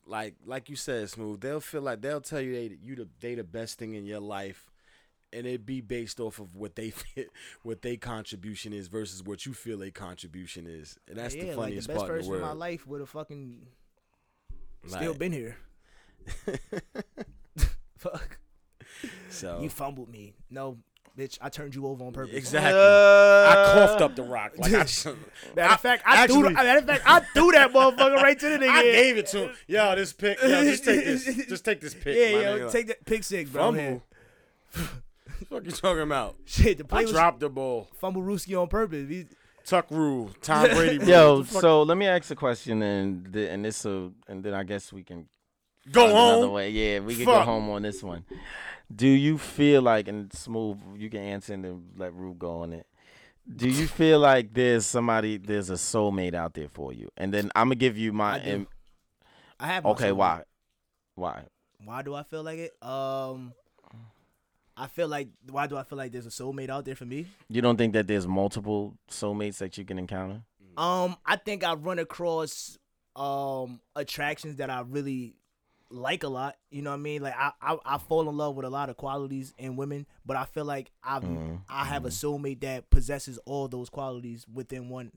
like, 0.05 0.35
like 0.45 0.69
you 0.69 0.75
said, 0.75 1.09
smooth. 1.09 1.41
They'll 1.41 1.59
feel 1.61 1.81
like 1.81 2.01
they'll 2.01 2.21
tell 2.21 2.41
you 2.41 2.53
they 2.53 2.77
you 2.81 2.95
the 2.95 3.07
they 3.19 3.35
the 3.35 3.43
best 3.43 3.77
thing 3.77 3.93
in 3.93 4.05
your 4.05 4.19
life, 4.19 4.69
and 5.33 5.45
it 5.47 5.65
be 5.65 5.81
based 5.81 6.19
off 6.19 6.39
of 6.39 6.55
what 6.55 6.75
they 6.75 6.93
what 7.63 7.81
their 7.81 7.97
contribution 7.97 8.73
is 8.73 8.87
versus 8.87 9.23
what 9.23 9.45
you 9.45 9.53
feel 9.53 9.81
a 9.83 9.91
contribution 9.91 10.65
is, 10.67 10.97
and 11.07 11.17
that's 11.17 11.35
yeah, 11.35 11.43
the 11.43 11.55
like 11.57 11.57
funniest 11.57 11.87
the 11.87 11.93
best 11.93 12.05
part 12.07 12.11
in 12.11 12.15
the 12.17 12.21
person 12.21 12.35
in 12.35 12.41
my 12.41 12.51
life 12.53 12.87
would 12.87 12.99
have 12.99 13.09
fucking 13.09 13.67
still 14.87 15.11
Like, 15.11 15.19
been 15.19 15.31
here. 15.31 15.57
Fuck. 18.01 18.37
so 19.29 19.59
You 19.61 19.69
fumbled 19.69 20.09
me. 20.09 20.33
No, 20.49 20.77
bitch, 21.17 21.37
I 21.41 21.49
turned 21.49 21.75
you 21.75 21.85
over 21.87 22.03
on 22.03 22.13
purpose. 22.13 22.35
exactly. 22.35 22.71
Uh, 22.73 23.49
I 23.49 23.71
coughed 23.73 24.01
up 24.01 24.15
the 24.15 24.23
rock. 24.23 24.53
Like 24.57 24.73
I, 24.73 24.79
just, 24.85 25.05
Matter 25.55 25.73
of 25.73 25.79
fact, 25.81 26.03
I 26.05 26.23
actually, 26.23 26.41
threw. 26.41 26.49
Matter 26.51 26.79
of 26.79 26.85
fact, 26.85 27.03
I 27.05 27.19
threw 27.33 27.51
that 27.51 27.71
motherfucker 27.71 28.15
right 28.15 28.39
to 28.39 28.49
the 28.49 28.57
nigga. 28.65 28.69
I 28.69 28.83
gave 28.83 29.17
it 29.17 29.27
to 29.27 29.37
him. 29.49 29.55
Yo, 29.67 29.95
this 29.95 30.13
pick. 30.13 30.41
Yo, 30.41 30.47
just 30.63 30.83
take 30.83 31.05
this. 31.05 31.45
Just 31.47 31.63
take 31.65 31.79
this 31.81 31.93
pick. 31.93 32.15
Yeah, 32.17 32.39
yo, 32.39 32.59
nigga. 32.59 32.71
take 32.71 32.87
that 32.87 33.05
pick 33.05 33.23
six, 33.23 33.49
bro. 33.49 33.71
man. 33.71 34.01
fumble. 34.71 34.89
what 35.49 35.65
you 35.65 35.71
talking 35.71 36.01
about? 36.03 36.35
Shit, 36.45 36.77
the 36.79 36.85
play 36.85 37.01
I 37.01 37.03
was 37.03 37.11
dropped 37.11 37.39
the 37.39 37.49
ball. 37.49 37.87
fumblerooski 38.01 38.59
on 38.59 38.67
purpose. 38.67 39.07
He- 39.09 39.27
Tuck 39.63 39.91
rule. 39.91 40.31
Tom 40.41 40.69
Brady. 40.71 40.97
rule. 40.97 41.07
Yo, 41.07 41.33
What 41.37 41.45
the 41.47 41.53
fuck- 41.53 41.61
so 41.61 41.83
let 41.83 41.95
me 41.97 42.07
ask 42.07 42.31
a 42.31 42.35
question, 42.35 42.81
and 42.81 43.35
and 43.35 43.63
this 43.63 43.83
will, 43.85 44.13
and 44.27 44.43
then 44.43 44.55
I 44.55 44.63
guess 44.63 44.91
we 44.91 45.03
can 45.03 45.27
go 45.89 46.01
find 46.01 46.11
another 46.11 46.41
home. 46.47 46.53
way. 46.53 46.69
Yeah, 46.69 46.99
we 46.99 47.15
can 47.15 47.25
go 47.25 47.41
home 47.41 47.69
on 47.69 47.81
this 47.83 48.03
one. 48.03 48.25
Do 48.93 49.07
you 49.07 49.37
feel 49.37 49.81
like, 49.81 50.07
and 50.07 50.31
smooth, 50.33 50.77
you 50.97 51.09
can 51.09 51.21
answer 51.21 51.53
and 51.53 51.63
then 51.63 51.83
let 51.95 52.13
Rube 52.13 52.39
go 52.39 52.61
on 52.61 52.73
it. 52.73 52.85
Do 53.55 53.69
you 53.69 53.87
feel 53.99 54.19
like 54.19 54.53
there's 54.53 54.85
somebody, 54.85 55.37
there's 55.37 55.69
a 55.69 55.73
soulmate 55.75 56.33
out 56.33 56.53
there 56.53 56.67
for 56.67 56.91
you? 56.91 57.09
And 57.17 57.33
then 57.33 57.51
I'm 57.55 57.67
gonna 57.67 57.75
give 57.75 57.97
you 57.97 58.11
my. 58.13 58.35
I 58.35 58.39
im- 58.41 58.67
I 59.59 59.67
have. 59.67 59.85
okay, 59.85 60.09
soulmate. 60.09 60.15
why? 60.15 60.43
Why? 61.15 61.43
Why 61.83 62.01
do 62.01 62.13
I 62.15 62.23
feel 62.23 62.43
like 62.43 62.59
it? 62.59 62.73
Um, 62.83 63.53
I 64.77 64.87
feel 64.87 65.07
like 65.07 65.29
why 65.49 65.67
do 65.67 65.77
I 65.77 65.83
feel 65.83 65.97
like 65.97 66.11
there's 66.11 66.25
a 66.25 66.29
soulmate 66.29 66.69
out 66.69 66.85
there 66.85 66.95
for 66.95 67.05
me? 67.05 67.27
You 67.49 67.61
don't 67.61 67.77
think 67.77 67.93
that 67.93 68.07
there's 68.07 68.27
multiple 68.27 68.97
soulmates 69.09 69.57
that 69.57 69.77
you 69.77 69.85
can 69.85 69.97
encounter? 69.99 70.41
Um, 70.77 71.17
I 71.25 71.35
think 71.35 71.63
I 71.63 71.73
run 71.73 71.99
across 71.99 72.77
um 73.15 73.81
attractions 73.95 74.55
that 74.57 74.69
I 74.69 74.81
really 74.81 75.35
like 75.91 76.23
a 76.23 76.27
lot. 76.27 76.55
You 76.69 76.81
know 76.81 76.91
what 76.91 76.97
I 76.97 76.99
mean? 76.99 77.21
Like 77.21 77.35
I, 77.37 77.51
I, 77.61 77.77
I 77.85 77.97
fall 77.97 78.27
in 78.29 78.37
love 78.37 78.55
with 78.55 78.65
a 78.65 78.69
lot 78.69 78.89
of 78.89 78.97
qualities 78.97 79.53
in 79.57 79.75
women, 79.75 80.05
but 80.25 80.37
I 80.37 80.45
feel 80.45 80.65
like 80.65 80.91
I've 81.03 81.23
mm-hmm. 81.23 81.55
I 81.69 81.85
have 81.85 82.05
a 82.05 82.09
mm-hmm. 82.09 82.27
soulmate 82.27 82.61
that 82.61 82.89
possesses 82.89 83.39
all 83.45 83.67
those 83.67 83.89
qualities 83.89 84.45
within 84.51 84.89
one. 84.89 85.11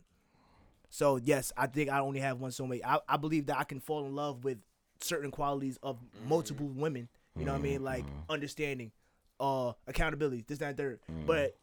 So 0.91 1.17
yes, 1.17 1.53
I 1.57 1.67
think 1.67 1.91
I 1.91 2.01
only 2.01 2.21
have 2.21 2.41
one 2.41 2.51
soulmate. 2.51 2.83
I, 2.85 3.01
I 3.09 3.17
believe 3.17 3.47
that 3.47 3.59
I 3.59 3.65
can 3.65 3.81
fall 3.81 4.07
in 4.07 4.15
love 4.15 4.45
with 4.45 4.59
certain 5.01 5.31
qualities 5.31 5.79
of 5.83 5.97
mm-hmm. 5.97 6.29
multiple 6.29 6.67
women. 6.69 7.09
You 7.37 7.45
know 7.45 7.53
what 7.53 7.59
I 7.59 7.63
mean? 7.63 7.83
Like 7.83 8.05
understanding, 8.31 8.93
uh, 9.41 9.73
accountability, 9.89 10.45
this, 10.47 10.59
that, 10.59 10.69
and 10.69 10.77
third. 10.77 11.01
But 11.27 11.57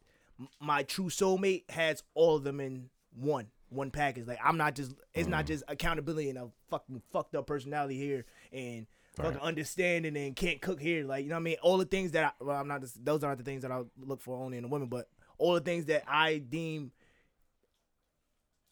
my 0.59 0.83
true 0.83 1.05
soulmate 1.05 1.69
has 1.69 2.03
all 2.13 2.35
of 2.35 2.43
them 2.43 2.59
in 2.59 2.89
one 3.15 3.47
one 3.69 3.89
package. 3.89 4.27
Like 4.27 4.39
I'm 4.43 4.57
not 4.57 4.75
just 4.75 4.93
it's 5.13 5.27
not 5.27 5.45
just 5.45 5.63
accountability 5.67 6.29
and 6.29 6.37
a 6.37 6.49
fucking 6.69 7.01
fucked 7.11 7.35
up 7.35 7.47
personality 7.47 7.97
here 7.97 8.25
and 8.51 8.85
fucking 9.15 9.39
understanding 9.39 10.15
and 10.17 10.35
can't 10.35 10.61
cook 10.61 10.79
here. 10.79 11.05
Like 11.05 11.23
you 11.23 11.29
know 11.29 11.35
what 11.35 11.41
I 11.41 11.43
mean? 11.43 11.57
All 11.61 11.77
the 11.77 11.85
things 11.85 12.11
that 12.11 12.35
I 12.39 12.43
well 12.43 12.57
I'm 12.57 12.67
not 12.67 12.81
just, 12.81 13.03
those 13.03 13.23
aren't 13.23 13.39
the 13.39 13.43
things 13.43 13.61
that 13.63 13.71
I 13.71 13.81
look 13.99 14.21
for 14.21 14.37
only 14.37 14.57
in 14.57 14.65
a 14.65 14.67
woman, 14.67 14.87
but 14.87 15.07
all 15.37 15.53
the 15.53 15.61
things 15.61 15.85
that 15.85 16.03
I 16.07 16.37
deem 16.37 16.91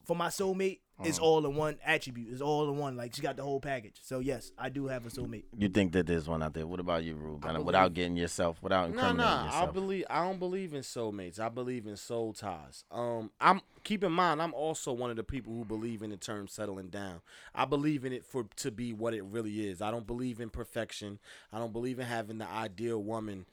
for 0.05 0.15
my 0.15 0.27
soulmate 0.27 0.79
is 1.05 1.19
all 1.19 1.45
in 1.45 1.55
one 1.55 1.77
attribute. 1.85 2.27
It's 2.31 2.41
all 2.41 2.69
in 2.69 2.77
one. 2.77 2.97
Like 2.97 3.15
she 3.15 3.21
got 3.21 3.37
the 3.37 3.43
whole 3.43 3.59
package. 3.59 3.97
So 4.01 4.19
yes, 4.19 4.51
I 4.57 4.69
do 4.69 4.87
have 4.87 5.05
a 5.05 5.09
soulmate. 5.09 5.43
You 5.57 5.69
think 5.69 5.93
that 5.93 6.07
there's 6.07 6.27
one 6.27 6.43
out 6.43 6.53
there? 6.53 6.67
What 6.67 6.79
about 6.79 7.03
you, 7.03 7.15
Rube? 7.15 7.43
I 7.45 7.49
And 7.49 7.55
believe- 7.57 7.65
without 7.67 7.93
getting 7.93 8.15
yourself, 8.17 8.61
without 8.61 8.89
No, 8.91 8.93
incriminating 8.93 9.45
no, 9.49 9.51
I 9.53 9.65
believe 9.67 10.05
I 10.09 10.23
don't 10.25 10.39
believe 10.39 10.73
in 10.73 10.81
soulmates. 10.81 11.39
I 11.39 11.49
believe 11.49 11.87
in 11.87 11.95
soul 11.95 12.33
ties. 12.33 12.83
Um, 12.91 13.31
I'm 13.39 13.61
keep 13.83 14.03
in 14.03 14.11
mind 14.11 14.41
I'm 14.41 14.53
also 14.53 14.91
one 14.91 15.09
of 15.09 15.15
the 15.15 15.23
people 15.23 15.53
who 15.53 15.63
believe 15.65 16.01
in 16.01 16.09
the 16.09 16.17
term 16.17 16.47
settling 16.47 16.87
down. 16.89 17.21
I 17.55 17.65
believe 17.65 18.03
in 18.05 18.11
it 18.13 18.25
for 18.25 18.45
to 18.57 18.71
be 18.71 18.93
what 18.93 19.13
it 19.13 19.23
really 19.23 19.67
is. 19.69 19.81
I 19.81 19.91
don't 19.91 20.05
believe 20.07 20.39
in 20.39 20.49
perfection. 20.49 21.19
I 21.53 21.59
don't 21.59 21.71
believe 21.73 21.99
in 21.99 22.05
having 22.05 22.37
the 22.39 22.47
ideal 22.49 23.01
woman. 23.01 23.45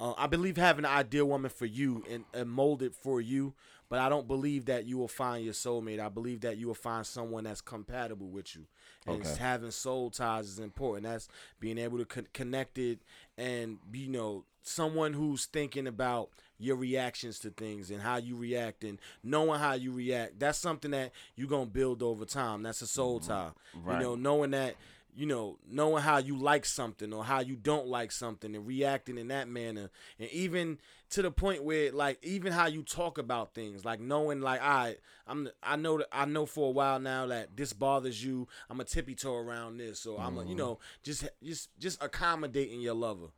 Uh, 0.00 0.12
I 0.18 0.26
believe 0.26 0.56
having 0.56 0.82
the 0.82 0.88
ideal 0.90 1.26
woman 1.26 1.50
for 1.50 1.66
you 1.66 2.02
and, 2.10 2.24
and 2.34 2.50
molded 2.50 2.94
for 2.96 3.20
you, 3.20 3.54
but 3.94 4.00
I 4.00 4.08
don't 4.08 4.26
believe 4.26 4.64
that 4.64 4.86
you 4.86 4.98
will 4.98 5.06
find 5.06 5.44
your 5.44 5.54
soulmate. 5.54 6.00
I 6.00 6.08
believe 6.08 6.40
that 6.40 6.56
you 6.56 6.66
will 6.66 6.74
find 6.74 7.06
someone 7.06 7.44
that's 7.44 7.60
compatible 7.60 8.26
with 8.26 8.56
you. 8.56 8.66
And 9.06 9.22
Okay. 9.22 9.36
having 9.36 9.70
soul 9.70 10.10
ties 10.10 10.48
is 10.48 10.58
important. 10.58 11.04
That's 11.04 11.28
being 11.60 11.78
able 11.78 11.98
to 11.98 12.04
con- 12.04 12.26
connect 12.34 12.76
it 12.76 12.98
and 13.38 13.78
you 13.92 14.08
know 14.08 14.46
someone 14.62 15.12
who's 15.12 15.46
thinking 15.46 15.86
about 15.86 16.30
your 16.58 16.74
reactions 16.74 17.38
to 17.38 17.50
things 17.50 17.92
and 17.92 18.02
how 18.02 18.16
you 18.16 18.34
react 18.34 18.82
and 18.82 18.98
knowing 19.22 19.60
how 19.60 19.74
you 19.74 19.92
react. 19.92 20.40
That's 20.40 20.58
something 20.58 20.90
that 20.90 21.12
you're 21.36 21.46
gonna 21.46 21.66
build 21.66 22.02
over 22.02 22.24
time. 22.24 22.64
That's 22.64 22.82
a 22.82 22.88
soul 22.88 23.20
mm-hmm. 23.20 23.30
tie. 23.30 23.50
Right. 23.80 23.98
You 23.98 24.02
know, 24.02 24.14
knowing 24.16 24.50
that 24.50 24.74
you 25.16 25.26
know, 25.26 25.58
knowing 25.70 26.02
how 26.02 26.18
you 26.18 26.36
like 26.36 26.64
something 26.64 27.12
or 27.12 27.22
how 27.24 27.38
you 27.38 27.54
don't 27.54 27.86
like 27.86 28.10
something 28.10 28.56
and 28.56 28.66
reacting 28.66 29.18
in 29.18 29.28
that 29.28 29.48
manner. 29.48 29.90
And 30.18 30.28
even 30.30 30.78
to 31.14 31.22
the 31.22 31.30
point 31.30 31.62
where 31.62 31.92
like 31.92 32.18
even 32.24 32.52
how 32.52 32.66
you 32.66 32.82
talk 32.82 33.18
about 33.18 33.54
things, 33.54 33.84
like 33.84 34.00
knowing 34.00 34.40
like 34.40 34.60
I 34.60 34.96
I'm 35.28 35.48
I 35.62 35.76
know 35.76 35.98
that 35.98 36.08
I 36.12 36.24
know 36.24 36.44
for 36.44 36.68
a 36.68 36.72
while 36.72 36.98
now 36.98 37.26
that 37.28 37.56
this 37.56 37.72
bothers 37.72 38.24
you. 38.24 38.48
I'm 38.68 38.80
a 38.80 38.84
tippy 38.84 39.14
toe 39.14 39.36
around 39.36 39.78
this 39.78 40.06
or 40.06 40.20
I'm 40.20 40.38
a, 40.38 40.44
you 40.44 40.56
know, 40.56 40.80
just 41.04 41.28
just 41.42 41.70
just 41.78 42.02
accommodating 42.02 42.80
your 42.80 42.94
lover. 42.94 43.28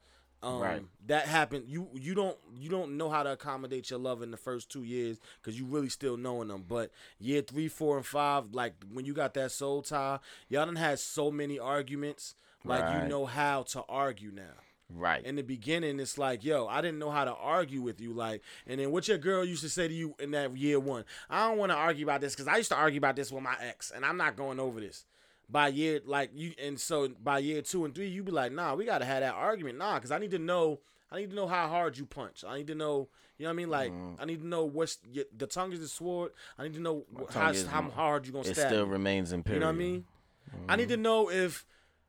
Um, 0.42 0.60
Right. 0.60 0.82
that 1.06 1.26
happened. 1.26 1.64
You 1.68 1.88
you 1.94 2.14
don't 2.14 2.38
you 2.54 2.70
don't 2.70 2.96
know 2.96 3.10
how 3.10 3.22
to 3.22 3.32
accommodate 3.32 3.90
your 3.90 3.98
lover 3.98 4.24
in 4.24 4.30
the 4.30 4.36
first 4.38 4.70
two 4.70 4.82
years 4.82 5.18
because 5.42 5.58
you 5.58 5.66
really 5.66 5.90
still 5.90 6.16
knowing 6.16 6.48
them. 6.48 6.64
But 6.66 6.90
year 7.18 7.42
three, 7.42 7.68
four, 7.68 7.98
and 7.98 8.06
five, 8.06 8.52
like 8.54 8.74
when 8.90 9.04
you 9.04 9.12
got 9.12 9.34
that 9.34 9.52
soul 9.52 9.82
tie, 9.82 10.18
y'all 10.48 10.64
done 10.64 10.76
had 10.76 10.98
so 10.98 11.30
many 11.30 11.58
arguments. 11.58 12.36
Like 12.64 12.84
Right. 12.84 12.90
you 12.90 13.02
know 13.02 13.26
how 13.26 13.62
to 13.64 13.82
argue 13.88 14.30
now. 14.32 14.54
Right. 14.90 15.24
In 15.24 15.36
the 15.36 15.42
beginning, 15.42 16.00
it's 16.00 16.18
like, 16.18 16.44
yo, 16.44 16.66
I 16.66 16.80
didn't 16.80 16.98
know 16.98 17.10
how 17.10 17.24
to 17.24 17.34
argue 17.34 17.82
with 17.82 18.00
you. 18.00 18.12
Like, 18.12 18.42
and 18.66 18.80
then 18.80 18.90
what 18.90 19.08
your 19.08 19.18
girl 19.18 19.44
used 19.44 19.62
to 19.62 19.68
say 19.68 19.88
to 19.88 19.94
you 19.94 20.14
in 20.18 20.30
that 20.32 20.56
year 20.56 20.78
one, 20.80 21.04
I 21.28 21.48
don't 21.48 21.58
want 21.58 21.72
to 21.72 21.76
argue 21.76 22.04
about 22.04 22.20
this 22.20 22.34
because 22.34 22.48
I 22.48 22.56
used 22.56 22.70
to 22.70 22.76
argue 22.76 22.98
about 22.98 23.16
this 23.16 23.32
with 23.32 23.42
my 23.42 23.56
ex, 23.60 23.90
and 23.94 24.04
I'm 24.04 24.16
not 24.16 24.36
going 24.36 24.60
over 24.60 24.80
this. 24.80 25.04
By 25.48 25.68
year, 25.68 26.00
like 26.04 26.30
you, 26.34 26.54
and 26.60 26.78
so 26.80 27.08
by 27.08 27.38
year 27.38 27.62
two 27.62 27.84
and 27.84 27.94
three, 27.94 28.08
you 28.08 28.24
be 28.24 28.32
like, 28.32 28.50
nah, 28.50 28.74
we 28.74 28.84
gotta 28.84 29.04
have 29.04 29.20
that 29.20 29.34
argument, 29.34 29.78
nah, 29.78 29.94
because 29.94 30.10
I 30.10 30.18
need 30.18 30.32
to 30.32 30.40
know, 30.40 30.80
I 31.10 31.20
need 31.20 31.30
to 31.30 31.36
know 31.36 31.46
how 31.46 31.68
hard 31.68 31.96
you 31.96 32.04
punch. 32.04 32.44
I 32.44 32.58
need 32.58 32.66
to 32.66 32.74
know, 32.74 33.08
you 33.38 33.44
know 33.44 33.50
what 33.50 33.52
I 33.52 33.56
mean? 33.56 33.70
Like, 33.70 33.92
mm-hmm. 33.92 34.20
I 34.20 34.24
need 34.24 34.40
to 34.40 34.46
know 34.46 34.64
what's 34.64 34.98
the 35.36 35.46
tongue 35.46 35.72
is 35.72 35.78
the 35.78 35.86
sword. 35.86 36.32
I 36.58 36.64
need 36.64 36.74
to 36.74 36.80
know 36.80 37.04
how, 37.30 37.50
is- 37.50 37.64
how 37.66 37.82
hard 37.82 38.26
you 38.26 38.32
gonna 38.32 38.48
it 38.48 38.54
stab. 38.54 38.66
It 38.66 38.74
still 38.74 38.86
me. 38.86 38.92
remains 38.92 39.30
You 39.54 39.60
know 39.60 39.66
what 39.66 39.66
I 39.66 39.72
mean? 39.72 40.04
I 40.68 40.76
need 40.76 40.88
to 40.88 40.94
mm-hmm. 40.94 41.02
know 41.02 41.30
if 41.30 41.64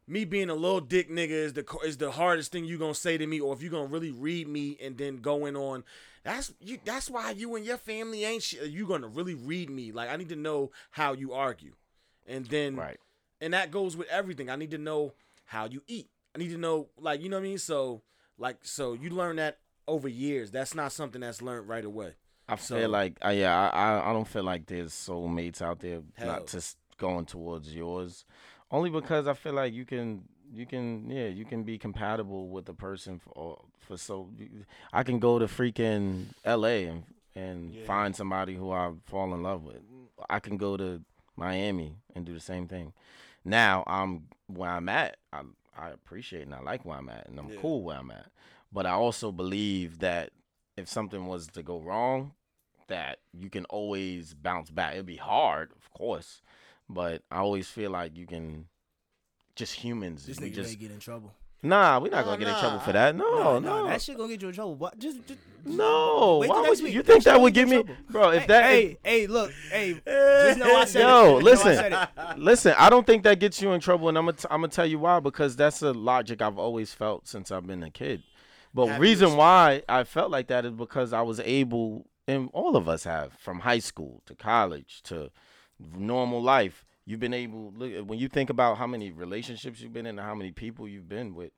me 0.07 0.23
being 0.25 0.49
a 0.49 0.55
little 0.55 0.79
dick 0.79 1.09
nigga 1.09 1.29
is 1.29 1.53
the 1.53 1.65
is 1.85 1.97
the 1.97 2.11
hardest 2.11 2.51
thing 2.51 2.65
you 2.65 2.77
gonna 2.77 2.93
say 2.95 3.17
to 3.17 3.27
me, 3.27 3.39
or 3.39 3.53
if 3.53 3.61
you 3.61 3.69
gonna 3.69 3.87
really 3.87 4.11
read 4.11 4.47
me 4.47 4.77
and 4.81 4.97
then 4.97 5.17
going 5.17 5.55
on. 5.55 5.83
That's 6.23 6.53
you. 6.59 6.77
That's 6.83 7.09
why 7.09 7.31
you 7.31 7.55
and 7.55 7.65
your 7.65 7.77
family 7.77 8.25
ain't. 8.25 8.43
Sh- 8.43 8.55
you 8.67 8.85
gonna 8.87 9.07
really 9.07 9.35
read 9.35 9.69
me? 9.69 9.91
Like 9.91 10.09
I 10.09 10.15
need 10.17 10.29
to 10.29 10.35
know 10.35 10.71
how 10.91 11.13
you 11.13 11.33
argue, 11.33 11.73
and 12.25 12.45
then 12.47 12.75
Right. 12.75 12.97
and 13.41 13.53
that 13.53 13.71
goes 13.71 13.95
with 13.95 14.07
everything. 14.09 14.49
I 14.49 14.55
need 14.57 14.71
to 14.71 14.77
know 14.77 15.13
how 15.45 15.65
you 15.65 15.81
eat. 15.87 16.09
I 16.35 16.39
need 16.39 16.49
to 16.51 16.57
know, 16.57 16.89
like, 16.99 17.21
you 17.21 17.29
know 17.29 17.37
what 17.37 17.45
I 17.45 17.47
mean? 17.49 17.57
So, 17.57 18.01
like, 18.37 18.57
so 18.61 18.93
you 18.93 19.09
learn 19.09 19.37
that 19.37 19.57
over 19.87 20.07
years. 20.09 20.51
That's 20.51 20.75
not 20.75 20.91
something 20.91 21.21
that's 21.21 21.41
learned 21.41 21.67
right 21.69 21.85
away. 21.85 22.13
I 22.49 22.57
So- 22.57 22.77
feel 22.77 22.89
like, 22.89 23.17
uh, 23.25 23.29
yeah, 23.29 23.57
I, 23.57 23.69
I, 23.95 24.09
I 24.09 24.13
don't 24.13 24.27
feel 24.27 24.43
like 24.43 24.65
there's 24.67 24.91
soulmates 24.93 25.61
out 25.61 25.79
there 25.79 26.01
Hell. 26.15 26.27
not 26.27 26.47
just 26.47 26.77
going 26.97 27.25
towards 27.25 27.73
yours, 27.73 28.25
only 28.71 28.89
because 28.89 29.27
I 29.27 29.33
feel 29.33 29.53
like 29.53 29.73
you 29.73 29.85
can, 29.85 30.23
you 30.53 30.65
can, 30.65 31.09
yeah, 31.09 31.27
you 31.27 31.45
can 31.45 31.63
be 31.63 31.77
compatible 31.77 32.49
with 32.49 32.65
the 32.65 32.73
person 32.73 33.19
for, 33.19 33.57
uh, 33.59 33.65
for 33.79 33.97
so. 33.97 34.29
I 34.93 35.03
can 35.03 35.19
go 35.19 35.39
to 35.39 35.45
freaking 35.45 36.27
L.A. 36.43 36.85
and 36.85 37.03
and 37.35 37.71
Yeah. 37.75 37.85
find 37.85 38.15
somebody 38.15 38.55
who 38.55 38.71
I 38.71 38.91
fall 39.05 39.31
in 39.33 39.43
love 39.43 39.63
with. 39.63 39.81
I 40.29 40.39
can 40.39 40.57
go 40.57 40.75
to 40.75 41.03
Miami 41.35 41.97
and 42.15 42.25
do 42.25 42.33
the 42.33 42.39
same 42.39 42.67
thing. 42.67 42.93
Now 43.45 43.83
I'm 43.85 44.27
where 44.47 44.71
I'm 44.71 44.89
at. 44.89 45.17
I 45.31 45.41
I 45.77 45.89
appreciate 45.91 46.41
and 46.47 46.55
I 46.55 46.61
like 46.61 46.83
where 46.83 46.97
I'm 46.97 47.09
at, 47.09 47.27
and 47.27 47.37
I'm 47.39 47.49
Yeah. 47.49 47.61
cool 47.61 47.83
where 47.83 47.97
I'm 47.99 48.09
at. 48.09 48.31
But 48.73 48.87
I 48.87 48.91
also 48.91 49.31
believe 49.31 49.99
that 49.99 50.31
if 50.75 50.89
something 50.89 51.27
was 51.27 51.45
to 51.47 51.61
go 51.61 51.79
wrong, 51.79 52.33
that 52.87 53.19
you 53.31 53.49
can 53.51 53.65
always 53.65 54.33
bounce 54.33 54.71
back. 54.71 54.93
It'd 54.93 55.05
be 55.05 55.17
hard, 55.17 55.71
of 55.73 55.91
course, 55.93 56.41
but 56.89 57.21
I 57.31 57.37
always 57.39 57.67
feel 57.67 57.91
like 57.91 58.15
you 58.17 58.25
can. 58.27 58.65
Just 59.55 59.73
humans, 59.73 60.25
This 60.27 60.39
we 60.39 60.51
nigga 60.51 60.53
just 60.53 60.79
get 60.79 60.91
in 60.91 60.99
trouble. 60.99 61.33
nah. 61.63 61.97
We're 61.99 62.09
not 62.11 62.17
Nah, 62.17 62.23
gonna 62.25 62.37
get 62.37 62.47
in 62.47 62.59
trouble 62.59 62.79
for 62.79 62.91
that. 62.91 63.15
No, 63.15 63.23
Nah, 63.23 63.59
no, 63.59 63.59
nah, 63.59 63.87
that 63.87 64.01
shit 64.03 64.15
gonna 64.15 64.29
get 64.29 64.41
you 64.43 64.49
in 64.49 64.53
trouble. 64.53 64.75
What? 64.75 64.99
Just, 64.99 65.25
just 65.27 65.39
no. 65.65 66.37
Wait 66.37 66.49
Why 66.51 66.61
next 66.61 66.81
would 66.81 66.89
you, 66.91 66.97
you 66.97 67.01
think 67.01 67.23
shit 67.23 67.33
that 67.33 67.41
would 67.41 67.55
give 67.55 67.67
get 67.67 67.87
me, 67.87 67.91
you 67.91 67.97
bro? 68.11 68.29
If 68.29 68.41
hey, 68.41 68.47
that, 68.47 68.63
hey, 68.65 68.97
hey, 69.03 69.25
look, 69.25 69.51
hey, 69.71 69.93
just 70.05 70.59
know 70.59 70.75
I 70.75 70.85
said. 70.85 71.01
Yo, 71.01 71.41
Just 71.41 71.65
know 71.65 71.71
I 71.71 72.07
listen. 72.19 72.43
Listen, 72.43 72.75
I 72.77 72.89
don't 72.91 73.07
think 73.07 73.23
that 73.23 73.39
gets 73.39 73.59
you 73.63 73.71
in 73.71 73.79
trouble, 73.81 74.09
and 74.09 74.17
I'm 74.19 74.25
gonna 74.25 74.37
t- 74.37 74.47
I'm 74.51 74.59
gonna 74.61 74.67
tell 74.67 74.85
you 74.85 74.99
why 74.99 75.19
because 75.19 75.55
that's 75.55 75.81
a 75.81 75.91
logic 75.91 76.43
I've 76.43 76.59
always 76.59 76.93
felt 76.93 77.27
since 77.27 77.51
I've 77.51 77.65
been 77.65 77.81
a 77.81 77.89
kid. 77.89 78.21
But 78.75 78.85
Have 78.89 78.97
you 78.97 79.01
reason 79.01 79.35
why 79.35 79.81
I 79.89 80.03
felt 80.03 80.29
like 80.29 80.47
that 80.49 80.65
is 80.65 80.73
because 80.73 81.13
I 81.13 81.23
was 81.23 81.39
able, 81.39 82.05
and 82.27 82.51
all 82.53 82.75
of 82.75 82.87
us 82.87 83.05
have, 83.05 83.33
from 83.39 83.61
high 83.61 83.79
school 83.79 84.21
to 84.27 84.35
college 84.35 85.01
to 85.05 85.31
normal 85.79 86.41
life. 86.41 86.85
You've 87.05 87.19
been 87.19 87.33
able 87.33 87.73
look 87.77 88.07
when 88.07 88.19
you 88.19 88.27
think 88.27 88.49
about 88.49 88.77
how 88.77 88.87
many 88.87 89.11
relationships 89.11 89.81
you've 89.81 89.93
been 89.93 90.05
in 90.05 90.19
and 90.19 90.27
how 90.27 90.35
many 90.35 90.51
people 90.51 90.87
you've 90.87 91.09
been 91.09 91.35
with. 91.35 91.51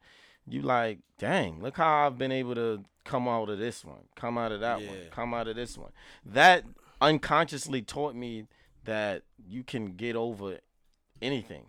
You 0.48 0.62
like, 0.62 1.00
dang, 1.18 1.62
look 1.62 1.78
how 1.78 2.06
I've 2.06 2.18
been 2.18 2.32
able 2.32 2.56
to 2.56 2.84
come 3.04 3.28
out 3.28 3.50
of 3.50 3.60
this 3.60 3.84
one, 3.84 4.04
come 4.16 4.38
out 4.38 4.52
of 4.52 4.62
that 4.62 4.80
one, 4.80 4.98
come 5.12 5.34
out 5.34 5.48
of 5.48 5.56
this 5.56 5.78
one. 5.78 5.92
That 6.26 6.64
unconsciously 7.02 7.82
taught 7.82 8.16
me 8.16 8.46
that 8.86 9.24
you 9.48 9.64
can 9.64 9.94
get 9.96 10.16
over 10.16 10.60
anything 11.22 11.66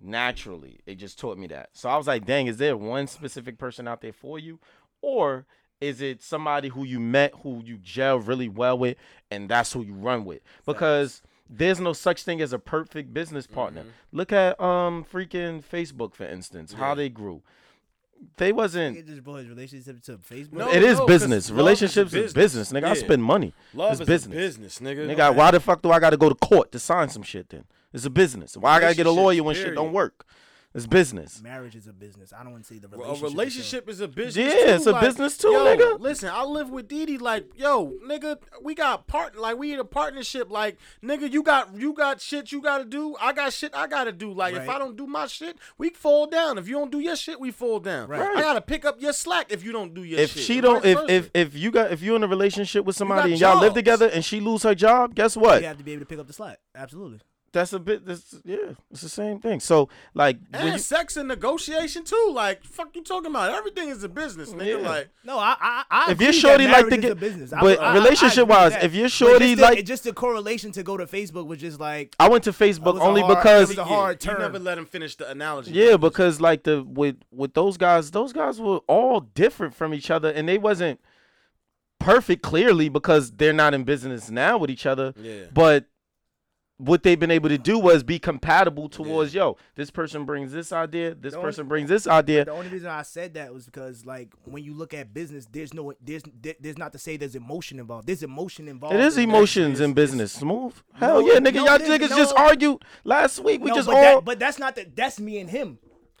naturally. 0.00 0.80
It 0.86 0.96
just 0.96 1.18
taught 1.18 1.38
me 1.38 1.46
that. 1.48 1.70
So 1.72 1.88
I 1.88 1.96
was 1.96 2.06
like, 2.06 2.24
dang, 2.24 2.46
is 2.46 2.58
there 2.58 2.76
one 2.76 3.06
specific 3.06 3.58
person 3.58 3.88
out 3.88 4.00
there 4.00 4.12
for 4.12 4.38
you? 4.38 4.58
Or 5.00 5.46
is 5.80 6.00
it 6.00 6.22
somebody 6.22 6.68
who 6.68 6.84
you 6.84 7.00
met 7.00 7.34
who 7.42 7.62
you 7.64 7.78
gel 7.78 8.18
really 8.18 8.48
well 8.48 8.78
with 8.78 8.96
and 9.30 9.48
that's 9.48 9.72
who 9.72 9.82
you 9.82 9.94
run 9.94 10.24
with? 10.24 10.40
Because 10.64 11.22
there's 11.48 11.80
no 11.80 11.92
such 11.92 12.22
thing 12.22 12.40
as 12.40 12.52
a 12.52 12.58
perfect 12.58 13.12
business 13.14 13.46
partner. 13.46 13.84
Look 14.12 14.32
at 14.32 14.60
um 14.60 15.04
freaking 15.04 15.62
Facebook 15.64 16.14
for 16.14 16.24
instance, 16.24 16.72
how 16.74 16.94
they 16.94 17.08
grew. 17.08 17.42
They 18.38 18.50
wasn't 18.50 18.96
It 18.96 19.06
just 19.06 19.22
brought 19.22 19.44
relationship 19.46 20.00
to 20.04 20.16
Facebook. 20.18 20.52
No, 20.54 20.70
it 20.70 20.82
is 20.82 20.98
no, 20.98 21.06
'cause 21.06 21.06
business. 21.06 21.30
love 21.30 21.38
is 21.44 21.50
a 21.50 21.54
Relationships 21.54 22.14
is 22.14 22.32
business, 22.32 22.32
business. 22.32 22.72
nigga. 22.72 22.84
I 22.86 22.88
Yeah. 22.94 22.94
spend 22.94 23.22
money. 23.24 23.52
Love 23.74 23.92
it's 23.92 24.00
is 24.00 24.06
business. 24.06 24.34
business, 24.36 24.78
nigga. 24.78 25.06
Nigga, 25.14 25.34
why 25.34 25.50
the 25.50 25.60
fuck 25.60 25.82
do 25.82 25.90
I 25.90 25.98
got 26.00 26.10
to 26.10 26.16
go 26.16 26.28
to 26.30 26.34
court 26.34 26.72
to 26.72 26.78
sign 26.78 27.10
some 27.10 27.22
shit 27.22 27.50
then? 27.50 27.64
It's 27.92 28.06
a 28.06 28.10
business. 28.10 28.56
Why 28.56 28.72
I 28.76 28.80
got 28.80 28.88
to 28.90 28.94
get 28.96 29.06
a 29.06 29.10
lawyer 29.10 29.42
when 29.42 29.54
shit 29.54 29.74
don't 29.74 29.92
work? 29.92 30.24
It's 30.76 30.86
business. 30.86 31.42
Marriage 31.42 31.74
is 31.74 31.86
a 31.86 31.92
business. 31.92 32.32
I 32.32 32.42
don't 32.42 32.52
want 32.52 32.64
to 32.64 32.74
say 32.74 32.78
the 32.78 32.88
A 32.88 32.90
relationship. 32.90 33.30
relationship 33.30 33.88
is 33.88 34.00
a 34.00 34.08
business. 34.08 34.36
Yeah, 34.36 34.52
too. 34.52 34.72
it's 34.72 34.86
a 34.86 34.92
like, 34.92 35.00
business 35.00 35.38
too, 35.38 35.50
yo, 35.50 35.64
nigga. 35.64 35.98
Listen, 35.98 36.28
I 36.32 36.44
live 36.44 36.68
with 36.70 36.86
Didi. 36.86 37.18
Like, 37.18 37.46
yo, 37.56 37.94
nigga, 38.06 38.38
we 38.62 38.74
got 38.74 39.06
part. 39.06 39.36
Like, 39.36 39.56
we 39.56 39.72
in 39.72 39.80
a 39.80 39.84
partnership. 39.84 40.50
Like, 40.50 40.76
nigga, 41.02 41.32
you 41.32 41.42
got 41.42 41.74
you 41.74 41.94
got 41.94 42.20
shit 42.20 42.52
you 42.52 42.60
got 42.60 42.78
to 42.78 42.84
do. 42.84 43.16
I 43.20 43.32
got 43.32 43.52
shit 43.52 43.74
I 43.74 43.86
got 43.86 44.04
to 44.04 44.12
do. 44.12 44.32
Like, 44.32 44.54
if 44.54 44.68
I 44.68 44.78
don't 44.78 44.96
do 44.96 45.06
my 45.06 45.26
shit, 45.26 45.56
we 45.78 45.90
fall 45.90 46.26
down. 46.26 46.58
If 46.58 46.68
you 46.68 46.74
don't 46.74 46.92
do 46.92 47.00
your 47.00 47.16
shit, 47.16 47.40
we 47.40 47.50
fall 47.50 47.80
down. 47.80 48.08
Right. 48.08 48.20
I 48.36 48.40
gotta 48.42 48.60
pick 48.60 48.84
up 48.84 49.00
your 49.00 49.12
slack 49.12 49.50
if 49.50 49.64
you 49.64 49.72
don't 49.72 49.94
do 49.94 50.04
your 50.04 50.18
shit. 50.18 50.24
If 50.24 50.34
shit. 50.34 50.42
she 50.42 50.60
don't, 50.60 50.84
if 50.84 50.98
if 51.08 51.30
if 51.32 51.54
you 51.54 51.70
got 51.70 51.90
if 51.90 52.02
you're 52.02 52.16
in 52.16 52.22
a 52.22 52.28
relationship 52.28 52.84
with 52.84 52.96
somebody 52.96 53.22
got 53.22 53.30
and 53.30 53.40
y'all 53.40 53.60
live 53.60 53.74
together 53.74 54.08
and 54.08 54.24
she 54.24 54.40
lose 54.40 54.62
her 54.62 54.74
job, 54.74 55.14
guess 55.14 55.36
what? 55.36 55.62
You 55.62 55.68
have 55.68 55.78
to 55.78 55.84
be 55.84 55.92
able 55.92 56.00
to 56.00 56.06
pick 56.06 56.18
up 56.18 56.26
the 56.26 56.32
slack. 56.32 56.58
Absolutely. 56.74 57.20
That's 57.52 57.72
a 57.72 57.78
bit. 57.78 58.04
That's, 58.04 58.34
yeah, 58.44 58.56
it's 58.90 59.00
the 59.00 59.08
same 59.08 59.40
thing. 59.40 59.60
So 59.60 59.88
like, 60.12 60.38
and 60.52 60.72
you, 60.72 60.78
sex 60.78 61.16
and 61.16 61.26
negotiation 61.28 62.04
too. 62.04 62.30
Like, 62.34 62.62
fuck 62.64 62.94
you 62.94 63.02
talking 63.02 63.30
about? 63.30 63.50
Everything 63.54 63.88
is 63.88 64.02
a 64.04 64.08
business, 64.10 64.50
nigga. 64.52 64.82
Yeah. 64.82 64.88
Like, 64.88 65.08
No, 65.24 65.38
I, 65.38 65.56
I, 65.58 65.84
I 65.90 66.04
If 66.06 66.10
agree 66.12 66.26
your 66.26 66.32
that 66.32 66.38
shorty 66.40 66.64
like 66.64 66.72
marriage 66.72 66.94
to 66.94 67.00
get- 67.00 67.12
a 67.12 67.14
business. 67.14 67.52
I- 67.54 67.60
but 67.60 67.80
I- 67.80 67.82
I- 67.84 67.90
I 67.92 67.94
relationship 67.94 68.46
wise, 68.48 68.74
if 68.82 68.92
your 68.94 69.04
But 69.04 69.12
shorty 69.12 69.46
just 69.46 69.56
the- 69.56 69.62
like- 69.62 69.84
just 69.86 70.04
the 70.04 70.12
correlation 70.12 70.70
to 70.72 70.82
go 70.82 70.98
to 70.98 71.06
Facebook 71.06 71.46
was 71.46 71.58
just 71.60 71.80
like 71.80 72.14
I 72.20 72.28
went 72.28 72.44
to 72.44 72.52
Facebook 72.52 73.00
only 73.00 73.22
hard- 73.22 73.36
because 73.38 73.68
that 73.70 73.78
was 73.78 73.78
a 73.78 73.84
hard 73.84 74.22
you 74.22 74.30
turn. 74.32 74.40
never 74.40 74.58
let 74.58 74.76
him 74.76 74.84
finish 74.84 75.16
the 75.16 75.30
analogy. 75.30 75.70
Yeah, 75.72 75.96
because 75.96 76.40
like 76.42 76.64
the 76.64 76.82
with 76.82 77.16
with 77.30 77.54
those 77.54 77.78
guys, 77.78 78.10
those 78.10 78.34
guys 78.34 78.60
were 78.60 78.80
all 78.86 79.20
different 79.20 79.74
from 79.74 79.94
each 79.94 80.10
other, 80.10 80.28
and 80.30 80.46
they 80.46 80.58
wasn't 80.58 81.00
perfect 81.98 82.42
clearly 82.42 82.88
because 82.88 83.32
they're 83.32 83.52
not 83.52 83.72
in 83.74 83.84
business 83.84 84.30
now 84.30 84.58
with 84.58 84.70
each 84.70 84.84
other. 84.86 85.14
Yeah. 85.16 85.44
But 85.52 85.86
what 86.78 87.02
they've 87.02 87.18
been 87.18 87.30
able 87.30 87.48
to 87.48 87.56
do 87.56 87.78
was 87.78 88.02
be 88.02 88.18
compatible 88.18 88.88
towards 88.88 89.32
yo. 89.34 89.56
This 89.76 89.90
person 89.90 90.24
brings 90.26 90.52
this 90.52 90.72
idea. 90.72 91.14
This 91.14 91.32
The 91.32 91.38
only- 91.38 91.48
person 91.48 91.68
brings 91.68 91.88
this 91.88 92.06
idea. 92.06 92.44
The 92.44 92.50
only 92.52 92.68
reason 92.68 92.88
I 92.88 93.00
said 93.02 93.34
that 93.34 93.52
was 93.54 93.64
because 93.64 94.04
like 94.04 94.28
when 94.44 94.62
you 94.62 94.74
look 94.74 94.92
at 94.92 95.14
business, 95.14 95.46
there's 95.50 95.72
no 95.72 95.94
there's 96.02 96.22
there's 96.60 96.76
not 96.76 96.92
to 96.92 96.98
say 96.98 97.16
there's 97.16 97.34
emotion 97.34 97.78
involved. 97.78 98.06
There's 98.06 98.22
emotion 98.22 98.68
involved. 98.68 98.94
It 98.96 99.00
is 99.00 99.16
in 99.16 99.28
that. 99.28 99.34
emotions 99.36 99.80
in 99.80 99.94
business. 99.94 100.32
Smooth. 100.32 100.74
Hell 100.94 101.22
No, 101.22 101.26
yeah, 101.32 101.38
nigga. 101.38 101.54
no, 101.54 101.64
y'all 101.66 101.78
there's 101.78 101.90
niggas 101.90 102.08
just 102.16 102.36
no- 102.36 102.44
argued 102.44 102.82
last 103.04 103.38
week. 103.38 103.62
We 103.62 103.70
no, 103.70 103.76
just 103.76 103.88
but, 103.88 103.96
all. 103.96 104.02
that, 104.16 104.24
but 104.24 104.38
that's 104.38 104.58
not 104.58 104.74
the 104.76 104.86
that's 104.94 105.18
me 105.18 105.38
and 105.38 105.48
him. 105.48 105.78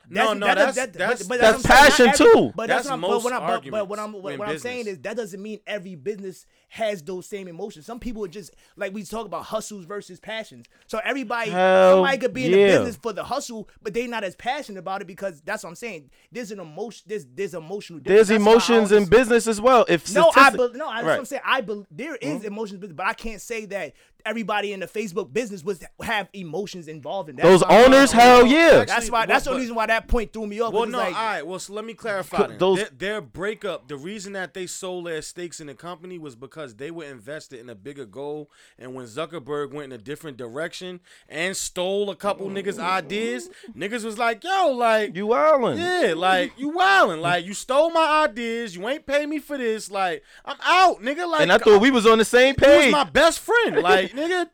No, 0.08 0.34
no, 0.34 0.46
that- 0.46 0.54
that's- 0.54 0.74
that- 0.76 0.92
that's- 0.92 1.18
but- 1.24 1.28
but 1.30 1.40
that's 1.40 1.64
what 1.64 1.70
I'm 1.72 1.76
saying, 1.76 1.90
passion 1.90 2.08
every- 2.26 2.40
too. 2.42 2.52
But 2.54 2.68
that's, 2.68 2.84
That's 2.86 2.88
not. 2.90 3.00
But 3.00 3.08
most 3.08 3.24
what 3.24 3.32
I'm, 3.32 3.40
but, 3.40 3.70
but 3.70 3.88
what 3.88 3.98
I'm 3.98 4.04
arguments 4.14 4.22
what, 4.22 4.32
in 4.34 4.38
what 4.38 4.48
I'm 4.48 4.58
saying 4.60 4.86
is 4.86 4.98
that 5.00 5.16
doesn't 5.16 5.42
mean 5.42 5.58
every 5.66 5.96
business 5.96 6.46
has 6.68 7.02
those 7.02 7.26
same 7.26 7.48
emotions. 7.48 7.86
Some 7.86 8.00
people 8.00 8.24
are 8.24 8.28
just 8.28 8.54
like 8.76 8.92
we 8.92 9.02
talk 9.04 9.26
about 9.26 9.44
hustles 9.44 9.84
versus 9.84 10.20
passions. 10.20 10.66
So 10.86 11.00
everybody, 11.04 11.50
Hell 11.50 11.96
somebody 11.96 12.18
could 12.18 12.34
be 12.34 12.46
in 12.46 12.52
the 12.52 12.56
business 12.58 12.96
for 12.96 13.12
the 13.12 13.24
hustle, 13.24 13.68
but 13.82 13.94
they 13.94 14.06
not 14.06 14.24
as 14.24 14.34
passionate 14.34 14.78
about 14.78 15.00
it 15.00 15.06
because 15.06 15.40
that's 15.42 15.62
what 15.62 15.70
I'm 15.70 15.76
saying. 15.76 16.10
There's 16.32 16.50
an 16.50 16.60
emotion. 16.60 17.04
There's 17.08 17.26
there's 17.34 17.54
emotional. 17.54 18.00
There's. 18.02 18.28
That's 18.28 18.40
emotions 18.40 18.92
in 18.92 19.06
business 19.06 19.46
as 19.46 19.60
well. 19.60 19.84
If 19.88 20.12
no, 20.12 20.28
I 20.28 20.50
statistic- 20.50 20.72
be, 20.72 20.78
no, 20.78 20.86
that's 20.86 21.02
what 21.02 21.04
Right. 21.06 21.18
I'm 21.18 21.24
saying. 21.24 21.42
I 21.44 21.60
be, 21.60 21.86
there 21.90 22.16
is 22.16 22.38
mm-hmm. 22.38 22.46
emotions, 22.46 22.92
but 22.92 23.06
I 23.06 23.14
can't 23.14 23.40
say 23.40 23.66
that 23.66 23.94
everybody 24.24 24.72
in 24.72 24.80
the 24.80 24.86
Facebook 24.86 25.32
business 25.32 25.62
was 25.62 25.82
have 26.02 26.28
emotions 26.32 26.88
involved 26.88 27.30
in 27.30 27.36
that. 27.36 27.44
Those 27.44 27.62
owners, 27.62 28.12
hell 28.12 28.44
yeah. 28.44 28.80
Actually, 28.80 28.86
That's 28.86 29.10
why. 29.10 29.18
well, 29.20 29.26
That's 29.28 29.44
the 29.44 29.54
reason 29.54 29.74
why 29.74 29.86
that 29.86 30.08
point 30.08 30.32
threw 30.32 30.46
me 30.46 30.60
off. 30.60 30.72
Well, 30.72 30.86
no, 30.86 30.98
like, 30.98 31.14
all 31.14 31.24
right. 31.24 31.46
Well, 31.46 31.58
so 31.58 31.72
let 31.72 31.84
me 31.84 31.94
clarify. 31.94 32.56
Those- 32.56 32.78
their, 32.78 32.88
their 32.98 33.20
breakup, 33.20 33.88
the 33.88 33.96
reason 33.96 34.32
that 34.32 34.52
they 34.52 34.66
sold 34.66 35.06
their 35.06 35.22
stakes 35.22 35.60
in 35.60 35.68
the 35.68 35.74
company 35.74 36.18
was 36.18 36.34
because 36.34 36.55
they 36.76 36.90
were 36.90 37.04
invested 37.04 37.60
in 37.60 37.68
a 37.70 37.74
bigger 37.74 38.04
goal. 38.04 38.50
And 38.78 38.94
when 38.94 39.06
Zuckerberg 39.06 39.72
went 39.72 39.92
in 39.92 39.98
a 40.00 40.02
different 40.02 40.36
direction 40.36 41.00
and 41.28 41.56
stole 41.56 42.10
a 42.10 42.16
couple 42.16 42.48
niggas' 42.48 42.78
ideas, 42.78 43.48
niggas 43.76 44.04
was 44.04 44.18
like, 44.18 44.42
"Yo, 44.42 44.72
like, 44.72 45.14
You 45.14 45.28
wildin'. 45.28 45.78
yeah, 45.78 46.14
like 46.14 46.52
you 46.58 46.72
wildin', 46.72 47.20
like 47.20 47.44
you 47.44 47.54
stole 47.54 47.90
my 47.90 48.24
ideas, 48.24 48.74
you 48.74 48.88
ain't 48.88 49.06
pay 49.06 49.26
me 49.26 49.38
for 49.38 49.56
this, 49.58 49.90
like 49.90 50.22
I'm 50.44 50.56
out, 50.62 51.00
nigga." 51.02 51.30
Like, 51.30 51.42
and 51.42 51.52
I 51.52 51.58
thought 51.58 51.80
we 51.80 51.90
was 51.90 52.06
on 52.06 52.18
the 52.18 52.24
same 52.24 52.54
page. 52.54 52.68
you 52.68 52.74
was 52.76 52.84
page. 52.86 52.92
my 52.92 53.04
best 53.04 53.40
friend, 53.40 53.76
like 53.82 54.10
nigga. 54.12 54.48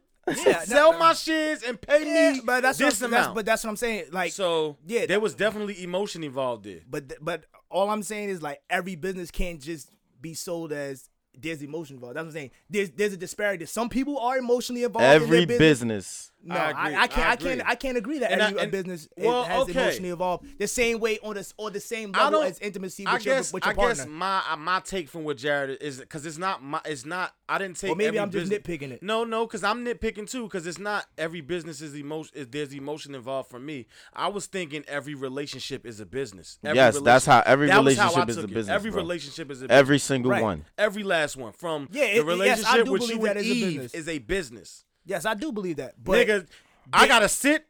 Yeah, 0.47 0.61
sell 0.61 0.93
that- 0.93 1.01
my 1.01 1.15
shares 1.15 1.65
and 1.65 1.81
pay 1.81 2.07
yeah, 2.07 2.33
me 2.35 2.41
but 2.45 2.61
that's 2.63 2.79
this 2.79 3.01
what, 3.01 3.11
that's, 3.11 3.29
but 3.35 3.45
that's 3.45 3.65
what 3.65 3.71
I'm 3.71 3.77
saying. 3.77 4.05
Like, 4.13 4.31
so 4.31 4.77
yeah, 4.87 5.01
there 5.01 5.09
that- 5.09 5.21
was 5.21 5.35
definitely 5.35 5.83
emotion 5.83 6.23
involved 6.23 6.65
there. 6.65 6.79
but 6.89 7.13
but 7.21 7.45
all 7.69 7.91
I'm 7.91 8.03
saying 8.05 8.29
is 8.29 8.41
like 8.41 8.61
every 8.71 8.95
business 8.95 9.31
can't 9.33 9.61
just 9.61 9.91
be 10.21 10.35
sold 10.35 10.73
as 10.73 11.09
there's 11.39 11.63
emotion 11.63 11.97
involved. 11.97 12.17
That's 12.17 12.25
what 12.25 12.29
I'm 12.31 12.35
saying. 12.35 12.51
There's 12.69 12.91
there's 12.91 13.13
a 13.13 13.17
disparity. 13.17 13.67
Some 13.67 13.89
people 13.89 14.19
are 14.19 14.39
emotionally 14.39 14.85
involved. 14.85 15.05
in 15.05 15.23
Every 15.23 15.47
business. 15.47 16.32
No, 16.45 16.55
I 16.57 16.59
I, 16.59 16.71
agree, 16.71 16.81
I, 16.83 17.07
can't. 17.07 17.27
I 17.27 17.31
I, 17.33 17.37
can't. 17.37 17.63
I 17.71 17.75
can't 17.77 17.97
agree 17.99 18.19
that 18.19 18.33
And 18.33 18.41
every 18.41 18.59
a 18.59 18.63
and- 18.63 18.73
business 18.73 19.03
is- 19.17 19.25
well, 19.25 19.45
has 19.45 19.63
okay. 19.63 19.73
emotionally 19.73 20.11
involved 20.11 20.45
the 20.59 20.67
same 20.67 20.99
way 21.01 21.19
on 21.23 21.35
this 21.35 21.55
or 21.57 21.71
the 21.71 21.81
same 21.81 22.13
level 22.13 22.43
as 22.43 22.59
intimacy 22.59 23.07
I 23.07 23.15
with 23.15 23.27
your 23.27 23.35
guess 23.37 23.53
with 23.53 23.65
your 23.65 23.73
I 23.73 23.77
partner. 23.77 23.95
guess 24.05 24.07
my 24.09 24.43
uh, 24.51 24.57
my 24.57 24.81
take 24.81 25.09
from 25.09 25.25
what 25.25 25.37
Jared 25.37 25.81
is 25.81 26.01
because 26.01 26.27
it's 26.27 26.39
not 26.39 26.63
my 26.63 26.81
it's 26.85 27.05
not 27.07 27.33
I 27.49 27.59
didn't 27.59 27.77
take 27.79 27.91
Or 27.93 27.97
maybe 27.97 28.07
every 28.09 28.21
I'm 28.21 28.31
just 28.31 28.51
business- 28.51 28.61
nitpicking 28.81 28.91
it. 28.93 29.03
No, 29.03 29.25
no, 29.25 29.47
because 29.47 29.63
I'm 29.63 29.85
nitpicking 29.85 30.29
too 30.31 30.45
because 30.45 30.67
it's 30.67 30.79
not 30.79 31.07
every 31.19 31.41
business 31.43 31.81
is 31.81 31.95
emotion. 31.95 32.33
Is, 32.35 32.47
there's 32.49 32.73
emotion 32.75 33.15
involved 33.15 33.51
for 33.51 33.59
me. 33.61 33.87
I 34.15 34.29
was 34.29 34.47
thinking 34.47 34.85
every 34.89 35.15
relationship 35.15 35.87
is 35.87 36.01
a 36.01 36.07
business. 36.07 36.59
Every 36.65 36.77
Yes, 36.77 36.99
that's 37.01 37.27
how 37.27 37.43
every 37.47 37.69
that 37.69 37.85
was 37.85 37.97
how 37.97 38.05
I 38.13 38.25
relationship 38.25 38.29
is 38.31 38.37
took 38.37 38.45
a 38.45 38.49
it. 38.51 38.55
business, 38.55 38.75
Every 38.75 38.91
bro. 38.91 39.01
relationship 39.03 39.51
is 39.51 39.59
a 39.59 39.65
business. 39.65 39.79
Every 39.79 39.99
single 39.99 40.31
Right. 40.33 40.43
one. 40.43 40.65
every 40.79 41.03
last 41.05 41.37
one 41.37 41.53
from 41.53 41.89
Yeah, 41.93 42.05
it- 42.05 42.17
the 42.19 42.25
relationship 42.25 42.85
do 42.87 42.93
with 42.93 43.09
you 43.09 43.19
that 43.19 43.37
and 43.37 43.47
is 43.47 43.51
a 43.51 43.55
Eve 43.55 43.65
business. 43.81 43.95
is 43.95 44.09
a 44.09 44.19
business. 44.19 44.85
Yes, 45.05 45.25
I 45.25 45.35
do 45.35 45.53
believe 45.53 45.77
that. 45.77 45.95
But 46.03 46.27
Nigga, 46.27 46.47
I 46.93 47.07
gotta 47.09 47.29
sit. 47.29 47.67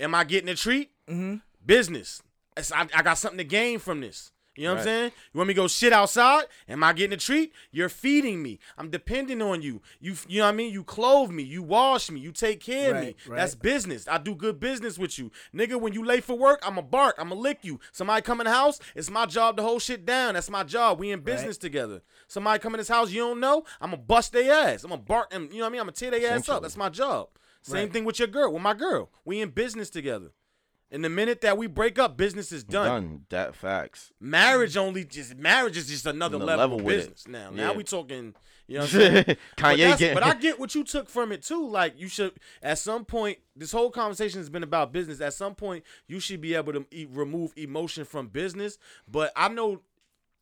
Am 0.00 0.14
I 0.14 0.24
getting 0.24 0.48
a 0.48 0.54
treat? 0.54 0.90
Mm-hmm. 1.08 1.36
Business. 1.64 2.22
It's- 2.56 2.72
I, 2.72 2.88
I 2.98 3.02
got 3.02 3.18
something 3.18 3.38
to 3.38 3.44
gain 3.44 3.78
from 3.78 4.00
this. 4.00 4.31
You 4.54 4.64
know 4.64 4.72
what 4.74 4.80
I'm 4.80 4.84
saying? 4.84 5.12
You 5.32 5.38
want 5.38 5.48
me 5.48 5.54
to 5.54 5.60
go 5.62 5.66
shit 5.68 5.94
outside? 5.94 6.44
Am 6.68 6.84
I 6.84 6.92
getting 6.92 7.14
a 7.14 7.16
treat? 7.16 7.52
You're 7.70 7.88
feeding 7.88 8.42
me. 8.42 8.58
I'm 8.76 8.90
depending 8.90 9.40
on 9.40 9.62
you. 9.62 9.80
You 9.98 10.14
you 10.28 10.40
know 10.40 10.44
what 10.44 10.52
I 10.52 10.56
mean? 10.56 10.72
You 10.72 10.84
clothe 10.84 11.30
me. 11.30 11.42
You 11.42 11.62
wash 11.62 12.10
me. 12.10 12.20
You 12.20 12.32
take 12.32 12.60
care 12.60 12.90
of 12.94 13.00
me. 13.00 13.06
Right, 13.06 13.16
right. 13.28 13.36
That's 13.36 13.54
business. 13.54 14.06
I 14.06 14.18
do 14.18 14.34
good 14.34 14.60
business 14.60 14.98
with 14.98 15.18
you. 15.18 15.30
Nigga, 15.54 15.80
when 15.80 15.94
you 15.94 16.04
late 16.04 16.24
for 16.24 16.36
work, 16.36 16.60
I'ma 16.66 16.82
bark. 16.82 17.14
I'ma 17.18 17.34
lick 17.34 17.60
you. 17.62 17.80
Somebody 17.92 18.20
come 18.20 18.40
in 18.40 18.44
the 18.44 18.52
house, 18.52 18.78
it's 18.94 19.08
my 19.10 19.24
job 19.24 19.56
to 19.56 19.62
hold 19.62 19.80
shit 19.80 20.04
down. 20.04 20.34
That's 20.34 20.50
my 20.50 20.64
job. 20.64 20.98
We 20.98 21.10
in 21.12 21.20
business 21.20 21.56
together. 21.56 22.02
Somebody 22.28 22.58
come 22.58 22.74
in 22.74 22.78
this 22.78 22.88
house 22.88 23.10
you 23.10 23.20
don't 23.20 23.40
know, 23.40 23.64
I'ma 23.80 23.96
bust 23.96 24.32
their 24.32 24.52
ass. 24.52 24.84
I'ma 24.84 24.96
bark 24.96 25.28
and 25.32 25.50
you 25.50 25.58
know 25.58 25.64
what 25.64 25.68
I 25.68 25.72
mean? 25.72 25.80
I'ma 25.80 25.92
tear 25.92 26.10
their 26.10 26.30
ass 26.34 26.48
up. 26.48 26.62
That's 26.62 26.76
my 26.76 26.88
job. 26.90 27.28
Same 27.62 27.74
Right. 27.84 27.92
thing 27.92 28.04
with 28.04 28.18
your 28.18 28.28
girl, 28.28 28.52
with 28.52 28.62
my 28.62 28.74
girl. 28.74 29.10
We 29.24 29.40
in 29.40 29.50
business 29.50 29.88
together. 29.88 30.32
And 30.92 31.02
the 31.02 31.08
minute 31.08 31.40
that 31.40 31.56
we 31.56 31.66
break 31.66 31.98
up, 31.98 32.16
business 32.18 32.52
is 32.52 32.62
done. 32.62 32.86
Done. 32.86 33.20
That 33.30 33.54
facts. 33.56 34.12
Marriage 34.20 34.76
only 34.76 35.04
just 35.04 35.34
marriage 35.36 35.76
is 35.78 35.88
just 35.88 36.04
another 36.06 36.36
level, 36.38 36.56
level 36.58 36.78
of 36.80 36.84
with 36.84 36.94
it. 36.94 36.98
business 36.98 37.26
now. 37.28 37.50
Now 37.50 37.72
we 37.72 37.82
talking, 37.82 38.34
you 38.68 38.74
know 38.76 38.82
what 38.84 38.94
I'm 38.94 39.00
saying? 39.00 39.24
but, 39.26 39.38
Kanye 39.56 39.76
that's- 39.78 39.98
getting. 39.98 40.14
but 40.14 40.22
I 40.22 40.34
get 40.34 40.60
what 40.60 40.74
you 40.74 40.84
took 40.84 41.08
from 41.08 41.32
it 41.32 41.42
too. 41.42 41.66
Like 41.66 41.98
you 41.98 42.08
should 42.08 42.34
at 42.62 42.76
some 42.78 43.06
point 43.06 43.38
this 43.56 43.72
whole 43.72 43.90
conversation 43.90 44.38
has 44.40 44.50
been 44.50 44.62
about 44.62 44.92
business. 44.92 45.22
At 45.22 45.32
some 45.32 45.54
point 45.54 45.82
you 46.08 46.20
should 46.20 46.42
be 46.42 46.54
able 46.54 46.74
to 46.74 46.84
e- 46.90 47.06
remove 47.10 47.54
emotion 47.56 48.04
from 48.04 48.28
business. 48.28 48.76
But 49.10 49.32
I 49.34 49.48
know 49.48 49.80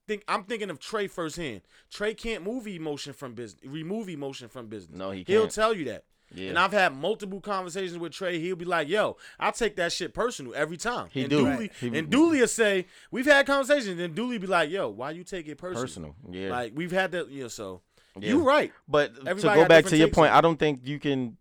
think 0.08 0.24
I'm 0.26 0.42
thinking 0.42 0.68
of 0.70 0.80
Trey 0.80 1.06
firsthand. 1.06 1.60
Trey 1.92 2.12
can't 2.12 2.42
move 2.42 2.66
emotion 2.66 3.12
from 3.12 3.34
business. 3.34 3.62
Remove 3.64 4.08
emotion 4.08 4.48
from 4.48 4.66
business. 4.66 4.98
No, 4.98 5.12
he 5.12 5.18
can't. 5.22 5.28
He'll 5.28 5.46
tell 5.46 5.72
you 5.74 5.84
that. 5.84 6.04
Yeah. 6.32 6.50
And 6.50 6.58
I've 6.58 6.72
had 6.72 6.94
multiple 6.96 7.40
conversations 7.40 7.98
with 7.98 8.12
Trey. 8.12 8.38
He'll 8.38 8.54
be 8.56 8.64
like, 8.64 8.88
"Yo, 8.88 9.16
I 9.38 9.50
take 9.50 9.76
that 9.76 9.92
shit 9.92 10.14
personal 10.14 10.54
every 10.54 10.76
time." 10.76 11.08
He 11.10 11.22
and 11.22 11.30
do. 11.30 11.38
Dooley, 11.38 11.50
Right. 11.50 11.72
He- 11.80 11.98
and 11.98 12.08
Dooley 12.10 12.40
will 12.40 12.46
say, 12.48 12.86
"We've 13.10 13.26
had 13.26 13.46
conversations." 13.46 14.00
And 14.00 14.14
Dooley 14.14 14.38
be 14.38 14.46
like, 14.46 14.70
"Yo, 14.70 14.88
why 14.88 15.10
you 15.10 15.24
take 15.24 15.48
it 15.48 15.58
personal?" 15.58 15.82
Personal, 15.82 16.14
yeah. 16.30 16.50
Like 16.50 16.72
we've 16.74 16.92
had 16.92 17.10
that. 17.12 17.28
You 17.30 17.42
know, 17.42 17.48
so 17.48 17.80
Yeah. 18.18 18.28
you 18.28 18.42
right. 18.42 18.72
But 18.88 19.16
to 19.16 19.34
go 19.34 19.66
back 19.66 19.86
to 19.86 19.96
your 19.96 20.08
point. 20.08 20.32
I 20.32 20.40
don't 20.40 20.58
think 20.58 20.80
you 20.84 21.00
can 21.00 21.36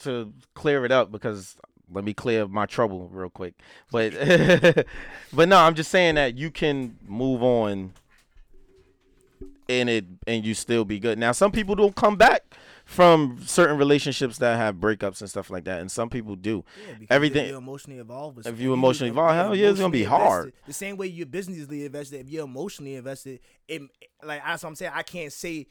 to 0.00 0.32
clear 0.54 0.84
it 0.84 0.90
up 0.92 1.12
because 1.12 1.56
let 1.92 2.04
me 2.04 2.14
clear 2.14 2.48
my 2.48 2.64
trouble 2.66 3.08
real 3.12 3.28
quick. 3.30 3.54
But 3.90 4.14
but 5.32 5.48
no, 5.48 5.58
I'm 5.58 5.74
just 5.74 5.90
saying 5.90 6.14
that 6.14 6.36
you 6.36 6.50
can 6.50 6.96
move 7.06 7.42
on 7.42 7.92
and 9.68 9.88
it 9.88 10.04
and 10.26 10.44
you 10.44 10.54
still 10.54 10.84
be 10.84 10.98
good. 10.98 11.18
Now 11.18 11.32
some 11.32 11.52
people 11.52 11.74
don't 11.74 11.94
come 11.94 12.16
back 12.16 12.56
from 12.84 13.38
certain 13.46 13.76
relationships 13.78 14.38
that 14.38 14.56
have 14.56 14.76
breakups 14.76 15.20
and 15.20 15.30
stuff 15.30 15.50
like 15.50 15.64
that, 15.64 15.80
and 15.80 15.90
some 15.90 16.10
people 16.10 16.36
do. 16.36 16.64
Yeah, 16.88 17.06
Everything- 17.10 17.44
If 17.44 17.48
you're 17.50 17.58
emotionally 17.58 17.98
involved, 17.98 18.36
with 18.36 18.46
If 18.46 18.58
you 18.60 18.72
emotionally 18.72 19.08
involved, 19.10 19.34
hell 19.34 19.54
yeah, 19.54 19.70
it's 19.70 19.78
gonna 19.80 19.90
be 19.90 20.04
hard. 20.04 20.46
invested- 20.46 20.66
The 20.66 20.72
same 20.72 20.96
way 20.96 21.06
you're 21.06 21.26
businessly 21.26 21.84
invested, 21.84 22.20
if 22.20 22.28
you're 22.30 22.44
emotionally 22.44 22.94
invested, 22.96 23.40
it 23.68 23.82
like 24.22 24.42
that's 24.44 24.62
what 24.62 24.70
I'm 24.70 24.74
saying. 24.76 24.92
I 24.94 25.02
can't 25.02 25.32
say 25.32 25.66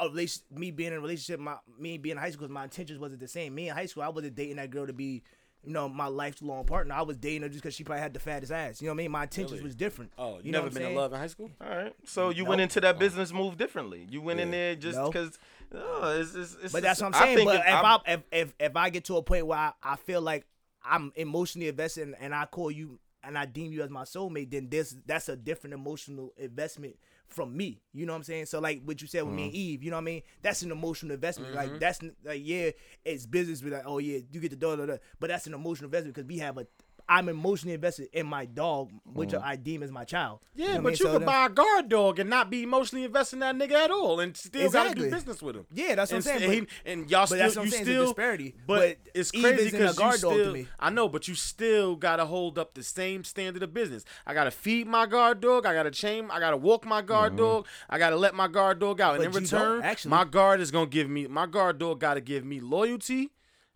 a 0.00 0.08
relation, 0.08 0.42
me 0.50 0.70
being 0.70 0.88
in 0.92 0.98
a 0.98 1.00
relationship, 1.00 1.38
my 1.40 1.56
me 1.78 1.98
being 1.98 2.16
in 2.16 2.18
high 2.18 2.30
school, 2.30 2.48
my 2.48 2.64
intentions 2.64 2.98
wasn't 2.98 3.20
the 3.20 3.28
same. 3.28 3.54
Me 3.54 3.68
in 3.68 3.74
high 3.74 3.86
school, 3.86 4.02
I 4.02 4.08
wasn't 4.08 4.34
dating 4.34 4.56
that 4.56 4.70
girl 4.70 4.86
to 4.86 4.92
be. 4.92 5.22
You 5.64 5.72
know, 5.72 5.88
my 5.88 6.08
lifelong 6.08 6.64
partner. 6.64 6.92
I 6.92 7.02
was 7.02 7.16
dating 7.18 7.42
her 7.42 7.48
just 7.48 7.62
because 7.62 7.76
she 7.76 7.84
probably 7.84 8.02
had 8.02 8.12
the 8.12 8.18
fattest 8.18 8.50
ass. 8.50 8.82
You 8.82 8.88
know 8.88 8.94
what 8.94 8.96
I 8.96 9.04
mean? 9.04 9.10
My 9.12 9.22
intentions 9.22 9.52
Really? 9.52 9.62
was 9.62 9.76
different. 9.76 10.10
Oh, 10.18 10.40
you, 10.42 10.50
know 10.50 10.58
never 10.58 10.64
what 10.64 10.72
I'm 10.76 10.82
been 10.82 10.90
in 10.90 10.96
love 10.96 11.12
in 11.12 11.20
high 11.20 11.28
school? 11.28 11.52
All 11.60 11.68
right. 11.68 11.94
So 12.04 12.30
you 12.30 12.42
Nope. 12.42 12.48
went 12.48 12.60
into 12.62 12.80
that 12.80 12.96
oh. 12.96 12.98
business 12.98 13.32
move 13.32 13.58
differently. 13.58 14.04
You 14.10 14.20
went 14.20 14.40
in 14.40 14.50
there 14.50 14.74
just 14.74 14.98
No. 14.98 15.06
because. 15.08 15.38
Oh, 15.74 16.18
it's, 16.20 16.34
it's, 16.34 16.56
it's 16.62 16.72
But 16.72 16.82
that's 16.82 17.00
what 17.00 17.14
I'm 17.14 17.22
saying. 17.22 17.44
But 17.44 17.60
if 17.60 17.66
I'm- 17.66 17.84
I 18.06 18.12
if, 18.12 18.20
if 18.30 18.54
if 18.58 18.76
I 18.76 18.90
get 18.90 19.04
to 19.04 19.16
a 19.16 19.22
point 19.22 19.46
where 19.46 19.58
I, 19.58 19.72
I 19.82 19.96
feel 19.96 20.20
like 20.20 20.46
I'm 20.84 21.12
emotionally 21.16 21.68
invested 21.68 22.08
and, 22.08 22.16
and 22.20 22.34
I 22.34 22.46
call 22.46 22.70
you 22.70 22.98
and 23.24 23.38
I 23.38 23.46
deem 23.46 23.72
you 23.72 23.82
as 23.82 23.90
my 23.90 24.02
soulmate, 24.02 24.50
then 24.50 24.68
this 24.68 24.96
that's 25.06 25.28
a 25.28 25.36
different 25.36 25.74
emotional 25.74 26.32
investment 26.36 26.96
from 27.28 27.56
me. 27.56 27.80
You 27.92 28.06
know 28.06 28.12
what 28.12 28.18
I'm 28.18 28.24
saying? 28.24 28.46
So 28.46 28.60
like 28.60 28.82
what 28.84 29.00
you 29.00 29.08
said 29.08 29.22
with 29.22 29.34
me 29.34 29.44
and 29.44 29.52
mm-hmm. 29.52 29.60
Eve, 29.60 29.82
you 29.82 29.90
know 29.90 29.96
what 29.96 30.02
I 30.02 30.04
mean? 30.04 30.22
That's 30.42 30.62
an 30.62 30.72
emotional 30.72 31.14
investment. 31.14 31.54
Like 31.54 31.70
mm-hmm. 31.70 31.78
that's 31.78 32.00
like 32.24 32.40
yeah, 32.42 32.70
it's 33.04 33.26
business. 33.26 33.60
But 33.60 33.72
like 33.72 33.86
oh 33.86 33.98
yeah, 33.98 34.18
you 34.30 34.40
get 34.40 34.50
the 34.50 34.56
da, 34.56 34.96
but 35.18 35.28
that's 35.28 35.46
an 35.46 35.54
emotional 35.54 35.86
investment 35.86 36.14
because 36.14 36.28
we 36.28 36.38
have 36.38 36.58
a. 36.58 36.66
I'm 37.08 37.28
emotionally 37.28 37.74
invested 37.74 38.08
in 38.12 38.26
my 38.26 38.46
dog, 38.46 38.90
which 39.04 39.30
mm-hmm. 39.30 39.44
I 39.44 39.56
deem 39.56 39.82
as 39.82 39.90
my 39.90 40.04
child. 40.04 40.40
Yeah, 40.54 40.66
know 40.66 40.70
what 40.70 40.72
I 40.72 40.76
but 40.76 40.82
mean? 40.84 40.90
you 40.92 40.96
So 40.96 41.12
could 41.12 41.26
buy 41.26 41.46
a 41.46 41.48
guard 41.48 41.88
dog 41.88 42.18
and 42.18 42.30
not 42.30 42.50
be 42.50 42.62
emotionally 42.62 43.04
invested 43.04 43.36
in 43.36 43.40
that 43.40 43.56
nigga 43.56 43.72
at 43.72 43.90
all, 43.90 44.20
and 44.20 44.36
still 44.36 44.70
gotta 44.70 44.90
Exactly. 44.90 45.10
do 45.10 45.14
business 45.14 45.42
with 45.42 45.56
him. 45.56 45.66
Yeah, 45.72 45.94
that's 45.94 46.10
what 46.10 46.16
I'm 46.16 46.22
saying, 46.22 46.40
st- 46.40 46.68
but- 46.68 46.90
and 46.90 47.10
y'all 47.10 47.22
but 47.22 47.26
still, 47.26 47.38
that's 47.38 47.56
what 47.56 47.62
I'm 47.62 47.66
you 47.66 47.70
saying, 47.72 47.82
it's 47.82 47.88
a 47.88 47.92
still, 47.92 48.06
disparity. 48.06 48.54
But, 48.66 48.78
But 48.78 48.98
it's 49.14 49.30
crazy 49.30 49.70
because 49.70 49.96
you 49.96 50.02
guard 50.02 50.20
dog 50.20 50.32
to 50.34 50.40
still. 50.42 50.52
me. 50.52 50.68
I 50.78 50.90
know, 50.90 51.08
but 51.08 51.28
you 51.28 51.34
still 51.34 51.96
gotta 51.96 52.24
hold 52.24 52.58
up 52.58 52.74
the 52.74 52.82
same 52.82 53.24
standard 53.24 53.62
of 53.62 53.74
business. 53.74 54.04
I 54.26 54.34
gotta 54.34 54.50
feed 54.50 54.86
my 54.86 55.06
guard 55.06 55.40
dog. 55.40 55.66
I 55.66 55.74
gotta 55.74 55.90
chain. 55.90 56.28
I 56.30 56.38
gotta 56.38 56.56
walk 56.56 56.84
my 56.84 57.02
guard 57.02 57.32
mm-hmm. 57.32 57.42
dog. 57.42 57.66
I 57.90 57.98
gotta 57.98 58.16
let 58.16 58.34
my 58.34 58.48
guard 58.48 58.78
dog 58.78 59.00
out. 59.00 59.14
and 59.20 59.24
But 59.24 59.36
in 59.36 59.42
return, 59.42 59.82
actually. 59.82 60.10
my 60.10 60.24
guard 60.24 60.60
is 60.60 60.70
gonna 60.70 60.86
give 60.86 61.08
me. 61.10 61.26
My 61.26 61.46
guard 61.46 61.78
dog 61.78 62.00
gotta 62.00 62.20
give 62.20 62.44
me 62.44 62.60
loyalty, 62.60 63.30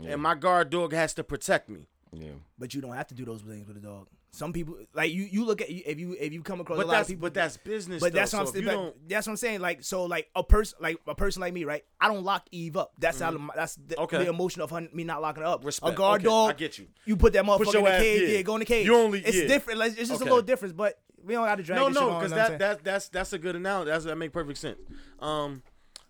and 0.05 0.21
my 0.23 0.35
guard 0.35 0.71
dog 0.71 0.93
has 0.93 1.15
to 1.15 1.25
protect 1.25 1.69
me. 1.69 1.89
Yeah. 2.19 2.31
But 2.59 2.75
you 2.75 2.81
don't 2.81 2.95
have 2.95 3.07
to 3.09 3.15
do 3.15 3.25
those 3.25 3.43
things 3.43 3.67
with 3.67 3.77
a 3.77 3.81
dog. 3.81 4.09
Some 4.33 4.53
people 4.53 4.77
like 4.93 5.13
you. 5.13 5.23
You 5.25 5.45
look 5.47 5.63
at 5.63 5.71
if 5.71 5.99
you 5.99 6.15
if 6.19 6.33
you 6.33 6.43
come 6.43 6.61
across 6.61 6.77
But 6.77 6.87
a 6.87 6.89
lot 6.89 7.01
of 7.01 7.07
people. 7.07 7.23
but 7.23 7.33
that's 7.35 7.57
business. 7.57 8.01
But 8.03 8.13
though. 8.13 8.19
that's 8.19 8.33
what 8.35 8.41
I'm 8.41 8.47
saying. 8.49 8.67
you 8.67 8.93
That's 9.09 9.27
what 9.27 9.33
I'm 9.33 9.37
saying. 9.39 9.61
Like 9.61 9.83
so, 9.83 10.05
like 10.05 10.29
a 10.37 10.43
person, 10.45 10.77
like 10.81 10.99
a 11.07 11.15
person 11.15 11.41
like 11.41 11.55
me, 11.55 11.65
right? 11.65 11.85
I 12.01 12.09
don't 12.09 12.23
lock 12.23 12.47
Eve 12.53 12.77
up. 12.77 12.93
That's 12.99 13.21
how. 13.21 13.31
That's 13.55 13.77
the, 13.77 13.95
Mm-hmm. 13.95 14.03
Okay. 14.05 14.25
the 14.25 14.29
emotion 14.31 14.61
of 14.61 14.71
her, 14.71 14.87
me 14.93 15.05
not 15.05 15.23
locking 15.23 15.43
her 15.43 15.49
up. 15.49 15.65
Respect. 15.65 15.93
A 15.95 15.97
guard 15.97 16.21
Okay, 16.21 16.29
dog. 16.29 16.51
I 16.51 16.53
get 16.55 16.79
you. 16.79 16.87
You 17.07 17.17
put 17.17 17.33
that 17.33 17.45
motherfucker 17.45 17.77
in 17.77 17.85
the 17.85 17.91
cage. 17.93 18.21
yeah. 18.23 18.29
Yeah. 18.37 18.43
go 18.43 18.55
in 18.57 18.59
the 18.61 18.65
cage. 18.67 18.85
You 18.87 18.97
only- 18.97 19.21
It's 19.21 19.37
yeah. 19.37 19.47
different. 19.47 19.79
Like, 19.79 19.93
it's 19.93 20.09
just 20.11 20.21
Okay. 20.21 20.23
a 20.29 20.33
little 20.33 20.43
difference, 20.43 20.75
But 20.75 20.99
we 21.25 21.33
don't 21.35 21.47
have 21.47 21.57
to 21.59 21.65
drag 21.65 21.79
No, 21.81 21.89
no, 21.89 22.19
because 22.19 22.33
that, 22.33 22.59
that 22.59 22.85
that's 22.85 23.09
that's 23.09 23.33
a 23.33 23.39
good 23.39 23.57
analogy. 23.57 23.91
That's, 23.91 24.05
that 24.05 24.17
make 24.17 24.33
perfect 24.33 24.59
sense. 24.59 24.79
Um, 25.19 25.63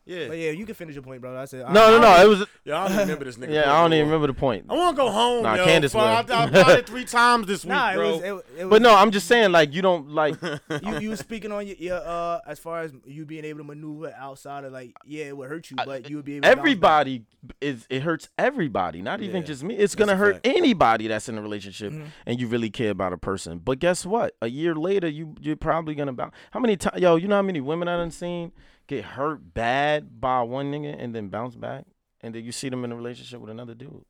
yeah. 0.07 0.29
But 0.29 0.39
yeah, 0.39 0.51
you 0.53 0.65
can 0.65 0.75
finish 0.75 0.95
your 0.95 1.03
point, 1.03 1.21
bro. 1.21 1.35
That's 1.35 1.53
it. 1.53 1.59
No, 1.69 1.91
no, 1.91 1.99
no. 1.99 2.23
It 2.25 2.29
was. 2.29 2.45
Yeah, 2.65 2.83
I 2.85 2.89
don't 2.89 2.99
remember 2.99 3.25
this 3.27 3.37
nigga. 3.39 3.53
Yeah, 3.53 3.73
I 3.73 3.83
don't 3.83 3.93
even 3.93 4.07
remember 4.07 4.29
the 4.29 4.35
point. 4.35 4.67
I 4.69 4.75
want 4.75 4.97
to 4.97 5.03
go 5.03 5.11
home. 5.11 5.43
Nah, 5.43 5.55
yo, 5.57 5.65
Candace 5.65 5.93
fuck, 5.93 6.01
will. 6.29 6.35
I've, 6.37 6.47
I've 6.49 6.53
done 6.53 6.79
it 6.79 6.87
three 6.87 7.05
times 7.05 7.47
this 7.47 7.65
week, 7.65 7.71
Nah, 7.71 7.91
it 7.93 7.95
bro. 7.97 8.13
was. 8.13 8.23
It, 8.23 8.27
it 8.27 8.65
was 8.65 8.71
But 8.71 8.83
no, 8.83 8.95
I'm 8.95 9.11
just 9.11 9.27
saying, 9.29 9.53
like, 9.53 9.75
you 9.75 9.83
don't 9.83 10.09
like. 10.11 10.37
you 10.83 10.99
you 11.01 11.11
was 11.11 11.21
speaking 11.21 11.53
on 11.53 11.67
your, 11.67 11.77
your 11.77 11.97
uh 12.05 12.41
as 12.47 12.59
far 12.59 12.81
as 12.81 12.93
you 13.05 13.25
being 13.27 13.45
able 13.45 13.59
to 13.59 13.65
maneuver 13.65 14.15
outside 14.19 14.65
of 14.65 14.73
like 14.73 14.95
yeah 15.07 15.25
it 15.27 15.37
would 15.37 15.49
hurt 15.49 15.71
you 15.71 15.77
but 15.85 16.09
you 16.09 16.17
would 16.17 16.25
be 16.25 16.37
able 16.37 16.45
to. 16.45 16.49
Everybody 16.49 17.25
is 17.61 17.87
it 17.91 18.03
hurts 18.03 18.29
everybody, 18.39 19.03
not 19.03 19.21
even 19.23 19.43
Yeah, 19.43 19.47
just 19.49 19.63
me. 19.65 19.75
It's 19.77 19.95
gonna 19.95 20.13
a 20.13 20.17
hurt 20.17 20.35
fact. 20.37 20.47
anybody 20.47 21.09
that's 21.09 21.29
in 21.29 21.37
a 21.39 21.43
relationship 21.43 21.93
Mm-hmm. 21.93 22.05
and 22.27 22.41
you 22.41 22.49
really 22.49 22.71
care 22.71 22.91
about 22.91 23.13
a 23.13 23.19
person. 23.19 23.59
But 23.59 23.79
guess 23.79 24.05
what? 24.07 24.35
A 24.43 24.49
year 24.49 24.75
later, 24.75 25.09
you 25.09 25.35
you're 25.41 25.57
probably 25.57 25.95
gonna 25.95 26.13
bounce. 26.13 26.35
How 26.51 26.61
many 26.61 26.77
times, 26.77 27.01
yo? 27.01 27.17
You 27.17 27.29
know 27.29 27.37
how 27.37 27.43
many 27.43 27.61
women 27.61 27.87
I 27.89 27.97
done 27.97 28.11
seen 28.11 28.53
get 28.87 29.05
hurt 29.05 29.55
bad 29.55 30.21
by 30.21 30.43
one 30.43 30.73
nigga 30.73 30.95
and 30.99 31.15
then 31.15 31.29
bounce 31.29 31.57
back, 31.57 31.85
and 32.23 32.35
then 32.35 32.45
you 32.45 32.53
see 32.53 32.69
them 32.69 32.85
in 32.85 32.93
a 32.93 32.97
relationship 32.97 33.41
with 33.41 33.51
another 33.51 33.75
dude. 33.75 34.05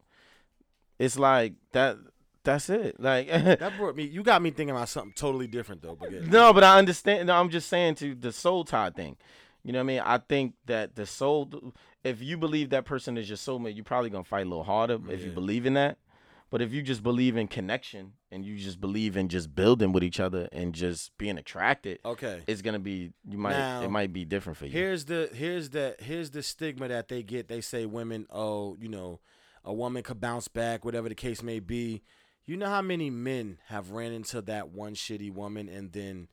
It's 0.99 1.19
like 1.19 1.55
that. 1.73 1.97
That's 2.45 2.71
it. 2.71 3.01
Like 3.01 3.29
that 3.29 3.77
brought 3.77 3.97
me. 3.97 4.05
You 4.05 4.23
got 4.23 4.41
me 4.41 4.51
thinking 4.51 4.75
about 4.75 4.89
something 4.89 5.13
totally 5.15 5.47
different 5.47 5.83
though. 5.83 5.97
But 5.99 6.13
yeah. 6.13 6.21
No, 6.21 6.53
but 6.53 6.65
I 6.65 6.79
understand. 6.79 7.27
No, 7.27 7.35
I'm 7.35 7.51
just 7.51 7.69
saying 7.69 7.97
to 7.97 8.15
the 8.15 8.33
soul 8.33 8.65
tie 8.65 8.91
thing. 8.91 9.17
You 9.65 9.73
know 9.73 9.81
what 9.81 9.85
I 9.85 9.87
mean? 9.87 10.01
I 10.05 10.19
think 10.19 10.55
that 10.67 10.95
the 10.95 11.07
soul, 11.07 11.51
if 12.05 12.23
you 12.23 12.37
believe 12.37 12.71
that 12.71 12.85
person 12.85 13.19
is 13.19 13.29
your 13.29 13.37
soulmate, 13.37 13.75
you're 13.75 13.85
probably 13.85 14.11
gonna 14.11 14.23
fight 14.23 14.47
a 14.47 14.49
little 14.49 14.63
harder 14.63 14.99
if 15.11 15.25
you 15.25 15.33
believe 15.33 15.67
in 15.67 15.75
that. 15.75 15.99
But 16.51 16.63
if 16.63 16.73
you 16.73 16.83
just 16.83 17.03
believe 17.03 17.37
in 17.37 17.49
connection 17.49 18.13
and 18.37 18.45
you 18.45 18.57
just 18.59 18.81
believe 18.81 19.17
in 19.17 19.29
just 19.29 19.55
building 19.55 19.93
with 19.93 20.05
each 20.05 20.21
other 20.21 20.47
and 20.53 20.75
just 20.75 21.17
being 21.17 21.39
attracted, 21.39 21.99
Okay. 22.05 22.43
it's 22.47 22.61
gonna 22.61 22.79
be 22.79 23.13
you 23.27 23.39
might 23.39 23.53
Now, 23.59 23.83
it 23.83 23.91
might 23.91 24.13
be 24.13 24.27
different 24.27 24.59
for 24.59 24.67
you. 24.67 24.73
Here's 24.73 25.07
the 25.07 25.31
here's 25.33 25.71
the 25.71 25.97
here's 25.99 26.31
the 26.31 26.43
stigma 26.43 26.89
that 26.89 27.09
they 27.09 27.23
get. 27.23 27.49
They 27.49 27.63
say 27.63 27.87
women, 27.87 28.27
oh, 28.31 28.77
you 28.79 28.89
know, 28.89 29.21
a 29.65 29.73
woman 29.73 30.03
could 30.03 30.21
bounce 30.21 30.49
back, 30.49 30.85
whatever 30.85 31.09
the 31.09 31.15
case 31.15 31.43
may 31.43 31.61
be. 31.61 32.03
You 32.45 32.57
know 32.59 32.67
how 32.69 32.83
many 32.83 33.09
men 33.11 33.59
have 33.69 33.91
ran 33.91 34.13
into 34.13 34.41
that 34.43 34.69
one 34.69 34.95
shitty 34.95 35.33
woman 35.33 35.69
and 35.69 35.93
then 35.93 36.29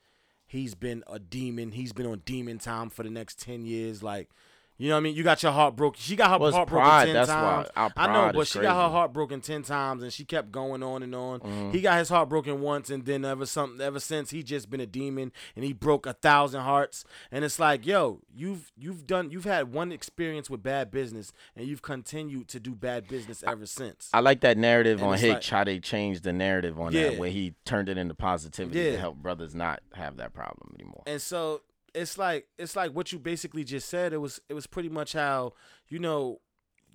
he's 0.45 0.75
been 0.75 1.03
a 1.07 1.19
demon. 1.19 1.71
He's 1.71 1.93
been 1.93 2.05
on 2.05 2.21
demon 2.25 2.59
time 2.59 2.89
for 2.89 3.03
the 3.03 3.09
next 3.09 3.39
ten 3.39 3.65
years. 3.65 4.03
Like, 4.03 4.29
you 4.77 4.89
know 4.89 4.95
what 4.95 4.99
I 4.99 5.03
mean? 5.03 5.15
You 5.15 5.23
got 5.23 5.43
your 5.43 5.51
heart 5.51 5.75
broken. 5.75 5.99
She 6.01 6.15
got 6.15 6.31
her 6.31 6.37
Well, 6.39 6.51
heart 6.51 6.67
broken 6.69 6.85
pride, 6.85 7.05
ten 7.05 7.13
that's 7.13 7.29
why. 7.29 7.65
times. 7.75 7.93
I 7.95 8.07
know, 8.13 8.31
but 8.33 8.47
she 8.47 8.59
got 8.59 8.75
her 8.75 8.89
heart 8.91 9.13
broken 9.13 9.39
ten 9.41 9.61
times 9.63 10.01
and 10.03 10.11
she 10.11 10.25
kept 10.25 10.51
going 10.51 10.81
on 10.83 11.03
and 11.03 11.13
on. 11.13 11.39
Mm-hmm. 11.41 11.71
He 11.71 11.81
got 11.81 11.99
his 11.99 12.09
heart 12.09 12.29
broken 12.29 12.61
once 12.61 12.89
and 12.89 13.05
then 13.05 13.23
ever 13.23 13.45
something 13.45 13.79
ever 13.81 13.99
since 13.99 14.31
he 14.31 14.41
just 14.43 14.69
been 14.69 14.79
a 14.81 14.85
demon 14.85 15.31
and 15.55 15.63
he 15.63 15.73
broke 15.73 16.05
a 16.05 16.13
thousand 16.13 16.61
hearts. 16.61 17.05
And 17.31 17.45
it's 17.45 17.59
like, 17.59 17.85
yo, 17.85 18.21
you've 18.35 18.71
you've 18.77 19.05
done 19.07 19.29
you've 19.31 19.45
had 19.45 19.71
one 19.71 19.91
experience 19.91 20.49
with 20.49 20.63
bad 20.63 20.91
business 20.91 21.31
and 21.55 21.67
you've 21.67 21.81
continued 21.81 22.47
to 22.49 22.59
do 22.59 22.73
bad 22.75 23.07
business 23.07 23.43
ever 23.45 23.65
since. 23.65 24.09
I 24.13 24.19
like 24.21 24.41
that 24.41 24.57
narrative 24.57 24.99
And 25.01 25.11
on 25.11 25.17
Hitch, 25.17 25.33
like- 25.33 25.45
how 25.45 25.63
they 25.63 25.79
changed 25.79 26.23
the 26.23 26.33
narrative 26.33 26.79
on 26.79 26.91
Yeah. 26.93 27.09
that, 27.11 27.19
where 27.19 27.29
he 27.29 27.53
turned 27.65 27.89
it 27.89 27.97
into 27.97 28.15
positivity 28.15 28.83
to 28.91 28.97
help 28.97 29.17
brothers 29.17 29.53
not 29.53 29.81
have 29.93 30.17
that 30.17 30.33
problem 30.33 30.73
anymore. 30.79 31.03
And 31.05 31.21
so 31.21 31.61
it's 31.93 32.17
like 32.17 32.47
it's 32.57 32.75
like 32.75 32.91
what 32.91 33.11
you 33.11 33.19
basically 33.19 33.63
just 33.63 33.89
said. 33.89 34.13
It 34.13 34.17
was 34.17 34.41
it 34.49 34.53
was 34.53 34.67
pretty 34.67 34.89
much 34.89 35.13
how 35.13 35.53
you 35.89 35.99
know 35.99 36.39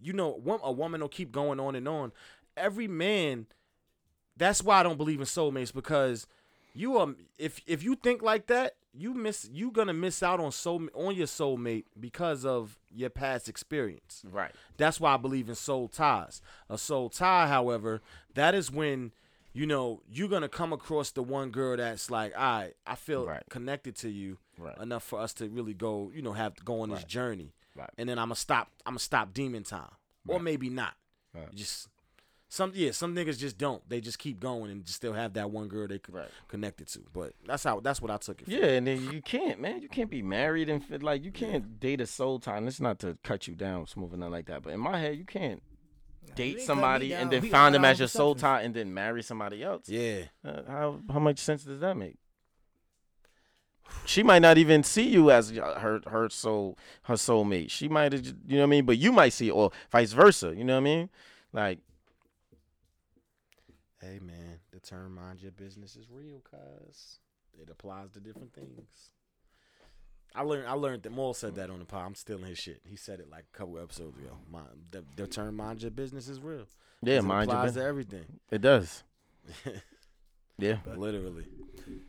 you 0.01 0.13
know 0.13 0.41
a 0.63 0.73
woman 0.73 1.01
will 1.01 1.09
keep 1.09 1.33
going 1.33 1.61
on 1.61 1.75
and 1.75 1.89
on. 1.89 2.13
Every 2.57 2.89
man. 2.89 3.47
That's 4.37 4.63
why 4.63 4.79
I 4.79 4.83
don't 4.85 4.99
believe 4.99 5.19
in 5.19 5.27
soulmates 5.27 5.75
because 5.75 6.27
you 6.75 6.97
are 6.97 7.09
if 7.39 7.61
if 7.67 7.83
you 7.83 7.97
think 7.97 8.23
like 8.23 8.47
that 8.47 8.77
you 8.95 9.15
miss 9.15 9.49
you 9.53 9.71
gonna 9.71 9.93
miss 9.93 10.23
out 10.23 10.41
on 10.41 10.53
soul 10.53 10.89
on 10.95 11.15
your 11.15 11.27
soulmate 11.27 11.85
because 11.99 12.45
of 12.45 12.79
your 12.95 13.11
past 13.11 13.49
experience. 13.49 14.25
Right. 14.31 14.53
That's 14.77 15.01
why 15.01 15.15
I 15.15 15.17
believe 15.17 15.49
in 15.49 15.55
soul 15.55 15.89
ties. 15.89 16.41
A 16.69 16.79
soul 16.79 17.09
tie, 17.09 17.49
however, 17.49 18.01
that 18.35 18.55
is 18.55 18.71
when 18.71 19.13
you 19.53 19.67
know 19.67 20.03
you're 20.11 20.29
gonna 20.29 20.49
come 20.49 20.73
across 20.73 21.11
the 21.11 21.23
one 21.23 21.51
girl 21.51 21.77
that's 21.77 22.11
like, 22.11 22.33
all 22.37 22.43
right, 22.61 22.75
I 22.87 22.95
feel 22.95 23.27
Right. 23.27 23.43
connected 23.49 23.97
to 23.97 24.09
you 24.11 24.39
Right. 24.59 24.77
enough 24.79 25.05
for 25.05 25.19
us 25.21 25.33
to 25.35 25.49
really 25.49 25.75
go, 25.75 26.11
you 26.15 26.23
know, 26.23 26.33
have 26.33 26.55
to 26.57 26.65
go 26.65 26.81
on 26.83 26.91
this 26.91 27.05
journey. 27.05 27.53
Right. 27.75 27.91
And 27.97 28.09
then 28.09 28.19
I'm 28.19 28.27
gonna 28.29 28.35
stop. 28.37 28.71
I'm 28.85 28.93
gonna 28.93 28.99
stop 29.01 29.33
demon 29.33 29.63
time, 29.63 29.91
or 30.27 30.41
maybe 30.41 30.69
not. 30.71 30.95
Just 31.55 31.89
some, 32.51 32.73
yeah, 32.75 32.91
some 32.93 33.15
niggas 33.15 33.39
just 33.39 33.59
don't. 33.59 33.87
They 33.89 34.01
just 34.01 34.19
keep 34.19 34.41
going 34.41 34.71
and 34.71 34.83
just 34.85 34.97
still 34.97 35.13
have 35.13 35.35
that 35.35 35.51
one 35.51 35.69
girl 35.69 35.87
they 35.87 36.01
Right. 36.11 36.29
connected 36.49 36.89
to. 36.89 37.01
But 37.13 37.35
that's 37.47 37.63
how. 37.63 37.79
That's 37.81 38.01
what 38.03 38.11
I 38.11 38.17
took 38.17 38.41
it. 38.41 38.47
For. 38.47 38.51
Yeah, 38.51 38.67
and 38.67 38.87
then 38.87 39.01
you 39.13 39.21
can't, 39.23 39.61
man. 39.61 39.81
You 39.83 39.89
can't 39.89 40.11
be 40.11 40.23
married 40.23 40.69
and 40.69 40.83
fit 40.85 41.03
like 41.03 41.23
you 41.23 41.31
can't 41.31 41.79
date 41.79 42.01
a 42.01 42.07
soul 42.07 42.41
time. 42.41 42.67
It's 42.67 42.81
not 42.81 42.99
to 43.01 43.17
cut 43.23 43.47
you 43.47 43.55
down, 43.55 43.87
smooth 43.87 44.11
and 44.13 44.21
nothing 44.21 44.33
like 44.33 44.47
that. 44.47 44.63
But 44.63 44.73
in 44.73 44.81
my 44.81 44.99
head, 44.99 45.17
you 45.19 45.25
can't 45.27 45.63
date 46.35 46.45
ain't 46.45 46.55
cut 46.55 46.61
me 46.61 46.67
somebody 46.67 47.15
and 47.15 47.31
then 47.31 47.43
We 47.43 47.51
find 47.51 47.75
them 47.75 47.85
as 47.85 47.99
your 47.99 48.09
soul 48.09 48.35
tie 48.35 48.63
and 48.63 48.75
then 48.75 48.93
marry 48.95 49.23
somebody 49.23 49.63
else. 49.63 49.89
Yeah. 49.89 50.23
Uh, 50.45 50.63
how 50.67 51.01
how 51.13 51.19
much 51.19 51.39
sense 51.39 51.65
does 51.65 51.81
that 51.81 51.97
make? 51.97 52.17
She 54.05 54.23
might 54.23 54.43
not 54.43 54.59
even 54.59 54.83
see 54.83 55.09
you 55.09 55.31
as 55.31 55.51
her 55.51 56.01
her 56.07 56.29
soul 56.29 56.79
her 57.03 57.15
soulmate. 57.15 57.71
She 57.71 57.89
might 57.89 58.13
have, 58.13 58.25
you 58.27 58.35
know 58.49 58.59
what 58.59 58.65
I 58.65 58.67
mean. 58.67 58.85
But 58.85 58.99
you 58.99 59.13
might 59.13 59.33
see, 59.33 59.51
or 59.51 59.71
vice 59.91 60.13
versa. 60.13 60.55
You 60.55 60.65
know 60.65 60.75
what 60.75 60.81
I 60.81 60.85
mean? 60.85 61.11
Like 61.53 61.79
Hey 64.01 64.21
man, 64.21 64.61
the 64.71 64.79
term 64.79 65.17
"mind 65.17 65.43
your 65.43 65.51
business" 65.51 65.97
is 65.97 66.09
real, 66.09 66.41
cause 66.49 67.19
it 67.61 67.69
applies 67.69 68.11
to 68.13 68.21
different 68.21 68.55
things. 68.55 69.11
I 70.35 70.43
learned. 70.43 70.69
I 70.69 70.73
learned 70.75 71.03
that 71.05 71.13
Mal 71.13 71.35
said 71.35 71.55
that 71.57 71.71
on 71.71 71.79
the 71.79 71.85
pod. 71.85 72.07
I'm 72.07 72.15
stealing 72.15 72.45
his 72.45 72.59
shit. 72.59 72.81
He 72.85 72.97
said 72.97 73.19
it 73.21 73.31
like 73.31 73.45
a 73.53 73.57
couple 73.57 73.79
episodes 73.79 74.17
ago. 74.19 74.37
My, 74.51 74.61
the, 74.91 75.05
the 75.17 75.27
term 75.27 75.57
"mind 75.57 75.83
your 75.83 75.91
business" 75.91 76.29
is 76.29 76.41
real. 76.41 76.65
Yeah, 77.03 77.19
it 77.19 77.23
mind 77.25 77.49
your 77.49 77.57
applies 77.57 77.69
business. 77.71 77.83
to 77.83 77.89
everything. 77.89 78.25
It 78.51 78.61
does. 78.61 79.03
Yeah. 80.61 80.79
Literally. 80.97 81.45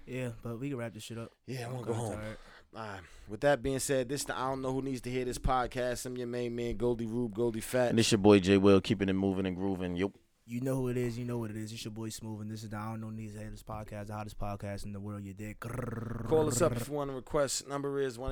yeah 0.07 0.29
but 0.41 0.59
we 0.59 0.69
can 0.69 0.79
wrap 0.79 0.95
this 0.95 1.03
shit 1.03 1.19
up 1.19 1.31
Yeah, 1.45 1.61
I 1.61 1.63
I'm 1.65 1.73
want 1.75 1.85
to 1.85 1.93
go 1.93 1.99
kinda 1.99 2.09
home. 2.09 2.19
tired. 2.19 2.37
All 2.75 2.81
right. 2.81 3.01
With 3.29 3.41
that 3.41 3.61
being 3.61 3.77
said, 3.77 4.09
this 4.09 4.23
the 4.23 4.35
I 4.35 4.49
don't 4.49 4.63
know 4.63 4.73
who 4.73 4.81
needs 4.81 5.01
to 5.01 5.11
hear 5.11 5.23
this 5.23 5.37
podcast. 5.37 6.07
I'm 6.07 6.17
your 6.17 6.25
main 6.25 6.55
man, 6.55 6.75
Goldie 6.75 7.05
Rube, 7.05 7.35
Goldie 7.35 7.61
Fat. 7.61 7.89
And 7.91 7.99
this 7.99 8.11
your 8.11 8.17
boy 8.17 8.39
J 8.39 8.57
Will 8.57 8.81
keeping 8.81 9.07
it 9.07 9.13
moving 9.13 9.45
and 9.45 9.55
grooving. 9.55 9.95
Yup. 9.97 10.13
You 10.51 10.61
know 10.61 10.73
who 10.77 10.87
it 10.87 10.97
is. 10.97 11.15
You 11.15 11.25
know 11.25 11.37
what 11.37 11.51
it 11.51 11.57
is. 11.57 11.71
It's 11.71 11.85
your 11.85 11.91
boy 11.91 12.09
Smooth, 12.09 12.41
and 12.41 12.49
this 12.49 12.63
is 12.63 12.71
the 12.71 12.77
I 12.77 12.89
Don't 12.89 13.01
Know 13.01 13.11
Needs 13.11 13.33
to 13.33 13.39
Hear 13.39 13.51
This 13.51 13.61
podcast, 13.61 14.07
the 14.07 14.13
hottest 14.13 14.39
podcast 14.39 14.83
in 14.83 14.93
the 14.93 14.99
world. 14.99 15.23
You 15.23 15.35
dig? 15.35 15.59
Call 15.59 16.47
us 16.47 16.59
up 16.59 16.75
if 16.75 16.87
you 16.87 16.95
want 16.95 17.11
to 17.11 17.15
request. 17.15 17.67
Number 17.67 18.01
is 18.01 18.17
one. 18.17 18.27